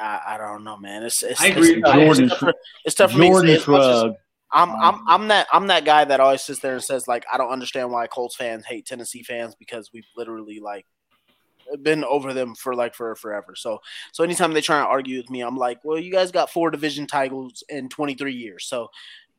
I, 0.00 0.20
I 0.28 0.38
don't 0.38 0.64
know, 0.64 0.76
man. 0.76 1.02
It's 1.02 1.22
it's, 1.22 1.40
I 1.40 1.48
agree. 1.48 1.74
it's, 1.74 1.82
tough- 1.84 1.94
Jordan 1.94 2.24
it's 2.24 2.30
tough 2.32 2.38
for, 2.40 2.54
it's 2.84 2.94
tough 2.94 3.12
for 3.12 3.18
me 3.18 3.26
to 3.26 3.32
Jordan 3.32 3.48
say 3.48 3.54
as 3.56 3.66
much 3.68 3.80
as- 3.82 4.00
shrug. 4.00 4.14
I'm 4.54 4.70
um, 4.70 4.78
I'm 4.80 5.02
I'm 5.08 5.28
that 5.28 5.46
I'm 5.52 5.66
that 5.66 5.84
guy 5.84 6.04
that 6.04 6.20
always 6.20 6.42
sits 6.42 6.60
there 6.60 6.74
and 6.74 6.82
says 6.82 7.06
like 7.08 7.24
I 7.32 7.36
don't 7.36 7.50
understand 7.50 7.90
why 7.90 8.06
Colts 8.06 8.36
fans 8.36 8.64
hate 8.64 8.86
Tennessee 8.86 9.22
fans 9.22 9.54
because 9.54 9.90
we've 9.92 10.06
literally 10.16 10.60
like 10.60 10.86
been 11.82 12.04
over 12.04 12.32
them 12.32 12.54
for 12.54 12.74
like 12.74 12.94
for 12.94 13.14
forever. 13.16 13.54
So 13.56 13.80
so 14.12 14.22
anytime 14.24 14.52
they 14.52 14.60
try 14.60 14.78
and 14.78 14.86
argue 14.86 15.16
with 15.18 15.30
me, 15.30 15.40
I'm 15.42 15.56
like, 15.56 15.80
well, 15.84 15.98
you 15.98 16.12
guys 16.12 16.30
got 16.30 16.50
four 16.50 16.70
division 16.70 17.06
titles 17.06 17.64
in 17.68 17.88
23 17.88 18.32
years, 18.32 18.64
so 18.66 18.90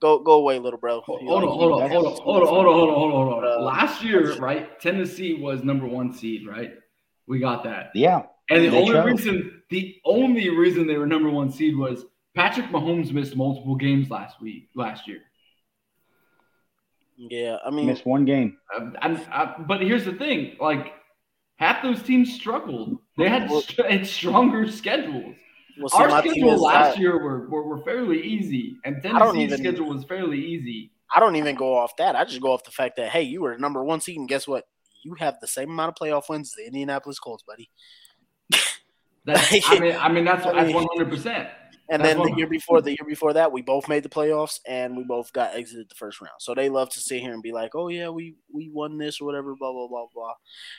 go 0.01 0.19
go 0.19 0.33
away, 0.33 0.59
little 0.59 0.79
bro. 0.79 1.01
Hold 1.01 1.21
on, 1.21 1.27
hold 1.27 1.43
on, 1.43 1.49
hold 1.49 1.81
on, 1.81 1.89
hold 1.89 2.05
on, 2.07 2.13
hold 2.17 2.41
on, 2.41 2.47
hold 2.47 2.67
on, 2.67 2.73
hold 2.73 3.13
on, 3.13 3.31
hold 3.31 3.43
on. 3.45 3.63
Last 3.63 4.03
year, 4.03 4.35
right? 4.37 4.79
Tennessee 4.79 5.35
was 5.35 5.63
number 5.63 5.87
one 5.87 6.13
seed, 6.13 6.47
right? 6.47 6.73
We 7.27 7.39
got 7.39 7.63
that. 7.63 7.91
yeah. 7.95 8.23
And 8.49 8.63
the 8.63 8.69
They 8.69 8.77
only 8.77 8.91
choked. 8.93 9.07
reason, 9.07 9.61
the 9.71 9.95
only 10.05 10.49
reason 10.49 10.85
they 10.85 10.97
were 10.99 11.07
number 11.07 11.31
one 11.31 11.51
seed 11.51 11.75
was 11.75 12.05
Patrick 12.35 12.67
Mahomes 12.67 13.11
missed 13.11 13.35
multiple 13.35 13.75
games 13.75 14.09
last 14.09 14.41
week, 14.41 14.69
last 14.75 15.07
year. 15.07 15.21
Yeah, 17.17 17.57
I 17.65 17.69
mean, 17.69 17.85
missed 17.87 18.05
one 18.05 18.25
game. 18.25 18.57
And, 19.01 19.25
uh, 19.31 19.53
but 19.67 19.81
here's 19.81 20.03
the 20.03 20.13
thing: 20.13 20.57
like 20.59 20.93
half 21.55 21.81
those 21.81 22.03
teams 22.03 22.33
struggled. 22.33 22.99
They 23.17 23.29
had, 23.29 23.49
st- 23.49 23.89
had 23.89 24.05
stronger 24.05 24.69
schedules. 24.69 25.33
Well, 25.79 25.89
see, 25.89 25.97
Our 25.97 26.21
schedule 26.21 26.61
last 26.61 26.95
that- 26.95 26.99
year 27.01 27.21
were, 27.21 27.47
were, 27.49 27.63
were 27.63 27.83
fairly 27.83 28.21
easy, 28.21 28.77
and 28.83 28.97
I 28.97 28.99
don't 29.19 29.35
Tennessee's 29.35 29.43
even- 29.43 29.57
schedule 29.59 29.87
was 29.93 30.03
fairly 30.03 30.39
easy. 30.43 30.91
I 31.15 31.19
don't 31.21 31.35
even 31.37 31.55
go 31.55 31.77
off 31.77 31.95
that. 31.97 32.15
I 32.15 32.25
just 32.25 32.41
go 32.41 32.51
off 32.51 32.63
the 32.65 32.71
fact 32.71 32.97
that 32.97 33.09
hey, 33.09 33.21
you 33.21 33.41
were 33.41 33.57
number 33.57 33.83
one 33.83 34.01
seed, 34.01 34.17
and 34.17 34.27
guess 34.27 34.45
what? 34.47 34.65
You 35.03 35.15
have 35.19 35.35
the 35.39 35.47
same 35.47 35.69
amount 35.69 35.89
of 35.89 35.95
playoff 35.95 36.29
wins 36.29 36.49
as 36.49 36.53
the 36.55 36.65
Indianapolis 36.65 37.19
Colts, 37.19 37.43
buddy. 37.43 37.69
That's, 39.23 39.69
I 39.69 39.79
mean, 39.79 39.95
I 39.95 40.09
mean 40.11 40.25
that's 40.25 40.43
that's 40.51 40.73
one 40.73 40.85
hundred 40.93 41.09
percent. 41.09 41.47
And 41.89 42.03
then 42.03 42.17
the 42.17 42.33
year 42.35 42.47
before, 42.47 42.81
the 42.81 42.91
year 42.91 43.05
before 43.07 43.33
that, 43.33 43.51
we 43.51 43.61
both 43.61 43.87
made 43.87 44.01
the 44.01 44.09
playoffs, 44.09 44.59
and 44.67 44.97
we 44.97 45.03
both 45.03 45.31
got 45.33 45.55
exited 45.55 45.87
the 45.87 45.95
first 45.95 46.19
round. 46.19 46.33
So 46.39 46.55
they 46.55 46.67
love 46.67 46.89
to 46.91 46.99
sit 46.99 47.21
here 47.21 47.33
and 47.33 47.43
be 47.43 47.51
like, 47.51 47.75
"Oh 47.75 47.89
yeah, 47.89 48.09
we 48.09 48.35
we 48.51 48.69
won 48.73 48.97
this 48.97 49.21
or 49.21 49.25
whatever." 49.25 49.55
Blah 49.55 49.71
blah 49.71 49.87
blah 49.87 50.07
blah. 50.13 50.33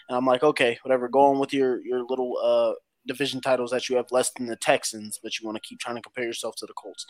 And 0.09 0.19
I'm 0.19 0.27
like, 0.27 0.43
okay, 0.43 0.78
whatever. 0.83 1.09
Go 1.09 1.20
on 1.20 1.39
with 1.39 1.53
your 1.53 1.85
your 1.85 2.05
little 2.09 2.37
uh 2.43 2.74
division 3.07 3.41
titles 3.41 3.70
that 3.70 3.89
you 3.89 3.97
have 3.97 4.11
less 4.11 4.33
than 4.33 4.47
the 4.47 4.57
Texans, 4.57 5.20
but 5.23 5.39
you 5.39 5.47
want 5.47 5.55
to 5.57 5.69
keep 5.69 5.78
trying 5.78 5.95
to 5.95 6.03
compare 6.03 6.24
yourself 6.24 6.57
to 6.57 6.66
the 6.66 6.73
Colts. 6.73 7.07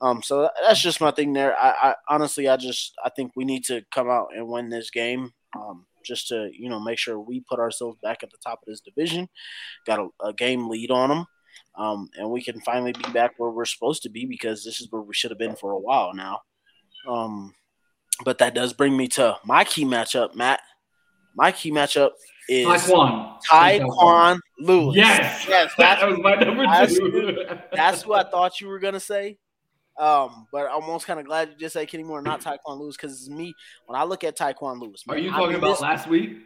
Um, 0.00 0.22
so 0.22 0.48
that's 0.62 0.80
just 0.80 1.00
my 1.00 1.10
thing 1.10 1.32
there. 1.32 1.56
I, 1.58 1.70
I 1.82 1.94
honestly, 2.08 2.48
I 2.48 2.56
just 2.56 2.94
I 3.04 3.10
think 3.10 3.32
we 3.34 3.44
need 3.44 3.64
to 3.64 3.82
come 3.92 4.08
out 4.08 4.28
and 4.36 4.48
win 4.48 4.68
this 4.70 4.90
game. 4.90 5.32
Um, 5.56 5.86
just 6.04 6.28
to 6.28 6.48
you 6.56 6.68
know 6.68 6.80
make 6.80 6.98
sure 6.98 7.18
we 7.18 7.40
put 7.48 7.58
ourselves 7.58 7.98
back 8.02 8.22
at 8.22 8.30
the 8.30 8.38
top 8.44 8.60
of 8.62 8.66
this 8.66 8.80
division. 8.80 9.28
Got 9.84 9.98
a, 9.98 10.28
a 10.28 10.32
game 10.32 10.68
lead 10.68 10.92
on 10.92 11.08
them 11.08 11.26
um, 11.76 12.08
and 12.18 12.30
we 12.30 12.42
can 12.42 12.60
finally 12.60 12.92
be 12.92 13.12
back 13.12 13.32
where 13.38 13.50
we're 13.50 13.64
supposed 13.64 14.02
to 14.02 14.10
be 14.10 14.26
because 14.26 14.64
this 14.64 14.80
is 14.80 14.88
where 14.90 15.02
we 15.02 15.14
should 15.14 15.30
have 15.30 15.38
been 15.38 15.56
for 15.56 15.72
a 15.72 15.78
while 15.78 16.12
now. 16.14 16.40
Um, 17.08 17.54
but 18.24 18.38
that 18.38 18.54
does 18.54 18.72
bring 18.72 18.96
me 18.96 19.08
to 19.08 19.36
my 19.44 19.64
key 19.64 19.84
matchup, 19.84 20.34
Matt. 20.34 20.60
My 21.34 21.50
key 21.50 21.70
matchup 21.70 22.10
is 22.48 22.66
Tyquan. 22.66 23.38
Tyquan 23.50 24.38
Lewis. 24.58 24.96
Yes. 24.96 25.46
yes, 25.48 25.72
That 25.78 26.00
that's, 26.00 26.12
was 26.12 26.18
my 26.22 26.34
number 26.34 26.64
that's, 26.64 26.96
two. 26.96 27.38
that's 27.72 28.02
who 28.02 28.12
I 28.12 28.24
thought 28.24 28.60
you 28.60 28.68
were 28.68 28.78
gonna 28.78 29.00
say. 29.00 29.38
Um, 29.98 30.46
but 30.50 30.66
I'm 30.66 30.82
almost 30.82 31.06
kind 31.06 31.20
of 31.20 31.26
glad 31.26 31.50
you 31.50 31.56
just 31.56 31.74
said 31.74 31.86
Kenny 31.88 32.02
Moore, 32.02 32.22
not 32.22 32.40
Tyquan 32.40 32.78
Lewis, 32.78 32.96
because 32.96 33.12
it's 33.12 33.28
me. 33.28 33.54
When 33.86 33.98
I 33.98 34.04
look 34.04 34.24
at 34.24 34.36
Tyquan 34.36 34.80
Lewis, 34.80 35.04
Are 35.08 35.14
man, 35.14 35.24
you 35.24 35.30
I 35.30 35.36
talking 35.36 35.56
about 35.56 35.80
last 35.80 36.08
week? 36.08 36.38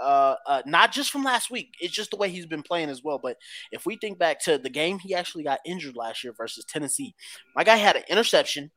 Uh, 0.00 0.36
uh, 0.46 0.62
not 0.66 0.92
just 0.92 1.10
from 1.10 1.24
last 1.24 1.50
week. 1.50 1.74
It's 1.80 1.94
just 1.94 2.10
the 2.10 2.16
way 2.16 2.28
he's 2.28 2.46
been 2.46 2.62
playing 2.62 2.88
as 2.88 3.02
well. 3.02 3.18
But 3.22 3.36
if 3.70 3.86
we 3.86 3.96
think 3.96 4.18
back 4.18 4.40
to 4.44 4.58
the 4.58 4.70
game, 4.70 4.98
he 4.98 5.14
actually 5.14 5.44
got 5.44 5.60
injured 5.64 5.96
last 5.96 6.24
year 6.24 6.32
versus 6.36 6.64
Tennessee. 6.64 7.14
My 7.54 7.64
guy 7.64 7.76
had 7.76 7.96
an 7.96 8.04
interception. 8.08 8.70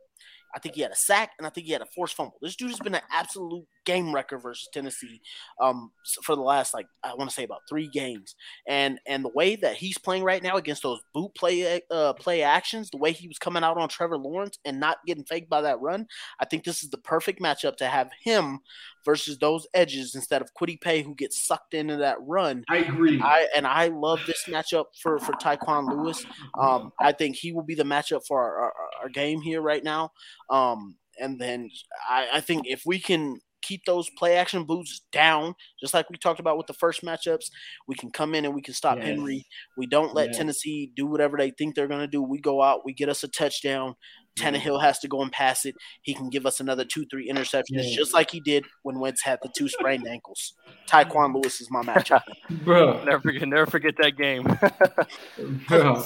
I 0.56 0.60
think 0.60 0.76
he 0.76 0.82
had 0.82 0.92
a 0.92 0.96
sack, 0.96 1.32
and 1.38 1.46
I 1.46 1.50
think 1.50 1.68
he 1.68 1.74
had 1.74 1.82
a 1.82 1.88
forced 1.94 2.16
fumble. 2.16 2.38
This 2.42 2.56
dude 2.56 2.70
has 2.70 2.80
been 2.80 2.96
an 2.96 3.02
absolute 3.12 3.66
game 3.86 4.16
wrecker 4.16 4.38
versus 4.38 4.70
Tennessee 4.74 5.20
um, 5.62 5.92
for 6.24 6.38
the 6.38 6.42
last 6.42 6.74
like 6.74 6.88
I 7.04 7.14
want 7.14 7.30
to 7.30 7.36
say 7.36 7.44
about 7.44 7.64
three 7.70 7.90
games. 7.90 8.36
And 8.66 8.98
and 9.06 9.24
the 9.24 9.32
way 9.36 9.58
that 9.58 9.76
he's 9.76 9.98
playing 9.98 10.24
right 10.24 10.42
now 10.42 10.56
against 10.56 10.84
those 10.84 11.02
boot 11.14 11.36
play 11.36 11.82
uh, 11.92 12.14
play 12.14 12.42
actions, 12.42 12.90
the 12.90 12.98
way 12.98 13.12
he 13.12 13.28
was 13.28 13.38
coming 13.38 13.64
out 13.64 13.78
on 13.78 13.90
Trevor 13.90 14.18
Lawrence 14.18 14.58
and 14.64 14.80
not 14.80 15.00
getting 15.06 15.26
faked 15.26 15.50
by 15.50 15.60
that 15.62 15.82
run, 15.82 16.08
I 16.40 16.46
think 16.46 16.64
this 16.64 16.84
is 16.84 16.90
the 16.90 17.00
perfect 17.00 17.42
matchup 17.42 17.76
to 17.78 17.88
have 17.88 18.10
him 18.24 18.60
versus 19.06 19.38
those 19.38 19.68
edges 19.73 20.15
instead 20.15 20.41
of 20.41 20.53
Kwity 20.60 20.80
Paye 20.82 21.03
who 21.03 21.15
gets 21.15 21.48
sucked 21.48 21.73
into 21.73 21.98
that 21.98 22.18
run. 22.22 22.64
I 22.69 22.77
agree. 22.77 23.22
I 23.22 23.48
and 23.56 23.65
I 23.65 23.88
love 23.88 24.19
this 24.27 24.45
matchup 24.48 24.86
for 25.02 25.19
for 25.19 25.34
Tyquan 25.34 25.88
Lewis. 25.88 26.26
Um, 26.60 26.91
I 26.99 27.11
think 27.11 27.36
he 27.36 27.52
will 27.52 27.64
be 27.64 27.76
the 27.76 27.84
matchup 27.84 28.26
for 28.27 28.41
our, 28.41 28.64
our, 28.64 28.73
our 29.03 29.10
game 29.10 29.41
here 29.41 29.61
right 29.61 29.84
now. 29.84 30.11
Um, 30.49 30.95
and 31.19 31.40
then 31.40 31.69
I, 32.10 32.27
I 32.34 32.41
think 32.41 32.64
if 32.68 32.82
we 32.86 32.99
can 32.99 33.40
keep 33.65 33.84
those 33.86 34.10
play 34.18 34.36
action 34.36 34.64
boots 34.64 35.02
down, 35.11 35.56
just 35.80 35.94
like 35.94 36.10
we 36.10 36.18
talked 36.18 36.40
about 36.40 36.57
with 36.57 36.68
the 36.68 36.73
first 36.73 37.03
matchups. 37.03 37.45
We 37.88 37.95
can 37.95 38.11
come 38.11 38.36
in 38.36 38.45
and 38.45 38.53
we 38.53 38.61
can 38.61 38.73
stop 38.73 38.98
yes. 38.98 39.07
Henry. 39.07 39.45
We 39.77 39.88
don't 39.88 40.14
let 40.14 40.27
yes. 40.27 40.38
Tennessee 40.38 40.91
do 40.95 41.07
whatever 41.07 41.38
they 41.38 41.52
think 41.52 41.73
they're 41.76 41.88
going 41.88 42.02
to 42.02 42.07
do. 42.07 42.22
We 42.22 42.40
go 42.40 42.61
out, 42.61 42.86
we 42.86 42.94
get 42.94 43.10
us 43.10 43.23
a 43.23 43.27
touchdown. 43.27 43.95
Tannehill 44.38 44.76
mm-hmm. 44.76 44.86
has 44.86 44.99
to 44.99 45.07
go 45.07 45.22
and 45.22 45.32
pass 45.32 45.66
it. 45.66 45.76
He 46.02 46.14
can 46.14 46.30
give 46.30 46.45
us 46.45 46.60
another 46.60 46.86
two, 46.86 47.06
three 47.06 47.30
interceptions, 47.30 47.64
yeah. 47.70 47.95
just 47.95 48.14
like 48.14 48.32
he 48.32 48.40
did 48.40 48.66
when 48.84 48.99
Wentz 48.99 49.24
had 49.24 49.40
the 49.41 49.49
two 49.56 49.68
sprained 49.68 50.07
ankles. 50.07 50.53
Tyquan 50.90 51.34
Lewis 51.34 51.62
is 51.62 51.70
my 51.72 51.82
matchup, 51.82 52.24
bro. 52.64 53.03
Never 53.03 53.22
forget, 53.22 53.48
never 53.48 53.66
forget 53.66 53.95
that 53.98 54.18
game, 54.18 54.44
bro. 55.68 56.03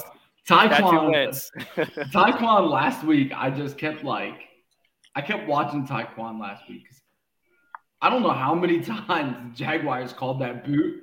Tyquan, 0.48 1.50
Tyquan 1.76 2.70
last 2.70 3.04
week, 3.04 3.32
I 3.34 3.50
just 3.50 3.78
kept 3.78 4.04
like, 4.04 4.34
I 5.14 5.20
kept 5.20 5.46
watching 5.46 5.86
Tyquan 5.86 6.40
last 6.40 6.68
week 6.68 6.82
because 6.84 7.00
I 8.02 8.10
don't 8.10 8.22
know 8.22 8.32
how 8.32 8.54
many 8.54 8.80
times 8.80 9.36
the 9.50 9.64
Jaguars 9.64 10.12
called 10.12 10.40
that 10.40 10.64
boot, 10.64 11.02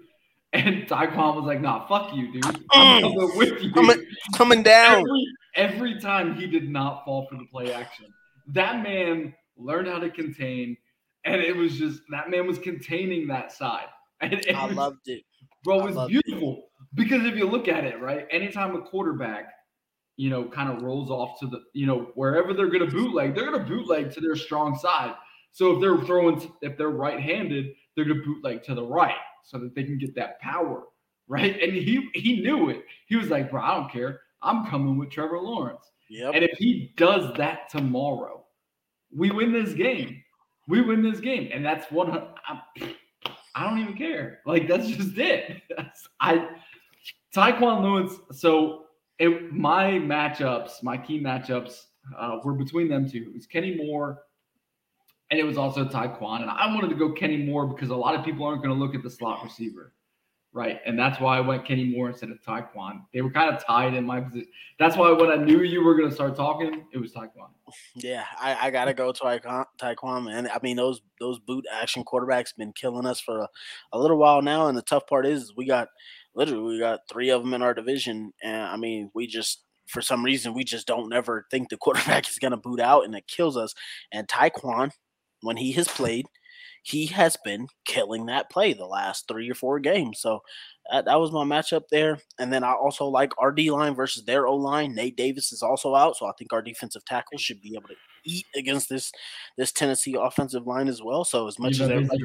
and 0.53 0.87
Tyquan 0.87 1.35
was 1.35 1.45
like, 1.45 1.61
"Nah, 1.61 1.87
fuck 1.87 2.15
you, 2.15 2.31
dude. 2.31 2.45
I'm 2.45 2.53
mm. 2.53 3.01
coming 3.01 3.37
with 3.37 3.61
you." 3.61 3.71
Coming, 3.71 4.05
coming 4.35 4.63
down. 4.63 4.99
Every, 4.99 5.27
every 5.55 5.99
time 5.99 6.35
he 6.35 6.47
did 6.47 6.69
not 6.69 7.03
fall 7.05 7.27
for 7.27 7.35
the 7.35 7.45
play 7.45 7.73
action. 7.73 8.05
That 8.47 8.81
man 8.81 9.33
learned 9.57 9.87
how 9.87 9.99
to 9.99 10.09
contain, 10.09 10.77
and 11.25 11.41
it 11.41 11.55
was 11.55 11.77
just 11.77 12.01
that 12.11 12.29
man 12.29 12.47
was 12.47 12.59
containing 12.59 13.27
that 13.27 13.51
side. 13.51 13.87
And 14.19 14.33
it 14.33 14.55
I 14.55 14.65
was, 14.65 14.75
loved 14.75 15.07
it, 15.07 15.21
bro. 15.63 15.85
It 15.85 15.93
was 15.93 16.07
beautiful 16.07 16.53
it. 16.53 16.65
because 16.95 17.23
if 17.23 17.35
you 17.35 17.47
look 17.47 17.67
at 17.67 17.83
it, 17.83 18.01
right, 18.01 18.25
anytime 18.31 18.75
a 18.75 18.81
quarterback 18.81 19.53
you 20.19 20.31
know, 20.31 20.43
kind 20.45 20.75
of 20.75 20.81
rolls 20.81 21.11
off 21.11 21.39
to 21.39 21.45
the, 21.45 21.61
you 21.73 21.85
know, 21.85 22.09
wherever 22.15 22.51
they're 22.51 22.71
going 22.71 22.83
to 22.83 22.91
bootleg, 22.91 23.35
they're 23.35 23.45
going 23.45 23.63
to 23.63 23.63
bootleg 23.63 24.11
to 24.11 24.19
their 24.19 24.35
strong 24.35 24.75
side. 24.75 25.13
So 25.51 25.75
if 25.75 25.81
they're 25.81 25.97
throwing, 26.05 26.51
if 26.61 26.77
they're 26.77 26.89
right-handed, 26.89 27.73
they're 27.95 28.05
gonna 28.05 28.21
bootleg 28.21 28.63
to 28.65 28.75
the 28.75 28.83
right 28.83 29.15
so 29.47 29.57
that 29.57 29.73
they 29.73 29.83
can 29.83 29.97
get 29.97 30.13
that 30.15 30.39
power, 30.41 30.83
right? 31.27 31.59
And 31.61 31.73
he 31.73 32.09
he 32.13 32.41
knew 32.41 32.69
it. 32.69 32.83
He 33.07 33.15
was 33.15 33.29
like, 33.29 33.49
bro, 33.49 33.61
I 33.61 33.75
don't 33.75 33.89
care. 33.89 34.21
I'm 34.41 34.67
coming 34.67 34.97
with 34.97 35.09
Trevor 35.09 35.39
Lawrence. 35.39 35.89
Yep. 36.09 36.35
And 36.35 36.43
if 36.43 36.57
he 36.57 36.93
does 36.97 37.35
that 37.37 37.69
tomorrow, 37.69 38.45
we 39.15 39.31
win 39.31 39.53
this 39.53 39.73
game. 39.73 40.21
We 40.67 40.81
win 40.81 41.01
this 41.01 41.21
game, 41.21 41.49
and 41.53 41.65
that's 41.65 41.89
one. 41.91 42.11
I, 42.11 42.61
I 43.55 43.69
don't 43.69 43.79
even 43.79 43.95
care. 43.95 44.39
Like 44.45 44.67
that's 44.67 44.87
just 44.87 45.17
it. 45.17 45.61
That's, 45.75 46.07
I 46.19 46.49
Tyquan 47.33 47.81
Lewis. 47.81 48.13
So 48.31 48.85
it, 49.17 49.51
my 49.53 49.93
matchups, 49.93 50.83
my 50.83 50.97
key 50.97 51.21
matchups, 51.21 51.83
uh, 52.17 52.37
were 52.43 52.53
between 52.53 52.89
them 52.89 53.09
two. 53.09 53.25
It 53.29 53.33
was 53.33 53.47
Kenny 53.47 53.75
Moore 53.75 54.19
and 55.29 55.39
it 55.39 55.43
was 55.43 55.57
also 55.57 55.85
Tyquan. 55.85 56.41
And 56.41 56.49
I 56.49 56.67
wanted 56.67 56.89
to 56.89 56.95
go 56.95 57.11
Kenny 57.11 57.37
Moore 57.37 57.67
because 57.67 57.89
a 57.89 57.95
lot 57.95 58.15
of 58.15 58.23
people 58.23 58.45
aren't 58.45 58.63
going 58.63 58.73
to 58.73 58.79
look 58.81 58.95
at 58.95 59.03
the 59.03 59.09
slot 59.09 59.43
receiver, 59.43 59.93
right? 60.53 60.79
And 60.85 60.97
that's 60.97 61.19
why 61.19 61.37
I 61.37 61.41
went 61.41 61.65
Kenny 61.65 61.83
Moore 61.83 62.09
instead 62.09 62.29
of 62.31 62.41
Tyquan. 62.41 63.01
They 63.13 63.21
were 63.21 63.31
kind 63.31 63.53
of 63.53 63.63
tied 63.65 63.93
in 63.93 64.05
my 64.05 64.21
position. 64.21 64.47
That's 64.79 64.95
why 64.95 65.11
when 65.11 65.29
I 65.29 65.35
knew 65.35 65.63
you 65.63 65.83
were 65.83 65.95
going 65.95 66.09
to 66.09 66.15
start 66.15 66.35
talking, 66.35 66.85
it 66.93 66.97
was 66.97 67.11
Tyquan. 67.13 67.49
Yeah, 67.95 68.23
I, 68.39 68.67
I 68.67 68.71
got 68.71 68.85
to 68.85 68.93
go 68.93 69.11
Tyquan, 69.11 69.65
Tyquan, 69.81 70.25
man. 70.25 70.49
I 70.49 70.59
mean, 70.63 70.77
those 70.77 71.01
those 71.19 71.39
boot 71.39 71.65
action 71.71 72.05
quarterbacks 72.05 72.55
been 72.55 72.71
killing 72.73 73.05
us 73.05 73.19
for 73.19 73.39
a, 73.39 73.47
a 73.91 73.99
little 73.99 74.17
while 74.17 74.41
now. 74.41 74.67
And 74.67 74.77
the 74.77 74.83
tough 74.83 75.07
part 75.07 75.25
is 75.25 75.53
we 75.57 75.65
got 75.65 75.89
literally 76.35 76.75
we 76.75 76.79
got 76.79 77.01
three 77.09 77.31
of 77.31 77.43
them 77.43 77.53
in 77.53 77.61
our 77.61 77.73
division, 77.73 78.31
and 78.41 78.61
I 78.63 78.77
mean 78.77 79.11
we 79.13 79.27
just 79.27 79.63
for 79.87 80.01
some 80.01 80.23
reason 80.23 80.53
we 80.53 80.63
just 80.63 80.87
don't 80.87 81.13
ever 81.13 81.45
think 81.49 81.69
the 81.69 81.77
quarterback 81.81 82.29
is 82.29 82.39
going 82.39 82.51
to 82.51 82.57
boot 82.57 82.79
out 82.79 83.05
and 83.05 83.15
it 83.15 83.27
kills 83.27 83.57
us. 83.57 83.73
And 84.11 84.27
Tyquan, 84.27 84.91
when 85.41 85.57
he 85.57 85.71
has 85.73 85.87
played, 85.87 86.25
he 86.83 87.05
has 87.07 87.37
been 87.43 87.67
killing 87.85 88.27
that 88.27 88.49
play 88.49 88.71
the 88.73 88.85
last 88.85 89.27
three 89.27 89.49
or 89.49 89.55
four 89.55 89.79
games. 89.79 90.21
So 90.21 90.39
that, 90.89 91.05
that 91.05 91.19
was 91.19 91.33
my 91.33 91.43
matchup 91.43 91.83
there. 91.91 92.19
And 92.39 92.51
then 92.51 92.63
I 92.63 92.71
also 92.71 93.05
like 93.05 93.33
our 93.37 93.51
D 93.51 93.69
line 93.71 93.93
versus 93.93 94.23
their 94.23 94.47
O 94.47 94.55
line. 94.55 94.95
Nate 94.95 95.17
Davis 95.17 95.51
is 95.51 95.61
also 95.61 95.95
out, 95.95 96.15
so 96.15 96.27
I 96.27 96.31
think 96.37 96.53
our 96.53 96.61
defensive 96.61 97.03
tackle 97.03 97.37
should 97.37 97.61
be 97.61 97.75
able 97.75 97.89
to 97.89 97.95
eat 98.23 98.45
against 98.55 98.89
this 98.89 99.11
this 99.57 99.71
Tennessee 99.71 100.15
offensive 100.19 100.65
line 100.65 100.87
as 100.87 101.01
well. 101.03 101.25
So 101.25 101.47
as 101.47 101.59
much 101.59 101.73
as 101.73 101.89
everybody, 101.89 102.23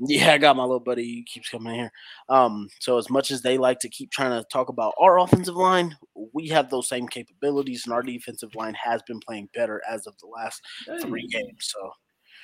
yeah, 0.00 0.32
I 0.32 0.38
got 0.38 0.56
my 0.56 0.62
little 0.62 0.80
buddy. 0.80 1.04
He 1.04 1.22
keeps 1.22 1.50
coming 1.50 1.74
here. 1.74 1.92
Um, 2.28 2.68
so 2.80 2.96
as 2.98 3.10
much 3.10 3.30
as 3.30 3.42
they 3.42 3.58
like 3.58 3.80
to 3.80 3.88
keep 3.88 4.10
trying 4.10 4.30
to 4.30 4.46
talk 4.50 4.68
about 4.70 4.94
our 4.98 5.18
offensive 5.20 5.56
line, 5.56 5.96
we 6.32 6.48
have 6.48 6.70
those 6.70 6.88
same 6.88 7.06
capabilities, 7.06 7.84
and 7.84 7.92
our 7.92 8.02
defensive 8.02 8.54
line 8.54 8.74
has 8.74 9.02
been 9.06 9.20
playing 9.20 9.50
better 9.54 9.82
as 9.88 10.06
of 10.06 10.16
the 10.18 10.26
last 10.26 10.62
three 11.02 11.28
games. 11.28 11.58
So 11.60 11.92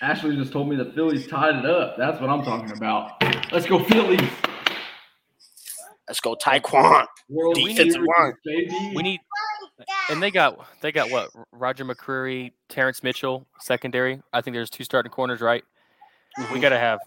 Ashley 0.02 0.36
just 0.36 0.52
told 0.52 0.68
me 0.68 0.76
the 0.76 0.86
Phillies 0.92 1.26
tied 1.26 1.56
it 1.56 1.66
up. 1.66 1.96
That's 1.98 2.20
what 2.20 2.30
I'm 2.30 2.42
talking 2.42 2.72
about. 2.76 3.22
Let's 3.52 3.66
go 3.66 3.82
Phillies. 3.84 4.20
Let's 6.08 6.20
go 6.20 6.34
Tyquan. 6.34 7.06
World 7.28 7.54
Defensive 7.54 8.02
line. 8.18 8.32
We 8.94 9.02
need 9.02 9.20
and 10.10 10.22
they 10.22 10.30
got 10.30 10.58
they 10.80 10.92
got 10.92 11.10
what? 11.10 11.30
Roger 11.52 11.84
McCreary, 11.84 12.52
Terrance 12.68 13.02
Mitchell, 13.02 13.46
secondary. 13.60 14.20
I 14.32 14.40
think 14.40 14.54
there's 14.54 14.70
two 14.70 14.84
starting 14.84 15.12
corners, 15.12 15.40
right? 15.40 15.62
Mm-hmm. 16.38 16.54
We 16.54 16.60
got 16.60 16.70
to 16.70 16.78
have 16.78 16.98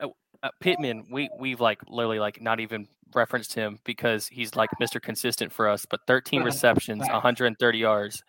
uh, 0.00 0.08
uh, 0.42 0.50
Pittman. 0.60 1.06
We 1.10 1.28
we've 1.38 1.60
like 1.60 1.80
literally 1.88 2.18
like 2.18 2.40
not 2.40 2.60
even 2.60 2.88
referenced 3.14 3.54
him 3.54 3.78
because 3.84 4.26
he's 4.26 4.54
like 4.56 4.70
Mr. 4.80 5.00
Consistent 5.00 5.52
for 5.52 5.68
us. 5.68 5.86
But 5.88 6.00
13 6.06 6.42
receptions, 6.42 7.00
130 7.00 7.78
yards. 7.78 8.22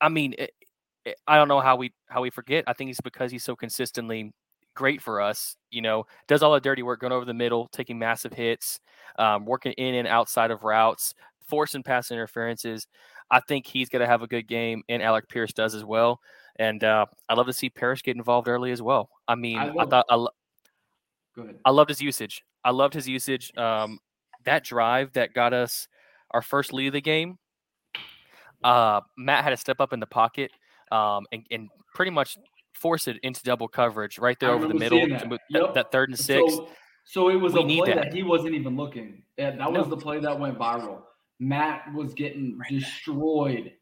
I 0.00 0.08
mean, 0.08 0.34
I 1.26 1.36
don't 1.36 1.48
know 1.48 1.60
how 1.60 1.76
we 1.76 1.92
how 2.08 2.22
we 2.22 2.30
forget. 2.30 2.64
I 2.66 2.72
think 2.72 2.90
it's 2.90 3.00
because 3.00 3.30
he's 3.30 3.44
so 3.44 3.56
consistently 3.56 4.32
great 4.74 5.00
for 5.00 5.20
us. 5.20 5.56
You 5.70 5.82
know, 5.82 6.06
does 6.28 6.42
all 6.42 6.52
the 6.52 6.60
dirty 6.60 6.82
work, 6.82 7.00
going 7.00 7.12
over 7.12 7.24
the 7.24 7.34
middle, 7.34 7.68
taking 7.72 7.98
massive 7.98 8.32
hits, 8.32 8.80
um, 9.18 9.44
working 9.44 9.72
in 9.72 9.94
and 9.94 10.08
outside 10.08 10.50
of 10.50 10.64
routes, 10.64 11.14
forcing 11.46 11.82
pass 11.82 12.10
interferences. 12.10 12.86
I 13.30 13.40
think 13.40 13.66
he's 13.66 13.88
going 13.88 14.00
to 14.00 14.06
have 14.06 14.22
a 14.22 14.26
good 14.26 14.46
game, 14.46 14.82
and 14.88 15.02
Alec 15.02 15.28
Pierce 15.28 15.52
does 15.52 15.74
as 15.74 15.84
well. 15.84 16.20
And 16.56 16.84
uh, 16.84 17.06
I 17.28 17.34
love 17.34 17.46
to 17.46 17.52
see 17.52 17.70
Parris 17.70 18.02
get 18.02 18.16
involved 18.16 18.48
early 18.48 18.70
as 18.70 18.82
well. 18.82 19.10
I 19.26 19.34
mean, 19.34 19.58
I, 19.58 19.70
I 19.70 19.86
thought 19.86 20.06
I, 20.08 20.14
lo-. 20.14 20.28
I 21.64 21.70
loved 21.70 21.90
his 21.90 22.00
usage. 22.00 22.44
I 22.64 22.70
loved 22.70 22.94
his 22.94 23.08
usage. 23.08 23.50
Um, 23.56 23.98
that 24.44 24.62
drive 24.62 25.12
that 25.14 25.34
got 25.34 25.52
us 25.52 25.88
our 26.30 26.42
first 26.42 26.72
lead 26.72 26.88
of 26.88 26.92
the 26.92 27.00
game. 27.00 27.38
Uh, 28.62 29.00
Matt 29.16 29.44
had 29.44 29.50
to 29.50 29.56
step 29.56 29.80
up 29.80 29.92
in 29.92 30.00
the 30.00 30.06
pocket 30.06 30.50
um, 30.92 31.26
and, 31.32 31.44
and 31.50 31.68
pretty 31.94 32.10
much 32.10 32.36
force 32.74 33.08
it 33.08 33.16
into 33.22 33.42
double 33.42 33.68
coverage 33.68 34.18
right 34.18 34.38
there 34.40 34.50
over 34.50 34.66
the 34.66 34.74
middle 34.74 35.00
that. 35.08 35.30
Yep. 35.30 35.40
That, 35.50 35.74
that, 35.74 35.92
third 35.92 36.10
and 36.10 36.18
six. 36.18 36.54
So, 36.54 36.68
so 37.04 37.28
it 37.30 37.36
was 37.36 37.54
we 37.54 37.60
a 37.60 37.82
play 37.82 37.94
that. 37.94 38.04
that. 38.04 38.14
he 38.14 38.22
wasn't 38.22 38.54
even 38.54 38.76
looking. 38.76 39.22
That, 39.38 39.58
that 39.58 39.72
no. 39.72 39.80
was 39.80 39.88
the 39.88 39.96
play 39.96 40.20
that 40.20 40.38
went 40.38 40.58
viral. 40.58 41.02
Matt 41.40 41.92
was 41.94 42.14
getting 42.14 42.58
destroyed 42.68 43.72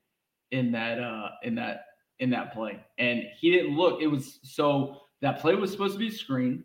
in 0.51 0.73
that 0.73 1.01
uh 1.01 1.31
in 1.43 1.55
that 1.55 1.85
in 2.19 2.31
that 2.31 2.53
play, 2.53 2.81
and 2.99 3.25
he 3.39 3.51
didn't 3.51 3.77
look. 3.77 4.01
It 4.01 4.07
was 4.07 4.39
so 4.43 4.99
that 5.21 5.41
play 5.41 5.55
was 5.55 5.71
supposed 5.71 5.95
to 5.95 5.99
be 5.99 6.11
screen, 6.11 6.65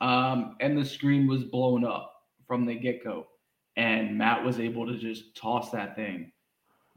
um, 0.00 0.56
and 0.60 0.76
the 0.76 0.84
screen 0.84 1.26
was 1.26 1.44
blown 1.44 1.84
up 1.84 2.12
from 2.46 2.66
the 2.66 2.74
get 2.74 3.02
go, 3.02 3.26
and 3.76 4.16
Matt 4.16 4.44
was 4.44 4.60
able 4.60 4.86
to 4.86 4.96
just 4.96 5.36
toss 5.36 5.70
that 5.70 5.96
thing 5.96 6.32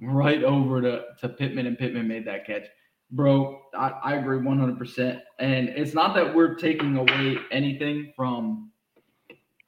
right 0.01 0.43
over 0.43 0.81
to, 0.81 1.03
to 1.21 1.29
Pittman, 1.29 1.65
and 1.65 1.77
Pittman 1.77 2.07
made 2.07 2.25
that 2.25 2.45
catch. 2.45 2.65
Bro, 3.11 3.61
I, 3.77 3.89
I 4.03 4.15
agree 4.15 4.37
100%. 4.37 5.21
And 5.39 5.69
it's 5.69 5.93
not 5.93 6.13
that 6.15 6.35
we're 6.35 6.55
taking 6.55 6.97
away 6.97 7.37
anything 7.51 8.11
from 8.15 8.71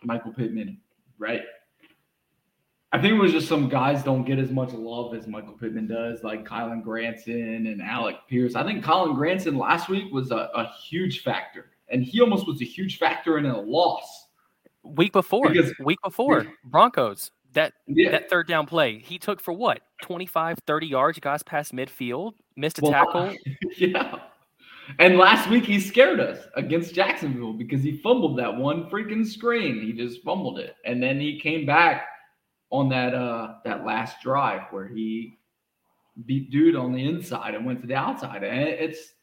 Michael 0.04 0.34
Pittman, 0.34 0.80
right? 1.18 1.42
I 2.92 3.00
think 3.00 3.14
it 3.14 3.18
was 3.18 3.32
just 3.32 3.48
some 3.48 3.70
guys 3.70 4.04
don't 4.04 4.26
get 4.26 4.40
as 4.40 4.50
much 4.50 4.74
love 4.74 5.14
as 5.14 5.28
Michael 5.28 5.54
Pittman 5.54 5.88
does, 5.88 6.24
like 6.24 6.44
Kylen 6.44 6.84
Granson 6.84 7.68
and 7.68 7.82
Alec 7.84 8.16
Pierce. 8.28 8.56
I 8.56 8.64
think 8.64 8.84
Kylen 8.84 9.16
Granson 9.16 9.58
last 9.58 9.90
week 9.90 10.12
was 10.12 10.32
a, 10.32 10.50
a 10.56 10.72
huge 10.90 11.22
factor, 11.22 11.68
and 11.90 12.04
he 12.04 12.20
almost 12.20 12.48
was 12.48 12.62
a 12.62 12.66
huge 12.66 12.98
factor 12.98 13.38
in 13.38 13.46
a 13.46 13.62
loss. 13.62 14.28
Week 14.82 15.14
before, 15.14 15.50
because, 15.50 15.72
week 15.80 16.00
before 16.04 16.48
Broncos, 16.64 17.30
that 17.54 17.74
yeah. 17.88 18.12
that 18.12 18.30
third 18.30 18.48
down 18.48 18.66
play. 18.66 19.00
He 19.00 19.18
took 19.18 19.42
for 19.42 19.54
what? 19.54 19.82
25 20.02 20.60
30 20.66 20.88
yards 20.88 21.20
guys 21.20 21.44
past 21.44 21.74
midfield 21.74 22.34
missed 22.56 22.80
a 22.80 22.82
well, 22.82 22.92
tackle. 22.92 23.36
yeah. 23.78 24.20
And 24.98 25.18
last 25.18 25.50
week 25.50 25.66
he 25.66 25.80
scared 25.80 26.20
us 26.20 26.46
against 26.56 26.96
jacksonville 26.96 27.54
because 27.54 27.84
he 27.84 27.98
fumbled 27.98 28.40
that 28.40 28.56
one 28.56 28.90
freaking 28.90 29.26
screen. 29.26 29.82
He 29.82 29.94
just 29.94 30.24
fumbled 30.24 30.60
it. 30.60 30.76
And 30.86 31.02
then 31.02 31.20
he 31.20 31.40
came 31.40 31.66
back 31.66 32.08
on 32.72 32.90
that 32.90 33.14
uh 33.14 33.56
that 33.66 33.86
last 33.86 34.22
drive 34.22 34.62
where 34.72 34.88
he 34.88 35.38
beat 36.26 36.52
dude 36.52 36.76
on 36.76 36.94
the 36.94 37.04
inside 37.04 37.56
and 37.56 37.66
went 37.66 37.82
to 37.82 37.88
the 37.88 37.96
outside. 37.96 38.44
And 38.44 38.60
it's 38.60 39.14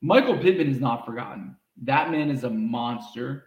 michael 0.00 0.38
pittman 0.38 0.68
is 0.68 0.80
not 0.80 1.06
forgotten. 1.06 1.56
That 1.82 2.10
man 2.10 2.30
is 2.30 2.44
a 2.44 2.50
monster. 2.50 3.46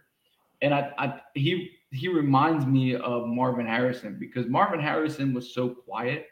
And 0.62 0.74
I, 0.74 0.92
I 0.98 1.20
he 1.34 1.75
he 1.90 2.08
reminds 2.08 2.66
me 2.66 2.96
of 2.96 3.26
Marvin 3.26 3.66
Harrison 3.66 4.16
because 4.18 4.46
Marvin 4.46 4.80
Harrison 4.80 5.32
was 5.32 5.54
so 5.54 5.68
quiet 5.68 6.26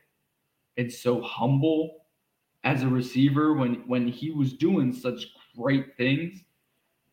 and 0.76 0.92
so 0.92 1.20
humble 1.22 2.04
as 2.64 2.82
a 2.82 2.88
receiver 2.88 3.54
when 3.54 3.84
when 3.86 4.08
he 4.08 4.30
was 4.30 4.52
doing 4.54 4.92
such 4.92 5.26
great 5.56 5.96
things. 5.96 6.40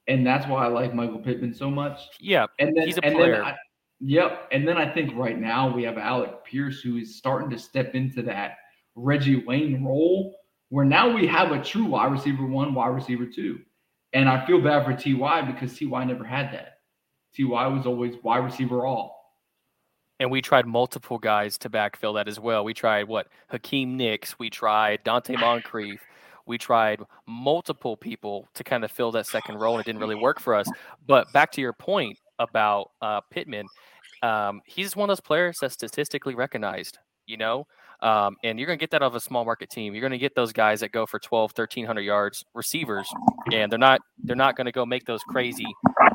And 0.07 0.25
that's 0.25 0.47
why 0.47 0.65
I 0.65 0.67
like 0.67 0.95
Michael 0.95 1.19
Pittman 1.19 1.53
so 1.53 1.69
much. 1.69 1.99
Yeah, 2.19 2.47
and 2.59 2.75
then 2.75 2.87
he's 2.87 2.97
a 2.97 3.01
player. 3.01 3.43
I, 3.43 3.55
yep, 3.99 4.47
and 4.51 4.67
then 4.67 4.77
I 4.77 4.91
think 4.91 5.15
right 5.15 5.39
now 5.39 5.73
we 5.73 5.83
have 5.83 5.97
Alec 5.97 6.43
Pierce 6.43 6.81
who 6.81 6.97
is 6.97 7.15
starting 7.15 7.49
to 7.51 7.59
step 7.59 7.93
into 7.93 8.23
that 8.23 8.57
Reggie 8.95 9.43
Wayne 9.45 9.85
role, 9.85 10.35
where 10.69 10.85
now 10.85 11.13
we 11.13 11.27
have 11.27 11.51
a 11.51 11.63
true 11.63 11.85
wide 11.85 12.11
receiver 12.11 12.45
one, 12.45 12.73
wide 12.73 12.87
receiver 12.87 13.25
two, 13.25 13.59
and 14.13 14.27
I 14.27 14.45
feel 14.47 14.59
bad 14.59 14.83
for 14.83 14.93
Ty 14.93 15.43
because 15.43 15.77
Ty 15.77 16.05
never 16.05 16.23
had 16.23 16.51
that. 16.53 16.70
Ty 17.37 17.67
was 17.67 17.85
always 17.85 18.15
wide 18.23 18.43
receiver 18.43 18.85
all. 18.85 19.21
And 20.19 20.29
we 20.29 20.41
tried 20.41 20.67
multiple 20.67 21.17
guys 21.17 21.57
to 21.59 21.69
backfill 21.69 22.13
that 22.15 22.27
as 22.27 22.39
well. 22.39 22.63
We 22.63 22.73
tried 22.75 23.07
what 23.07 23.27
Hakeem 23.49 23.97
Nicks, 23.97 24.37
we 24.37 24.49
tried 24.51 25.03
Donte 25.03 25.39
Moncrief, 25.39 25.99
we 26.45 26.57
tried 26.57 27.01
multiple 27.27 27.97
people 27.97 28.47
to 28.53 28.63
kind 28.63 28.83
of 28.83 28.91
fill 28.91 29.11
that 29.13 29.25
second 29.25 29.55
role, 29.55 29.75
and 29.75 29.81
it 29.81 29.85
didn't 29.85 30.01
really 30.01 30.15
work 30.15 30.39
for 30.39 30.53
us. 30.53 30.67
But 31.07 31.31
back 31.33 31.51
to 31.53 31.61
your 31.61 31.73
point 31.73 32.19
about 32.39 32.91
uh, 33.01 33.21
Pittman, 33.31 33.65
um, 34.21 34.61
he's 34.65 34.95
one 34.95 35.09
of 35.09 35.17
those 35.17 35.21
players 35.21 35.57
that's 35.59 35.73
statistically 35.73 36.35
recognized. 36.35 36.99
You 37.25 37.37
know, 37.37 37.65
um, 38.01 38.35
and 38.43 38.57
you're 38.57 38.65
going 38.65 38.79
to 38.79 38.81
get 38.81 38.91
that 38.91 39.03
of 39.03 39.15
a 39.15 39.19
small 39.19 39.45
market 39.45 39.69
team. 39.69 39.93
You're 39.93 40.01
going 40.01 40.11
to 40.11 40.17
get 40.17 40.35
those 40.35 40.51
guys 40.51 40.79
that 40.79 40.91
go 40.91 41.05
for 41.05 41.19
12, 41.19 41.51
1300 41.55 42.01
yards 42.01 42.43
receivers, 42.53 43.07
and 43.51 43.71
they're 43.71 43.79
not 43.79 44.01
they're 44.23 44.35
not 44.35 44.55
going 44.55 44.65
to 44.65 44.71
go 44.71 44.85
make 44.85 45.05
those 45.05 45.21
crazy 45.23 45.67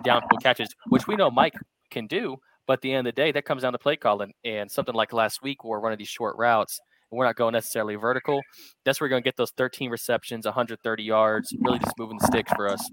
downfield 0.05 0.43
catches, 0.43 0.69
which 0.89 1.07
we 1.07 1.17
know 1.17 1.31
Mike 1.31 1.55
can 1.91 2.07
do. 2.07 2.37
But 2.67 2.75
at 2.75 2.81
the 2.81 2.93
end 2.93 3.07
of 3.07 3.15
the 3.15 3.21
day, 3.21 3.31
that 3.31 3.45
comes 3.45 3.63
down 3.63 3.73
to 3.73 3.79
play 3.79 3.97
calling. 3.97 4.33
And 4.45 4.71
something 4.71 4.95
like 4.95 5.13
last 5.13 5.43
week, 5.43 5.63
where 5.63 5.79
we're 5.79 5.85
running 5.85 5.99
these 5.99 6.09
short 6.09 6.37
routes, 6.37 6.81
and 7.11 7.19
we're 7.19 7.25
not 7.25 7.37
going 7.37 7.53
necessarily 7.53 7.95
vertical. 7.95 8.41
That's 8.85 9.01
where 9.01 9.07
you're 9.07 9.15
going 9.15 9.23
to 9.23 9.27
get 9.27 9.37
those 9.37 9.53
13 9.57 9.91
receptions, 9.91 10.45
130 10.45 11.03
yards, 11.03 11.55
really 11.61 11.79
just 11.79 11.97
moving 11.99 12.19
the 12.19 12.27
sticks 12.27 12.53
for 12.55 12.69
us, 12.69 12.91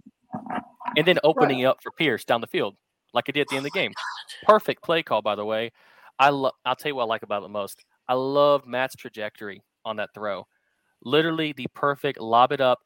and 0.96 1.08
then 1.08 1.18
opening 1.24 1.64
right. 1.64 1.72
up 1.72 1.78
for 1.82 1.92
Pierce 1.92 2.24
down 2.24 2.42
the 2.42 2.48
field, 2.48 2.76
like 3.14 3.26
I 3.28 3.32
did 3.32 3.42
at 3.42 3.48
the 3.48 3.56
end 3.56 3.66
of 3.66 3.72
the 3.72 3.80
game. 3.80 3.94
Perfect 4.44 4.84
play 4.84 5.02
call, 5.02 5.24
by 5.24 5.36
the 5.36 5.46
way. 5.46 5.72
I 6.20 6.30
love. 6.30 6.54
I'll 6.66 6.76
tell 6.76 6.90
you 6.90 6.96
what 6.96 7.04
I 7.04 7.08
like 7.08 7.24
about 7.24 7.40
it 7.40 7.44
the 7.44 7.50
most. 7.50 7.84
I 8.08 8.14
love 8.14 8.68
Matt's 8.68 8.96
trajectory 8.96 9.62
on 9.86 9.98
that 9.98 10.10
throw. 10.14 10.48
Literally 11.04 11.54
the 11.54 11.68
perfect 11.74 12.20
lob 12.20 12.52
it 12.52 12.62
up. 12.62 12.80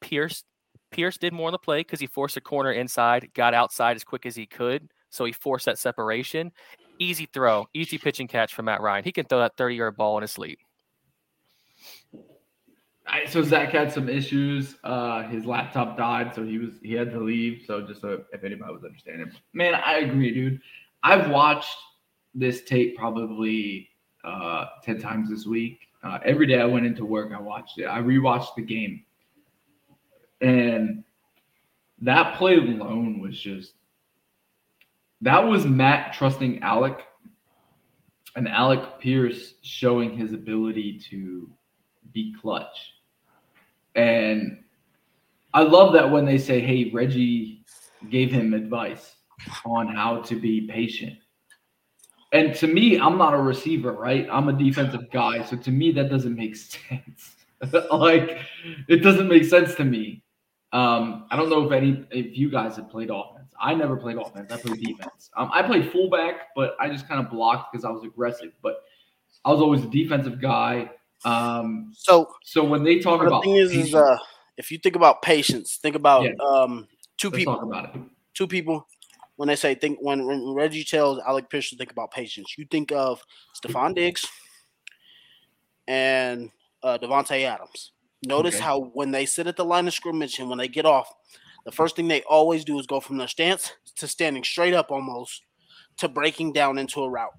Pierce 0.00 0.44
Pierce 0.90 1.18
did 1.18 1.32
more 1.32 1.46
on 1.46 1.52
the 1.52 1.58
play 1.58 1.80
because 1.80 2.00
he 2.00 2.06
forced 2.06 2.36
a 2.36 2.40
corner 2.40 2.72
inside, 2.72 3.30
got 3.34 3.54
outside 3.54 3.96
as 3.96 4.04
quick 4.04 4.26
as 4.26 4.34
he 4.34 4.46
could. 4.46 4.88
So 5.10 5.24
he 5.24 5.32
forced 5.32 5.66
that 5.66 5.78
separation. 5.78 6.52
Easy 6.98 7.28
throw, 7.32 7.66
easy 7.74 7.98
pitch 7.98 8.20
and 8.20 8.28
catch 8.28 8.54
from 8.54 8.66
Matt 8.66 8.80
Ryan. 8.80 9.04
He 9.04 9.12
can 9.12 9.26
throw 9.26 9.40
that 9.40 9.56
30 9.56 9.74
yard 9.76 9.96
ball 9.96 10.18
in 10.18 10.22
his 10.22 10.32
sleep. 10.32 10.58
so 13.26 13.42
Zach 13.42 13.70
had 13.70 13.92
some 13.92 14.08
issues. 14.08 14.76
Uh, 14.84 15.22
his 15.28 15.44
laptop 15.44 15.96
died, 15.96 16.34
so 16.34 16.44
he 16.44 16.58
was 16.58 16.74
he 16.82 16.92
had 16.92 17.10
to 17.12 17.20
leave. 17.20 17.62
So 17.66 17.80
just 17.86 18.00
so 18.00 18.24
if 18.32 18.44
anybody 18.44 18.72
was 18.72 18.84
understanding, 18.84 19.32
man, 19.52 19.74
I 19.74 19.98
agree, 19.98 20.32
dude. 20.32 20.60
I've 21.02 21.30
watched 21.30 21.76
this 22.34 22.62
tape 22.62 22.96
probably 22.96 23.89
uh, 24.24 24.66
10 24.82 25.00
times 25.00 25.30
this 25.30 25.46
week. 25.46 25.80
Uh, 26.02 26.18
every 26.24 26.46
day 26.46 26.60
I 26.60 26.64
went 26.64 26.86
into 26.86 27.04
work, 27.04 27.32
I 27.32 27.40
watched 27.40 27.78
it. 27.78 27.86
I 27.86 28.00
rewatched 28.00 28.54
the 28.56 28.62
game. 28.62 29.04
And 30.40 31.04
that 32.00 32.36
play 32.36 32.56
alone 32.56 33.20
was 33.20 33.38
just 33.38 33.74
that 35.20 35.40
was 35.40 35.66
Matt 35.66 36.14
trusting 36.14 36.62
Alec 36.62 37.02
and 38.36 38.48
Alec 38.48 39.00
Pierce 39.00 39.54
showing 39.62 40.16
his 40.16 40.32
ability 40.32 40.98
to 41.10 41.50
be 42.12 42.34
clutch. 42.40 42.94
And 43.94 44.64
I 45.52 45.62
love 45.62 45.92
that 45.92 46.10
when 46.10 46.24
they 46.24 46.38
say, 46.38 46.60
hey, 46.60 46.90
Reggie 46.94 47.64
gave 48.08 48.30
him 48.30 48.54
advice 48.54 49.16
on 49.66 49.88
how 49.88 50.22
to 50.22 50.36
be 50.36 50.66
patient 50.68 51.18
and 52.32 52.54
to 52.56 52.66
me, 52.66 52.98
I'm 52.98 53.18
not 53.18 53.34
a 53.34 53.38
receiver, 53.38 53.92
right? 53.92 54.26
I'm 54.30 54.48
a 54.48 54.52
defensive 54.52 55.10
guy. 55.10 55.44
So 55.44 55.56
to 55.56 55.70
me, 55.70 55.90
that 55.92 56.10
doesn't 56.10 56.34
make 56.36 56.56
sense. 56.56 57.36
like, 57.90 58.38
it 58.88 58.98
doesn't 58.98 59.28
make 59.28 59.44
sense 59.44 59.74
to 59.76 59.84
me. 59.84 60.22
Um, 60.72 61.26
I 61.30 61.36
don't 61.36 61.50
know 61.50 61.64
if 61.66 61.72
any 61.72 62.06
if 62.12 62.36
you 62.38 62.48
guys 62.50 62.76
have 62.76 62.88
played 62.88 63.10
offense. 63.10 63.52
I 63.60 63.74
never 63.74 63.96
played 63.96 64.16
offense. 64.16 64.52
I 64.52 64.56
played 64.56 64.80
defense. 64.80 65.30
Um, 65.36 65.50
I 65.52 65.62
played 65.62 65.90
fullback, 65.90 66.48
but 66.54 66.76
I 66.80 66.88
just 66.88 67.08
kind 67.08 67.18
of 67.24 67.30
blocked 67.30 67.72
because 67.72 67.84
I 67.84 67.90
was 67.90 68.04
aggressive. 68.04 68.52
But 68.62 68.76
I 69.44 69.50
was 69.50 69.60
always 69.60 69.82
a 69.82 69.88
defensive 69.88 70.40
guy. 70.40 70.90
Um, 71.24 71.92
so 71.94 72.30
so 72.44 72.64
when 72.64 72.84
they 72.84 73.00
talk 73.00 73.20
the 73.20 73.26
about 73.26 73.42
thing 73.42 73.56
is, 73.56 73.72
is 73.72 73.94
uh, 73.94 74.16
if 74.56 74.70
you 74.70 74.78
think 74.78 74.94
about 74.96 75.22
patience, 75.22 75.76
think 75.82 75.96
about 75.96 76.22
Yeah. 76.24 76.30
um, 76.46 76.86
2 77.18 77.28
Let's 77.28 77.36
people. 77.38 77.54
talk 77.56 77.64
about 77.64 77.94
it. 77.94 78.00
Two 78.34 78.46
people. 78.46 78.86
When 79.40 79.46
they 79.48 79.56
say 79.56 79.74
think, 79.74 80.00
when, 80.02 80.26
when 80.26 80.52
Reggie 80.52 80.84
tells 80.84 81.18
Alec 81.20 81.48
Pierce 81.48 81.70
to 81.70 81.76
think 81.76 81.90
about 81.90 82.10
patience, 82.10 82.58
you 82.58 82.66
think 82.70 82.92
of 82.92 83.22
Stefon 83.56 83.94
Diggs 83.94 84.26
and 85.88 86.50
uh, 86.82 86.98
Davante 86.98 87.42
Adams. 87.42 87.92
Notice 88.26 88.56
Okay. 88.56 88.64
how 88.64 88.90
when 88.92 89.12
they 89.12 89.24
sit 89.24 89.46
at 89.46 89.56
the 89.56 89.64
line 89.64 89.88
of 89.88 89.94
scrimmage 89.94 90.38
and 90.40 90.50
when 90.50 90.58
they 90.58 90.68
get 90.68 90.84
off, 90.84 91.10
the 91.64 91.72
first 91.72 91.96
thing 91.96 92.06
they 92.06 92.20
always 92.24 92.66
do 92.66 92.78
is 92.78 92.86
go 92.86 93.00
from 93.00 93.16
their 93.16 93.28
stance 93.28 93.72
to 93.96 94.06
standing 94.06 94.44
straight 94.44 94.74
up 94.74 94.90
almost 94.90 95.40
to 95.96 96.06
breaking 96.06 96.52
down 96.52 96.76
into 96.76 97.00
a 97.00 97.08
route. 97.08 97.32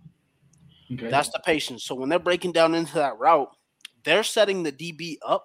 Okay. 0.92 1.08
That's 1.08 1.30
the 1.30 1.40
patience. 1.46 1.84
So 1.84 1.94
when 1.94 2.10
they're 2.10 2.18
breaking 2.18 2.54
down 2.54 2.74
into 2.74 2.96
that 2.96 3.20
route, 3.20 3.56
they're 4.06 4.24
setting 4.24 4.64
the 4.64 4.72
DB 4.72 5.18
up 5.24 5.44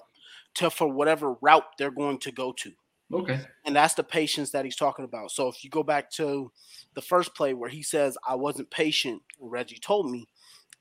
to 0.55 0.71
for 0.71 0.89
whatever 0.91 1.35
route 1.43 1.67
they're 1.77 1.91
going 1.91 2.17
to 2.21 2.33
go 2.33 2.55
to. 2.61 2.73
Okay. 3.13 3.41
And 3.65 3.77
that's 3.77 3.95
the 3.95 4.03
patience 4.03 4.51
that 4.51 4.65
he's 4.65 4.77
talking 4.77 5.05
about. 5.05 5.31
So 5.31 5.49
if 5.49 5.63
you 5.63 5.71
go 5.71 5.83
back 5.83 6.11
to 6.13 6.51
the 6.95 7.03
first 7.03 7.35
play 7.35 7.55
where 7.55 7.71
he 7.71 7.83
says, 7.83 8.19
I 8.27 8.35
wasn't 8.35 8.71
patient, 8.71 9.23
Reggie 9.41 9.79
told 9.79 10.11
me 10.11 10.27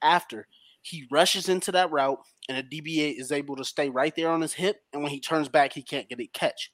after 0.02 0.48
he 0.82 1.08
rushes 1.12 1.50
into 1.50 1.72
that 1.72 1.92
route 1.92 2.20
and 2.50 2.58
the 2.58 2.82
DBA 2.82 3.20
is 3.20 3.32
able 3.32 3.56
to 3.56 3.64
stay 3.64 3.90
right 3.90 4.16
there 4.16 4.30
on 4.30 4.42
his 4.42 4.54
hip. 4.54 4.78
And 4.94 5.04
when 5.04 5.12
he 5.12 5.20
turns 5.20 5.50
back, 5.50 5.74
he 5.74 5.82
can't 5.82 6.10
get 6.10 6.20
a 6.20 6.28
catch. 6.28 6.72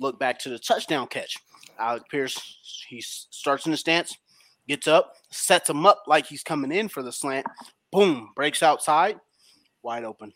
Look 0.00 0.18
back 0.18 0.38
to 0.40 0.48
the 0.48 0.58
touchdown 0.58 1.06
catch. 1.06 1.36
Alec 1.78 2.02
Pierce, 2.10 2.84
he 2.88 3.00
starts 3.00 3.66
in 3.66 3.72
the 3.72 3.78
stance, 3.78 4.16
gets 4.68 4.86
up, 4.86 5.14
sets 5.30 5.70
him 5.70 5.86
up 5.86 6.02
like 6.06 6.26
he's 6.26 6.42
coming 6.42 6.72
in 6.72 6.88
for 6.88 7.02
the 7.02 7.12
slant. 7.12 7.46
Boom, 7.90 8.30
breaks 8.34 8.62
outside, 8.62 9.18
wide 9.82 10.04
open. 10.04 10.32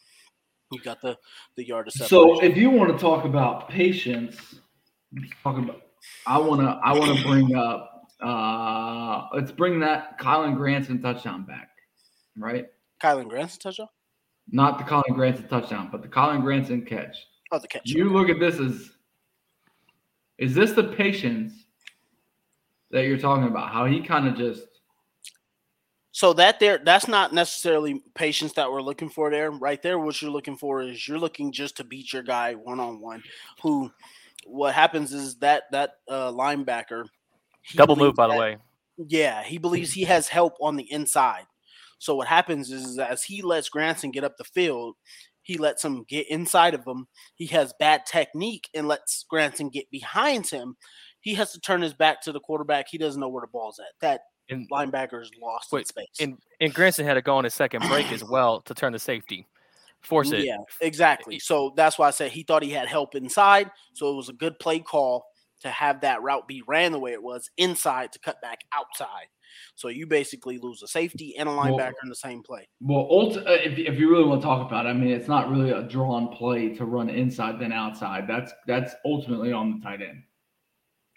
You 0.72 0.80
got 0.80 1.00
the 1.00 1.16
the 1.56 1.66
yard 1.66 1.86
of 1.86 1.92
separation. 1.92 2.38
So 2.38 2.44
if 2.44 2.56
you 2.56 2.70
want 2.70 2.92
to 2.92 2.98
talk 2.98 3.24
about 3.24 3.68
patience, 3.68 4.56
talk 5.42 5.58
about 5.58 5.82
I 6.26 6.38
want 6.38 6.60
to 6.60 6.78
I 6.84 6.92
want 6.92 7.16
to 7.16 7.24
bring 7.24 7.54
up 7.54 7.92
uh 8.20 9.26
let's 9.34 9.52
bring 9.52 9.78
that 9.80 10.18
Kylen 10.18 10.56
Granson 10.56 11.00
touchdown 11.00 11.44
back, 11.44 11.68
right? 12.36 12.66
Kylen 13.02 13.28
Granson 13.28 13.60
touchdown. 13.60 13.88
Not 14.50 14.78
the 14.78 14.84
Kylen 14.84 15.14
Granson 15.14 15.46
touchdown, 15.48 15.88
but 15.92 16.02
the 16.02 16.08
Kylen 16.08 16.42
Granson 16.42 16.84
catch. 16.84 17.16
Oh, 17.52 17.58
the 17.58 17.68
catch. 17.68 17.82
You 17.84 18.10
look 18.10 18.28
at 18.28 18.40
this 18.40 18.58
as 18.58 18.90
is 20.38 20.54
this 20.54 20.72
the 20.72 20.84
patience 20.84 21.52
that 22.90 23.04
you're 23.04 23.18
talking 23.18 23.46
about? 23.46 23.72
How 23.72 23.86
he 23.86 24.00
kind 24.00 24.26
of 24.26 24.36
just 24.36 24.66
So 26.16 26.32
that 26.32 26.60
there, 26.60 26.80
that's 26.82 27.08
not 27.08 27.34
necessarily 27.34 28.02
patience 28.14 28.54
that 28.54 28.72
we're 28.72 28.80
looking 28.80 29.10
for 29.10 29.30
there. 29.30 29.50
Right 29.50 29.82
there, 29.82 29.98
what 29.98 30.22
you're 30.22 30.30
looking 30.30 30.56
for 30.56 30.80
is 30.80 31.06
you're 31.06 31.18
looking 31.18 31.52
just 31.52 31.76
to 31.76 31.84
beat 31.84 32.10
your 32.10 32.22
guy 32.22 32.54
one 32.54 32.80
on 32.80 33.02
one. 33.02 33.22
Who, 33.60 33.90
what 34.46 34.72
happens 34.72 35.12
is 35.12 35.36
that 35.40 35.64
that 35.72 35.96
uh, 36.08 36.32
linebacker 36.32 37.04
Double 37.74 37.96
move, 37.96 38.14
by 38.14 38.28
the 38.28 38.34
way. 38.34 38.56
Yeah, 38.96 39.42
he 39.42 39.58
believes 39.58 39.92
he 39.92 40.04
has 40.04 40.28
help 40.28 40.54
on 40.58 40.76
the 40.76 40.90
inside. 40.90 41.44
So 41.98 42.14
what 42.14 42.28
happens 42.28 42.70
is 42.70 42.98
as 42.98 43.24
he 43.24 43.42
lets 43.42 43.68
Granson 43.68 44.10
get 44.10 44.24
up 44.24 44.38
the 44.38 44.44
field, 44.44 44.94
he 45.42 45.58
lets 45.58 45.84
him 45.84 46.06
get 46.08 46.30
inside 46.30 46.72
of 46.72 46.86
him. 46.86 47.08
He 47.34 47.44
has 47.48 47.74
bad 47.78 48.06
technique 48.06 48.70
and 48.74 48.88
lets 48.88 49.26
Granson 49.28 49.68
get 49.68 49.90
behind 49.90 50.46
him. 50.46 50.78
He 51.20 51.34
has 51.34 51.52
to 51.52 51.60
turn 51.60 51.82
his 51.82 51.92
back 51.92 52.22
to 52.22 52.32
the 52.32 52.40
quarterback. 52.40 52.86
He 52.88 52.96
doesn't 52.96 53.20
know 53.20 53.28
where 53.28 53.42
the 53.42 53.48
ball's 53.52 53.78
at. 53.78 53.92
That 54.00 54.22
and, 54.48 54.68
linebackers 54.70 55.28
lost 55.40 55.72
in 55.72 55.84
space. 55.84 56.06
And 56.20 56.38
and 56.60 56.72
Granson 56.72 57.06
had 57.06 57.14
to 57.14 57.22
go 57.22 57.36
on 57.36 57.44
his 57.44 57.54
second 57.54 57.86
break 57.88 58.10
as 58.12 58.24
well 58.24 58.60
to 58.62 58.74
turn 58.74 58.92
the 58.92 58.98
safety, 58.98 59.46
force 60.00 60.32
it. 60.32 60.44
Yeah, 60.44 60.58
exactly. 60.80 61.38
So 61.38 61.72
that's 61.76 61.98
why 61.98 62.08
I 62.08 62.10
said 62.10 62.32
he 62.32 62.42
thought 62.42 62.62
he 62.62 62.70
had 62.70 62.88
help 62.88 63.14
inside. 63.14 63.70
So 63.94 64.10
it 64.12 64.16
was 64.16 64.28
a 64.28 64.34
good 64.34 64.58
play 64.58 64.80
call 64.80 65.26
to 65.60 65.68
have 65.68 66.02
that 66.02 66.22
route 66.22 66.46
be 66.46 66.62
ran 66.66 66.92
the 66.92 66.98
way 66.98 67.12
it 67.12 67.22
was 67.22 67.50
inside 67.56 68.12
to 68.12 68.18
cut 68.18 68.40
back 68.42 68.60
outside. 68.72 69.26
So 69.74 69.88
you 69.88 70.06
basically 70.06 70.58
lose 70.58 70.82
a 70.82 70.88
safety 70.88 71.36
and 71.38 71.48
a 71.48 71.52
linebacker 71.52 71.78
well, 71.78 71.92
in 72.04 72.08
the 72.08 72.16
same 72.16 72.42
play. 72.42 72.68
Well, 72.80 73.08
ulti- 73.10 73.46
uh, 73.46 73.52
if, 73.52 73.78
if 73.78 73.98
you 73.98 74.10
really 74.10 74.24
want 74.24 74.42
to 74.42 74.46
talk 74.46 74.66
about 74.66 74.86
it, 74.86 74.90
I 74.90 74.92
mean, 74.92 75.10
it's 75.10 75.28
not 75.28 75.50
really 75.50 75.70
a 75.70 75.82
drawn 75.82 76.28
play 76.28 76.74
to 76.74 76.84
run 76.84 77.08
inside 77.08 77.58
then 77.58 77.72
outside. 77.72 78.26
That's 78.28 78.52
that's 78.66 78.94
ultimately 79.04 79.52
on 79.52 79.78
the 79.78 79.84
tight 79.84 80.02
end. 80.02 80.22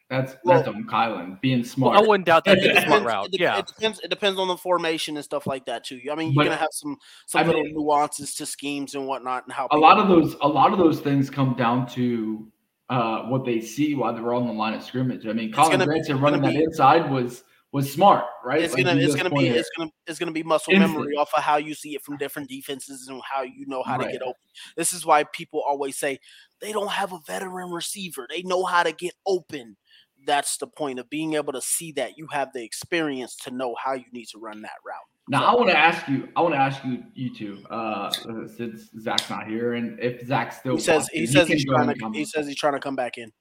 That's 0.10 0.36
well, 0.44 0.58
that's 0.58 0.68
on 0.68 0.86
Kylen 0.86 1.40
being 1.40 1.64
smart. 1.64 1.94
Well, 1.94 2.04
I 2.04 2.08
wouldn't 2.08 2.26
doubt 2.26 2.44
that 2.46 2.60
being 2.62 2.76
a 2.76 2.82
smart 2.82 3.04
route. 3.04 3.30
It, 3.32 3.40
yeah, 3.40 3.60
it 3.60 3.68
depends. 3.68 4.00
It 4.00 4.10
depends 4.10 4.40
on 4.40 4.48
the 4.48 4.58
formation 4.58 5.16
and 5.18 5.24
stuff 5.24 5.46
like 5.46 5.66
that 5.66 5.84
too. 5.84 6.00
I 6.12 6.16
mean, 6.16 6.32
you're 6.32 6.44
but, 6.44 6.50
gonna 6.50 6.56
have 6.56 6.72
some 6.72 6.98
some 7.28 7.42
I 7.42 7.46
little 7.46 7.64
mean, 7.64 7.76
nuances 7.76 8.34
to 8.36 8.48
schemes 8.48 8.96
and 8.96 9.06
whatnot, 9.06 9.44
and 9.44 9.54
how 9.54 9.68
a 9.70 9.78
lot 9.78 10.00
of 10.00 10.08
those 10.08 10.36
a 10.42 10.48
lot 10.48 10.74
of 10.74 10.80
those 10.80 11.00
things 11.00 11.30
come 11.30 11.54
down 11.56 11.86
to 11.90 12.52
uh, 12.90 13.24
what 13.24 13.46
they 13.46 13.62
see 13.62 13.94
while 13.94 14.14
they're 14.14 14.34
on 14.34 14.48
the 14.48 14.54
line 14.54 14.74
of 14.74 14.82
scrimmage. 14.82 15.28
I 15.28 15.34
mean, 15.34 15.52
Kylen 15.52 15.86
Granson 15.86 16.20
running 16.20 16.42
be, 16.42 16.48
that 16.48 16.56
inside 16.56 17.12
was 17.12 17.44
was 17.72 17.92
smart, 17.92 18.26
right? 18.44 18.64
It's 18.64 18.74
like 18.74 18.86
gonna 18.86 19.00
it's 19.00 19.16
gonna 19.16 19.30
be 19.30 19.48
it's 19.48 19.70
gonna 19.78 19.92
it's 20.08 20.18
gonna 20.18 20.32
be 20.32 20.42
muscle 20.42 20.74
Instant. 20.74 20.94
memory 20.94 21.16
off 21.16 21.30
of 21.38 21.44
how 21.44 21.58
you 21.58 21.76
see 21.76 21.94
it 21.94 22.02
from 22.02 22.18
different 22.18 22.50
defenses 22.50 23.08
and 23.08 23.22
how 23.24 23.44
you 23.44 23.68
know 23.68 23.84
how 23.84 23.98
right. 23.98 24.08
to 24.08 24.12
get 24.12 24.22
open. 24.24 24.42
This 24.76 24.92
is 24.92 25.06
why 25.06 25.24
people 25.24 25.62
always 25.62 25.98
say 25.98 26.18
they 26.62 26.72
don't 26.72 26.90
have 26.90 27.14
a 27.14 27.20
veteran 27.28 27.70
receiver. 27.70 28.26
They 28.28 28.42
know 28.42 28.66
how 28.66 28.82
to 28.82 28.92
get 28.92 29.14
open. 29.28 29.78
That's 30.26 30.58
the 30.58 30.68
point 30.68 31.00
of 31.00 31.10
being 31.10 31.34
able 31.34 31.54
to 31.54 31.62
see 31.62 31.92
that 31.94 32.18
you 32.18 32.28
have 32.32 32.50
the 32.54 32.64
experience 32.64 33.36
to 33.44 33.52
know 33.52 33.76
how 33.84 33.94
you 33.94 34.06
need 34.12 34.28
to 34.32 34.40
run 34.40 34.62
that 34.62 34.78
route. 34.86 34.96
Now, 35.30 35.46
I 35.46 35.56
want 35.56 35.70
to 35.70 35.78
ask 35.78 36.08
you. 36.08 36.28
I 36.36 36.42
want 36.42 36.56
to 36.56 36.60
ask 36.60 36.84
you, 36.84 37.04
you 37.14 37.34
two, 37.34 37.64
uh, 37.70 38.10
since 38.48 38.90
Zach's 39.00 39.30
not 39.30 39.48
here, 39.48 39.74
and 39.74 40.00
if 40.00 40.26
Zach 40.26 40.52
still 40.52 40.76
he 40.76 40.82
says 40.82 41.08
he, 41.14 41.20
he 41.20 41.28
says 41.28 41.48
he's 41.48 41.66
trying 41.66 41.94
to 41.94 42.12
he 42.14 42.26
says 42.26 42.48
he's 42.48 42.58
trying 42.58 42.74
to 42.74 42.80
come 42.80 42.96
back 42.96 43.20
in. 43.20 43.32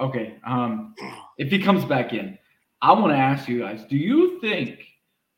Okay. 0.00 0.38
Um, 0.44 0.94
if 1.38 1.50
he 1.50 1.60
comes 1.60 1.84
back 1.84 2.12
in, 2.12 2.36
I 2.82 2.92
want 2.92 3.12
to 3.12 3.16
ask 3.16 3.48
you 3.48 3.60
guys: 3.60 3.84
Do 3.88 3.96
you 3.96 4.40
think 4.40 4.80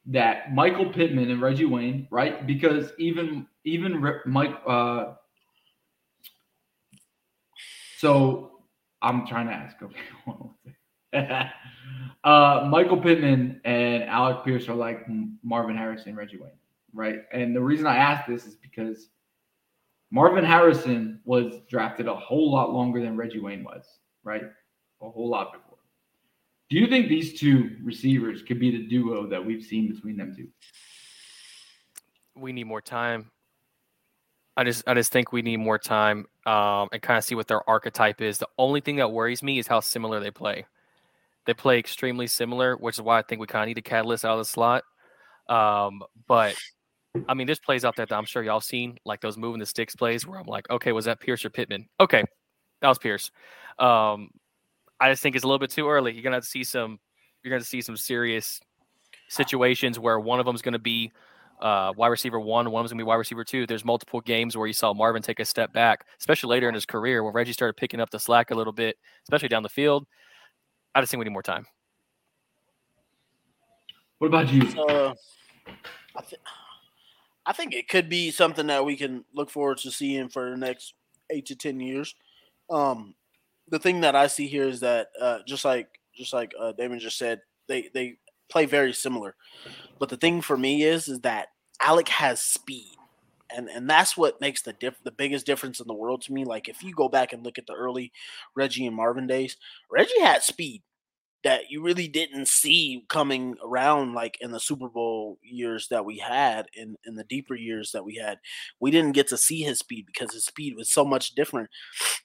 that 0.07 0.55
Michael 0.55 0.91
Pittman 0.91 1.31
and 1.31 1.43
Reggie 1.43 1.66
Wayne, 1.66 2.09
right? 2.11 2.47
Because 2.47 2.91
even 2.99 3.47
even 3.65 4.03
Mike, 4.25 4.57
uh, 4.66 5.12
so 7.99 8.62
I'm 9.03 9.27
trying 9.27 9.49
to 9.49 9.53
ask. 9.53 9.77
Okay. 9.83 10.01
uh, 12.24 12.68
Michael 12.70 13.01
Pittman 13.01 13.60
and 13.64 14.05
Alec 14.05 14.44
Pierce 14.44 14.68
are 14.68 14.74
like 14.74 15.06
Marvin 15.43 15.76
Harrison, 15.76 16.10
and 16.10 16.18
Reggie 16.18 16.39
Wayne, 16.39 16.52
right? 16.93 17.20
And 17.32 17.55
the 17.55 17.62
reason 17.62 17.86
I 17.86 17.97
ask 17.97 18.26
this 18.26 18.47
is 18.47 18.56
because 18.56 19.09
Marvin 20.10 20.44
Harrison 20.44 21.20
was 21.24 21.60
drafted 21.68 22.06
a 22.06 22.14
whole 22.14 22.51
lot 22.51 22.72
longer 22.72 23.01
than 23.01 23.16
Reggie 23.16 23.40
Wayne 23.40 23.64
was, 23.64 23.85
right? 24.24 24.44
A 25.02 25.10
whole 25.10 25.28
lot 25.28 25.52
before. 25.52 25.78
Do 26.70 26.76
you 26.76 26.86
think 26.86 27.09
these 27.09 27.39
two 27.39 27.76
receivers 27.82 28.43
could 28.43 28.60
be 28.60 28.70
the 28.70 28.86
duo 28.86 29.26
that 29.28 29.44
we've 29.44 29.64
seen 29.64 29.93
between 29.93 30.16
them 30.16 30.35
two? 30.36 30.48
We 32.36 32.52
need 32.52 32.64
more 32.64 32.82
time. 32.82 33.30
I 34.56 34.64
just 34.64 34.86
I 34.89 34.94
just 34.94 35.12
think 35.12 35.32
we 35.32 35.40
need 35.40 35.59
more 35.59 35.78
time 35.78 36.26
um, 36.44 36.89
and 36.93 37.01
kind 37.01 37.16
of 37.16 37.24
see 37.24 37.35
what 37.35 37.47
their 37.47 37.68
archetype 37.70 38.20
is. 38.20 38.39
The 38.39 38.48
only 38.59 38.80
thing 38.80 38.97
that 38.97 39.12
worries 39.12 39.43
me 39.43 39.59
is 39.59 39.66
how 39.66 39.80
similar 39.80 40.20
they 40.20 40.32
play. 40.32 40.66
They 41.49 41.55
play 41.55 41.79
extremely 41.79 42.27
similar, 42.27 42.77
which 42.77 42.97
is 42.97 43.01
why 43.01 43.19
I 43.19 43.23
think 43.23 43.41
we 43.41 43.47
kind 43.47 43.62
of 43.62 43.69
need 43.69 43.79
a 43.79 43.83
catalyst 43.83 44.23
out 44.23 44.33
of 44.33 44.39
the 44.39 44.45
slot. 44.45 44.85
Um, 45.49 46.03
but 46.27 46.55
I 47.27 47.33
mean, 47.33 47.47
there's 47.47 47.59
plays 47.59 47.87
out 47.87 47.97
there 47.97 48.05
that 48.05 48.15
I'm 48.15 48.27
sure 48.27 48.43
y'all 48.43 48.61
seen, 48.61 48.99
like 49.07 49.23
those 49.23 49.39
moving 49.39 49.59
the 49.59 49.65
sticks 49.65 49.97
plays, 49.97 50.27
where 50.27 50.39
I'm 50.39 50.45
like, 50.47 50.69
okay, 50.69 50.93
was 50.93 51.07
that 51.07 51.20
Pierce 51.20 51.47
or 51.47 51.49
Pittman? 51.49 51.89
Okay, 51.99 52.23
that 52.83 52.89
was 52.89 52.99
Pierce. 52.99 53.31
Um, 53.79 54.29
I 55.01 55.11
just 55.11 55.23
think 55.23 55.37
it's 55.37 55.45
a 55.45 55.47
little 55.47 55.59
bit 55.59 55.70
too 55.70 55.89
early. 55.89 56.12
You're 56.12 56.23
gonna 56.23 56.37
have 56.37 56.45
to 56.45 56.51
see 56.51 56.65
some. 56.65 56.99
You're 57.43 57.51
gonna 57.51 57.65
see 57.65 57.81
some 57.81 57.97
serious 57.97 58.61
situations 59.31 59.99
where 59.99 60.20
one 60.20 60.41
of 60.41 60.45
them 60.45 60.55
is 60.55 60.61
gonna 60.61 60.79
be 60.79 61.12
uh, 61.62 61.95
wide 61.97 62.09
receiver 62.09 62.39
one, 62.39 62.70
one 62.70 62.83
was 62.83 62.93
gonna 62.93 63.01
be 63.01 63.07
wide 63.07 63.15
receiver 63.15 63.43
two. 63.43 63.66
There's 63.66 63.87
multiple 63.87 64.20
games 64.20 64.55
where 64.55 64.66
you 64.66 64.75
saw 64.75 64.93
Marvin 64.93 65.23
take 65.23 65.41
a 65.41 65.47
step 65.47 65.73
back, 65.73 66.05
especially 66.19 66.51
later 66.51 66.69
in 66.69 66.75
his 66.75 66.85
career 66.85 67.25
when 67.25 67.33
Reggie 67.33 67.55
started 67.55 67.79
picking 67.79 68.01
up 68.01 68.11
the 68.11 68.20
slack 68.20 68.51
a 68.51 68.55
little 68.55 68.75
bit, 68.75 68.99
especially 69.23 69.49
down 69.49 69.62
the 69.62 69.70
field. 69.70 70.07
I 70.94 71.01
just 71.01 71.10
think 71.10 71.19
we 71.19 71.24
need 71.24 71.32
more 71.32 71.43
time. 71.43 71.66
What 74.19 74.28
about 74.28 74.52
you? 74.52 74.62
Uh, 74.77 75.15
I, 76.16 76.20
th- 76.23 76.43
I 77.47 77.52
think 77.52 77.73
it 77.73 77.89
could 77.89 78.09
be 78.09 78.31
something 78.31 78.66
that 78.66 78.85
we 78.85 78.97
can 78.97 79.24
look 79.32 79.51
forward 79.51 79.78
to 79.78 79.90
seeing 79.90 80.28
for 80.28 80.51
the 80.51 80.56
next 80.56 80.94
eight 81.31 81.47
to 81.47 81.56
ten 81.56 81.78
years. 81.78 82.15
Um, 82.69 83.15
the 83.69 83.78
thing 83.78 84.01
that 84.01 84.16
I 84.16 84.27
see 84.27 84.48
here 84.48 84.66
is 84.69 84.81
that 84.81 85.09
uh, 85.20 85.39
just 85.47 85.65
like 85.65 85.89
just 86.15 86.32
like 86.32 86.52
uh, 86.60 86.73
Damon 86.73 86.98
just 86.98 87.16
said, 87.16 87.40
they 87.69 87.89
they 87.94 88.19
play 88.48 88.66
very 88.66 88.93
similar. 88.93 89.36
But 89.98 90.09
the 90.09 90.16
thing 90.16 90.40
for 90.43 90.56
me 90.56 90.82
is 90.82 91.09
is 91.09 91.20
that 91.20 91.48
Alec 91.81 92.09
has 92.09 92.40
speed. 92.40 92.98
And 93.55 93.69
and 93.69 93.89
that's 93.89 94.16
what 94.16 94.41
makes 94.41 94.62
the 94.62 94.75
diff- 94.75 95.03
the 95.05 95.11
biggest 95.11 95.47
difference 95.47 95.81
in 95.81 95.87
the 95.87 95.95
world 95.95 96.23
to 96.23 96.33
me. 96.33 96.45
Like 96.45 96.69
if 96.69 96.83
you 96.83 96.93
go 96.93 97.09
back 97.09 97.33
and 97.33 97.43
look 97.45 97.59
at 97.59 97.66
the 97.66 97.75
early 97.75 98.12
Reggie 98.55 98.87
and 98.87 98.95
Marvin 98.95 99.27
days, 99.27 99.57
Reggie 99.91 100.20
had 100.20 100.43
speed 100.43 100.83
that 101.44 101.70
you 101.70 101.81
really 101.82 102.09
didn't 102.09 102.48
see 102.48 103.05
coming 103.09 103.55
around 103.65 104.12
like 104.12 104.36
in 104.40 104.51
the 104.51 104.59
Super 104.59 104.89
Bowl 104.89 105.39
years 105.43 105.86
that 105.89 106.05
we 106.05 106.19
had 106.19 106.66
in 106.74 106.97
in 107.06 107.15
the 107.15 107.24
deeper 107.24 107.55
years 107.55 107.93
that 107.93 108.05
we 108.05 108.16
had. 108.16 108.39
We 108.81 108.90
didn't 108.90 109.12
get 109.12 109.28
to 109.28 109.36
see 109.36 109.62
his 109.62 109.78
speed 109.78 110.06
because 110.06 110.32
his 110.32 110.44
speed 110.44 110.74
was 110.77 110.90
so 110.90 111.05
much 111.05 111.35
different. 111.35 111.70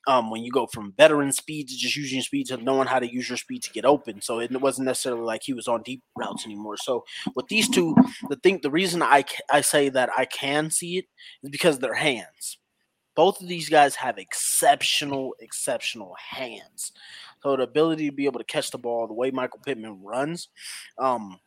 Um, 0.08 0.32
when 0.32 0.44
you 0.44 0.52
go 0.52 0.68
from 0.68 0.94
veteran 0.98 1.32
speed 1.32 1.68
to 1.70 1.78
just 1.78 1.96
using 1.96 2.22
speed 2.22 2.48
to 2.48 2.58
knowing 2.58 2.88
how 2.88 3.00
to 3.00 3.12
use 3.12 3.30
your 3.30 3.38
speed 3.38 3.64
to 3.64 3.72
get 3.72 3.86
open, 3.86 4.22
so 4.22 4.40
it 4.40 4.52
wasn't 4.60 4.88
necessarily 4.88 5.22
like 5.22 5.44
he 5.44 5.54
was 5.54 5.68
on 5.68 5.84
deep 5.84 6.02
routes 6.18 6.46
anymore. 6.46 6.78
So 6.78 7.04
with 7.36 7.48
these 7.48 7.70
two, 7.70 7.96
the 8.30 8.36
thing, 8.38 8.60
the 8.64 8.72
reason 8.72 9.04
I 9.04 9.26
I 9.52 9.62
say 9.62 9.90
that 9.90 10.10
I 10.18 10.26
can 10.26 10.72
see 10.72 10.98
it 10.98 11.06
is 11.44 11.50
because 11.52 11.80
their 11.80 11.94
hands. 11.94 12.58
Both 13.16 13.42
of 13.42 13.48
these 13.48 13.70
guys 13.70 13.94
have 13.96 14.18
exceptional, 14.18 15.36
exceptional 15.40 16.16
hands. 16.32 16.92
So 17.44 17.58
the 17.58 17.64
ability 17.64 18.10
to 18.10 18.16
be 18.16 18.26
able 18.26 18.40
to 18.40 18.46
catch 18.46 18.72
the 18.72 18.78
ball, 18.78 19.06
the 19.06 19.14
way 19.14 19.30
Michael 19.30 19.60
Pittman 19.66 20.02
runs, 20.02 20.48
um, 20.98 21.40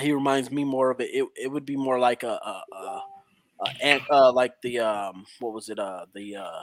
he 0.00 0.12
reminds 0.12 0.50
me 0.50 0.64
more 0.64 0.90
of 0.90 1.00
it. 1.00 1.10
It, 1.12 1.28
it 1.40 1.46
would 1.48 1.64
be 1.64 1.76
more 1.76 2.00
like 2.00 2.24
a, 2.24 2.32
a, 2.32 2.62
a, 2.72 3.02
a 3.84 4.00
uh, 4.10 4.32
like 4.32 4.60
the 4.62 4.80
um, 4.80 5.24
what 5.38 5.54
was 5.54 5.68
it? 5.68 5.78
Uh, 5.78 6.06
the 6.14 6.34
uh, 6.36 6.62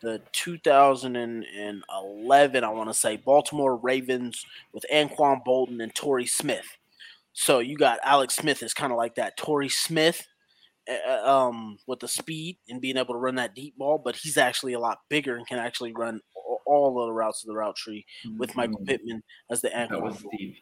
the 0.00 0.20
2011, 0.32 2.64
I 2.64 2.68
want 2.68 2.88
to 2.88 2.94
say, 2.94 3.16
Baltimore 3.16 3.76
Ravens 3.76 4.44
with 4.72 4.84
Anquan 4.92 5.44
Boldin 5.44 5.82
and 5.82 5.94
Torrey 5.94 6.26
Smith. 6.26 6.76
So 7.32 7.60
you 7.60 7.76
got 7.76 7.98
Alex 8.04 8.36
Smith 8.36 8.62
is 8.62 8.74
kind 8.74 8.92
of 8.92 8.98
like 8.98 9.16
that. 9.16 9.36
Torrey 9.36 9.68
Smith 9.68 10.24
um, 11.24 11.78
with 11.86 12.00
the 12.00 12.08
speed 12.08 12.58
and 12.68 12.80
being 12.80 12.96
able 12.96 13.14
to 13.14 13.18
run 13.18 13.36
that 13.36 13.54
deep 13.54 13.76
ball, 13.76 13.98
but 13.98 14.16
he's 14.16 14.36
actually 14.36 14.72
a 14.72 14.80
lot 14.80 14.98
bigger 15.08 15.36
and 15.36 15.46
can 15.46 15.58
actually 15.58 15.92
run 15.92 16.20
all 16.68 17.00
of 17.00 17.06
the 17.08 17.12
routes 17.12 17.42
of 17.42 17.48
the 17.48 17.54
route 17.54 17.76
tree 17.76 18.04
with 18.36 18.54
Michael 18.54 18.76
mm-hmm. 18.76 18.86
Pittman 18.86 19.22
as 19.50 19.60
the 19.60 19.74
anchor. 19.74 19.96
That 19.96 20.02
was 20.02 20.18
Steve. 20.18 20.56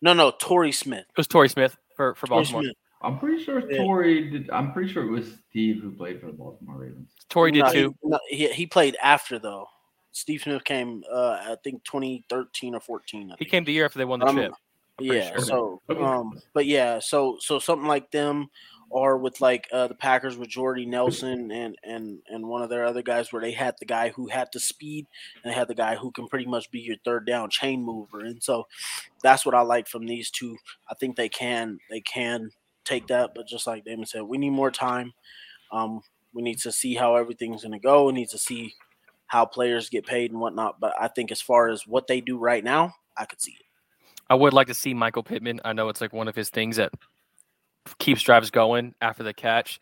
No, 0.00 0.12
no, 0.12 0.32
Torrey 0.38 0.72
Smith. 0.72 1.06
It 1.08 1.16
was 1.16 1.26
Torrey 1.26 1.48
Smith 1.48 1.76
for, 1.96 2.14
for 2.14 2.26
Baltimore. 2.28 2.62
Smith. 2.62 2.76
I'm 3.02 3.18
pretty 3.18 3.42
sure 3.44 3.70
yeah. 3.70 3.78
Torrey 3.78 4.30
did. 4.30 4.50
I'm 4.50 4.72
pretty 4.72 4.92
sure 4.92 5.04
it 5.04 5.10
was 5.10 5.36
Steve 5.50 5.80
who 5.82 5.92
played 5.92 6.20
for 6.20 6.26
the 6.26 6.32
Baltimore 6.32 6.78
Ravens. 6.78 7.10
Torrey 7.28 7.52
did 7.52 7.64
no, 7.64 7.72
too. 7.72 7.94
He, 8.02 8.08
no, 8.08 8.18
he, 8.28 8.52
he 8.52 8.66
played 8.66 8.96
after 9.02 9.38
though. 9.38 9.68
Steve 10.10 10.42
Smith 10.42 10.64
came, 10.64 11.04
uh, 11.12 11.38
I 11.40 11.56
think 11.62 11.84
2013 11.84 12.74
or 12.74 12.80
14. 12.80 13.34
He 13.38 13.44
came 13.44 13.62
the 13.62 13.72
year 13.72 13.84
after 13.84 13.98
they 13.98 14.04
won 14.04 14.18
the 14.20 14.26
um, 14.26 14.36
chip. 14.36 14.52
Yeah. 15.00 15.30
Sure. 15.30 15.38
So, 15.38 15.82
um, 16.00 16.40
but 16.54 16.66
yeah, 16.66 16.98
so 16.98 17.36
so 17.40 17.60
something 17.60 17.86
like 17.86 18.10
them, 18.10 18.48
or 18.90 19.18
with 19.18 19.40
like 19.40 19.68
uh, 19.72 19.86
the 19.86 19.94
Packers 19.94 20.36
with 20.36 20.48
Jordy 20.48 20.86
Nelson 20.86 21.50
and 21.50 21.76
and 21.82 22.18
and 22.28 22.46
one 22.46 22.62
of 22.62 22.70
their 22.70 22.84
other 22.84 23.02
guys 23.02 23.32
where 23.32 23.42
they 23.42 23.52
had 23.52 23.74
the 23.78 23.86
guy 23.86 24.10
who 24.10 24.28
had 24.28 24.48
the 24.52 24.60
speed 24.60 25.06
and 25.42 25.52
they 25.52 25.56
had 25.56 25.68
the 25.68 25.74
guy 25.74 25.94
who 25.94 26.10
can 26.10 26.26
pretty 26.28 26.46
much 26.46 26.70
be 26.70 26.80
your 26.80 26.96
third 27.04 27.26
down 27.26 27.50
chain 27.50 27.82
mover. 27.82 28.20
And 28.20 28.42
so 28.42 28.66
that's 29.22 29.44
what 29.44 29.54
I 29.54 29.60
like 29.60 29.88
from 29.88 30.06
these 30.06 30.30
two. 30.30 30.56
I 30.88 30.94
think 30.94 31.16
they 31.16 31.28
can 31.28 31.78
they 31.90 32.00
can 32.00 32.50
take 32.84 33.06
that, 33.08 33.34
but 33.34 33.46
just 33.46 33.66
like 33.66 33.84
Damon 33.84 34.06
said, 34.06 34.22
we 34.22 34.38
need 34.38 34.50
more 34.50 34.70
time. 34.70 35.12
Um, 35.70 36.00
we 36.32 36.42
need 36.42 36.58
to 36.60 36.72
see 36.72 36.94
how 36.94 37.16
everything's 37.16 37.62
going 37.62 37.72
to 37.72 37.78
go. 37.78 38.06
We 38.06 38.12
need 38.12 38.30
to 38.30 38.38
see 38.38 38.74
how 39.26 39.44
players 39.44 39.90
get 39.90 40.06
paid 40.06 40.30
and 40.30 40.40
whatnot. 40.40 40.80
But 40.80 40.94
I 40.98 41.08
think 41.08 41.30
as 41.30 41.42
far 41.42 41.68
as 41.68 41.86
what 41.86 42.06
they 42.06 42.20
do 42.20 42.38
right 42.38 42.64
now, 42.64 42.94
I 43.16 43.26
could 43.26 43.40
see 43.40 43.52
it. 43.52 43.66
I 44.30 44.34
would 44.34 44.52
like 44.52 44.66
to 44.66 44.74
see 44.74 44.94
Michael 44.94 45.22
Pittman. 45.22 45.60
I 45.64 45.72
know 45.72 45.88
it's 45.88 46.00
like 46.00 46.12
one 46.12 46.28
of 46.28 46.36
his 46.36 46.50
things 46.50 46.76
that 46.76 46.92
keeps 47.98 48.22
drives 48.22 48.50
going 48.50 48.94
after 49.00 49.22
the 49.22 49.32
catch. 49.34 49.80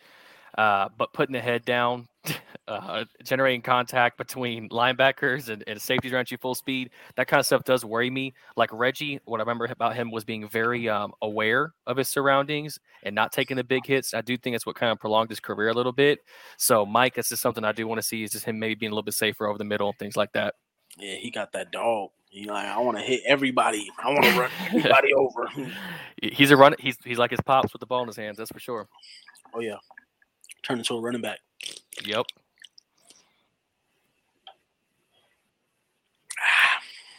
Uh, 0.56 0.88
but 0.96 1.12
putting 1.12 1.34
the 1.34 1.40
head 1.40 1.66
down 1.66 2.08
uh, 2.68 3.04
generating 3.22 3.60
contact 3.60 4.16
between 4.16 4.70
linebackers 4.70 5.50
and, 5.50 5.62
and 5.66 5.80
safeties 5.80 6.12
around 6.12 6.30
you 6.30 6.38
full 6.38 6.54
speed. 6.54 6.90
That 7.16 7.26
kind 7.28 7.40
of 7.40 7.46
stuff 7.46 7.64
does 7.64 7.84
worry 7.84 8.08
me. 8.08 8.32
Like 8.56 8.70
Reggie, 8.72 9.20
what 9.26 9.38
I 9.38 9.42
remember 9.42 9.66
about 9.66 9.96
him 9.96 10.10
was 10.10 10.24
being 10.24 10.48
very 10.48 10.88
um, 10.88 11.12
aware 11.20 11.74
of 11.86 11.98
his 11.98 12.08
surroundings 12.08 12.78
and 13.02 13.14
not 13.14 13.32
taking 13.32 13.58
the 13.58 13.64
big 13.64 13.84
hits. 13.86 14.14
I 14.14 14.22
do 14.22 14.36
think 14.38 14.56
it's 14.56 14.64
what 14.64 14.76
kind 14.76 14.90
of 14.90 14.98
prolonged 14.98 15.28
his 15.28 15.40
career 15.40 15.68
a 15.68 15.74
little 15.74 15.92
bit. 15.92 16.20
So 16.56 16.86
Mike, 16.86 17.16
that's 17.16 17.28
just 17.28 17.42
something 17.42 17.64
I 17.64 17.72
do 17.72 17.86
want 17.86 18.00
to 18.00 18.06
see 18.06 18.22
is 18.22 18.30
just 18.30 18.46
him 18.46 18.58
maybe 18.58 18.76
being 18.76 18.92
a 18.92 18.94
little 18.94 19.02
bit 19.02 19.14
safer 19.14 19.46
over 19.46 19.58
the 19.58 19.64
middle, 19.64 19.88
and 19.88 19.98
things 19.98 20.16
like 20.16 20.32
that. 20.32 20.54
Yeah, 20.98 21.16
he 21.16 21.30
got 21.30 21.52
that 21.52 21.70
dog. 21.70 22.10
He 22.36 22.44
like, 22.44 22.66
I 22.66 22.78
want 22.80 22.98
to 22.98 23.02
hit 23.02 23.22
everybody. 23.26 23.90
I 23.98 24.10
want 24.10 24.24
to 24.26 24.38
run 24.38 24.50
everybody 24.66 25.14
over. 25.14 25.48
He's 26.20 26.50
a 26.50 26.56
run. 26.56 26.74
He's 26.78 26.98
he's 27.02 27.16
like 27.16 27.30
his 27.30 27.40
pops 27.40 27.72
with 27.72 27.80
the 27.80 27.86
ball 27.86 28.02
in 28.02 28.08
his 28.08 28.16
hands. 28.16 28.36
That's 28.36 28.52
for 28.52 28.60
sure. 28.60 28.86
Oh 29.54 29.60
yeah, 29.60 29.76
turn 30.62 30.76
into 30.76 30.94
a 30.94 31.00
running 31.00 31.22
back. 31.22 31.38
Yep. 32.04 32.26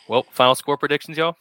Well, 0.07 0.26
final 0.31 0.56
score 0.56 0.77
predictions, 0.77 1.18
y'all. 1.18 1.35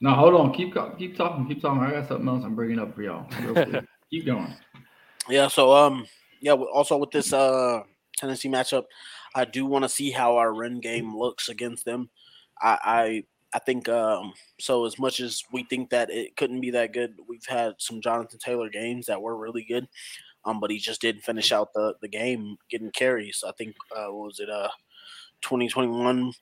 No, 0.00 0.14
hold 0.14 0.32
on. 0.34 0.54
Keep 0.54 0.74
keep 0.96 1.16
talking. 1.16 1.46
Keep 1.46 1.60
talking. 1.60 1.82
I 1.82 1.90
got 1.90 2.08
something 2.08 2.26
else 2.26 2.44
I'm 2.44 2.54
bringing 2.54 2.78
up 2.78 2.94
for 2.94 3.02
y'all. 3.02 3.26
keep 4.10 4.24
going. 4.24 4.54
Yeah. 5.28 5.48
So 5.48 5.76
um 5.76 6.06
yeah. 6.40 6.52
Also 6.52 6.96
with 6.96 7.10
this 7.10 7.32
uh 7.34 7.82
Tennessee 8.16 8.48
matchup, 8.48 8.84
I 9.34 9.44
do 9.44 9.66
want 9.66 9.84
to 9.84 9.88
see 9.90 10.12
how 10.12 10.36
our 10.36 10.54
run 10.54 10.80
game 10.80 11.14
looks 11.14 11.50
against 11.50 11.84
them. 11.84 12.08
I 12.62 12.78
I, 12.82 13.24
I 13.54 13.58
think 13.60 13.88
um 13.88 14.32
so 14.58 14.84
as 14.86 14.98
much 14.98 15.20
as 15.20 15.42
we 15.52 15.64
think 15.64 15.90
that 15.90 16.10
it 16.10 16.36
couldn't 16.36 16.60
be 16.60 16.70
that 16.70 16.92
good, 16.92 17.14
we've 17.28 17.46
had 17.46 17.74
some 17.78 18.00
Jonathan 18.00 18.38
Taylor 18.38 18.68
games 18.70 19.06
that 19.06 19.20
were 19.20 19.36
really 19.36 19.64
good. 19.64 19.88
Um, 20.44 20.58
but 20.60 20.70
he 20.70 20.78
just 20.78 21.00
didn't 21.00 21.22
finish 21.22 21.52
out 21.52 21.72
the, 21.72 21.94
the 22.00 22.08
game 22.08 22.56
getting 22.68 22.90
carries. 22.90 23.44
I 23.46 23.52
think 23.52 23.76
uh, 23.96 24.12
was 24.12 24.40
it 24.40 24.50
uh 24.50 24.68
2021 25.42 26.32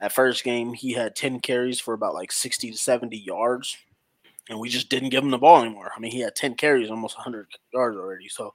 that 0.00 0.12
first 0.12 0.44
game 0.44 0.72
he 0.72 0.92
had 0.92 1.16
10 1.16 1.40
carries 1.40 1.80
for 1.80 1.94
about 1.94 2.14
like 2.14 2.32
60 2.32 2.72
to 2.72 2.76
70 2.76 3.16
yards 3.16 3.76
and 4.48 4.58
we 4.58 4.68
just 4.68 4.88
didn't 4.88 5.10
give 5.10 5.22
him 5.22 5.30
the 5.30 5.38
ball 5.38 5.62
anymore. 5.62 5.92
I 5.96 6.00
mean, 6.00 6.12
he 6.12 6.20
had 6.20 6.34
10 6.34 6.54
carries, 6.54 6.90
almost 6.90 7.16
100 7.16 7.46
yards 7.72 7.96
already. 7.96 8.28
So 8.28 8.54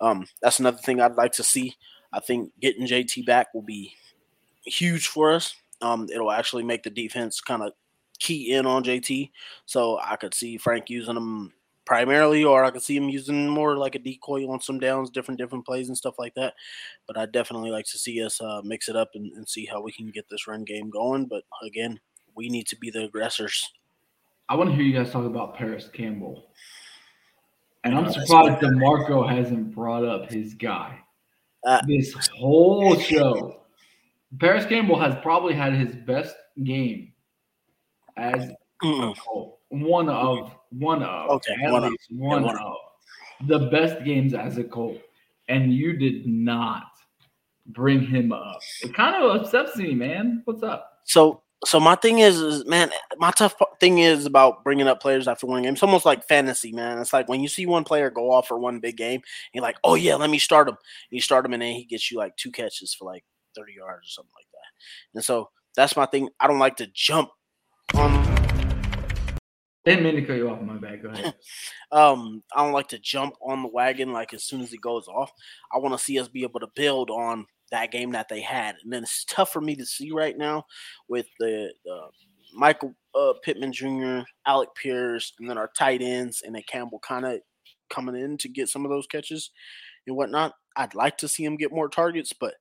um, 0.00 0.26
that's 0.40 0.60
another 0.60 0.78
thing 0.78 1.00
I'd 1.00 1.16
like 1.16 1.32
to 1.32 1.42
see. 1.42 1.74
I 2.12 2.20
think 2.20 2.52
getting 2.60 2.86
JT 2.86 3.26
back 3.26 3.52
will 3.52 3.62
be 3.62 3.94
huge 4.64 5.08
for 5.08 5.32
us. 5.32 5.54
Um, 5.82 6.08
it'll 6.12 6.30
actually 6.30 6.62
make 6.62 6.82
the 6.82 6.90
defense 6.90 7.40
kind 7.40 7.62
of 7.62 7.72
key 8.18 8.52
in 8.52 8.66
on 8.66 8.84
JT. 8.84 9.30
So 9.66 9.98
I 10.02 10.16
could 10.16 10.34
see 10.34 10.56
Frank 10.56 10.88
using 10.90 11.16
him 11.16 11.52
primarily, 11.84 12.44
or 12.44 12.64
I 12.64 12.70
could 12.70 12.82
see 12.82 12.96
him 12.96 13.08
using 13.08 13.48
more 13.48 13.76
like 13.76 13.94
a 13.94 13.98
decoy 13.98 14.46
on 14.48 14.60
some 14.60 14.78
downs, 14.78 15.10
different 15.10 15.38
different 15.38 15.64
plays 15.64 15.88
and 15.88 15.96
stuff 15.96 16.18
like 16.18 16.34
that. 16.34 16.54
But 17.06 17.16
I 17.16 17.26
definitely 17.26 17.70
like 17.70 17.86
to 17.86 17.98
see 17.98 18.22
us 18.22 18.40
uh, 18.40 18.60
mix 18.64 18.88
it 18.88 18.96
up 18.96 19.10
and, 19.14 19.32
and 19.32 19.48
see 19.48 19.64
how 19.64 19.80
we 19.80 19.92
can 19.92 20.10
get 20.10 20.28
this 20.28 20.46
run 20.46 20.64
game 20.64 20.90
going. 20.90 21.26
But 21.26 21.44
again, 21.62 22.00
we 22.34 22.48
need 22.48 22.66
to 22.68 22.76
be 22.76 22.90
the 22.90 23.04
aggressors. 23.04 23.72
I 24.48 24.54
want 24.54 24.70
to 24.70 24.76
hear 24.76 24.84
you 24.84 24.92
guys 24.92 25.10
talk 25.10 25.24
about 25.24 25.56
Parris 25.56 25.88
Campbell. 25.88 26.50
And 27.82 27.96
I'm 27.96 28.12
surprised 28.12 28.60
DeMarco 28.62 29.28
hasn't 29.28 29.72
brought 29.72 30.04
up 30.04 30.30
his 30.30 30.54
guy. 30.54 30.98
Uh, 31.64 31.80
this 31.86 32.14
whole 32.36 32.98
show. 32.98 33.62
Parris 34.38 34.66
Campbell 34.66 34.98
has 34.98 35.14
probably 35.22 35.54
had 35.54 35.72
his 35.72 35.94
best 35.94 36.36
game 36.62 37.12
as 38.16 38.50
a 38.82 39.14
Colt. 39.18 39.58
One 39.68 40.08
of 40.08 40.54
one 40.70 41.02
of 41.02 41.30
okay, 41.30 41.54
at 41.64 41.72
one 41.72 41.82
least 41.82 42.10
of, 42.10 42.18
one, 42.18 42.42
yeah, 42.42 42.46
one 42.46 42.58
of 42.58 42.76
the 43.48 43.58
best 43.70 44.04
games 44.04 44.34
as 44.34 44.58
a 44.58 44.64
Colt. 44.64 44.98
And 45.48 45.72
you 45.72 45.96
did 45.96 46.26
not 46.26 46.84
bring 47.66 48.00
him 48.00 48.32
up. 48.32 48.58
It 48.82 48.94
kind 48.94 49.22
of 49.22 49.40
upsets 49.40 49.76
me, 49.76 49.94
man. 49.94 50.42
What's 50.44 50.62
up? 50.62 51.00
So 51.04 51.42
so 51.64 51.80
my 51.80 51.94
thing 51.94 52.18
is, 52.18 52.40
is 52.40 52.66
man, 52.66 52.90
my 53.16 53.30
tough 53.30 53.54
thing 53.80 53.98
is 53.98 54.26
about 54.26 54.62
bringing 54.62 54.88
up 54.88 55.00
players 55.00 55.26
after 55.26 55.46
one 55.46 55.62
game. 55.62 55.72
It's 55.72 55.82
almost 55.82 56.04
like 56.04 56.26
fantasy, 56.28 56.72
man. 56.72 56.98
It's 56.98 57.12
like 57.12 57.28
when 57.28 57.40
you 57.40 57.48
see 57.48 57.66
one 57.66 57.84
player 57.84 58.10
go 58.10 58.30
off 58.30 58.48
for 58.48 58.58
one 58.58 58.80
big 58.80 58.96
game, 58.96 59.22
you're 59.52 59.62
like, 59.62 59.76
oh 59.82 59.94
yeah, 59.94 60.16
let 60.16 60.30
me 60.30 60.38
start 60.38 60.68
him. 60.68 60.74
And 60.74 61.16
you 61.16 61.20
start 61.20 61.46
him, 61.46 61.54
and 61.54 61.62
then 61.62 61.74
he 61.74 61.84
gets 61.84 62.10
you 62.10 62.18
like 62.18 62.36
two 62.36 62.50
catches 62.50 62.94
for 62.94 63.04
like 63.06 63.24
30 63.56 63.72
yards 63.72 64.06
or 64.06 64.10
something 64.10 64.32
like 64.36 64.50
that. 64.52 65.16
And 65.16 65.24
so 65.24 65.50
that's 65.76 65.96
my 65.96 66.06
thing. 66.06 66.28
I 66.40 66.46
don't 66.46 66.58
like 66.58 66.76
to 66.76 66.88
jump 66.92 67.30
on. 67.94 68.36
Didn't 69.84 70.02
mean 70.02 70.16
to 70.16 70.22
cut 70.22 70.36
you 70.36 70.50
off. 70.50 70.60
My 70.62 70.76
bad. 70.76 71.02
Go 71.02 71.10
ahead. 71.10 71.34
um, 71.92 72.42
I 72.54 72.64
don't 72.64 72.72
like 72.72 72.88
to 72.88 72.98
jump 72.98 73.34
on 73.40 73.62
the 73.62 73.68
wagon 73.68 74.12
like 74.12 74.34
as 74.34 74.42
soon 74.44 74.60
as 74.60 74.72
it 74.72 74.80
goes 74.80 75.06
off. 75.06 75.30
I 75.72 75.78
want 75.78 75.96
to 75.96 76.04
see 76.04 76.18
us 76.18 76.28
be 76.28 76.42
able 76.42 76.60
to 76.60 76.68
build 76.74 77.10
on 77.10 77.46
that 77.70 77.92
game 77.92 78.12
that 78.12 78.28
they 78.28 78.40
had. 78.40 78.76
And 78.82 78.92
then 78.92 79.04
it's 79.04 79.24
tough 79.24 79.52
for 79.52 79.60
me 79.60 79.76
to 79.76 79.86
see 79.86 80.10
right 80.10 80.36
now 80.36 80.64
with 81.08 81.26
the 81.38 81.72
uh, 81.90 82.08
Michael 82.52 82.94
uh, 83.14 83.34
Pittman 83.44 83.72
Jr., 83.72 84.20
Alec 84.46 84.70
Pierce, 84.74 85.32
and 85.38 85.48
then 85.48 85.58
our 85.58 85.70
tight 85.76 86.02
ends, 86.02 86.42
and 86.44 86.54
then 86.54 86.62
Campbell 86.66 87.00
kind 87.00 87.24
of 87.24 87.40
coming 87.88 88.16
in 88.16 88.36
to 88.38 88.48
get 88.48 88.68
some 88.68 88.84
of 88.84 88.90
those 88.90 89.06
catches 89.06 89.50
and 90.06 90.16
whatnot. 90.16 90.54
I'd 90.76 90.94
like 90.94 91.16
to 91.18 91.28
see 91.28 91.44
him 91.44 91.56
get 91.56 91.72
more 91.72 91.88
targets, 91.88 92.32
but 92.32 92.54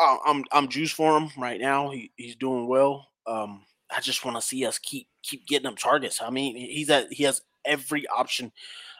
I'm 0.00 0.44
I'm 0.52 0.68
juice 0.68 0.92
for 0.92 1.16
him 1.16 1.30
right 1.36 1.60
now. 1.60 1.90
He, 1.90 2.12
he's 2.16 2.36
doing 2.36 2.66
well. 2.68 3.08
Um, 3.26 3.62
I 3.94 4.00
just 4.00 4.24
want 4.24 4.36
to 4.36 4.42
see 4.42 4.64
us 4.64 4.78
keep 4.78 5.08
keep 5.22 5.46
getting 5.46 5.68
him 5.68 5.76
targets. 5.76 6.20
I 6.22 6.30
mean, 6.30 6.56
he's 6.56 6.90
at 6.90 7.12
he 7.12 7.24
has 7.24 7.42
every 7.64 8.06
option 8.08 8.52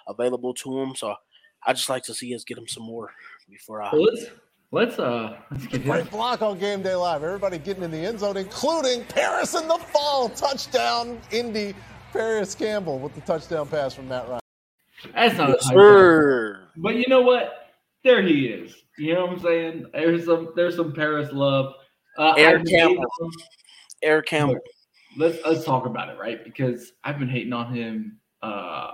available 0.08 0.54
to 0.54 0.78
him, 0.80 0.94
so 0.94 1.14
I 1.66 1.72
just 1.72 1.88
like 1.88 2.04
to 2.04 2.14
see 2.14 2.34
us 2.34 2.44
get 2.44 2.58
him 2.58 2.68
some 2.68 2.84
more 2.84 3.10
before 3.48 3.82
I. 3.82 3.94
Let's 3.94 4.26
let's 4.70 4.98
uh 4.98 5.36
let's 5.50 5.66
get 5.66 5.84
Great 5.84 6.10
block 6.10 6.42
on 6.42 6.58
Game 6.58 6.82
Day 6.82 6.94
Live. 6.94 7.22
Everybody 7.22 7.58
getting 7.58 7.82
in 7.84 7.90
the 7.90 7.98
end 7.98 8.20
zone, 8.20 8.36
including 8.36 9.04
Parris 9.04 9.54
in 9.54 9.68
the 9.68 9.78
fall 9.78 10.28
touchdown. 10.30 11.20
Indy 11.30 11.74
Parris 12.12 12.54
Campbell 12.54 12.98
with 12.98 13.14
the 13.14 13.20
touchdown 13.22 13.68
pass 13.68 13.94
from 13.94 14.08
Matt 14.08 14.28
Ryan. 14.28 14.40
That's 15.14 15.36
not 15.36 15.50
Yes, 15.50 15.64
a 15.66 15.68
sir. 15.68 16.68
But 16.76 16.96
you 16.96 17.04
know 17.08 17.22
what? 17.22 17.68
There 18.04 18.22
he 18.22 18.46
is. 18.46 18.74
You 18.98 19.14
know 19.14 19.26
what 19.26 19.34
I'm 19.34 19.40
saying? 19.40 19.86
There's 19.92 20.26
some 20.26 20.52
there's 20.56 20.76
some 20.76 20.92
Parris 20.92 21.32
love. 21.32 21.74
Uh, 22.16 22.34
Eric 22.36 22.60
I've 22.60 22.64
been 22.64 22.74
hating 22.74 22.96
Campbell. 22.96 23.30
Eric 24.02 24.26
Campbell. 24.26 24.58
Let's 25.16 25.38
let's 25.46 25.64
talk 25.64 25.86
about 25.86 26.08
it, 26.08 26.18
right? 26.18 26.44
Because 26.44 26.92
I've 27.04 27.18
been 27.18 27.28
hating 27.28 27.52
on 27.52 27.74
him 27.74 28.18
uh 28.42 28.92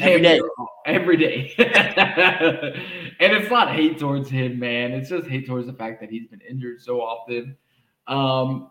Every 0.00 0.20
day. 0.20 0.40
every 0.84 1.16
day. 1.16 1.54
and 1.58 3.32
it's 3.32 3.50
not 3.50 3.72
hate 3.72 4.00
towards 4.00 4.28
him, 4.28 4.58
man. 4.58 4.90
It's 4.90 5.10
just 5.10 5.28
hate 5.28 5.46
towards 5.46 5.68
the 5.68 5.72
fact 5.72 6.00
that 6.00 6.10
he's 6.10 6.26
been 6.26 6.40
injured 6.40 6.80
so 6.80 7.00
often. 7.00 7.56
Um 8.06 8.70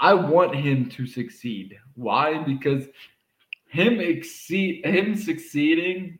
I 0.00 0.14
want 0.14 0.54
him 0.54 0.88
to 0.90 1.06
succeed. 1.06 1.76
Why? 1.94 2.42
Because 2.42 2.86
him 3.68 4.00
exceed 4.00 4.84
him 4.84 5.14
succeeding 5.16 6.18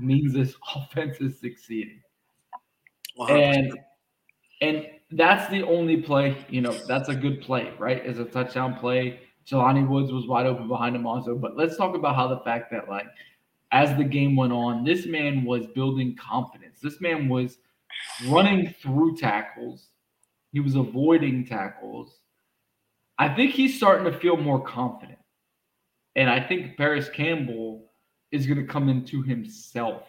means 0.00 0.32
this 0.32 0.54
offense 0.74 1.18
is 1.20 1.38
succeeding. 1.38 2.00
And 3.28 3.78
and 4.62 4.86
that's 5.12 5.50
the 5.50 5.62
only 5.62 5.98
play, 5.98 6.36
you 6.48 6.60
know, 6.60 6.72
that's 6.86 7.08
a 7.08 7.14
good 7.14 7.40
play, 7.40 7.72
right? 7.78 8.04
Is 8.04 8.18
a 8.18 8.24
touchdown 8.24 8.74
play. 8.74 9.20
Jelani 9.46 9.86
Woods 9.88 10.12
was 10.12 10.26
wide 10.26 10.46
open 10.46 10.68
behind 10.68 10.94
him 10.94 11.06
also. 11.06 11.34
But 11.34 11.56
let's 11.56 11.76
talk 11.76 11.94
about 11.96 12.14
how 12.14 12.28
the 12.28 12.40
fact 12.40 12.70
that 12.70 12.88
like 12.88 13.06
as 13.72 13.96
the 13.96 14.04
game 14.04 14.36
went 14.36 14.52
on, 14.52 14.84
this 14.84 15.06
man 15.06 15.44
was 15.44 15.66
building 15.68 16.16
confidence. 16.16 16.78
This 16.80 17.00
man 17.00 17.28
was 17.28 17.58
running 18.26 18.74
through 18.82 19.16
tackles. 19.16 19.88
He 20.52 20.60
was 20.60 20.74
avoiding 20.74 21.46
tackles. 21.46 22.20
I 23.18 23.28
think 23.34 23.52
he's 23.52 23.76
starting 23.76 24.10
to 24.10 24.18
feel 24.18 24.36
more 24.36 24.60
confident. 24.60 25.18
And 26.16 26.28
I 26.28 26.40
think 26.40 26.76
Parris 26.76 27.08
Campbell 27.08 27.89
is 28.32 28.46
going 28.46 28.58
to 28.58 28.66
come 28.66 28.88
into 28.88 29.22
himself. 29.22 30.02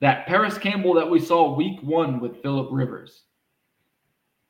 That 0.00 0.26
Parris 0.26 0.58
Campbell 0.58 0.94
that 0.94 1.10
we 1.10 1.18
saw 1.20 1.54
week 1.54 1.82
one 1.82 2.20
with 2.20 2.40
Philip 2.42 2.68
Rivers. 2.70 3.22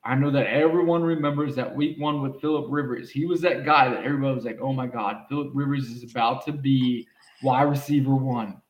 I 0.04 0.14
know 0.14 0.30
that 0.30 0.46
everyone 0.46 1.02
remembers 1.02 1.56
that 1.56 1.74
week 1.74 1.98
one 1.98 2.22
with 2.22 2.40
Philip 2.40 2.66
Rivers. 2.68 3.10
He 3.10 3.26
was 3.26 3.40
that 3.42 3.64
guy 3.64 3.88
that 3.90 4.04
everybody 4.04 4.34
was 4.34 4.44
like, 4.44 4.58
oh 4.60 4.72
my 4.72 4.86
God, 4.86 5.24
Philip 5.28 5.50
Rivers 5.54 5.84
is 5.90 6.10
about 6.10 6.44
to 6.46 6.52
be 6.52 7.06
wide 7.42 7.62
receiver 7.62 8.14
one, 8.14 8.60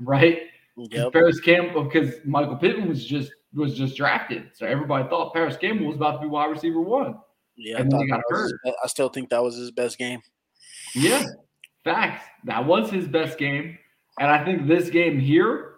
right? 0.00 0.42
Yep. 0.76 1.12
Parris 1.12 1.40
Campbell, 1.40 1.84
because 1.84 2.14
oh, 2.14 2.20
Michael 2.24 2.56
Pittman 2.56 2.88
was 2.88 3.04
just 3.04 3.32
was 3.54 3.74
just 3.74 3.96
drafted. 3.96 4.50
So 4.54 4.66
everybody 4.66 5.08
thought 5.08 5.34
Parris 5.34 5.56
Campbell 5.56 5.86
was 5.86 5.96
about 5.96 6.12
to 6.12 6.20
be 6.20 6.26
wide 6.26 6.50
receiver 6.50 6.80
one. 6.80 7.18
Yeah, 7.56 7.78
I, 7.78 7.80
and 7.80 7.90
then 7.90 8.00
he 8.00 8.08
got 8.08 8.20
hurt. 8.28 8.52
his- 8.64 8.74
I 8.82 8.86
still 8.86 9.08
think 9.08 9.30
that 9.30 9.42
was 9.42 9.56
his 9.56 9.70
best 9.70 9.98
game. 9.98 10.20
Yeah, 10.94 11.24
facts. 11.84 12.24
That 12.44 12.64
was 12.64 12.90
his 12.90 13.08
best 13.08 13.38
game, 13.38 13.78
and 14.20 14.30
I 14.30 14.44
think 14.44 14.66
this 14.66 14.90
game 14.90 15.18
here, 15.18 15.74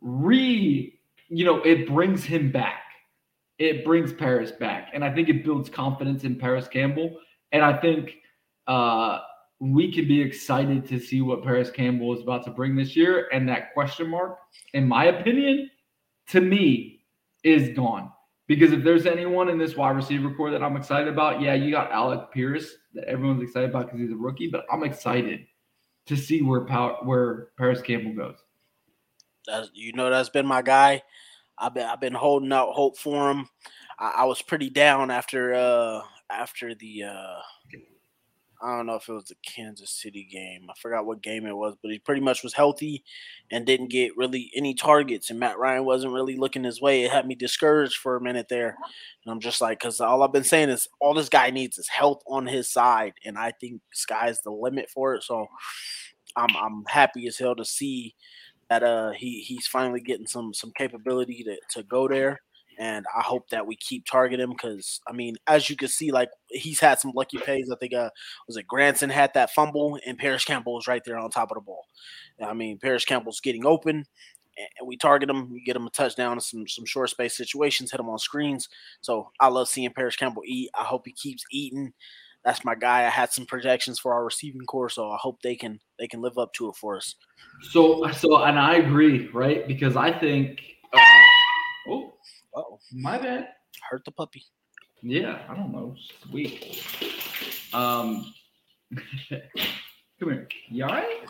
re, 0.00 0.98
you 1.28 1.44
know, 1.44 1.62
it 1.62 1.88
brings 1.88 2.24
him 2.24 2.50
back. 2.50 2.82
It 3.58 3.84
brings 3.84 4.12
Parris 4.12 4.52
back, 4.52 4.90
and 4.94 5.04
I 5.04 5.12
think 5.12 5.28
it 5.28 5.44
builds 5.44 5.68
confidence 5.68 6.24
in 6.24 6.36
Parris 6.36 6.68
Campbell. 6.68 7.18
And 7.50 7.64
I 7.64 7.76
think 7.76 8.14
uh, 8.68 9.18
we 9.58 9.92
can 9.92 10.06
be 10.06 10.20
excited 10.20 10.86
to 10.88 11.00
see 11.00 11.22
what 11.22 11.42
Parris 11.42 11.70
Campbell 11.70 12.14
is 12.14 12.22
about 12.22 12.44
to 12.44 12.50
bring 12.50 12.76
this 12.76 12.94
year. 12.94 13.28
And 13.32 13.48
that 13.48 13.74
question 13.74 14.08
mark, 14.08 14.38
in 14.74 14.86
my 14.86 15.06
opinion, 15.06 15.70
to 16.28 16.40
me, 16.40 17.04
is 17.42 17.76
gone. 17.76 18.12
Because 18.46 18.72
if 18.72 18.82
there's 18.82 19.06
anyone 19.06 19.48
in 19.48 19.58
this 19.58 19.76
wide 19.76 19.96
receiver 19.96 20.32
core 20.34 20.50
that 20.50 20.62
I'm 20.62 20.76
excited 20.76 21.08
about, 21.08 21.40
yeah, 21.40 21.54
you 21.54 21.70
got 21.70 21.90
Alec 21.90 22.30
Pierce 22.32 22.76
that 22.94 23.04
everyone's 23.04 23.42
excited 23.42 23.70
about 23.70 23.86
because 23.86 24.00
he's 24.00 24.12
a 24.12 24.16
rookie, 24.16 24.48
but 24.48 24.64
I'm 24.72 24.84
excited 24.84 25.46
to 26.08 26.16
see 26.16 26.42
where 26.42 26.62
power, 26.62 26.96
where 27.02 27.48
Parris 27.56 27.80
Campbell 27.82 28.14
goes. 28.14 28.36
That's, 29.46 29.70
you 29.74 29.92
know, 29.92 30.10
that's 30.10 30.28
been 30.28 30.46
my 30.46 30.62
guy. 30.62 31.02
I've 31.58 31.74
been 31.74 31.86
I've 31.86 32.00
been 32.00 32.14
holding 32.14 32.52
out 32.52 32.72
hope 32.72 32.98
for 32.98 33.30
him. 33.30 33.48
I, 33.98 34.14
I 34.18 34.24
was 34.24 34.42
pretty 34.42 34.70
down 34.70 35.10
after 35.10 35.54
uh 35.54 36.02
after 36.30 36.74
the 36.74 37.04
uh 37.04 37.40
I 38.60 38.76
don't 38.76 38.86
know 38.86 38.96
if 38.96 39.08
it 39.08 39.12
was 39.12 39.24
the 39.24 39.36
Kansas 39.46 39.90
City 39.90 40.26
game. 40.30 40.66
I 40.68 40.72
forgot 40.80 41.06
what 41.06 41.22
game 41.22 41.46
it 41.46 41.56
was, 41.56 41.76
but 41.80 41.92
he 41.92 41.98
pretty 41.98 42.20
much 42.20 42.42
was 42.42 42.54
healthy 42.54 43.04
and 43.52 43.64
didn't 43.64 43.90
get 43.90 44.16
really 44.16 44.50
any 44.56 44.74
targets. 44.74 45.30
And 45.30 45.38
Matt 45.38 45.58
Ryan 45.58 45.84
wasn't 45.84 46.12
really 46.12 46.36
looking 46.36 46.64
his 46.64 46.80
way. 46.80 47.04
It 47.04 47.12
had 47.12 47.26
me 47.26 47.36
discouraged 47.36 47.98
for 47.98 48.16
a 48.16 48.20
minute 48.20 48.48
there. 48.48 48.76
And 49.24 49.32
I'm 49.32 49.40
just 49.40 49.60
like, 49.60 49.78
because 49.78 50.00
all 50.00 50.22
I've 50.22 50.32
been 50.32 50.44
saying 50.44 50.70
is 50.70 50.88
all 51.00 51.14
this 51.14 51.28
guy 51.28 51.50
needs 51.50 51.78
is 51.78 51.88
health 51.88 52.22
on 52.26 52.46
his 52.46 52.68
side. 52.70 53.14
And 53.24 53.38
I 53.38 53.52
think 53.60 53.80
sky's 53.92 54.42
the 54.42 54.50
limit 54.50 54.90
for 54.90 55.14
it. 55.14 55.22
So 55.22 55.46
I'm 56.36 56.56
I'm 56.56 56.84
happy 56.88 57.26
as 57.26 57.38
hell 57.38 57.54
to 57.56 57.64
see 57.64 58.14
that 58.68 58.82
uh 58.82 59.12
he 59.12 59.40
he's 59.40 59.66
finally 59.66 60.00
getting 60.00 60.26
some 60.26 60.52
some 60.52 60.72
capability 60.76 61.44
to, 61.44 61.56
to 61.70 61.82
go 61.84 62.08
there 62.08 62.40
and 62.78 63.04
I 63.16 63.22
hope 63.22 63.50
that 63.50 63.66
we 63.66 63.76
keep 63.76 64.06
targeting 64.06 64.44
him 64.44 64.50
because 64.50 65.00
I 65.06 65.12
mean, 65.12 65.36
as 65.46 65.68
you 65.68 65.76
can 65.76 65.88
see, 65.88 66.12
like 66.12 66.30
he's 66.48 66.80
had 66.80 67.00
some 67.00 67.12
lucky 67.14 67.38
plays. 67.38 67.70
I 67.70 67.76
think 67.76 67.94
uh 67.94 68.10
was 68.46 68.56
it 68.56 68.66
Granson 68.66 69.10
had 69.10 69.34
that 69.34 69.50
fumble 69.50 69.98
and 70.06 70.16
Parris 70.16 70.44
Campbell 70.44 70.74
was 70.74 70.86
right 70.86 71.02
there 71.04 71.18
on 71.18 71.30
top 71.30 71.50
of 71.50 71.56
the 71.56 71.60
ball. 71.60 71.84
I 72.42 72.54
mean, 72.54 72.78
Parris 72.78 73.04
Campbell's 73.04 73.40
getting 73.40 73.66
open 73.66 74.06
and 74.58 74.88
we 74.88 74.96
target 74.96 75.30
him, 75.30 75.50
we 75.52 75.62
get 75.62 75.76
him 75.76 75.86
a 75.86 75.90
touchdown 75.90 76.34
in 76.34 76.40
some 76.40 76.66
some 76.66 76.84
short 76.84 77.10
space 77.10 77.36
situations, 77.36 77.90
hit 77.90 78.00
him 78.00 78.08
on 78.08 78.18
screens. 78.18 78.68
So 79.00 79.30
I 79.40 79.48
love 79.48 79.68
seeing 79.68 79.92
Parris 79.92 80.16
Campbell 80.16 80.42
eat. 80.46 80.70
I 80.74 80.84
hope 80.84 81.02
he 81.06 81.12
keeps 81.12 81.44
eating. 81.50 81.92
That's 82.44 82.64
my 82.64 82.74
guy. 82.74 83.04
I 83.04 83.10
had 83.10 83.32
some 83.32 83.46
projections 83.46 83.98
for 83.98 84.14
our 84.14 84.24
receiving 84.24 84.62
core, 84.62 84.88
so 84.88 85.10
I 85.10 85.16
hope 85.16 85.42
they 85.42 85.56
can 85.56 85.80
they 85.98 86.06
can 86.06 86.20
live 86.20 86.38
up 86.38 86.52
to 86.54 86.68
it 86.68 86.76
for 86.76 86.96
us. 86.96 87.14
So 87.70 88.10
so 88.12 88.42
and 88.42 88.58
I 88.58 88.76
agree, 88.76 89.28
right? 89.28 89.66
Because 89.66 89.96
I 89.96 90.18
think 90.18 90.60
oh 92.58 92.78
my 92.92 93.18
bad. 93.18 93.48
Hurt 93.88 94.04
the 94.04 94.10
puppy. 94.10 94.44
Yeah, 95.02 95.40
I 95.48 95.54
don't 95.54 95.72
know. 95.72 95.94
Sweet. 96.28 96.84
Um 97.72 98.32
come 99.28 99.40
here. 100.20 100.48
You 100.68 100.84
all 100.84 100.90
right? 100.90 101.20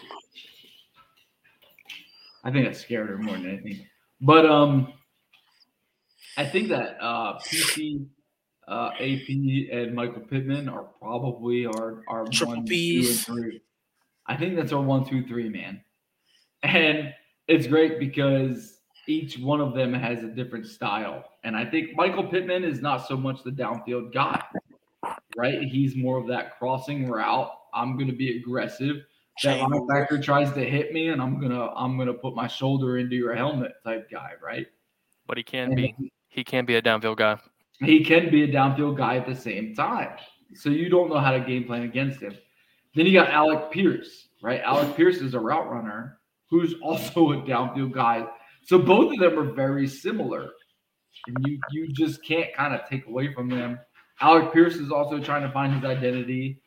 I 2.44 2.50
think 2.50 2.66
that 2.66 2.76
scared 2.76 3.08
her 3.08 3.18
more 3.18 3.36
than 3.36 3.48
anything. 3.48 3.86
But 4.20 4.46
um 4.46 4.92
I 6.36 6.46
think 6.46 6.68
that 6.68 6.96
uh 7.00 7.38
PC 7.40 8.06
uh, 8.68 8.90
AP 9.00 9.28
and 9.72 9.94
Michael 9.94 10.20
Pittman 10.20 10.68
are 10.68 10.84
probably 11.00 11.66
our 11.66 12.02
our 12.08 12.26
Triple 12.26 12.56
one, 12.56 12.64
Ps. 12.64 12.68
two, 12.68 13.06
and 13.08 13.18
three. 13.18 13.62
I 14.26 14.36
think 14.36 14.56
that's 14.56 14.72
our 14.72 14.82
one, 14.82 15.06
two, 15.06 15.26
three, 15.26 15.48
man. 15.48 15.82
And 16.62 17.14
it's 17.46 17.66
great 17.66 17.98
because 17.98 18.77
each 19.08 19.38
one 19.38 19.60
of 19.60 19.74
them 19.74 19.92
has 19.92 20.22
a 20.22 20.28
different 20.28 20.66
style. 20.66 21.24
And 21.42 21.56
I 21.56 21.64
think 21.64 21.96
Michael 21.96 22.24
Pittman 22.24 22.62
is 22.62 22.80
not 22.80 23.08
so 23.08 23.16
much 23.16 23.42
the 23.42 23.50
downfield 23.50 24.12
guy, 24.12 24.42
right? 25.36 25.62
He's 25.62 25.96
more 25.96 26.18
of 26.18 26.26
that 26.28 26.58
crossing 26.58 27.08
route. 27.08 27.50
I'm 27.74 27.94
going 27.94 28.08
to 28.08 28.16
be 28.16 28.36
aggressive. 28.36 28.96
That 29.44 29.60
linebacker 29.60 30.22
tries 30.22 30.52
to 30.54 30.64
hit 30.64 30.92
me, 30.92 31.10
and 31.10 31.22
I'm 31.22 31.40
gonna 31.40 31.68
I'm 31.76 31.96
gonna 31.96 32.12
put 32.12 32.34
my 32.34 32.48
shoulder 32.48 32.98
into 32.98 33.14
your 33.14 33.36
helmet 33.36 33.74
type 33.84 34.10
guy, 34.10 34.32
right? 34.42 34.66
But 35.28 35.36
he 35.36 35.44
can 35.44 35.76
be. 35.76 35.94
He 36.28 36.42
can 36.42 36.64
be 36.64 36.74
a 36.74 36.82
downfield 36.82 37.18
guy. 37.18 37.38
he 37.80 38.04
can 38.04 38.30
be 38.30 38.42
a 38.42 38.48
downfield 38.48 38.96
guy 38.96 39.16
at 39.16 39.26
the 39.26 39.36
same 39.36 39.76
time. 39.76 40.10
So 40.54 40.70
you 40.70 40.88
don't 40.88 41.08
know 41.08 41.18
how 41.18 41.30
to 41.30 41.40
game 41.40 41.64
plan 41.64 41.82
against 41.82 42.20
him. 42.20 42.36
Then 42.96 43.06
you 43.06 43.12
got 43.12 43.30
Alec 43.30 43.70
Pierce, 43.70 44.28
right? 44.42 44.60
Alec 44.60 44.96
Pierce 44.96 45.18
is 45.18 45.34
a 45.34 45.40
route 45.40 45.70
runner 45.70 46.18
who's 46.50 46.74
also 46.82 47.32
a 47.32 47.36
downfield 47.42 47.92
guy. 47.92 48.26
So 48.64 48.78
both 48.78 49.12
of 49.12 49.18
them 49.18 49.38
are 49.38 49.52
very 49.52 49.88
similar. 49.88 50.50
And 51.26 51.36
you 51.46 51.58
you 51.70 51.88
just 51.88 52.24
can't 52.24 52.52
kind 52.54 52.74
of 52.74 52.88
take 52.88 53.06
away 53.06 53.32
from 53.34 53.48
them. 53.48 53.78
Alec 54.20 54.52
Pierce 54.52 54.76
is 54.76 54.90
also 54.90 55.18
trying 55.20 55.42
to 55.42 55.50
find 55.50 55.74
his 55.74 55.84
identity. 55.84 56.60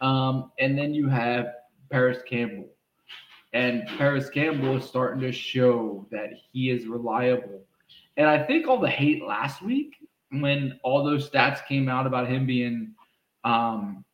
Um, 0.00 0.52
and 0.58 0.78
then 0.78 0.94
you 0.94 1.08
have 1.08 1.46
Parris 1.90 2.18
Campbell. 2.28 2.68
And 3.52 3.86
Parris 3.98 4.28
Campbell 4.28 4.76
is 4.76 4.84
starting 4.84 5.20
to 5.22 5.32
show 5.32 6.06
that 6.10 6.30
he 6.52 6.70
is 6.70 6.86
reliable. 6.86 7.62
And 8.16 8.26
I 8.28 8.42
think 8.42 8.66
all 8.66 8.80
the 8.80 8.88
hate 8.88 9.22
last 9.22 9.62
week 9.62 9.94
when 10.30 10.78
all 10.82 11.04
those 11.04 11.28
stats 11.28 11.64
came 11.66 11.88
out 11.88 12.06
about 12.06 12.28
him 12.28 12.46
being 12.46 12.92
um 13.44 14.04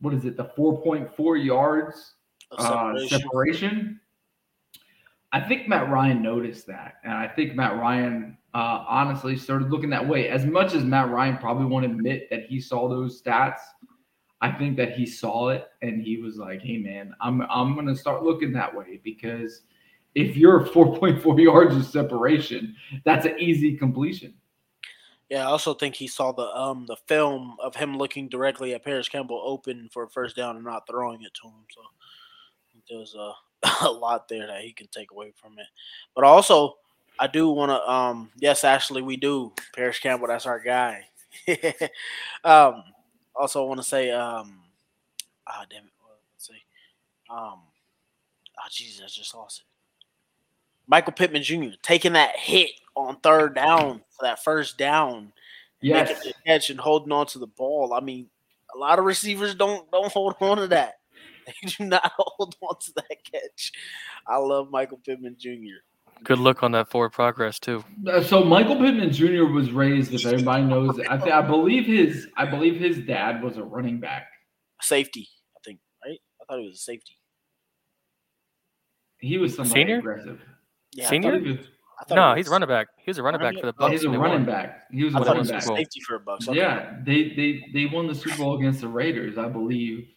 what 0.00 0.14
is 0.14 0.24
it 0.24 0.36
the 0.36 0.44
4.4 0.56 1.44
yards 1.44 2.14
uh, 2.52 2.96
separation. 3.08 3.08
separation 3.08 3.99
i 5.32 5.40
think 5.40 5.68
matt 5.68 5.88
ryan 5.90 6.22
noticed 6.22 6.66
that 6.66 6.94
and 7.04 7.12
i 7.12 7.26
think 7.26 7.54
matt 7.54 7.78
ryan 7.78 8.36
uh, 8.52 8.84
honestly 8.88 9.36
started 9.36 9.70
looking 9.70 9.90
that 9.90 10.06
way 10.06 10.28
as 10.28 10.44
much 10.44 10.74
as 10.74 10.82
matt 10.82 11.08
ryan 11.10 11.36
probably 11.38 11.64
won't 11.66 11.84
admit 11.84 12.28
that 12.30 12.46
he 12.46 12.60
saw 12.60 12.88
those 12.88 13.22
stats 13.22 13.60
i 14.40 14.50
think 14.50 14.76
that 14.76 14.92
he 14.92 15.06
saw 15.06 15.50
it 15.50 15.68
and 15.82 16.02
he 16.02 16.16
was 16.16 16.36
like 16.36 16.60
hey 16.60 16.76
man 16.76 17.14
i'm 17.20 17.42
i'm 17.42 17.74
gonna 17.74 17.94
start 17.94 18.22
looking 18.22 18.52
that 18.52 18.74
way 18.74 19.00
because 19.04 19.62
if 20.16 20.36
you're 20.36 20.66
4.4 20.66 21.42
yards 21.44 21.76
of 21.76 21.84
separation 21.84 22.74
that's 23.04 23.26
an 23.26 23.38
easy 23.38 23.76
completion 23.76 24.34
Yeah, 25.30 25.46
I 25.46 25.50
also 25.50 25.74
think 25.74 25.94
he 25.94 26.08
saw 26.08 26.32
the 26.32 26.48
um 26.56 26.86
the 26.86 26.96
film 27.06 27.56
of 27.62 27.76
him 27.76 27.96
looking 27.96 28.28
directly 28.28 28.74
at 28.74 28.84
Parris 28.84 29.08
Campbell 29.08 29.40
open 29.44 29.88
for 29.92 30.02
a 30.02 30.10
first 30.10 30.34
down 30.34 30.56
and 30.56 30.64
not 30.64 30.88
throwing 30.88 31.22
it 31.22 31.32
to 31.34 31.48
him. 31.48 31.64
So 31.70 31.80
I 31.82 32.72
think 32.72 32.84
there's 32.90 33.14
a, 33.82 33.90
lot 33.90 34.28
there 34.28 34.46
that 34.46 34.62
he 34.62 34.72
can 34.72 34.86
take 34.88 35.10
away 35.10 35.32
from 35.34 35.58
it. 35.58 35.66
But 36.14 36.24
also, 36.24 36.76
I 37.18 37.26
do 37.26 37.50
want 37.50 37.70
to 37.70 37.90
um 37.90 38.30
yes, 38.38 38.64
Ashley, 38.64 39.02
we 39.02 39.16
do 39.16 39.52
Parris 39.74 39.98
Campbell. 39.98 40.28
That's 40.28 40.46
our 40.46 40.60
guy. 40.60 41.04
um, 42.44 42.82
also, 43.34 43.64
I 43.64 43.68
want 43.68 43.80
to 43.80 43.86
say 43.86 44.10
um, 44.10 44.60
ah, 45.46 45.64
damn 45.70 45.84
it, 45.84 45.90
let's 46.34 46.46
see, 46.46 46.54
um, 47.30 47.60
ah, 48.58 48.68
Jesus, 48.70 49.02
I 49.02 49.06
just 49.08 49.34
lost 49.34 49.60
it. 49.60 49.66
Michael 50.86 51.12
Pittman 51.12 51.42
Jr. 51.42 51.76
taking 51.82 52.14
that 52.14 52.36
hit 52.36 52.70
on 52.96 53.16
third 53.20 53.54
down 53.54 54.00
for 54.10 54.22
that 54.24 54.42
first 54.42 54.76
down, 54.76 55.32
Yes. 55.82 56.08
making 56.08 56.22
the 56.24 56.34
catch 56.44 56.68
and 56.70 56.80
holding 56.80 57.12
on 57.12 57.26
to 57.26 57.38
the 57.38 57.46
ball. 57.46 57.94
I 57.94 58.00
mean, 58.00 58.28
a 58.74 58.78
lot 58.78 58.98
of 58.98 59.04
receivers 59.04 59.54
don't 59.54 59.90
don't 59.90 60.12
hold 60.12 60.34
on 60.40 60.58
to 60.58 60.66
that. 60.68 60.99
They 61.62 61.68
do 61.68 61.84
not 61.84 62.12
hold 62.16 62.56
on 62.62 62.76
to 62.80 62.92
that 62.96 63.24
catch. 63.30 63.72
I 64.26 64.36
love 64.38 64.70
Michael 64.70 64.98
Pittman 65.04 65.36
Jr. 65.38 65.80
Good 66.24 66.38
look 66.38 66.62
on 66.62 66.72
that 66.72 66.90
forward 66.90 67.10
progress 67.10 67.58
too. 67.58 67.82
Uh, 68.06 68.22
So 68.22 68.44
Michael 68.44 68.76
Pittman 68.76 69.10
Jr. 69.12 69.44
was 69.44 69.70
raised, 69.70 70.12
if 70.12 70.26
everybody 70.26 70.64
knows, 70.64 70.98
I, 71.08 71.16
th- 71.16 71.32
I 71.32 71.40
believe 71.40 71.86
his, 71.86 72.26
I 72.36 72.44
believe 72.46 72.78
his 72.78 72.98
dad 72.98 73.42
was 73.42 73.56
a 73.56 73.62
running 73.64 74.00
back. 74.00 74.26
Safety, 74.82 75.28
I 75.56 75.60
think, 75.64 75.78
right? 76.04 76.18
I 76.40 76.44
thought 76.44 76.60
he 76.60 76.66
was 76.66 76.76
a 76.76 76.78
safety. 76.78 77.16
He 79.18 79.38
was 79.38 79.54
somebody 79.54 79.80
Senior? 79.80 79.98
aggressive. 79.98 80.40
Yeah, 80.92 81.08
Senior? 81.08 81.32
thought 81.38 81.42
he 81.46 81.52
was- 81.52 81.66
I 82.10 82.14
No, 82.14 82.30
he 82.32 82.38
he's 82.38 82.44
was- 82.46 82.48
a 82.48 82.52
running 82.52 82.68
back. 82.68 82.86
He 82.98 83.10
was 83.10 83.18
a 83.18 83.22
running 83.22 83.40
back 83.40 83.54
for 83.56 83.66
the 83.66 83.74
Oh, 83.78 83.86
Bucs. 83.88 83.92
he's 83.92 84.04
a 84.04 84.08
running 84.10 84.20
won. 84.38 84.44
back. 84.46 84.84
He 84.90 85.04
was 85.04 85.14
I 85.14 85.18
a 85.18 85.20
thought 85.20 85.36
he 85.36 85.38
running 85.40 85.54
was 85.54 85.66
a 85.66 85.68
back. 85.68 85.78
Safety 85.78 86.00
for 86.00 86.16
a 86.16 86.20
Bucs. 86.20 86.48
Okay. 86.48 86.56
Yeah, 86.58 86.96
they 87.04 87.28
they 87.34 87.64
they 87.74 87.86
won 87.86 88.06
the 88.06 88.14
Super 88.14 88.38
Bowl 88.38 88.58
against 88.58 88.80
the 88.80 88.88
Raiders, 88.88 89.36
I 89.36 89.48
believe. 89.48 90.08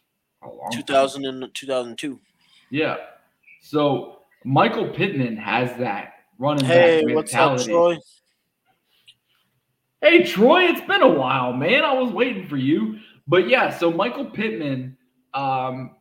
A 0.45 0.49
long 0.49 0.71
time 0.71 0.81
2000 0.81 1.25
and 1.25 1.53
2002. 1.53 2.19
Yeah. 2.69 2.97
So 3.61 4.19
Michael 4.43 4.89
Pittman 4.89 5.37
has 5.37 5.77
that 5.77 6.13
running 6.37 6.65
Hey, 6.65 7.03
back 7.05 7.15
what's 7.15 7.33
up. 7.33 7.59
Troy? 7.59 7.97
Hey 10.01 10.23
Troy, 10.23 10.63
it's 10.63 10.81
been 10.81 11.01
a 11.01 11.07
while, 11.07 11.53
man. 11.53 11.83
I 11.83 11.93
was 11.93 12.11
waiting 12.11 12.47
for 12.47 12.57
you. 12.57 12.99
But 13.27 13.47
yeah, 13.47 13.69
so 13.69 13.89
Michael 13.89 14.25
Pittman, 14.25 14.97
um, 15.33 15.95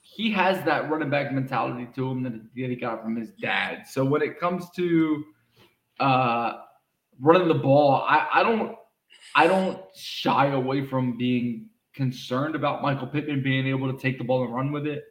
he 0.00 0.32
has 0.32 0.64
that 0.64 0.90
running 0.90 1.10
back 1.10 1.32
mentality 1.32 1.88
to 1.94 2.10
him 2.10 2.22
that 2.24 2.32
that 2.32 2.70
he 2.70 2.74
got 2.76 3.02
from 3.02 3.14
his 3.14 3.30
dad. 3.40 3.84
So 3.88 4.04
when 4.04 4.22
it 4.22 4.40
comes 4.40 4.68
to 4.70 5.24
uh, 6.00 6.52
running 7.20 7.48
the 7.48 7.54
ball, 7.54 8.04
I, 8.08 8.26
I 8.34 8.42
don't 8.42 8.76
I 9.34 9.46
don't 9.46 9.80
shy 9.94 10.46
away 10.48 10.84
from 10.84 11.16
being 11.16 11.68
concerned 11.96 12.54
about 12.54 12.82
Michael 12.82 13.08
Pittman 13.08 13.42
being 13.42 13.66
able 13.66 13.92
to 13.92 13.98
take 13.98 14.18
the 14.18 14.24
ball 14.24 14.44
and 14.44 14.54
run 14.54 14.70
with 14.70 14.86
it. 14.86 15.04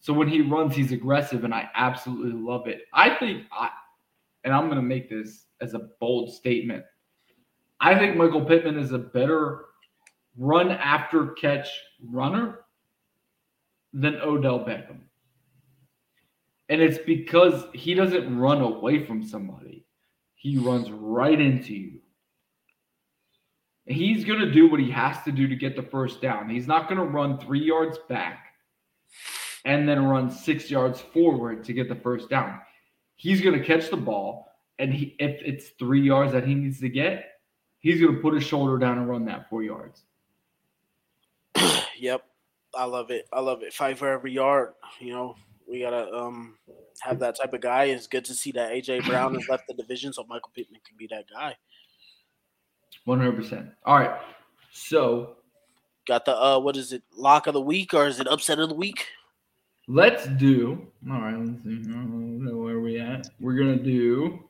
So 0.00 0.12
when 0.12 0.28
he 0.28 0.42
runs, 0.42 0.76
he's 0.76 0.92
aggressive, 0.92 1.44
and 1.44 1.54
I 1.54 1.68
absolutely 1.74 2.32
love 2.32 2.68
it. 2.68 2.82
I 2.92 3.16
think 3.16 3.46
I, 3.50 3.70
and 4.44 4.52
I'm 4.52 4.66
going 4.66 4.76
to 4.76 4.82
make 4.82 5.08
this 5.08 5.46
as 5.60 5.74
a 5.74 5.88
bold 6.00 6.32
statement. 6.32 6.84
I 7.80 7.98
think 7.98 8.16
Michael 8.16 8.44
Pittman 8.44 8.78
is 8.78 8.92
a 8.92 8.98
better 8.98 9.64
run 10.36 10.70
after 10.70 11.28
catch 11.32 11.68
runner 12.04 12.60
than 13.92 14.16
Odell 14.16 14.60
Beckham. 14.60 15.00
And 16.68 16.80
it's 16.80 16.98
because 17.04 17.64
he 17.74 17.94
doesn't 17.94 18.38
run 18.38 18.60
away 18.60 19.04
from 19.04 19.22
somebody. 19.22 19.84
He 20.34 20.58
runs 20.58 20.90
right 20.90 21.40
into 21.40 21.74
you. 21.74 22.01
He's 23.86 24.24
going 24.24 24.40
to 24.40 24.50
do 24.50 24.70
what 24.70 24.80
he 24.80 24.90
has 24.90 25.22
to 25.24 25.32
do 25.32 25.48
to 25.48 25.56
get 25.56 25.74
the 25.76 25.82
first 25.82 26.20
down. 26.22 26.48
He's 26.48 26.66
not 26.66 26.88
going 26.88 26.98
to 26.98 27.04
run 27.04 27.38
3 27.38 27.60
yards 27.60 27.98
back 28.08 28.54
and 29.64 29.88
then 29.88 30.06
run 30.06 30.30
6 30.30 30.70
yards 30.70 31.00
forward 31.00 31.64
to 31.64 31.72
get 31.72 31.88
the 31.88 31.96
first 31.96 32.30
down. 32.30 32.60
He's 33.16 33.40
going 33.40 33.58
to 33.58 33.64
catch 33.64 33.90
the 33.90 33.96
ball 33.96 34.48
and 34.78 34.92
he, 34.92 35.16
if 35.18 35.40
it's 35.44 35.70
3 35.78 36.00
yards 36.00 36.32
that 36.32 36.46
he 36.46 36.54
needs 36.54 36.80
to 36.80 36.88
get, 36.88 37.40
he's 37.80 38.00
going 38.00 38.14
to 38.14 38.20
put 38.20 38.34
his 38.34 38.44
shoulder 38.44 38.78
down 38.78 38.98
and 38.98 39.08
run 39.08 39.24
that 39.26 39.48
4 39.50 39.62
yards. 39.62 40.02
Yep. 41.98 42.24
I 42.74 42.84
love 42.84 43.10
it. 43.10 43.28
I 43.32 43.40
love 43.40 43.62
it. 43.62 43.72
Fight 43.72 43.98
for 43.98 44.08
every 44.08 44.32
yard. 44.32 44.72
You 44.98 45.12
know, 45.12 45.36
we 45.68 45.80
gotta 45.80 46.10
um 46.12 46.56
have 47.00 47.18
that 47.20 47.36
type 47.36 47.52
of 47.52 47.60
guy. 47.60 47.84
It's 47.84 48.06
good 48.06 48.24
to 48.26 48.34
see 48.34 48.52
that 48.52 48.72
AJ 48.72 49.06
Brown 49.06 49.34
has 49.34 49.48
left 49.48 49.64
the 49.68 49.74
division, 49.74 50.12
so 50.12 50.24
Michael 50.28 50.50
Pittman 50.54 50.80
can 50.86 50.96
be 50.96 51.06
that 51.08 51.24
guy. 51.32 51.56
One 53.04 53.18
hundred 53.18 53.36
percent. 53.36 53.70
All 53.84 53.98
right. 53.98 54.20
So 54.72 55.36
got 56.06 56.24
the 56.24 56.36
uh 56.36 56.58
what 56.58 56.76
is 56.76 56.92
it, 56.92 57.02
lock 57.16 57.46
of 57.46 57.54
the 57.54 57.60
week 57.60 57.94
or 57.94 58.06
is 58.06 58.20
it 58.20 58.28
upset 58.28 58.58
of 58.58 58.68
the 58.68 58.74
week? 58.74 59.06
Let's 59.88 60.26
do 60.26 60.86
all 61.10 61.20
right, 61.20 61.36
let's 61.38 61.62
see. 61.64 61.70
I 61.70 61.92
don't 61.92 62.44
know 62.44 62.58
where 62.58 62.80
we 62.80 63.00
at. 63.00 63.26
We're 63.40 63.56
gonna 63.56 63.76
do 63.76 64.48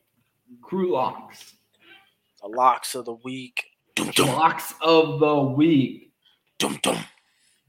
crew 0.60 0.92
locks. 0.92 1.54
The 2.42 2.48
locks 2.48 2.94
of 2.94 3.06
the 3.06 3.14
week. 3.14 3.64
Locks 4.18 4.74
of 4.82 5.20
the 5.20 5.40
week. 5.40 6.12
Dum 6.58 6.78
dum. 6.82 6.98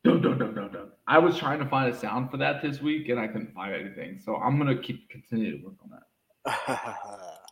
Dum, 0.04 0.22
dum, 0.22 0.38
dum, 0.38 0.54
dum, 0.54 0.70
dum. 0.72 0.92
I 1.08 1.18
was 1.18 1.38
trying 1.38 1.60
to 1.60 1.66
find 1.66 1.94
a 1.94 1.98
sound 1.98 2.30
for 2.30 2.38
that 2.38 2.62
this 2.62 2.82
week 2.82 3.08
and 3.08 3.20
I 3.20 3.28
couldn't 3.28 3.54
find 3.54 3.74
anything. 3.74 4.20
So 4.20 4.36
I'm 4.36 4.58
gonna 4.58 4.78
keep 4.82 5.10
continue 5.10 5.58
to 5.58 5.66
work 5.66 5.76
on 5.84 5.92
that. 5.92 7.30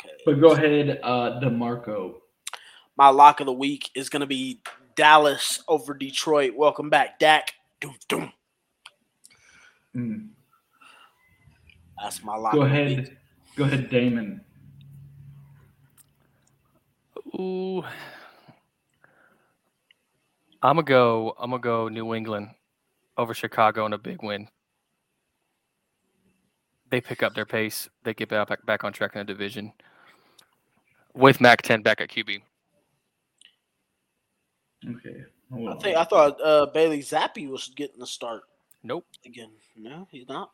okay. 0.00 0.14
But 0.24 0.40
go 0.40 0.52
ahead, 0.52 1.00
uh 1.02 1.40
DeMarco. 1.40 2.14
My 2.96 3.08
lock 3.08 3.40
of 3.40 3.46
the 3.46 3.52
week 3.52 3.90
is 3.94 4.08
gonna 4.08 4.26
be 4.26 4.62
Dallas 4.96 5.62
over 5.68 5.94
Detroit. 5.94 6.54
Welcome 6.56 6.90
back, 6.90 7.18
Dak. 7.18 7.52
Dum 7.80 7.94
dum. 8.08 8.32
Mm. 9.96 10.28
That's 12.00 12.22
my 12.22 12.36
lock. 12.36 12.52
Go 12.52 12.62
of 12.62 12.70
the 12.70 12.74
ahead. 12.74 12.98
week. 12.98 13.16
Go 13.56 13.64
ahead, 13.64 13.90
Damon. 13.90 14.40
Ooh. 17.38 17.82
I'm 20.62 20.76
gonna 20.76 20.82
go. 20.82 21.34
I'm 21.38 21.50
gonna 21.50 21.62
go 21.62 21.88
New 21.88 22.14
England 22.14 22.50
over 23.16 23.32
Chicago 23.32 23.86
in 23.86 23.92
a 23.92 23.98
big 23.98 24.22
win. 24.22 24.48
They 26.90 27.00
pick 27.00 27.22
up 27.22 27.34
their 27.34 27.46
pace. 27.46 27.88
They 28.02 28.12
get 28.14 28.28
back 28.28 28.66
back 28.66 28.84
on 28.84 28.92
track 28.92 29.14
in 29.14 29.20
the 29.20 29.24
division 29.24 29.72
with 31.14 31.40
Mac 31.40 31.62
10 31.62 31.82
back 31.82 32.00
at 32.00 32.08
QB. 32.08 32.42
Okay. 34.88 35.24
I 35.52 35.74
think 35.82 35.96
I 35.96 36.04
thought 36.04 36.40
uh, 36.40 36.66
Bailey 36.66 37.00
Zappe 37.00 37.48
was 37.48 37.70
getting 37.74 37.98
the 37.98 38.06
start 38.06 38.42
Nope. 38.82 39.04
again. 39.26 39.50
No, 39.76 40.06
he's 40.10 40.28
not. 40.28 40.52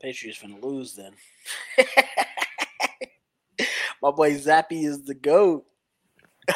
Patriots 0.00 0.42
gonna 0.42 0.58
lose 0.58 0.96
then. 0.96 1.12
My 4.02 4.10
boy 4.10 4.32
Zappe 4.34 4.72
is 4.84 5.04
the 5.04 5.14
goat. 5.14 5.64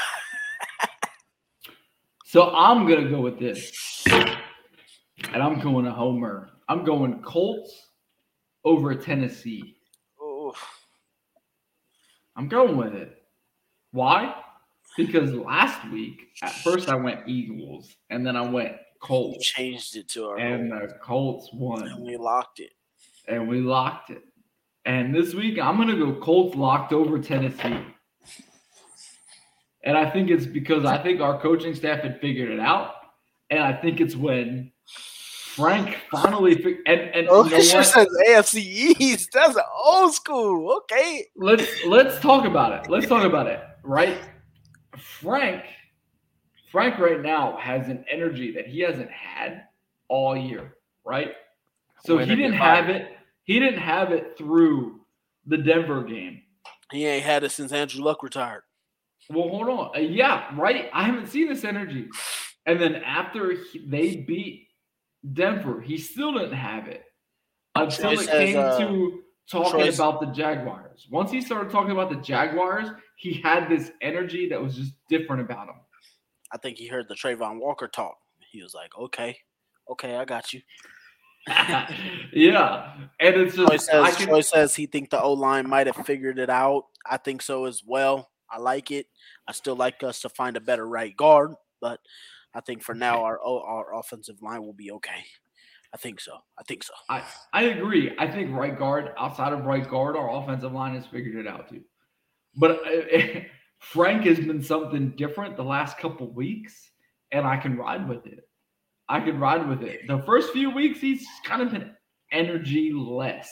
So 2.28 2.50
I'm 2.50 2.88
gonna 2.88 3.08
go 3.08 3.20
with 3.20 3.38
this, 3.38 4.04
and 4.10 5.40
I'm 5.42 5.60
going 5.60 5.86
a 5.86 5.92
homer. 5.92 6.50
I'm 6.68 6.84
going 6.84 7.22
Colts 7.22 7.90
over 8.64 8.96
Tennessee. 8.96 9.75
I'm 12.36 12.48
going 12.48 12.76
with 12.76 12.94
it. 12.94 13.22
Why? 13.92 14.34
Because 14.96 15.32
last 15.32 15.90
week, 15.90 16.28
at 16.42 16.52
first 16.52 16.88
I 16.88 16.94
went 16.94 17.28
Eagles, 17.28 17.94
and 18.10 18.26
then 18.26 18.36
I 18.36 18.42
went 18.42 18.72
we 18.72 18.78
Colts, 19.00 19.46
changed 19.46 19.96
it 19.96 20.08
to 20.10 20.26
our 20.26 20.38
and 20.38 20.72
own, 20.72 20.78
the 20.80 20.94
Colts 21.02 21.50
won. 21.52 21.86
and 21.86 22.02
we 22.02 22.16
locked 22.16 22.60
it. 22.60 22.72
and 23.28 23.48
we 23.48 23.60
locked 23.60 24.10
it. 24.10 24.22
And 24.84 25.14
this 25.14 25.34
week 25.34 25.58
I'm 25.58 25.76
gonna 25.76 25.96
go 25.96 26.14
Colts 26.20 26.56
locked 26.56 26.92
over 26.92 27.18
Tennessee. 27.18 27.78
And 29.84 29.96
I 29.96 30.10
think 30.10 30.30
it's 30.30 30.46
because 30.46 30.84
I 30.84 30.98
think 30.98 31.20
our 31.20 31.40
coaching 31.40 31.74
staff 31.74 32.00
had 32.00 32.20
figured 32.20 32.50
it 32.50 32.58
out, 32.60 32.94
and 33.50 33.60
I 33.60 33.72
think 33.72 34.00
it's 34.00 34.16
when 34.16 34.72
Frank 35.56 35.96
finally 36.10 36.80
and 36.86 37.00
and 37.00 37.28
Oh, 37.30 37.44
you 37.44 37.50
know 37.52 37.60
sure 37.62 37.82
says 37.82 38.08
AFC 38.28 38.56
East. 39.00 39.30
That's 39.32 39.56
an 39.56 39.62
old 39.84 40.12
school. 40.12 40.70
Okay. 40.82 41.24
let's 41.34 41.66
let's 41.86 42.20
talk 42.20 42.44
about 42.44 42.72
it. 42.72 42.90
Let's 42.90 43.06
talk 43.06 43.24
about 43.24 43.46
it. 43.46 43.60
Right, 43.82 44.18
Frank. 44.98 45.64
Frank 46.70 46.98
right 46.98 47.22
now 47.22 47.56
has 47.56 47.88
an 47.88 48.04
energy 48.10 48.52
that 48.52 48.66
he 48.66 48.80
hasn't 48.80 49.10
had 49.10 49.62
all 50.08 50.36
year. 50.36 50.76
Right, 51.06 51.32
so 52.04 52.16
Win 52.16 52.28
he 52.28 52.36
didn't 52.36 52.54
have 52.54 52.90
it. 52.90 53.16
He 53.44 53.58
didn't 53.58 53.80
have 53.80 54.12
it 54.12 54.36
through 54.36 55.00
the 55.46 55.56
Denver 55.56 56.02
game. 56.02 56.42
He 56.92 57.06
ain't 57.06 57.24
had 57.24 57.44
it 57.44 57.50
since 57.52 57.72
Andrew 57.72 58.04
Luck 58.04 58.22
retired. 58.22 58.62
Well, 59.30 59.48
hold 59.48 59.68
on. 59.68 59.96
Uh, 59.96 60.00
yeah, 60.00 60.50
right. 60.54 60.90
I 60.92 61.04
haven't 61.04 61.28
seen 61.28 61.48
this 61.48 61.64
energy. 61.64 62.08
And 62.66 62.80
then 62.80 62.96
after 62.96 63.52
he, 63.52 63.86
they 63.86 64.16
beat 64.16 64.65
Denver, 65.32 65.80
he 65.80 65.98
still 65.98 66.32
didn't 66.32 66.52
have 66.52 66.88
it 66.88 67.04
until 67.74 68.12
it 68.12 68.20
says, 68.20 68.28
came 68.28 68.58
uh, 68.58 68.78
to 68.78 69.22
talking 69.50 69.80
Troy 69.80 69.88
about 69.88 70.20
the 70.20 70.26
Jaguars. 70.26 71.06
Once 71.10 71.30
he 71.30 71.40
started 71.40 71.70
talking 71.70 71.92
about 71.92 72.10
the 72.10 72.16
Jaguars, 72.16 72.88
he 73.16 73.34
had 73.42 73.68
this 73.68 73.90
energy 74.00 74.48
that 74.48 74.60
was 74.60 74.76
just 74.76 74.92
different 75.08 75.42
about 75.42 75.68
him. 75.68 75.74
I 76.52 76.58
think 76.58 76.78
he 76.78 76.86
heard 76.86 77.08
the 77.08 77.14
Travon 77.14 77.58
Walker 77.58 77.88
talk. 77.88 78.16
He 78.50 78.62
was 78.62 78.74
like, 78.74 78.96
"Okay, 78.96 79.36
okay, 79.90 80.16
I 80.16 80.24
got 80.24 80.52
you." 80.52 80.62
yeah, 82.32 82.94
and 83.20 83.36
it's 83.36 83.56
just 83.56 83.72
I 83.72 83.76
says, 83.76 84.16
can, 84.16 84.26
Troy 84.28 84.40
says 84.40 84.74
he 84.74 84.86
think 84.86 85.10
the 85.10 85.20
O 85.20 85.32
line 85.32 85.68
might 85.68 85.86
have 85.86 86.06
figured 86.06 86.38
it 86.38 86.50
out. 86.50 86.86
I 87.08 87.16
think 87.18 87.42
so 87.42 87.66
as 87.66 87.82
well. 87.86 88.30
I 88.50 88.58
like 88.58 88.90
it. 88.90 89.06
I 89.46 89.52
still 89.52 89.76
like 89.76 90.02
us 90.02 90.20
to 90.20 90.28
find 90.28 90.56
a 90.56 90.60
better 90.60 90.86
right 90.86 91.16
guard, 91.16 91.54
but 91.80 92.00
I 92.56 92.60
think 92.60 92.82
for 92.82 92.94
now 92.94 93.22
our 93.22 93.38
our 93.40 93.98
offensive 93.98 94.40
line 94.40 94.62
will 94.62 94.72
be 94.72 94.90
okay. 94.92 95.24
I 95.94 95.98
think 95.98 96.20
so. 96.20 96.32
I 96.58 96.62
think 96.64 96.82
so. 96.82 96.92
I, 97.08 97.22
I 97.52 97.62
agree. 97.64 98.14
I 98.18 98.26
think 98.26 98.54
right 98.54 98.76
guard, 98.76 99.12
outside 99.18 99.52
of 99.52 99.64
right 99.64 99.88
guard, 99.88 100.16
our 100.16 100.42
offensive 100.42 100.72
line 100.72 100.94
has 100.94 101.06
figured 101.06 101.36
it 101.36 101.46
out 101.46 101.68
too. 101.68 101.82
But 102.56 102.80
uh, 102.86 103.40
Frank 103.78 104.24
has 104.24 104.38
been 104.38 104.62
something 104.62 105.10
different 105.16 105.56
the 105.56 105.62
last 105.62 105.98
couple 105.98 106.30
weeks, 106.32 106.90
and 107.30 107.46
I 107.46 107.56
can 107.56 107.76
ride 107.76 108.08
with 108.08 108.26
it. 108.26 108.48
I 109.08 109.20
can 109.20 109.38
ride 109.38 109.68
with 109.68 109.82
it. 109.82 110.00
The 110.08 110.22
first 110.26 110.52
few 110.52 110.70
weeks, 110.70 111.00
he's 111.00 111.24
kind 111.44 111.62
of 111.62 111.70
been 111.70 111.94
energy 112.32 112.92
less, 112.92 113.50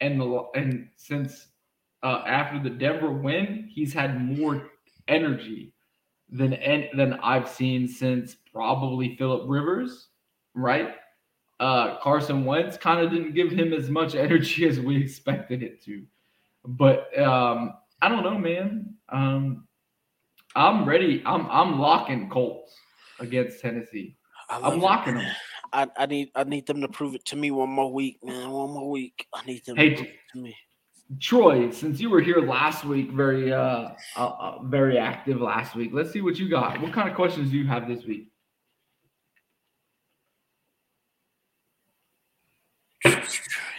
and 0.00 0.20
the 0.20 0.44
and 0.54 0.88
since 0.96 1.48
uh, 2.02 2.22
after 2.26 2.62
the 2.62 2.70
Denver 2.70 3.10
win, 3.10 3.68
he's 3.70 3.92
had 3.92 4.20
more 4.38 4.70
energy 5.08 5.73
than 6.28 6.54
an- 6.54 6.96
than 6.96 7.14
I've 7.14 7.48
seen 7.48 7.86
since 7.88 8.36
probably 8.52 9.16
Philip 9.16 9.44
Rivers, 9.46 10.08
right? 10.54 10.94
uh, 11.60 11.98
Carson 12.00 12.44
Wentz 12.44 12.76
kind 12.76 13.00
of 13.00 13.12
didn't 13.12 13.32
give 13.32 13.50
him 13.50 13.72
as 13.72 13.88
much 13.88 14.14
energy 14.16 14.66
as 14.66 14.80
we 14.80 14.96
expected 15.00 15.62
it 15.62 15.80
to. 15.84 16.04
But 16.64 17.16
um, 17.18 17.74
I 18.02 18.08
don't 18.08 18.24
know, 18.24 18.36
man. 18.36 18.94
Um, 19.08 19.66
I'm 20.56 20.84
ready. 20.84 21.22
I'm 21.24 21.46
I'm 21.50 21.78
locking 21.78 22.28
Colts 22.28 22.74
against 23.20 23.60
Tennessee. 23.60 24.16
I'm 24.50 24.74
it. 24.74 24.82
locking 24.82 25.14
them. 25.14 25.26
I, 25.72 25.86
I 25.96 26.06
need 26.06 26.30
I 26.34 26.44
need 26.44 26.66
them 26.66 26.80
to 26.80 26.88
prove 26.88 27.14
it 27.14 27.24
to 27.26 27.36
me 27.36 27.50
one 27.50 27.70
more 27.70 27.92
week, 27.92 28.18
man. 28.22 28.50
One 28.50 28.70
more 28.70 28.90
week. 28.90 29.26
I 29.32 29.44
need 29.46 29.64
them 29.64 29.76
Hey, 29.76 29.90
to 29.90 29.96
prove 29.96 30.08
it 30.08 30.32
to 30.32 30.38
me. 30.38 30.56
Troy, 31.20 31.70
since 31.70 32.00
you 32.00 32.08
were 32.10 32.20
here 32.20 32.40
last 32.40 32.84
week, 32.84 33.10
very 33.10 33.52
uh, 33.52 33.90
uh, 34.16 34.18
uh, 34.18 34.62
very 34.62 34.98
active 34.98 35.40
last 35.40 35.74
week. 35.74 35.90
Let's 35.92 36.10
see 36.10 36.22
what 36.22 36.38
you 36.38 36.48
got. 36.48 36.80
What 36.80 36.92
kind 36.92 37.08
of 37.08 37.14
questions 37.14 37.50
do 37.50 37.58
you 37.58 37.66
have 37.66 37.86
this 37.88 38.04
week? 38.04 38.28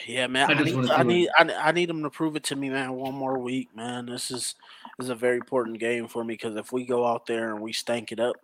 Yeah, 0.08 0.28
man. 0.28 0.52
I 0.52 0.54
I, 0.54 0.64
need, 0.64 0.92
I 0.92 1.04
need 1.04 1.30
I, 1.36 1.54
I 1.70 1.72
need 1.72 1.90
them 1.90 2.04
to 2.04 2.10
prove 2.10 2.36
it 2.36 2.44
to 2.46 2.56
me, 2.56 2.70
man. 2.70 2.94
One 2.94 3.16
more 3.16 3.40
week, 3.40 3.76
man. 3.76 4.06
This 4.06 4.30
is 4.30 4.56
this 4.98 5.06
is 5.06 5.10
a 5.10 5.16
very 5.16 5.38
important 5.38 5.80
game 5.80 6.08
for 6.08 6.24
me 6.24 6.36
because 6.36 6.56
if 6.56 6.72
we 6.72 6.86
go 6.86 7.08
out 7.08 7.26
there 7.26 7.52
and 7.52 7.62
we 7.62 7.74
stank 7.74 8.12
it 8.12 8.20
up, 8.20 8.36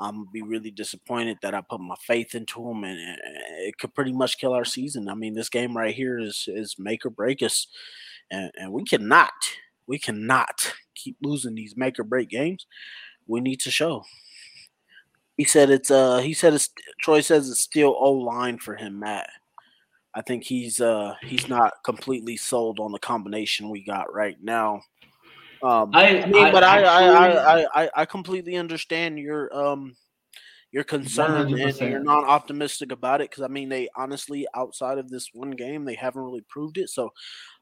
I'm 0.00 0.26
be 0.32 0.42
really 0.42 0.70
disappointed 0.70 1.38
that 1.42 1.54
I 1.54 1.60
put 1.60 1.80
my 1.80 1.94
faith 2.06 2.34
into 2.34 2.64
them, 2.64 2.84
and 2.84 2.98
it, 2.98 3.18
it 3.68 3.78
could 3.78 3.94
pretty 3.94 4.12
much 4.12 4.38
kill 4.38 4.54
our 4.54 4.64
season. 4.64 5.08
I 5.08 5.14
mean, 5.14 5.34
this 5.34 5.50
game 5.50 5.76
right 5.76 5.94
here 5.94 6.18
is 6.18 6.46
is 6.48 6.76
make 6.78 7.04
or 7.04 7.10
break 7.10 7.42
us, 7.42 7.66
and, 8.30 8.50
and 8.56 8.72
we 8.72 8.84
cannot 8.84 9.32
we 9.86 9.98
cannot 9.98 10.74
keep 10.94 11.16
losing 11.22 11.54
these 11.54 11.76
make 11.76 11.98
or 11.98 12.04
break 12.04 12.30
games. 12.30 12.66
We 13.26 13.40
need 13.40 13.60
to 13.60 13.70
show. 13.70 14.04
He 15.36 15.44
said 15.44 15.70
it's 15.70 15.90
uh 15.90 16.18
he 16.18 16.34
said 16.34 16.54
it's 16.54 16.70
Troy 17.00 17.20
says 17.20 17.48
it's 17.50 17.60
still 17.60 17.96
O 17.98 18.12
line 18.12 18.58
for 18.58 18.76
him, 18.76 18.98
Matt. 19.00 19.28
I 20.14 20.22
think 20.22 20.44
he's 20.44 20.80
uh 20.80 21.14
he's 21.22 21.48
not 21.48 21.74
completely 21.84 22.36
sold 22.36 22.80
on 22.80 22.92
the 22.92 22.98
combination 22.98 23.70
we 23.70 23.84
got 23.84 24.12
right 24.12 24.36
now. 24.42 24.82
Um 25.62 25.94
I, 25.94 26.02
I- 26.22 26.26
mean, 26.26 26.46
I 26.46 26.52
but 26.52 26.62
I, 26.64 26.82
I, 26.84 27.04
I, 27.06 27.60
I 27.62 27.82
I 27.84 27.90
I 27.96 28.04
completely 28.06 28.56
understand 28.56 29.18
your 29.18 29.54
um 29.56 29.96
your 30.72 30.84
concern 30.84 31.54
and 31.54 31.78
100%. 31.78 31.90
you're 31.90 32.02
not 32.04 32.24
optimistic 32.24 32.92
about 32.92 33.20
it 33.20 33.30
because 33.30 33.42
I 33.44 33.48
mean 33.48 33.68
they 33.68 33.88
honestly 33.96 34.46
outside 34.54 34.98
of 34.98 35.10
this 35.10 35.30
one 35.32 35.52
game 35.52 35.84
they 35.84 35.94
haven't 35.94 36.22
really 36.22 36.44
proved 36.48 36.78
it. 36.78 36.88
So 36.90 37.10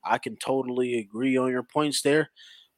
I 0.04 0.18
can 0.18 0.36
totally 0.36 0.98
agree 0.98 1.36
on 1.36 1.50
your 1.50 1.62
points 1.64 2.02
there. 2.02 2.30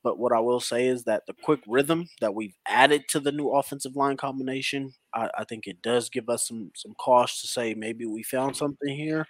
But 0.02 0.18
what 0.18 0.32
I 0.32 0.40
will 0.40 0.60
say 0.60 0.86
is 0.86 1.04
that 1.04 1.24
the 1.26 1.34
quick 1.44 1.60
rhythm 1.66 2.08
that 2.20 2.34
we've 2.34 2.54
added 2.66 3.08
to 3.08 3.20
the 3.20 3.32
new 3.32 3.50
offensive 3.50 3.96
line 3.96 4.16
combination, 4.16 4.92
I, 5.14 5.30
I 5.38 5.44
think 5.44 5.66
it 5.66 5.82
does 5.82 6.08
give 6.10 6.28
us 6.28 6.46
some 6.48 6.70
some 6.76 6.94
cause 6.98 7.40
to 7.40 7.48
say 7.48 7.74
maybe 7.74 8.06
we 8.06 8.22
found 8.22 8.56
something 8.56 8.96
here. 8.96 9.26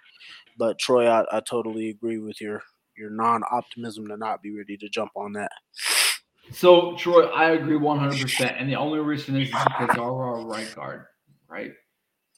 But 0.57 0.79
Troy, 0.79 1.07
I, 1.07 1.25
I 1.37 1.41
totally 1.41 1.89
agree 1.89 2.19
with 2.19 2.41
your 2.41 2.63
your 2.97 3.09
non 3.09 3.43
optimism 3.51 4.07
to 4.07 4.17
not 4.17 4.41
be 4.41 4.55
ready 4.55 4.77
to 4.77 4.89
jump 4.89 5.11
on 5.15 5.33
that. 5.33 5.51
So 6.51 6.95
Troy, 6.97 7.25
I 7.27 7.51
agree 7.51 7.77
100, 7.77 8.21
percent 8.21 8.55
and 8.57 8.69
the 8.69 8.75
only 8.75 8.99
reason 8.99 9.35
is 9.35 9.49
because 9.49 9.97
our 9.97 10.45
right 10.45 10.73
guard, 10.75 11.05
right? 11.47 11.73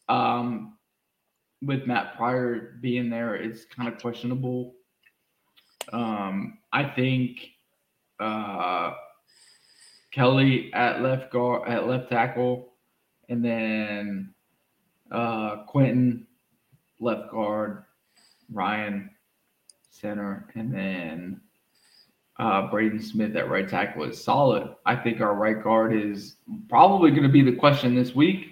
Um, 0.09 0.77
with 1.61 1.87
Matt 1.87 2.15
Pryor 2.15 2.77
being 2.81 3.09
there, 3.09 3.35
it's 3.35 3.65
kind 3.65 3.91
of 3.91 3.99
questionable. 3.99 4.75
Um, 5.91 6.59
I 6.71 6.83
think 6.83 7.39
uh, 8.19 8.93
Kelly 10.11 10.71
at 10.73 11.01
left 11.01 11.31
guard 11.31 11.67
at 11.67 11.87
left 11.87 12.09
tackle, 12.09 12.73
and 13.29 13.43
then 13.43 14.33
uh, 15.11 15.63
Quenton 15.67 16.27
left 16.99 17.31
guard, 17.31 17.83
Ryan 18.51 19.09
center, 19.93 20.47
and 20.55 20.73
then 20.73 21.41
uh, 22.39 22.69
Braden 22.69 23.01
Smith 23.01 23.35
at 23.35 23.49
right 23.49 23.67
tackle 23.67 24.03
is 24.03 24.21
solid. 24.21 24.75
I 24.85 24.95
think 24.95 25.21
our 25.21 25.35
right 25.35 25.61
guard 25.61 25.95
is 25.95 26.37
probably 26.67 27.11
going 27.11 27.23
to 27.23 27.29
be 27.29 27.43
the 27.43 27.55
question 27.55 27.95
this 27.95 28.15
week, 28.15 28.47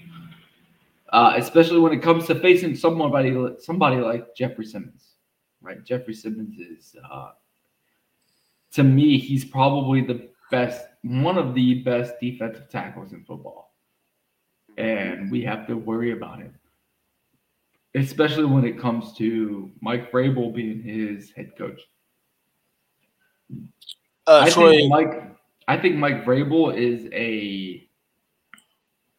uh, 1.12 1.34
especially 1.36 1.80
when 1.80 1.92
it 1.92 2.02
comes 2.02 2.28
to 2.28 2.36
facing 2.36 2.76
somebody 2.76 3.36
somebody 3.60 3.98
like 3.98 4.36
Jeffery 4.36 4.66
Simmons. 4.66 5.16
Right, 5.62 5.84
Jeffery 5.84 6.14
Simmons 6.14 6.58
is 6.58 6.96
uh, 7.12 7.32
to 8.74 8.84
me 8.84 9.18
he's 9.18 9.46
probably 9.46 10.02
the 10.02 10.30
best, 10.50 10.86
one 11.04 11.38
of 11.38 11.54
the 11.54 11.84
best 11.84 12.16
defensive 12.20 12.70
tackles 12.70 13.14
in 13.14 13.24
football, 13.24 13.74
and 14.78 15.32
we 15.32 15.44
have 15.44 15.68
to 15.68 15.76
worry 15.76 16.12
about 16.12 16.40
him. 16.40 16.54
Especially 17.96 18.46
when 18.46 18.64
it 18.64 18.80
comes 18.80 19.14
to 19.18 19.70
Mike 19.82 20.12
Vrabel 20.12 20.54
being 20.54 20.82
his 20.82 21.32
head 21.32 21.52
coach. 21.58 21.82
Uh, 24.28 24.42
I 24.44 24.50
Troy, 24.50 24.72
think 24.78 24.90
Mike. 24.92 25.36
I 25.68 25.78
think 25.78 25.96
Mike 25.98 26.24
Vrabel 26.24 26.76
is 26.76 27.08
a 27.12 27.88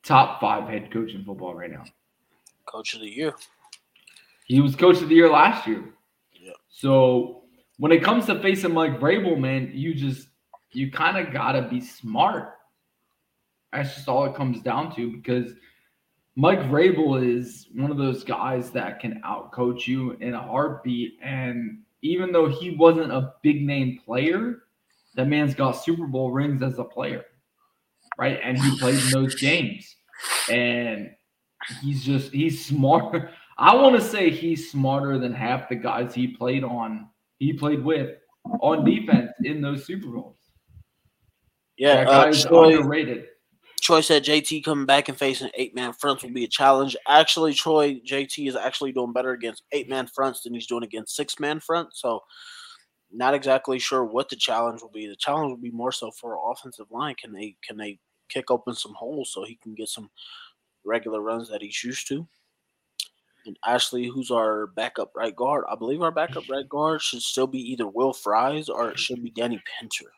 top 0.02 0.40
five 0.40 0.68
head 0.68 0.90
coach 0.90 1.12
in 1.12 1.24
football 1.24 1.54
right 1.54 1.70
now. 1.70 1.84
coach 2.66 2.94
of 2.94 3.00
the 3.00 3.08
year. 3.08 3.34
He 4.46 4.60
was 4.60 4.74
coach 4.74 5.00
of 5.02 5.08
the 5.08 5.14
year 5.14 5.30
last 5.30 5.66
year. 5.66 5.84
Yeah. 6.32 6.52
So 6.68 7.42
when 7.78 7.92
it 7.92 8.02
comes 8.02 8.26
to 8.26 8.40
facing 8.40 8.72
Mike 8.72 8.98
Vrabel, 9.00 9.38
man, 9.38 9.70
you 9.74 9.94
just 9.94 10.28
you 10.72 10.90
kind 10.90 11.18
of 11.18 11.32
gotta 11.32 11.68
be 11.68 11.80
smart. 11.80 12.54
That's 13.72 13.94
just 13.94 14.08
all 14.08 14.24
it 14.24 14.34
comes 14.34 14.60
down 14.62 14.94
to 14.96 15.10
because 15.12 15.52
Mike 16.34 16.60
Vrabel 16.60 17.22
is 17.22 17.68
one 17.74 17.90
of 17.90 17.98
those 17.98 18.24
guys 18.24 18.70
that 18.70 19.00
can 19.00 19.20
outcoach 19.24 19.86
you 19.86 20.12
in 20.12 20.34
a 20.34 20.40
heartbeat. 20.40 21.18
And 21.22 21.80
even 22.00 22.32
though 22.32 22.48
he 22.48 22.70
wasn't 22.70 23.12
a 23.12 23.34
big 23.42 23.64
name 23.66 24.00
player, 24.04 24.62
that 25.14 25.28
man's 25.28 25.54
got 25.54 25.72
Super 25.72 26.06
Bowl 26.06 26.32
rings 26.32 26.62
as 26.62 26.78
a 26.78 26.84
player, 26.84 27.24
right? 28.18 28.40
And 28.42 28.58
he 28.58 28.78
played 28.78 29.02
in 29.02 29.10
those 29.10 29.34
games. 29.40 29.96
And 30.50 31.10
he's 31.82 32.02
just 32.02 32.32
he's 32.32 32.64
smart. 32.64 33.30
I 33.58 33.74
want 33.74 33.94
to 33.96 34.02
say 34.02 34.30
he's 34.30 34.70
smarter 34.70 35.18
than 35.18 35.34
half 35.34 35.68
the 35.68 35.76
guys 35.76 36.14
he 36.14 36.28
played 36.28 36.64
on, 36.64 37.08
he 37.38 37.52
played 37.52 37.84
with 37.84 38.16
on 38.60 38.84
defense 38.84 39.32
in 39.44 39.60
those 39.60 39.84
Super 39.84 40.08
Bowls. 40.08 40.38
Yeah, 41.76 42.04
that 42.04 42.08
uh, 42.08 42.24
guy's 42.24 42.44
Troy, 42.44 42.76
underrated. 42.76 43.26
Troy 43.82 44.00
said 44.00 44.24
JT 44.24 44.62
coming 44.62 44.86
back 44.86 45.08
and 45.08 45.18
facing 45.18 45.50
eight 45.54 45.74
man 45.74 45.92
fronts 45.92 46.22
will 46.22 46.30
be 46.30 46.44
a 46.44 46.48
challenge. 46.48 46.96
Actually, 47.08 47.52
Troy 47.52 48.00
JT 48.06 48.48
is 48.48 48.54
actually 48.54 48.92
doing 48.92 49.12
better 49.12 49.32
against 49.32 49.64
eight 49.72 49.88
man 49.90 50.06
fronts 50.06 50.42
than 50.42 50.54
he's 50.54 50.68
doing 50.68 50.84
against 50.84 51.16
six 51.16 51.40
man 51.40 51.58
fronts. 51.58 52.00
So, 52.00 52.20
not 53.10 53.34
exactly 53.34 53.80
sure 53.80 54.04
what 54.04 54.28
the 54.28 54.36
challenge 54.36 54.82
will 54.82 54.90
be. 54.90 55.08
The 55.08 55.16
challenge 55.16 55.50
will 55.50 55.56
be 55.56 55.72
more 55.72 55.90
so 55.90 56.12
for 56.12 56.38
offensive 56.52 56.86
line. 56.92 57.16
Can 57.20 57.32
they 57.32 57.56
can 57.66 57.76
they 57.76 57.98
kick 58.28 58.52
open 58.52 58.74
some 58.74 58.94
holes 58.94 59.32
so 59.32 59.42
he 59.42 59.58
can 59.60 59.74
get 59.74 59.88
some 59.88 60.08
regular 60.84 61.20
runs 61.20 61.50
that 61.50 61.60
he's 61.60 61.82
used 61.82 62.06
to? 62.08 62.26
And 63.46 63.58
Ashley, 63.66 64.06
who's 64.06 64.30
our 64.30 64.68
backup 64.68 65.10
right 65.16 65.34
guard? 65.34 65.64
I 65.68 65.74
believe 65.74 66.02
our 66.02 66.12
backup 66.12 66.48
right 66.48 66.68
guard 66.68 67.02
should 67.02 67.22
still 67.22 67.48
be 67.48 67.58
either 67.58 67.88
Will 67.88 68.12
Fries 68.12 68.68
or 68.68 68.90
it 68.90 68.98
should 69.00 69.24
be 69.24 69.30
Danny 69.30 69.60
Pinter. 69.80 70.12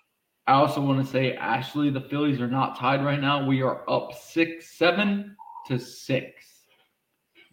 I 0.46 0.52
also 0.52 0.80
want 0.80 1.04
to 1.04 1.10
say, 1.10 1.34
Ashley, 1.36 1.90
the 1.90 2.02
Phillies 2.02 2.40
are 2.40 2.46
not 2.48 2.78
tied 2.78 3.04
right 3.04 3.20
now. 3.20 3.46
We 3.46 3.62
are 3.62 3.88
up 3.88 4.12
six, 4.12 4.76
seven 4.76 5.36
to 5.68 5.78
six. 5.78 6.44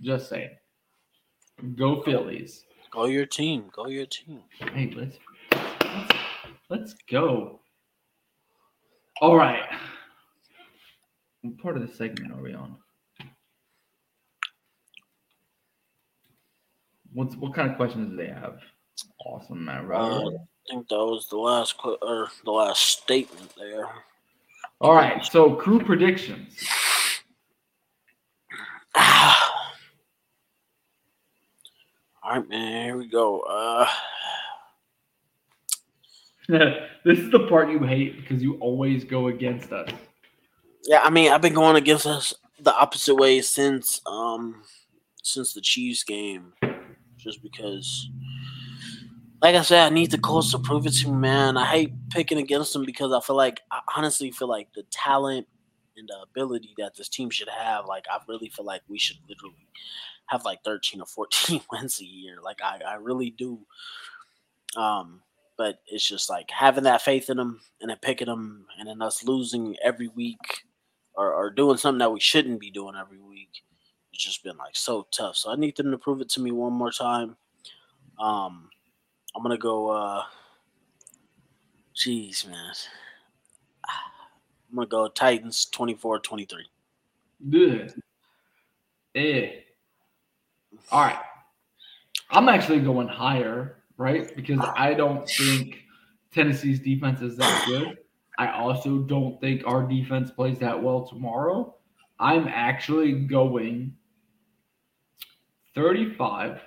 Just 0.01 0.27
saying. 0.27 0.49
Go 1.75 2.01
Phillies. 2.01 2.65
Go 2.91 3.05
your 3.05 3.25
team. 3.25 3.69
Go 3.73 3.87
your 3.87 4.07
team. 4.07 4.41
Hey, 4.73 4.93
let's 4.95 5.17
let's, 5.53 6.13
let's 6.69 6.95
go. 7.09 7.61
All 9.21 9.37
right. 9.37 9.63
What 11.41 11.57
part 11.59 11.77
of 11.77 11.87
the 11.87 11.95
segment 11.95 12.33
are 12.33 12.41
we 12.41 12.53
on? 12.53 12.75
What's 17.13 17.35
what 17.35 17.53
kind 17.53 17.69
of 17.69 17.77
questions 17.77 18.09
do 18.09 18.17
they 18.17 18.27
have? 18.27 18.59
Awesome, 19.25 19.63
man. 19.63 19.85
Robert. 19.85 20.33
I 20.69 20.73
think 20.73 20.87
that 20.89 20.95
was 20.95 21.27
the 21.29 21.37
last 21.37 21.77
qu- 21.77 21.97
or 22.01 22.29
the 22.45 22.51
last 22.51 22.81
statement 22.81 23.53
there. 23.57 23.89
All 24.79 24.93
right. 24.93 25.23
So 25.25 25.55
crew 25.55 25.83
predictions. 25.83 26.65
All 28.95 29.33
right, 32.25 32.47
man. 32.49 32.85
Here 32.85 32.97
we 32.97 33.07
go. 33.07 33.41
Uh, 33.41 33.87
this 36.47 37.19
is 37.19 37.31
the 37.31 37.47
part 37.47 37.69
you 37.69 37.79
hate 37.79 38.21
because 38.21 38.41
you 38.43 38.57
always 38.57 39.03
go 39.03 39.27
against 39.27 39.71
us. 39.71 39.89
yeah, 40.85 41.01
I 41.03 41.09
mean, 41.09 41.31
I've 41.31 41.41
been 41.41 41.53
going 41.53 41.75
against 41.75 42.05
us 42.05 42.33
the 42.59 42.75
opposite 42.75 43.15
way 43.15 43.41
since 43.41 44.01
um 44.05 44.61
since 45.23 45.53
the 45.53 45.61
Chiefs 45.61 46.03
game, 46.03 46.53
just 47.17 47.41
because. 47.41 48.09
Like 49.41 49.55
I 49.55 49.63
said, 49.63 49.87
I 49.87 49.89
need 49.89 50.11
the 50.11 50.19
Colts 50.19 50.51
to 50.51 50.59
prove 50.59 50.85
it 50.85 50.93
to 50.97 51.07
me, 51.07 51.17
man. 51.17 51.57
I 51.57 51.65
hate 51.65 51.93
picking 52.11 52.37
against 52.37 52.73
them 52.73 52.85
because 52.85 53.11
I 53.11 53.19
feel 53.21 53.35
like 53.35 53.61
I 53.71 53.81
honestly 53.97 54.29
feel 54.29 54.47
like 54.47 54.67
the 54.75 54.83
talent 54.91 55.47
and 55.97 56.07
the 56.07 56.19
ability 56.21 56.75
that 56.77 56.95
this 56.95 57.09
team 57.09 57.31
should 57.31 57.49
have, 57.49 57.85
like 57.85 58.05
I 58.11 58.19
really 58.27 58.49
feel 58.49 58.65
like 58.65 58.81
we 58.87 58.99
should 58.99 59.17
literally 59.27 59.67
have 60.27 60.45
like 60.45 60.59
13 60.63 61.01
or 61.01 61.07
14 61.07 61.59
wins 61.71 61.99
a 61.99 62.05
year. 62.05 62.37
Like 62.43 62.59
I, 62.63 62.81
I 62.87 62.93
really 62.95 63.31
do. 63.31 63.59
Um, 64.77 65.21
but 65.57 65.79
it's 65.87 66.07
just 66.07 66.29
like 66.29 66.49
having 66.51 66.83
that 66.83 67.01
faith 67.01 67.29
in 67.29 67.37
them 67.37 67.61
and 67.81 67.89
then 67.89 67.97
picking 67.99 68.27
them 68.27 68.65
and 68.79 68.87
then 68.87 69.01
us 69.01 69.23
losing 69.23 69.75
every 69.83 70.07
week 70.07 70.65
or, 71.15 71.33
or 71.33 71.49
doing 71.49 71.77
something 71.77 71.99
that 71.99 72.13
we 72.13 72.19
shouldn't 72.19 72.59
be 72.59 72.69
doing 72.69 72.95
every 72.95 73.19
week. 73.19 73.63
It's 74.13 74.23
just 74.23 74.43
been 74.43 74.57
like 74.57 74.75
so 74.75 75.07
tough. 75.11 75.35
So 75.35 75.51
I 75.51 75.55
need 75.55 75.75
them 75.77 75.89
to 75.89 75.97
prove 75.97 76.21
it 76.21 76.29
to 76.29 76.39
me 76.41 76.51
one 76.51 76.73
more 76.73 76.91
time. 76.91 77.37
Um, 78.19 78.69
I'm 79.35 79.43
gonna 79.43 79.57
go. 79.57 79.89
uh 79.89 80.23
Jeez, 81.95 82.47
man. 82.47 82.73
I'm 83.87 84.75
gonna 84.75 84.87
go 84.87 85.07
Titans 85.09 85.67
24-23. 85.73 86.47
Good. 87.49 87.93
Eh. 89.15 89.51
All 90.91 91.01
right. 91.01 91.19
I'm 92.29 92.47
actually 92.47 92.79
going 92.79 93.09
higher, 93.09 93.83
right? 93.97 94.33
Because 94.35 94.59
I 94.75 94.93
don't 94.93 95.27
think 95.27 95.83
Tennessee's 96.33 96.79
defense 96.79 97.21
is 97.21 97.35
that 97.37 97.65
good. 97.65 97.97
I 98.37 98.51
also 98.53 98.99
don't 98.99 99.39
think 99.41 99.63
our 99.67 99.83
defense 99.83 100.31
plays 100.31 100.57
that 100.59 100.81
well 100.81 101.05
tomorrow. 101.05 101.75
I'm 102.19 102.47
actually 102.47 103.13
going 103.13 103.93
35 105.75 106.61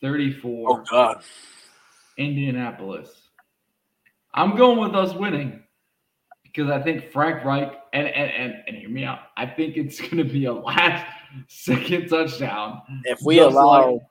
34. 0.00 0.70
Oh 0.70 0.84
God. 0.90 1.22
Indianapolis. 2.18 3.28
I'm 4.34 4.56
going 4.56 4.78
with 4.78 4.94
us 4.94 5.14
winning 5.14 5.62
because 6.44 6.70
I 6.70 6.82
think 6.82 7.10
Frank 7.12 7.44
Reich 7.44 7.72
and 7.92 8.06
and 8.08 8.30
and, 8.30 8.54
and 8.66 8.76
hear 8.76 8.88
me 8.88 9.04
out. 9.04 9.20
I 9.36 9.46
think 9.46 9.76
it's 9.76 10.00
going 10.08 10.18
to 10.18 10.24
be 10.24 10.46
a 10.46 10.52
last 10.52 11.06
second 11.48 12.08
touchdown. 12.08 12.82
If 13.04 13.20
we 13.22 13.36
Just 13.36 13.54
allow 13.54 13.92
like- 13.92 14.02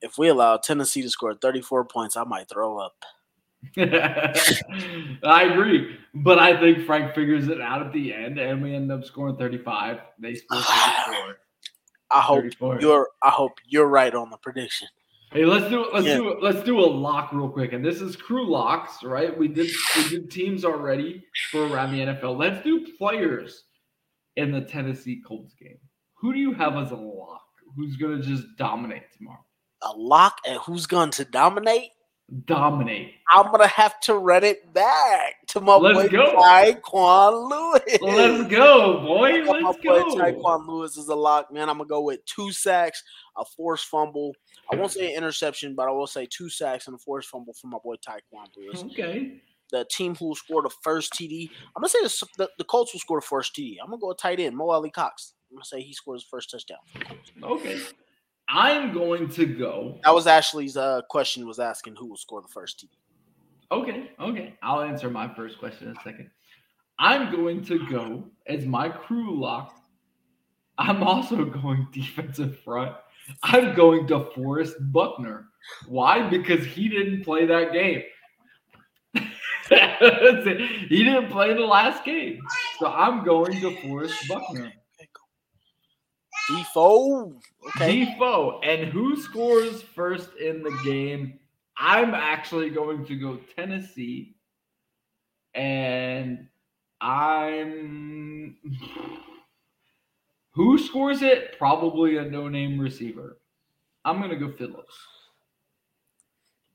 if 0.00 0.16
we 0.16 0.28
allow 0.28 0.56
Tennessee 0.56 1.02
to 1.02 1.10
score 1.10 1.34
34 1.34 1.84
points, 1.86 2.16
I 2.16 2.22
might 2.22 2.48
throw 2.48 2.78
up. 2.78 3.04
I 3.76 5.48
agree, 5.52 5.96
but 6.14 6.38
I 6.38 6.58
think 6.60 6.86
Frank 6.86 7.12
figures 7.16 7.48
it 7.48 7.60
out 7.60 7.84
at 7.84 7.92
the 7.92 8.14
end, 8.14 8.38
and 8.38 8.62
we 8.62 8.76
end 8.76 8.92
up 8.92 9.04
scoring 9.04 9.36
35. 9.36 9.98
They 10.20 10.34
score 10.36 10.60
34. 10.60 11.38
I 12.12 12.20
hope 12.20 12.42
34. 12.42 12.80
you're 12.80 13.08
I 13.22 13.30
hope 13.30 13.58
you're 13.66 13.88
right 13.88 14.14
on 14.14 14.30
the 14.30 14.36
prediction. 14.36 14.86
Hey, 15.32 15.44
let's 15.44 15.68
do 15.68 15.90
let's 15.92 16.06
Yeah. 16.06 16.16
do 16.16 16.38
let's 16.40 16.62
do 16.62 16.78
a 16.80 16.86
lock 16.86 17.32
real 17.32 17.48
quick, 17.50 17.72
and 17.74 17.84
this 17.84 18.00
is 18.00 18.16
crew 18.16 18.48
locks, 18.50 19.02
right? 19.02 19.36
We 19.36 19.48
did 19.48 19.70
we 19.96 20.08
did 20.08 20.30
teams 20.30 20.64
already 20.64 21.22
for 21.50 21.66
around 21.66 21.92
the 21.92 22.00
NFL. 22.00 22.36
Let's 22.38 22.62
do 22.64 22.86
players 22.96 23.64
in 24.36 24.50
the 24.52 24.62
Tennessee 24.62 25.20
Colts 25.26 25.54
game. 25.54 25.78
Who 26.14 26.32
do 26.32 26.38
you 26.38 26.52
have 26.54 26.76
as 26.76 26.92
a 26.92 26.96
lock? 26.96 27.42
Who's 27.76 27.96
gonna 27.96 28.22
just 28.22 28.44
dominate 28.56 29.02
tomorrow? 29.16 29.44
A 29.82 29.92
lock 29.96 30.38
and 30.46 30.58
who's 30.60 30.86
going 30.86 31.10
to 31.12 31.24
dominate? 31.26 31.90
Dominate. 32.44 33.14
I'm 33.32 33.50
gonna 33.50 33.66
have 33.66 33.98
to 34.00 34.14
run 34.14 34.44
it 34.44 34.74
back 34.74 35.46
to 35.48 35.60
my 35.62 35.76
Let's 35.76 35.98
boy 35.98 36.08
go. 36.08 36.36
Tyquan 36.36 37.50
Lewis. 37.50 37.98
Let's 38.02 38.50
go, 38.50 39.00
boy. 39.00 39.30
Let's 39.46 39.62
my 39.62 39.72
boy 39.72 39.78
go. 39.82 40.14
Tyquan 40.14 40.66
Lewis 40.66 40.98
is 40.98 41.08
a 41.08 41.14
lock, 41.14 41.50
man. 41.50 41.70
I'm 41.70 41.78
gonna 41.78 41.88
go 41.88 42.02
with 42.02 42.22
two 42.26 42.52
sacks, 42.52 43.02
a 43.36 43.46
forced 43.46 43.86
fumble. 43.86 44.34
I 44.70 44.76
won't 44.76 44.92
say 44.92 45.14
interception, 45.14 45.74
but 45.74 45.88
I 45.88 45.90
will 45.90 46.06
say 46.06 46.26
two 46.30 46.50
sacks 46.50 46.86
and 46.86 46.94
a 46.94 46.98
forced 46.98 47.30
fumble 47.30 47.54
for 47.54 47.68
my 47.68 47.78
boy 47.82 47.94
Tyquan 47.96 48.48
Lewis. 48.56 48.84
Okay. 48.92 49.40
The 49.70 49.86
team 49.90 50.14
who 50.14 50.34
scored 50.34 50.66
the 50.66 50.74
first 50.82 51.14
TD. 51.14 51.48
I'm 51.74 51.80
gonna 51.80 51.88
say 51.88 52.02
the, 52.02 52.26
the, 52.44 52.50
the 52.58 52.64
Colts 52.64 52.92
will 52.92 53.00
score 53.00 53.20
the 53.20 53.26
first 53.26 53.54
TD. 53.56 53.76
I'm 53.82 53.88
gonna 53.88 54.00
go 54.00 54.08
with 54.08 54.18
tight 54.18 54.38
end 54.38 54.54
Mo 54.54 54.68
Alie-Cox. 54.68 55.32
I'm 55.50 55.56
gonna 55.56 55.64
say 55.64 55.80
he 55.80 55.94
scores 55.94 56.24
the 56.24 56.28
first 56.30 56.50
touchdown. 56.50 56.78
Okay. 57.42 57.80
I'm 58.48 58.92
going 58.92 59.28
to 59.30 59.46
go. 59.46 59.98
That 60.04 60.14
was 60.14 60.26
Ashley's 60.26 60.76
uh, 60.76 61.02
question. 61.08 61.46
Was 61.46 61.58
asking 61.58 61.96
who 61.96 62.06
will 62.06 62.16
score 62.16 62.40
the 62.40 62.48
first 62.48 62.78
TD. 62.78 62.88
Okay, 63.70 64.10
okay. 64.18 64.54
I'll 64.62 64.80
answer 64.80 65.10
my 65.10 65.32
first 65.34 65.58
question 65.58 65.88
in 65.88 65.96
a 65.96 66.00
second. 66.02 66.30
I'm 66.98 67.30
going 67.30 67.64
to 67.66 67.86
go 67.88 68.24
as 68.46 68.64
my 68.64 68.88
crew 68.88 69.38
lock. 69.38 69.74
I'm 70.78 71.02
also 71.02 71.44
going 71.62 71.86
defensive 71.92 72.58
front. 72.60 72.96
I'm 73.42 73.74
going 73.74 74.06
to 74.06 74.30
Forrest 74.34 74.76
Buckner. 74.80 75.48
Why? 75.86 76.26
Because 76.28 76.64
he 76.64 76.88
didn't 76.88 77.24
play 77.24 77.46
that 77.46 77.72
game. 77.72 78.02
He 80.88 81.04
didn't 81.04 81.28
play 81.30 81.52
the 81.52 81.60
last 81.60 82.02
game. 82.02 82.40
So 82.78 82.86
I'm 82.86 83.22
going 83.22 83.60
to 83.60 83.76
Forrest 83.82 84.16
Buckner. 84.26 84.72
Defoe. 86.48 87.34
Okay. 87.68 88.04
Defoe. 88.04 88.60
And 88.62 88.88
who 88.90 89.20
scores 89.20 89.82
first 89.82 90.30
in 90.36 90.62
the 90.62 90.76
game? 90.84 91.38
I'm 91.76 92.14
actually 92.14 92.70
going 92.70 93.04
to 93.06 93.16
go 93.16 93.38
Tennessee. 93.56 94.34
And 95.54 96.48
I'm. 97.00 98.56
Who 100.52 100.78
scores 100.78 101.22
it? 101.22 101.56
Probably 101.58 102.16
a 102.16 102.24
no 102.24 102.48
name 102.48 102.80
receiver. 102.80 103.38
I'm 104.04 104.18
going 104.18 104.30
to 104.30 104.36
go 104.36 104.50
Phillips. 104.50 104.96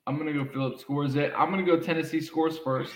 I'm 0.06 0.18
going 0.18 0.34
to 0.34 0.44
go 0.44 0.52
Phillips 0.52 0.82
scores 0.82 1.16
it. 1.16 1.34
I'm 1.36 1.52
going 1.52 1.66
to 1.66 1.70
go 1.70 1.80
Tennessee 1.80 2.22
scores 2.22 2.58
first. 2.60 2.94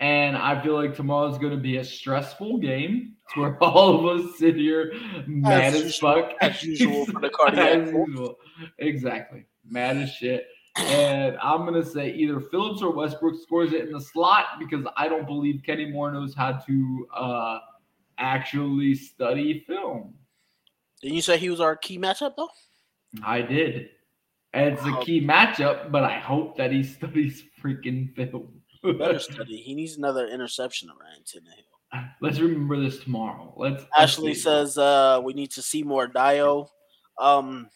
And 0.00 0.36
I 0.36 0.60
feel 0.62 0.74
like 0.74 0.94
tomorrow's 0.94 1.38
going 1.38 1.52
to 1.52 1.60
be 1.60 1.78
a 1.78 1.84
stressful 1.84 2.58
game. 2.58 3.15
It's 3.26 3.36
where 3.36 3.56
all 3.62 4.08
of 4.08 4.20
us 4.20 4.38
sit 4.38 4.56
here 4.56 4.92
mad 5.26 5.74
as, 5.74 5.82
usual- 5.84 6.14
fuck. 6.14 6.32
as 6.40 6.62
usual 6.62 7.06
for 7.06 7.20
the 7.20 7.30
cardiac 7.30 7.88
As. 7.94 8.28
Exactly. 8.78 9.44
Mad 9.68 9.96
as 9.96 10.12
shit. 10.12 10.46
And 10.76 11.36
I'm 11.38 11.62
going 11.66 11.82
to 11.82 11.88
say 11.88 12.12
either 12.12 12.38
Phillips 12.38 12.82
or 12.82 12.92
Westbrook 12.92 13.40
scores 13.42 13.72
it 13.72 13.86
in 13.86 13.92
the 13.92 14.00
slot 14.00 14.44
because 14.58 14.84
I 14.96 15.08
don't 15.08 15.26
believe 15.26 15.62
Kenny 15.64 15.86
Moore 15.86 16.12
knows 16.12 16.34
how 16.34 16.52
to 16.52 17.08
uh, 17.14 17.58
actually 18.18 18.94
study 18.94 19.64
film. 19.66 20.14
Didn't 21.00 21.16
you 21.16 21.22
say 21.22 21.38
he 21.38 21.50
was 21.50 21.60
our 21.60 21.76
key 21.76 21.98
matchup 21.98 22.34
though? 22.36 22.50
I 23.24 23.40
did. 23.42 23.88
And 24.52 24.74
it's 24.74 24.84
a 24.86 25.00
key 25.02 25.20
matchup, 25.20 25.90
but 25.90 26.04
I 26.04 26.18
hope 26.18 26.56
that 26.58 26.72
he 26.72 26.82
studies 26.84 27.42
freaking 27.62 28.14
film. 28.14 28.60
Better 28.82 29.18
study. 29.18 29.56
He 29.56 29.74
needs 29.74 29.96
another 29.96 30.28
interception 30.28 30.88
around 30.90 31.24
Tannehill. 31.24 31.75
Let's 32.20 32.38
remember 32.38 32.80
this 32.80 32.98
tomorrow. 33.00 33.52
Let's 33.56 33.82
let's 33.82 34.12
Ashley 34.12 34.34
says 34.34 34.78
uh, 34.78 35.20
we 35.22 35.34
need 35.34 35.50
to 35.52 35.62
see 35.62 35.82
more 35.82 36.06
Dio. 36.06 36.70
Um, 37.18 37.68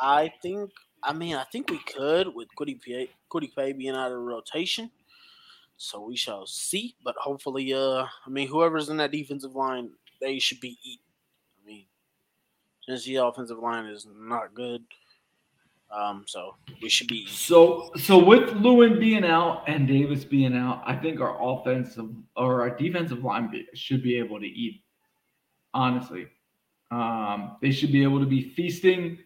I 0.00 0.32
think. 0.42 0.70
I 1.02 1.14
mean, 1.14 1.34
I 1.34 1.44
think 1.44 1.70
we 1.70 1.78
could 1.78 2.28
with 2.34 2.48
Kwity 2.58 2.78
Paye 3.54 3.72
being 3.72 3.94
out 3.94 4.12
of 4.12 4.18
rotation. 4.18 4.90
So 5.78 6.00
we 6.02 6.14
shall 6.14 6.46
see. 6.46 6.94
But 7.02 7.14
hopefully, 7.18 7.72
uh, 7.72 8.04
I 8.04 8.30
mean, 8.30 8.48
whoever's 8.48 8.90
in 8.90 8.98
that 8.98 9.12
defensive 9.12 9.54
line, 9.56 9.92
they 10.20 10.38
should 10.38 10.60
be 10.60 10.76
eaten. 10.84 11.06
I 11.62 11.66
mean, 11.66 11.86
since 12.86 13.04
the 13.04 13.16
offensive 13.16 13.58
line 13.58 13.86
is 13.86 14.06
not 14.14 14.54
good, 14.54 14.82
um, 15.92 16.24
so 16.26 16.54
we 16.82 16.88
should 16.88 17.08
be. 17.08 17.26
So 17.26 17.90
so 17.96 18.22
with 18.22 18.52
Lewin 18.54 18.98
being 19.00 19.24
out 19.24 19.64
and 19.66 19.88
Davis 19.88 20.24
being 20.24 20.56
out, 20.56 20.82
I 20.86 20.94
think 20.94 21.20
our 21.20 21.36
offensive 21.40 22.10
or 22.36 22.60
our 22.62 22.70
defensive 22.70 23.24
line 23.24 23.50
be- 23.50 23.66
should 23.74 24.02
be 24.02 24.16
able 24.18 24.38
to 24.40 24.46
eat. 24.46 24.82
Honestly, 25.74 26.26
um, 26.90 27.56
they 27.60 27.70
should 27.70 27.92
be 27.92 28.02
able 28.02 28.20
to 28.20 28.26
be 28.26 28.50
feasting, 28.50 29.18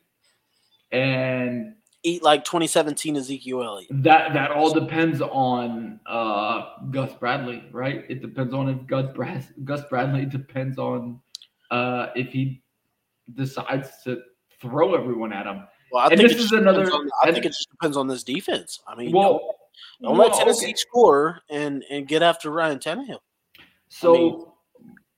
and 0.92 1.74
Eat 2.06 2.22
like 2.22 2.44
2017 2.44 3.16
Ezekiel 3.16 3.62
Elliott. 3.62 3.88
that 4.02 4.34
that 4.34 4.50
all 4.50 4.70
depends 4.70 5.22
on 5.22 6.00
uh, 6.06 6.66
Gus 6.90 7.14
Bradley, 7.14 7.64
right? 7.72 8.04
It 8.10 8.20
depends 8.20 8.52
on 8.52 8.68
if 8.68 8.86
Gus 8.86 9.10
Brad, 9.14 9.46
Gus 9.64 9.80
Bradley 9.88 10.26
depends 10.30 10.78
on 10.78 11.20
uh, 11.70 12.08
if 12.14 12.28
he 12.28 12.62
decides 13.32 14.02
to 14.04 14.20
throw 14.60 14.94
everyone 14.94 15.32
at 15.32 15.46
him. 15.46 15.62
Well, 15.94 16.02
I 16.02 16.08
And 16.08 16.18
think 16.18 16.22
this 16.30 16.32
it 16.32 16.36
is 16.42 16.50
just 16.50 16.54
another- 16.60 16.90
on- 16.92 17.08
I 17.22 17.30
think 17.30 17.44
it 17.44 17.50
just 17.50 17.70
depends 17.70 17.96
on 17.96 18.08
this 18.08 18.24
defense. 18.24 18.82
I 18.84 18.96
mean, 18.96 19.12
Well, 19.12 19.54
don't, 20.00 20.16
don't 20.16 20.18
let 20.18 20.34
Tennessee 20.34 20.66
okay. 20.66 20.74
score 20.74 21.40
and 21.48 21.84
and 21.88 22.08
get 22.08 22.20
after 22.20 22.50
Ryan 22.50 22.80
Tannehill. 22.80 23.20
So, 23.90 24.12
mean- 24.12 24.44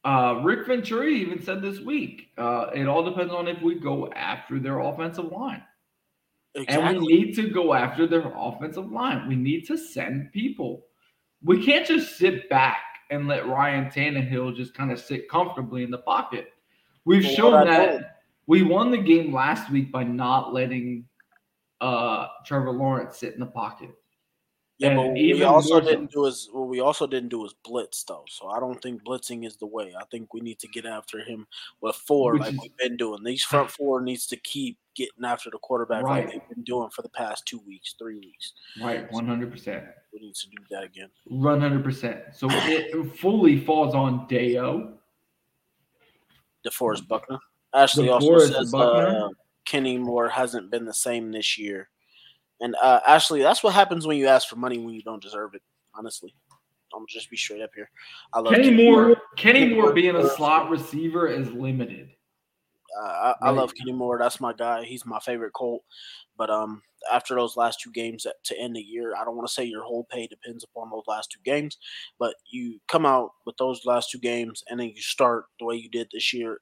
uh, 0.05 0.43
Rick 0.45 0.67
Venturi 0.67 1.17
even 1.23 1.41
said 1.41 1.63
this 1.63 1.81
week, 1.81 2.29
uh, 2.37 2.67
it 2.75 2.87
all 2.87 3.03
depends 3.03 3.33
on 3.33 3.49
if 3.49 3.63
we 3.63 3.77
go 3.77 4.13
after 4.13 4.59
their 4.59 4.81
offensive 4.81 5.33
line. 5.33 5.63
And 6.69 6.99
we 7.01 7.07
need 7.07 7.35
to 7.37 7.49
go 7.49 7.73
after 7.73 8.07
their 8.07 8.31
offensive 8.37 8.93
line. 8.93 9.27
We 9.29 9.35
need 9.35 9.67
to 9.69 9.79
send 9.79 10.31
people. 10.33 10.87
We 11.43 11.65
can't 11.65 11.87
just 11.87 12.19
sit 12.19 12.51
back 12.51 12.83
and 13.11 13.27
let 13.29 13.49
Ryan 13.49 13.87
Tannehill 13.91 14.55
just 14.57 14.75
kind 14.75 14.93
of 14.93 15.01
sit 15.01 15.27
comfortably 15.31 15.85
in 15.85 15.91
the 15.91 15.99
pocket. 15.99 16.53
We've 17.07 17.25
Well, 17.25 17.35
shown 17.35 17.67
that 17.67 18.16
we 18.47 18.63
won 18.63 18.91
the 18.91 18.99
game 18.99 19.33
last 19.35 19.71
week 19.71 19.91
by 19.93 20.05
not 20.05 20.53
letting 20.55 21.05
uh, 21.81 22.29
Trevor 22.45 22.71
Lawrence 22.73 23.19
sit 23.19 23.35
in 23.35 23.41
the 23.41 23.47
pocket. 23.47 23.91
Yeah, 24.79 24.89
And 24.89 24.97
but 24.99 25.13
we 25.15 25.43
also 25.43 25.81
didn't 25.81 26.11
do 26.13 26.27
is 26.27 26.51
what 26.53 26.69
we 26.69 26.81
also 26.81 27.07
didn't 27.07 27.31
do 27.31 27.47
is 27.47 27.55
blitz 27.65 28.05
though. 28.05 28.25
So 28.29 28.49
I 28.49 28.61
don't 28.61 28.81
think 28.83 29.03
blitzing 29.05 29.47
is 29.47 29.57
the 29.57 29.65
way. 29.67 29.95
I 29.99 30.05
think 30.11 30.35
we 30.35 30.41
need 30.43 30.59
to 30.59 30.69
get 30.69 30.85
after 30.85 31.19
him 31.21 31.47
with 31.81 31.97
four 31.97 32.37
like 32.37 32.53
is- 32.53 32.59
we've 32.61 32.77
been 32.77 32.99
doing. 32.99 33.25
These 33.25 33.43
front 33.43 33.71
four 33.79 34.03
needs 34.03 34.27
to 34.27 34.37
keep 34.37 34.77
getting 34.95 35.25
after 35.25 35.49
the 35.51 35.57
quarterback 35.59 36.03
Right. 36.05 36.25
like 36.27 36.33
they've 36.35 36.49
been 36.55 36.63
doing 36.65 36.91
for 36.91 37.01
the 37.01 37.09
past 37.09 37.47
two 37.47 37.61
weeks, 37.67 37.95
three 37.99 38.19
weeks. 38.19 38.53
Right, 38.83 39.11
100%. 39.11 39.89
We 40.13 40.21
need 40.21 40.35
to 40.35 40.49
do 40.51 40.57
that 40.71 40.85
again. 40.85 41.09
One 41.27 41.61
hundred 41.61 41.83
percent. 41.83 42.19
So 42.35 42.47
it 42.51 43.17
fully 43.17 43.59
falls 43.61 43.95
on 43.95 44.27
Deo. 44.27 44.99
DeForest 46.67 47.07
Buckner. 47.09 47.39
Ashley 47.77 48.09
also 48.09 48.39
says 48.39 48.73
uh, 48.75 49.29
Kenny 49.65 49.99
Moore 49.99 50.29
hasn't 50.29 50.71
been 50.71 50.85
the 50.85 50.95
same 50.95 51.31
this 51.31 51.59
year. 51.59 51.89
And 52.61 52.75
uh, 52.83 53.01
Ashley, 53.07 53.43
that's 53.43 53.63
what 53.63 53.75
happens 53.75 54.07
when 54.07 54.17
you 54.17 54.29
ask 54.29 54.49
for 54.49 54.57
money 54.57 54.79
when 54.79 54.95
you 54.95 55.03
don't 55.03 55.23
deserve 55.23 55.55
it. 55.55 55.63
Honestly, 55.95 56.35
I'm 56.95 57.05
just 57.09 57.31
be 57.31 57.37
straight 57.37 57.63
up 57.63 57.71
here. 57.75 57.91
I 58.33 58.41
love 58.41 58.55
Kenny 58.55 58.71
Moore. 58.71 59.17
Kenny 59.37 59.61
Kenny 59.61 59.75
Moore 59.75 59.85
Moore 59.85 59.93
being 59.93 60.17
a 60.17 60.29
slot 60.31 60.71
receiver 60.71 61.27
is 61.29 61.51
limited. 61.53 62.11
Uh, 62.99 63.35
I, 63.43 63.49
I 63.49 63.51
love 63.51 63.73
Kenny 63.75 63.93
Moore. 63.93 64.19
That's 64.19 64.41
my 64.41 64.55
guy. 64.55 64.85
He's 64.85 65.05
my 65.05 65.21
favorite 65.21 65.53
Colt. 65.53 65.83
But 66.39 66.49
um, 66.49 66.83
after 67.13 67.35
those 67.35 67.57
last 67.57 67.81
two 67.81 67.91
games 67.91 68.25
at, 68.27 68.37
to 68.45 68.59
end 68.59 68.77
the 68.77 68.81
year, 68.81 69.15
I 69.15 69.25
don't 69.25 69.37
want 69.37 69.47
to 69.47 69.53
say 69.53 69.65
your 69.65 69.83
whole 69.83 70.07
pay 70.11 70.27
depends 70.27 70.65
upon 70.65 70.91
those 70.91 71.05
last 71.07 71.31
two 71.31 71.41
games, 71.45 71.79
but 72.19 72.35
you 72.51 72.81
come 72.89 73.05
out 73.05 73.31
with 73.45 73.57
those 73.59 73.85
last 73.85 74.11
two 74.11 74.19
games 74.19 74.63
and 74.69 74.81
then 74.81 74.89
you 74.89 75.01
start 75.01 75.45
the 75.59 75.67
way 75.67 75.77
you 75.77 75.91
did 75.91 76.09
this 76.13 76.33
year, 76.33 76.61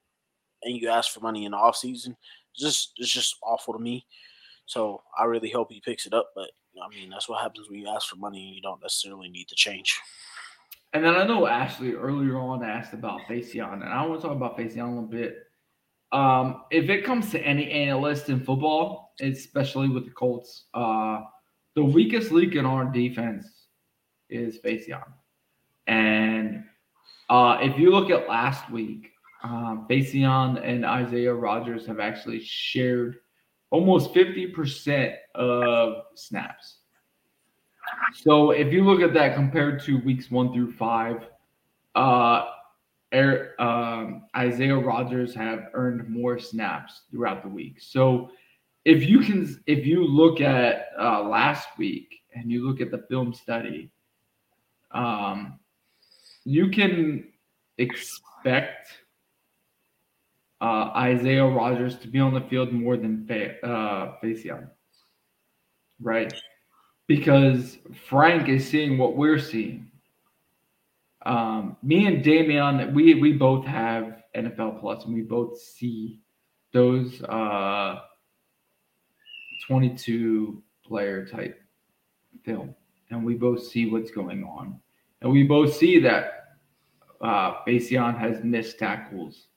and 0.64 0.76
you 0.76 0.88
ask 0.88 1.12
for 1.12 1.20
money 1.20 1.44
in 1.44 1.52
the 1.52 1.58
offseason. 1.58 2.16
It's 2.52 2.62
just 2.62 2.92
it's 2.96 3.10
just 3.10 3.36
awful 3.42 3.74
to 3.74 3.80
me. 3.80 4.06
So 4.66 5.02
I 5.18 5.24
really 5.24 5.50
hope 5.50 5.70
he 5.70 5.80
picks 5.80 6.06
it 6.06 6.14
up. 6.14 6.30
But 6.34 6.50
I 6.82 6.88
mean, 6.88 7.10
that's 7.10 7.28
what 7.28 7.42
happens 7.42 7.68
when 7.68 7.80
you 7.80 7.88
ask 7.88 8.08
for 8.08 8.16
money 8.16 8.46
and 8.46 8.54
you 8.54 8.62
don't 8.62 8.82
necessarily 8.82 9.28
need 9.28 9.48
to 9.48 9.54
change. 9.54 10.00
And 10.92 11.04
then 11.04 11.16
I 11.16 11.26
know 11.26 11.46
Ashley 11.46 11.92
earlier 11.92 12.38
on 12.38 12.62
asked 12.62 12.94
about 12.94 13.22
Facyson, 13.22 13.82
and 13.82 13.84
I 13.84 14.06
want 14.06 14.20
to 14.20 14.28
talk 14.28 14.36
about 14.36 14.56
Facyson 14.56 14.82
a 14.82 14.88
little 14.88 15.02
bit. 15.02 15.38
Um, 16.12 16.62
if 16.70 16.88
it 16.88 17.04
comes 17.04 17.30
to 17.32 17.40
any 17.40 17.68
analyst 17.70 18.28
in 18.28 18.38
football, 18.38 19.12
especially 19.20 19.88
with 19.88 20.04
the 20.04 20.12
Colts, 20.12 20.66
uh, 20.72 21.22
the 21.74 21.84
weakest 21.84 22.30
link 22.30 22.54
in 22.54 22.64
our 22.64 22.84
defense 22.84 23.66
is 24.30 24.58
Facyson. 24.58 25.02
And 25.88 26.64
uh, 27.28 27.58
if 27.60 27.76
you 27.76 27.90
look 27.90 28.10
at 28.10 28.28
last 28.28 28.70
week, 28.70 29.10
um, 29.44 29.86
and 29.90 30.86
Isaiah 30.86 31.34
Rodgers 31.34 31.86
have 31.86 32.00
actually 32.00 32.42
shared 32.42 33.18
almost 33.70 34.14
50% 34.14 35.14
of 35.34 36.04
snaps. 36.14 36.78
So 38.14 38.52
if 38.52 38.72
you 38.72 38.84
look 38.84 39.02
at 39.02 39.12
that 39.14 39.34
compared 39.34 39.82
to 39.84 39.98
weeks 39.98 40.30
one 40.30 40.52
through 40.52 40.72
five, 40.72 41.28
uh, 41.94 42.46
um, 43.58 44.24
Isaiah 44.34 44.78
Rodgers 44.78 45.34
have 45.34 45.68
earned 45.74 46.08
more 46.08 46.38
snaps 46.38 47.02
throughout 47.10 47.42
the 47.42 47.48
week. 47.48 47.80
So 47.80 48.30
if 48.84 49.08
you 49.08 49.20
can, 49.20 49.62
if 49.66 49.86
you 49.86 50.06
look 50.06 50.40
at 50.40 50.86
uh, 50.98 51.22
last 51.22 51.68
week 51.78 52.22
and 52.34 52.50
you 52.50 52.66
look 52.66 52.80
at 52.80 52.90
the 52.90 53.04
film 53.10 53.34
study, 53.34 53.90
um, 54.92 55.60
you 56.44 56.70
can 56.70 57.28
expect 57.78 59.03
uh, 60.64 60.90
Isaiah 60.96 61.44
Rodgers 61.44 61.98
to 61.98 62.08
be 62.08 62.18
on 62.18 62.32
the 62.32 62.40
field 62.40 62.72
more 62.72 62.96
than 62.96 63.26
Fa- 63.26 63.60
uh, 63.66 64.16
right? 66.00 66.32
Because 67.06 67.76
Frank 68.08 68.48
is 68.48 68.66
seeing 68.66 68.96
what 68.96 69.14
we're 69.14 69.38
seeing. 69.38 69.90
Um, 71.26 71.76
me 71.82 72.06
and 72.06 72.24
Damian, 72.24 72.94
we 72.94 73.14
we 73.14 73.34
both 73.34 73.66
have 73.66 74.22
NFL 74.34 74.80
Plus, 74.80 75.04
and 75.04 75.14
we 75.14 75.20
both 75.20 75.60
see 75.60 76.22
those 76.72 77.22
uh, 77.24 78.00
22 79.66 80.62
player 80.86 81.26
type 81.26 81.60
film, 82.42 82.74
and 83.10 83.22
we 83.22 83.34
both 83.34 83.62
see 83.62 83.90
what's 83.90 84.10
going 84.10 84.44
on, 84.44 84.80
and 85.20 85.30
we 85.30 85.42
both 85.42 85.76
see 85.76 85.98
that 86.00 86.56
uh, 87.20 87.52
has 87.66 88.42
missed 88.42 88.78
tackles. 88.78 89.48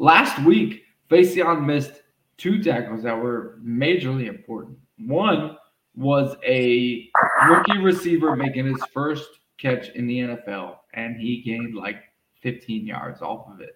Last 0.00 0.42
week, 0.46 0.82
Facyson 1.10 1.66
missed 1.66 1.92
two 2.38 2.62
tackles 2.62 3.02
that 3.02 3.14
were 3.16 3.58
majorly 3.62 4.28
important. 4.28 4.78
One 4.98 5.58
was 5.94 6.36
a 6.42 7.10
rookie 7.50 7.78
receiver 7.82 8.34
making 8.34 8.64
his 8.64 8.82
first 8.94 9.28
catch 9.58 9.90
in 9.90 10.06
the 10.06 10.20
NFL, 10.20 10.76
and 10.94 11.16
he 11.20 11.42
gained 11.42 11.74
like 11.74 11.96
15 12.40 12.86
yards 12.86 13.20
off 13.20 13.46
of 13.52 13.60
it. 13.60 13.74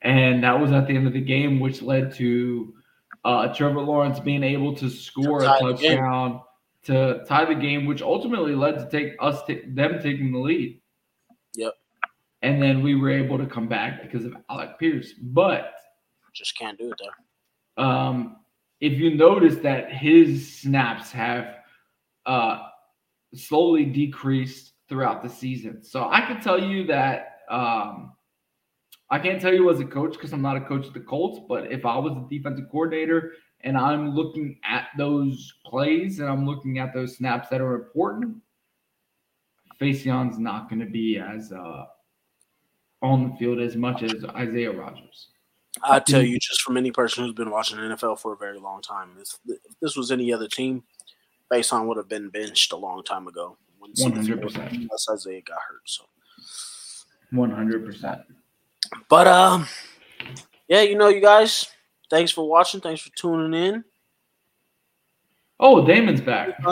And 0.00 0.42
that 0.42 0.58
was 0.58 0.72
at 0.72 0.86
the 0.86 0.96
end 0.96 1.06
of 1.06 1.12
the 1.12 1.20
game, 1.20 1.60
which 1.60 1.82
led 1.82 2.14
to 2.14 2.72
uh, 3.26 3.52
Trevor 3.52 3.82
Lawrence 3.82 4.20
being 4.20 4.42
able 4.42 4.74
to 4.76 4.88
score 4.88 5.40
To 5.40 5.44
a 5.54 5.58
tie 5.60 5.66
the 5.66 5.72
game. 5.74 5.96
touchdown 5.98 6.40
to 6.84 7.24
tie 7.28 7.44
the 7.44 7.54
game, 7.60 7.84
which 7.84 8.00
ultimately 8.00 8.54
led 8.54 8.78
to 8.78 8.88
take 8.88 9.16
us 9.20 9.42
ta- 9.46 9.54
them 9.68 9.98
taking 10.02 10.32
the 10.32 10.38
lead. 10.38 10.80
And 12.46 12.62
then 12.62 12.80
we 12.80 12.94
were 12.94 13.10
able 13.10 13.38
to 13.38 13.46
come 13.46 13.66
back 13.66 14.02
because 14.02 14.24
of 14.24 14.36
Alec 14.48 14.78
Pierce. 14.78 15.12
But 15.20 15.72
Just 16.32 16.56
can't 16.56 16.78
do 16.78 16.92
it 16.92 17.00
though. 17.76 17.82
um, 17.82 18.36
if 18.80 18.92
you 18.92 19.16
notice 19.16 19.56
that 19.56 19.92
his 19.92 20.56
snaps 20.60 21.10
have 21.10 21.56
uh, 22.24 22.68
slowly 23.34 23.84
decreased 23.84 24.74
throughout 24.88 25.22
the 25.24 25.28
season. 25.28 25.82
So 25.82 26.08
I 26.08 26.20
can 26.20 26.40
tell 26.40 26.62
you 26.62 26.86
that 26.86 27.40
um, 27.50 28.12
I 29.10 29.18
can't 29.18 29.40
tell 29.40 29.52
you 29.52 29.68
as 29.70 29.80
a 29.80 29.84
coach 29.84 30.12
because 30.12 30.32
I'm 30.32 30.42
not 30.42 30.56
a 30.56 30.60
coach 30.60 30.86
of 30.86 30.94
the 30.94 31.00
Colts, 31.00 31.40
but 31.48 31.72
if 31.72 31.84
I 31.84 31.98
was 31.98 32.12
a 32.12 32.26
defensive 32.30 32.66
coordinator 32.70 33.32
and 33.62 33.76
I'm 33.76 34.14
looking 34.14 34.58
at 34.64 34.88
those 34.96 35.52
plays 35.64 36.20
and 36.20 36.28
I'm 36.28 36.46
looking 36.46 36.78
at 36.78 36.94
those 36.94 37.16
snaps 37.16 37.48
that 37.48 37.60
are 37.60 37.74
important, 37.74 38.36
Facyson's 39.80 40.38
not 40.38 40.68
going 40.68 40.80
to 40.80 40.86
be 40.86 41.18
as 41.18 41.50
uh, 41.52 41.86
on 43.06 43.30
the 43.30 43.36
field 43.36 43.60
as 43.60 43.76
much 43.76 44.02
as 44.02 44.24
Isaiah 44.34 44.72
Rodgers. 44.72 45.28
I 45.82 46.00
tell 46.00 46.22
you, 46.22 46.38
just 46.38 46.62
from 46.62 46.76
any 46.76 46.90
person 46.90 47.24
who's 47.24 47.34
been 47.34 47.50
watching 47.50 47.76
the 47.76 47.82
NFL 47.94 48.18
for 48.20 48.32
a 48.32 48.36
very 48.36 48.58
long 48.58 48.80
time, 48.80 49.10
this, 49.18 49.38
if 49.46 49.58
this 49.82 49.96
was 49.96 50.10
any 50.10 50.32
other 50.32 50.48
team, 50.48 50.82
Facyson 51.52 51.86
would 51.86 51.96
have 51.98 52.08
been 52.08 52.30
benched 52.30 52.72
a 52.72 52.76
long 52.76 53.02
time 53.02 53.28
ago. 53.28 53.56
100%. 53.98 54.72
Unless 54.72 55.06
Isaiah 55.10 55.42
got 55.42 55.58
hurt. 55.68 55.82
So, 55.84 56.04
One 57.30 57.50
hundred 57.50 57.84
percent. 57.84 58.20
but 59.08 59.26
um, 59.28 59.66
yeah, 60.68 60.82
you 60.82 60.96
know, 60.96 61.08
you 61.08 61.20
guys, 61.20 61.66
thanks 62.10 62.32
for 62.32 62.48
watching. 62.48 62.80
Thanks 62.80 63.02
for 63.02 63.10
tuning 63.14 63.54
in. 63.54 63.84
Oh, 65.60 65.86
Damon's 65.86 66.20
back. 66.20 66.50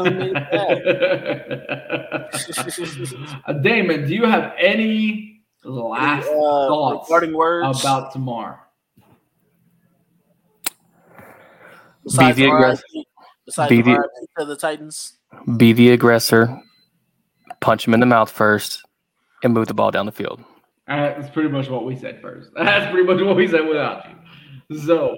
Uh, 3.46 3.52
Damon, 3.62 4.06
do 4.06 4.14
you 4.14 4.24
have 4.24 4.52
any 4.58 5.33
last 5.64 6.26
Uh, 6.28 6.32
thoughts 6.32 7.10
regarding 7.10 7.34
words? 7.36 7.80
about 7.80 8.12
tomorrow? 8.12 8.58
Besides 12.04 12.36
the 12.36 12.44
aggressor. 12.46 12.82
Besides 13.46 13.68
Be 13.70 13.82
the- 13.82 14.08
to 14.38 14.44
the 14.44 14.56
Titans. 14.56 15.18
Be 15.56 15.72
the 15.72 15.90
aggressor, 15.90 16.60
punch 17.60 17.86
him 17.86 17.94
in 17.94 18.00
the 18.00 18.06
mouth 18.06 18.30
first, 18.30 18.82
and 19.42 19.52
move 19.52 19.66
the 19.66 19.74
ball 19.74 19.90
down 19.90 20.06
the 20.06 20.12
field. 20.12 20.40
Uh, 20.88 20.96
That's 21.18 21.30
pretty 21.30 21.48
much 21.48 21.68
what 21.68 21.84
we 21.84 21.96
said 21.96 22.20
first. 22.22 22.50
That's 22.56 22.90
pretty 22.90 23.06
much 23.06 23.22
what 23.22 23.36
we 23.36 23.48
said 23.48 23.66
without 23.66 24.04
you. 24.70 24.78
So 24.80 25.16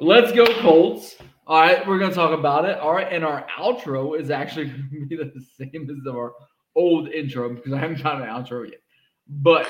let's 0.00 0.32
go 0.32 0.44
Colts. 0.60 1.16
All 1.46 1.60
right, 1.60 1.86
we're 1.86 1.98
gonna 1.98 2.12
talk 2.14 2.36
about 2.38 2.64
it. 2.66 2.78
All 2.78 2.92
right, 2.92 3.10
and 3.10 3.24
our 3.24 3.46
outro 3.58 4.18
is 4.20 4.30
actually 4.30 4.66
gonna 4.66 5.06
be 5.08 5.16
the 5.16 5.32
same 5.58 5.88
as 5.90 6.06
our 6.12 6.34
old 6.76 7.08
intro 7.08 7.48
because 7.54 7.72
I 7.72 7.78
haven't 7.78 8.02
got 8.02 8.20
an 8.20 8.28
outro 8.28 8.68
yet. 8.68 8.80
But 9.28 9.68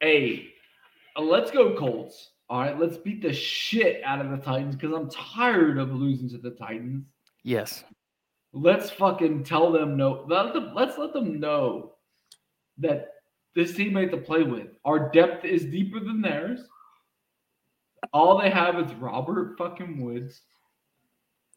hey, 0.00 0.52
uh, 1.16 1.22
let's 1.22 1.50
go 1.50 1.76
Colts. 1.76 2.30
All 2.48 2.60
right, 2.60 2.78
let's 2.78 2.96
beat 2.96 3.22
the 3.22 3.32
shit 3.32 4.02
out 4.04 4.20
of 4.24 4.30
the 4.30 4.38
Titans 4.38 4.74
because 4.74 4.92
I'm 4.94 5.08
tired 5.10 5.78
of 5.78 5.92
losing 5.92 6.28
to 6.30 6.38
the 6.38 6.50
Titans. 6.50 7.04
Yes. 7.44 7.84
Let's 8.52 8.90
fucking 8.90 9.44
tell 9.44 9.70
them 9.70 9.96
no. 9.96 10.24
Let 10.28 10.52
them, 10.54 10.72
let's 10.74 10.98
let 10.98 11.12
them 11.12 11.38
know 11.38 11.92
that 12.78 13.10
this 13.54 13.74
team 13.74 13.96
ain't 13.96 14.10
to 14.10 14.16
play 14.16 14.42
with. 14.42 14.68
Our 14.84 15.10
depth 15.10 15.44
is 15.44 15.64
deeper 15.64 16.00
than 16.00 16.20
theirs. 16.20 16.60
All 18.12 18.40
they 18.40 18.50
have 18.50 18.78
is 18.80 18.92
Robert 18.94 19.56
fucking 19.56 20.02
Woods 20.02 20.40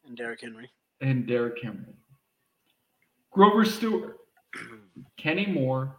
And 0.06 0.16
Derrick 0.16 0.42
Henry. 0.42 0.70
and 1.00 1.26
Derrick 1.26 1.60
Henry. 1.60 1.94
Grover 3.32 3.64
Stewart, 3.64 4.18
Kenny 5.16 5.46
Moore, 5.46 5.96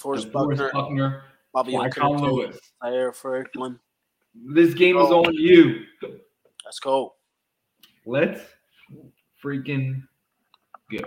DeForest 0.00 0.30
DeForest 0.30 0.32
Buckner, 0.32 0.70
Buckner, 0.72 1.22
Bobby 1.52 1.72
Wycon 1.72 1.90
Okereke, 1.90 2.20
Lewis. 2.20 2.58
Zaire 2.82 3.12
Franklin. 3.12 3.78
This 4.54 4.74
game 4.74 4.96
is 4.96 5.10
on 5.10 5.34
you. 5.34 5.84
Let's 6.64 6.78
go. 6.78 7.14
Let's 8.06 8.40
freaking 9.44 10.02
go. 10.90 10.98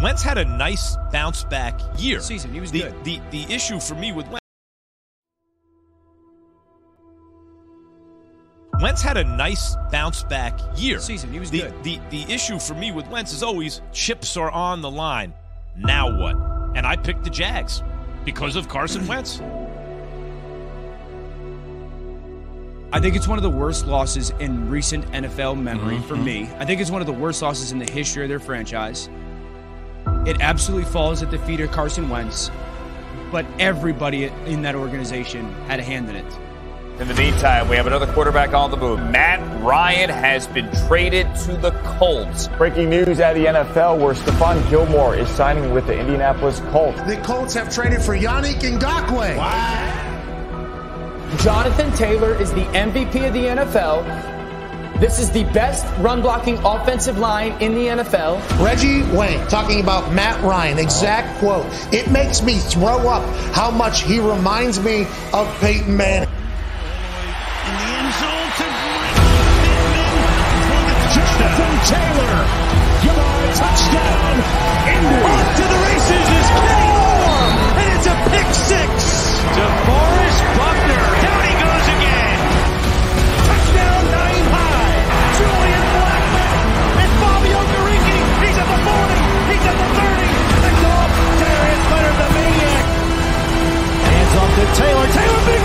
Wentz 0.00 0.22
had 0.22 0.38
a 0.38 0.44
nice 0.44 0.96
bounce 1.10 1.42
back 1.44 1.80
year. 1.98 2.20
Season, 2.20 2.52
he 2.52 2.60
was 2.60 2.70
the, 2.70 2.82
good. 2.82 3.04
The 3.04 3.20
the 3.30 3.52
issue 3.52 3.80
for 3.80 3.94
me 3.94 4.12
with 4.12 4.26
Wentz. 4.26 4.37
Wentz 8.80 9.02
had 9.02 9.16
a 9.16 9.24
nice 9.24 9.76
bounce 9.90 10.22
back 10.22 10.58
year. 10.76 11.00
Season, 11.00 11.32
he 11.32 11.40
was 11.40 11.50
the, 11.50 11.62
good. 11.62 11.82
The 11.82 12.00
the 12.10 12.32
issue 12.32 12.60
for 12.60 12.74
me 12.74 12.92
with 12.92 13.08
Wentz 13.08 13.32
is 13.32 13.42
always 13.42 13.82
chips 13.92 14.36
are 14.36 14.50
on 14.50 14.82
the 14.82 14.90
line. 14.90 15.34
Now 15.76 16.16
what? 16.16 16.36
And 16.76 16.86
I 16.86 16.94
picked 16.94 17.24
the 17.24 17.30
Jags 17.30 17.82
because 18.24 18.54
of 18.54 18.68
Carson 18.68 19.06
Wentz. 19.08 19.40
I 22.90 23.00
think 23.00 23.16
it's 23.16 23.28
one 23.28 23.36
of 23.36 23.42
the 23.42 23.50
worst 23.50 23.86
losses 23.86 24.30
in 24.38 24.70
recent 24.70 25.04
NFL 25.12 25.60
memory 25.60 25.98
for 26.02 26.14
mm-hmm. 26.14 26.24
me. 26.24 26.50
I 26.58 26.64
think 26.64 26.80
it's 26.80 26.90
one 26.90 27.02
of 27.02 27.06
the 27.06 27.12
worst 27.12 27.42
losses 27.42 27.72
in 27.72 27.78
the 27.78 27.90
history 27.90 28.22
of 28.22 28.28
their 28.28 28.40
franchise. 28.40 29.10
It 30.24 30.40
absolutely 30.40 30.90
falls 30.90 31.22
at 31.22 31.30
the 31.30 31.38
feet 31.40 31.60
of 31.60 31.70
Carson 31.70 32.08
Wentz, 32.08 32.50
but 33.30 33.44
everybody 33.58 34.24
in 34.46 34.62
that 34.62 34.74
organization 34.74 35.52
had 35.66 35.80
a 35.80 35.82
hand 35.82 36.08
in 36.08 36.16
it. 36.16 36.47
In 37.00 37.06
the 37.06 37.14
meantime, 37.14 37.68
we 37.68 37.76
have 37.76 37.86
another 37.86 38.12
quarterback 38.12 38.54
on 38.54 38.72
the 38.72 38.76
move. 38.76 38.98
Matt 38.98 39.38
Ryan 39.62 40.10
has 40.10 40.48
been 40.48 40.68
traded 40.88 41.32
to 41.44 41.56
the 41.56 41.70
Colts. 41.84 42.48
Breaking 42.58 42.90
news 42.90 43.20
out 43.20 43.36
of 43.36 43.40
the 43.40 43.48
NFL 43.48 44.00
where 44.00 44.14
Stephon 44.14 44.68
Gilmore 44.68 45.14
is 45.14 45.28
signing 45.28 45.72
with 45.72 45.86
the 45.86 45.96
Indianapolis 45.96 46.58
Colts. 46.72 47.00
The 47.02 47.16
Colts 47.18 47.54
have 47.54 47.72
traded 47.72 48.02
for 48.02 48.18
Yannick 48.18 48.58
Ngakoue. 48.58 49.36
Wow. 49.36 51.36
Jonathan 51.38 51.92
Taylor 51.92 52.34
is 52.34 52.52
the 52.52 52.64
MVP 52.64 53.28
of 53.28 53.32
the 53.32 53.44
NFL. 53.44 54.02
This 54.98 55.20
is 55.20 55.30
the 55.30 55.44
best 55.52 55.86
run 55.98 56.20
blocking 56.20 56.58
offensive 56.64 57.18
line 57.18 57.52
in 57.62 57.76
the 57.76 57.86
NFL. 57.86 58.40
Reggie 58.60 59.02
Wayne 59.16 59.46
talking 59.46 59.78
about 59.78 60.12
Matt 60.12 60.42
Ryan, 60.42 60.80
exact 60.80 61.38
quote. 61.38 61.64
It 61.94 62.10
makes 62.10 62.42
me 62.42 62.58
throw 62.58 63.06
up 63.06 63.22
how 63.54 63.70
much 63.70 64.02
he 64.02 64.18
reminds 64.18 64.80
me 64.80 65.06
of 65.32 65.46
Peyton 65.60 65.96
Manning. 65.96 66.28
Taylor. 71.86 72.36
Goodbye, 73.04 73.50
touchdown. 73.54 74.34
Indy. 74.88 75.18
Off 75.22 75.48
to 75.58 75.64
the 75.68 75.78
races 75.86 76.26
is 76.38 76.48
Kenny 76.58 76.90
Moore, 76.98 77.50
and 77.78 77.86
it's 77.94 78.06
a 78.08 78.16
pick 78.34 78.48
six. 78.50 78.90
DeForest 79.54 80.40
Buckner. 80.58 81.06
Down 81.22 81.42
he 81.46 81.54
goes 81.54 81.86
again. 81.94 82.38
Touchdown, 83.46 84.02
nine 84.10 84.46
high. 84.50 84.98
Julian 85.38 85.84
Blackmon 85.94 86.56
and 86.98 87.10
Fabio 87.22 87.60
Garicki. 87.70 88.18
He's 88.42 88.58
at 88.58 88.68
the 88.68 88.78
40. 88.82 89.18
He's 89.48 89.64
at 89.70 89.76
the 89.78 89.88
30. 90.02 90.26
It's 90.68 90.82
off. 90.82 91.10
Darius 91.38 91.84
Leonard, 91.94 92.16
the 92.18 92.28
maniac. 92.34 92.84
Hands 94.02 94.34
off 94.34 94.50
to 94.58 94.64
Taylor. 94.82 95.06
Taylor 95.14 95.57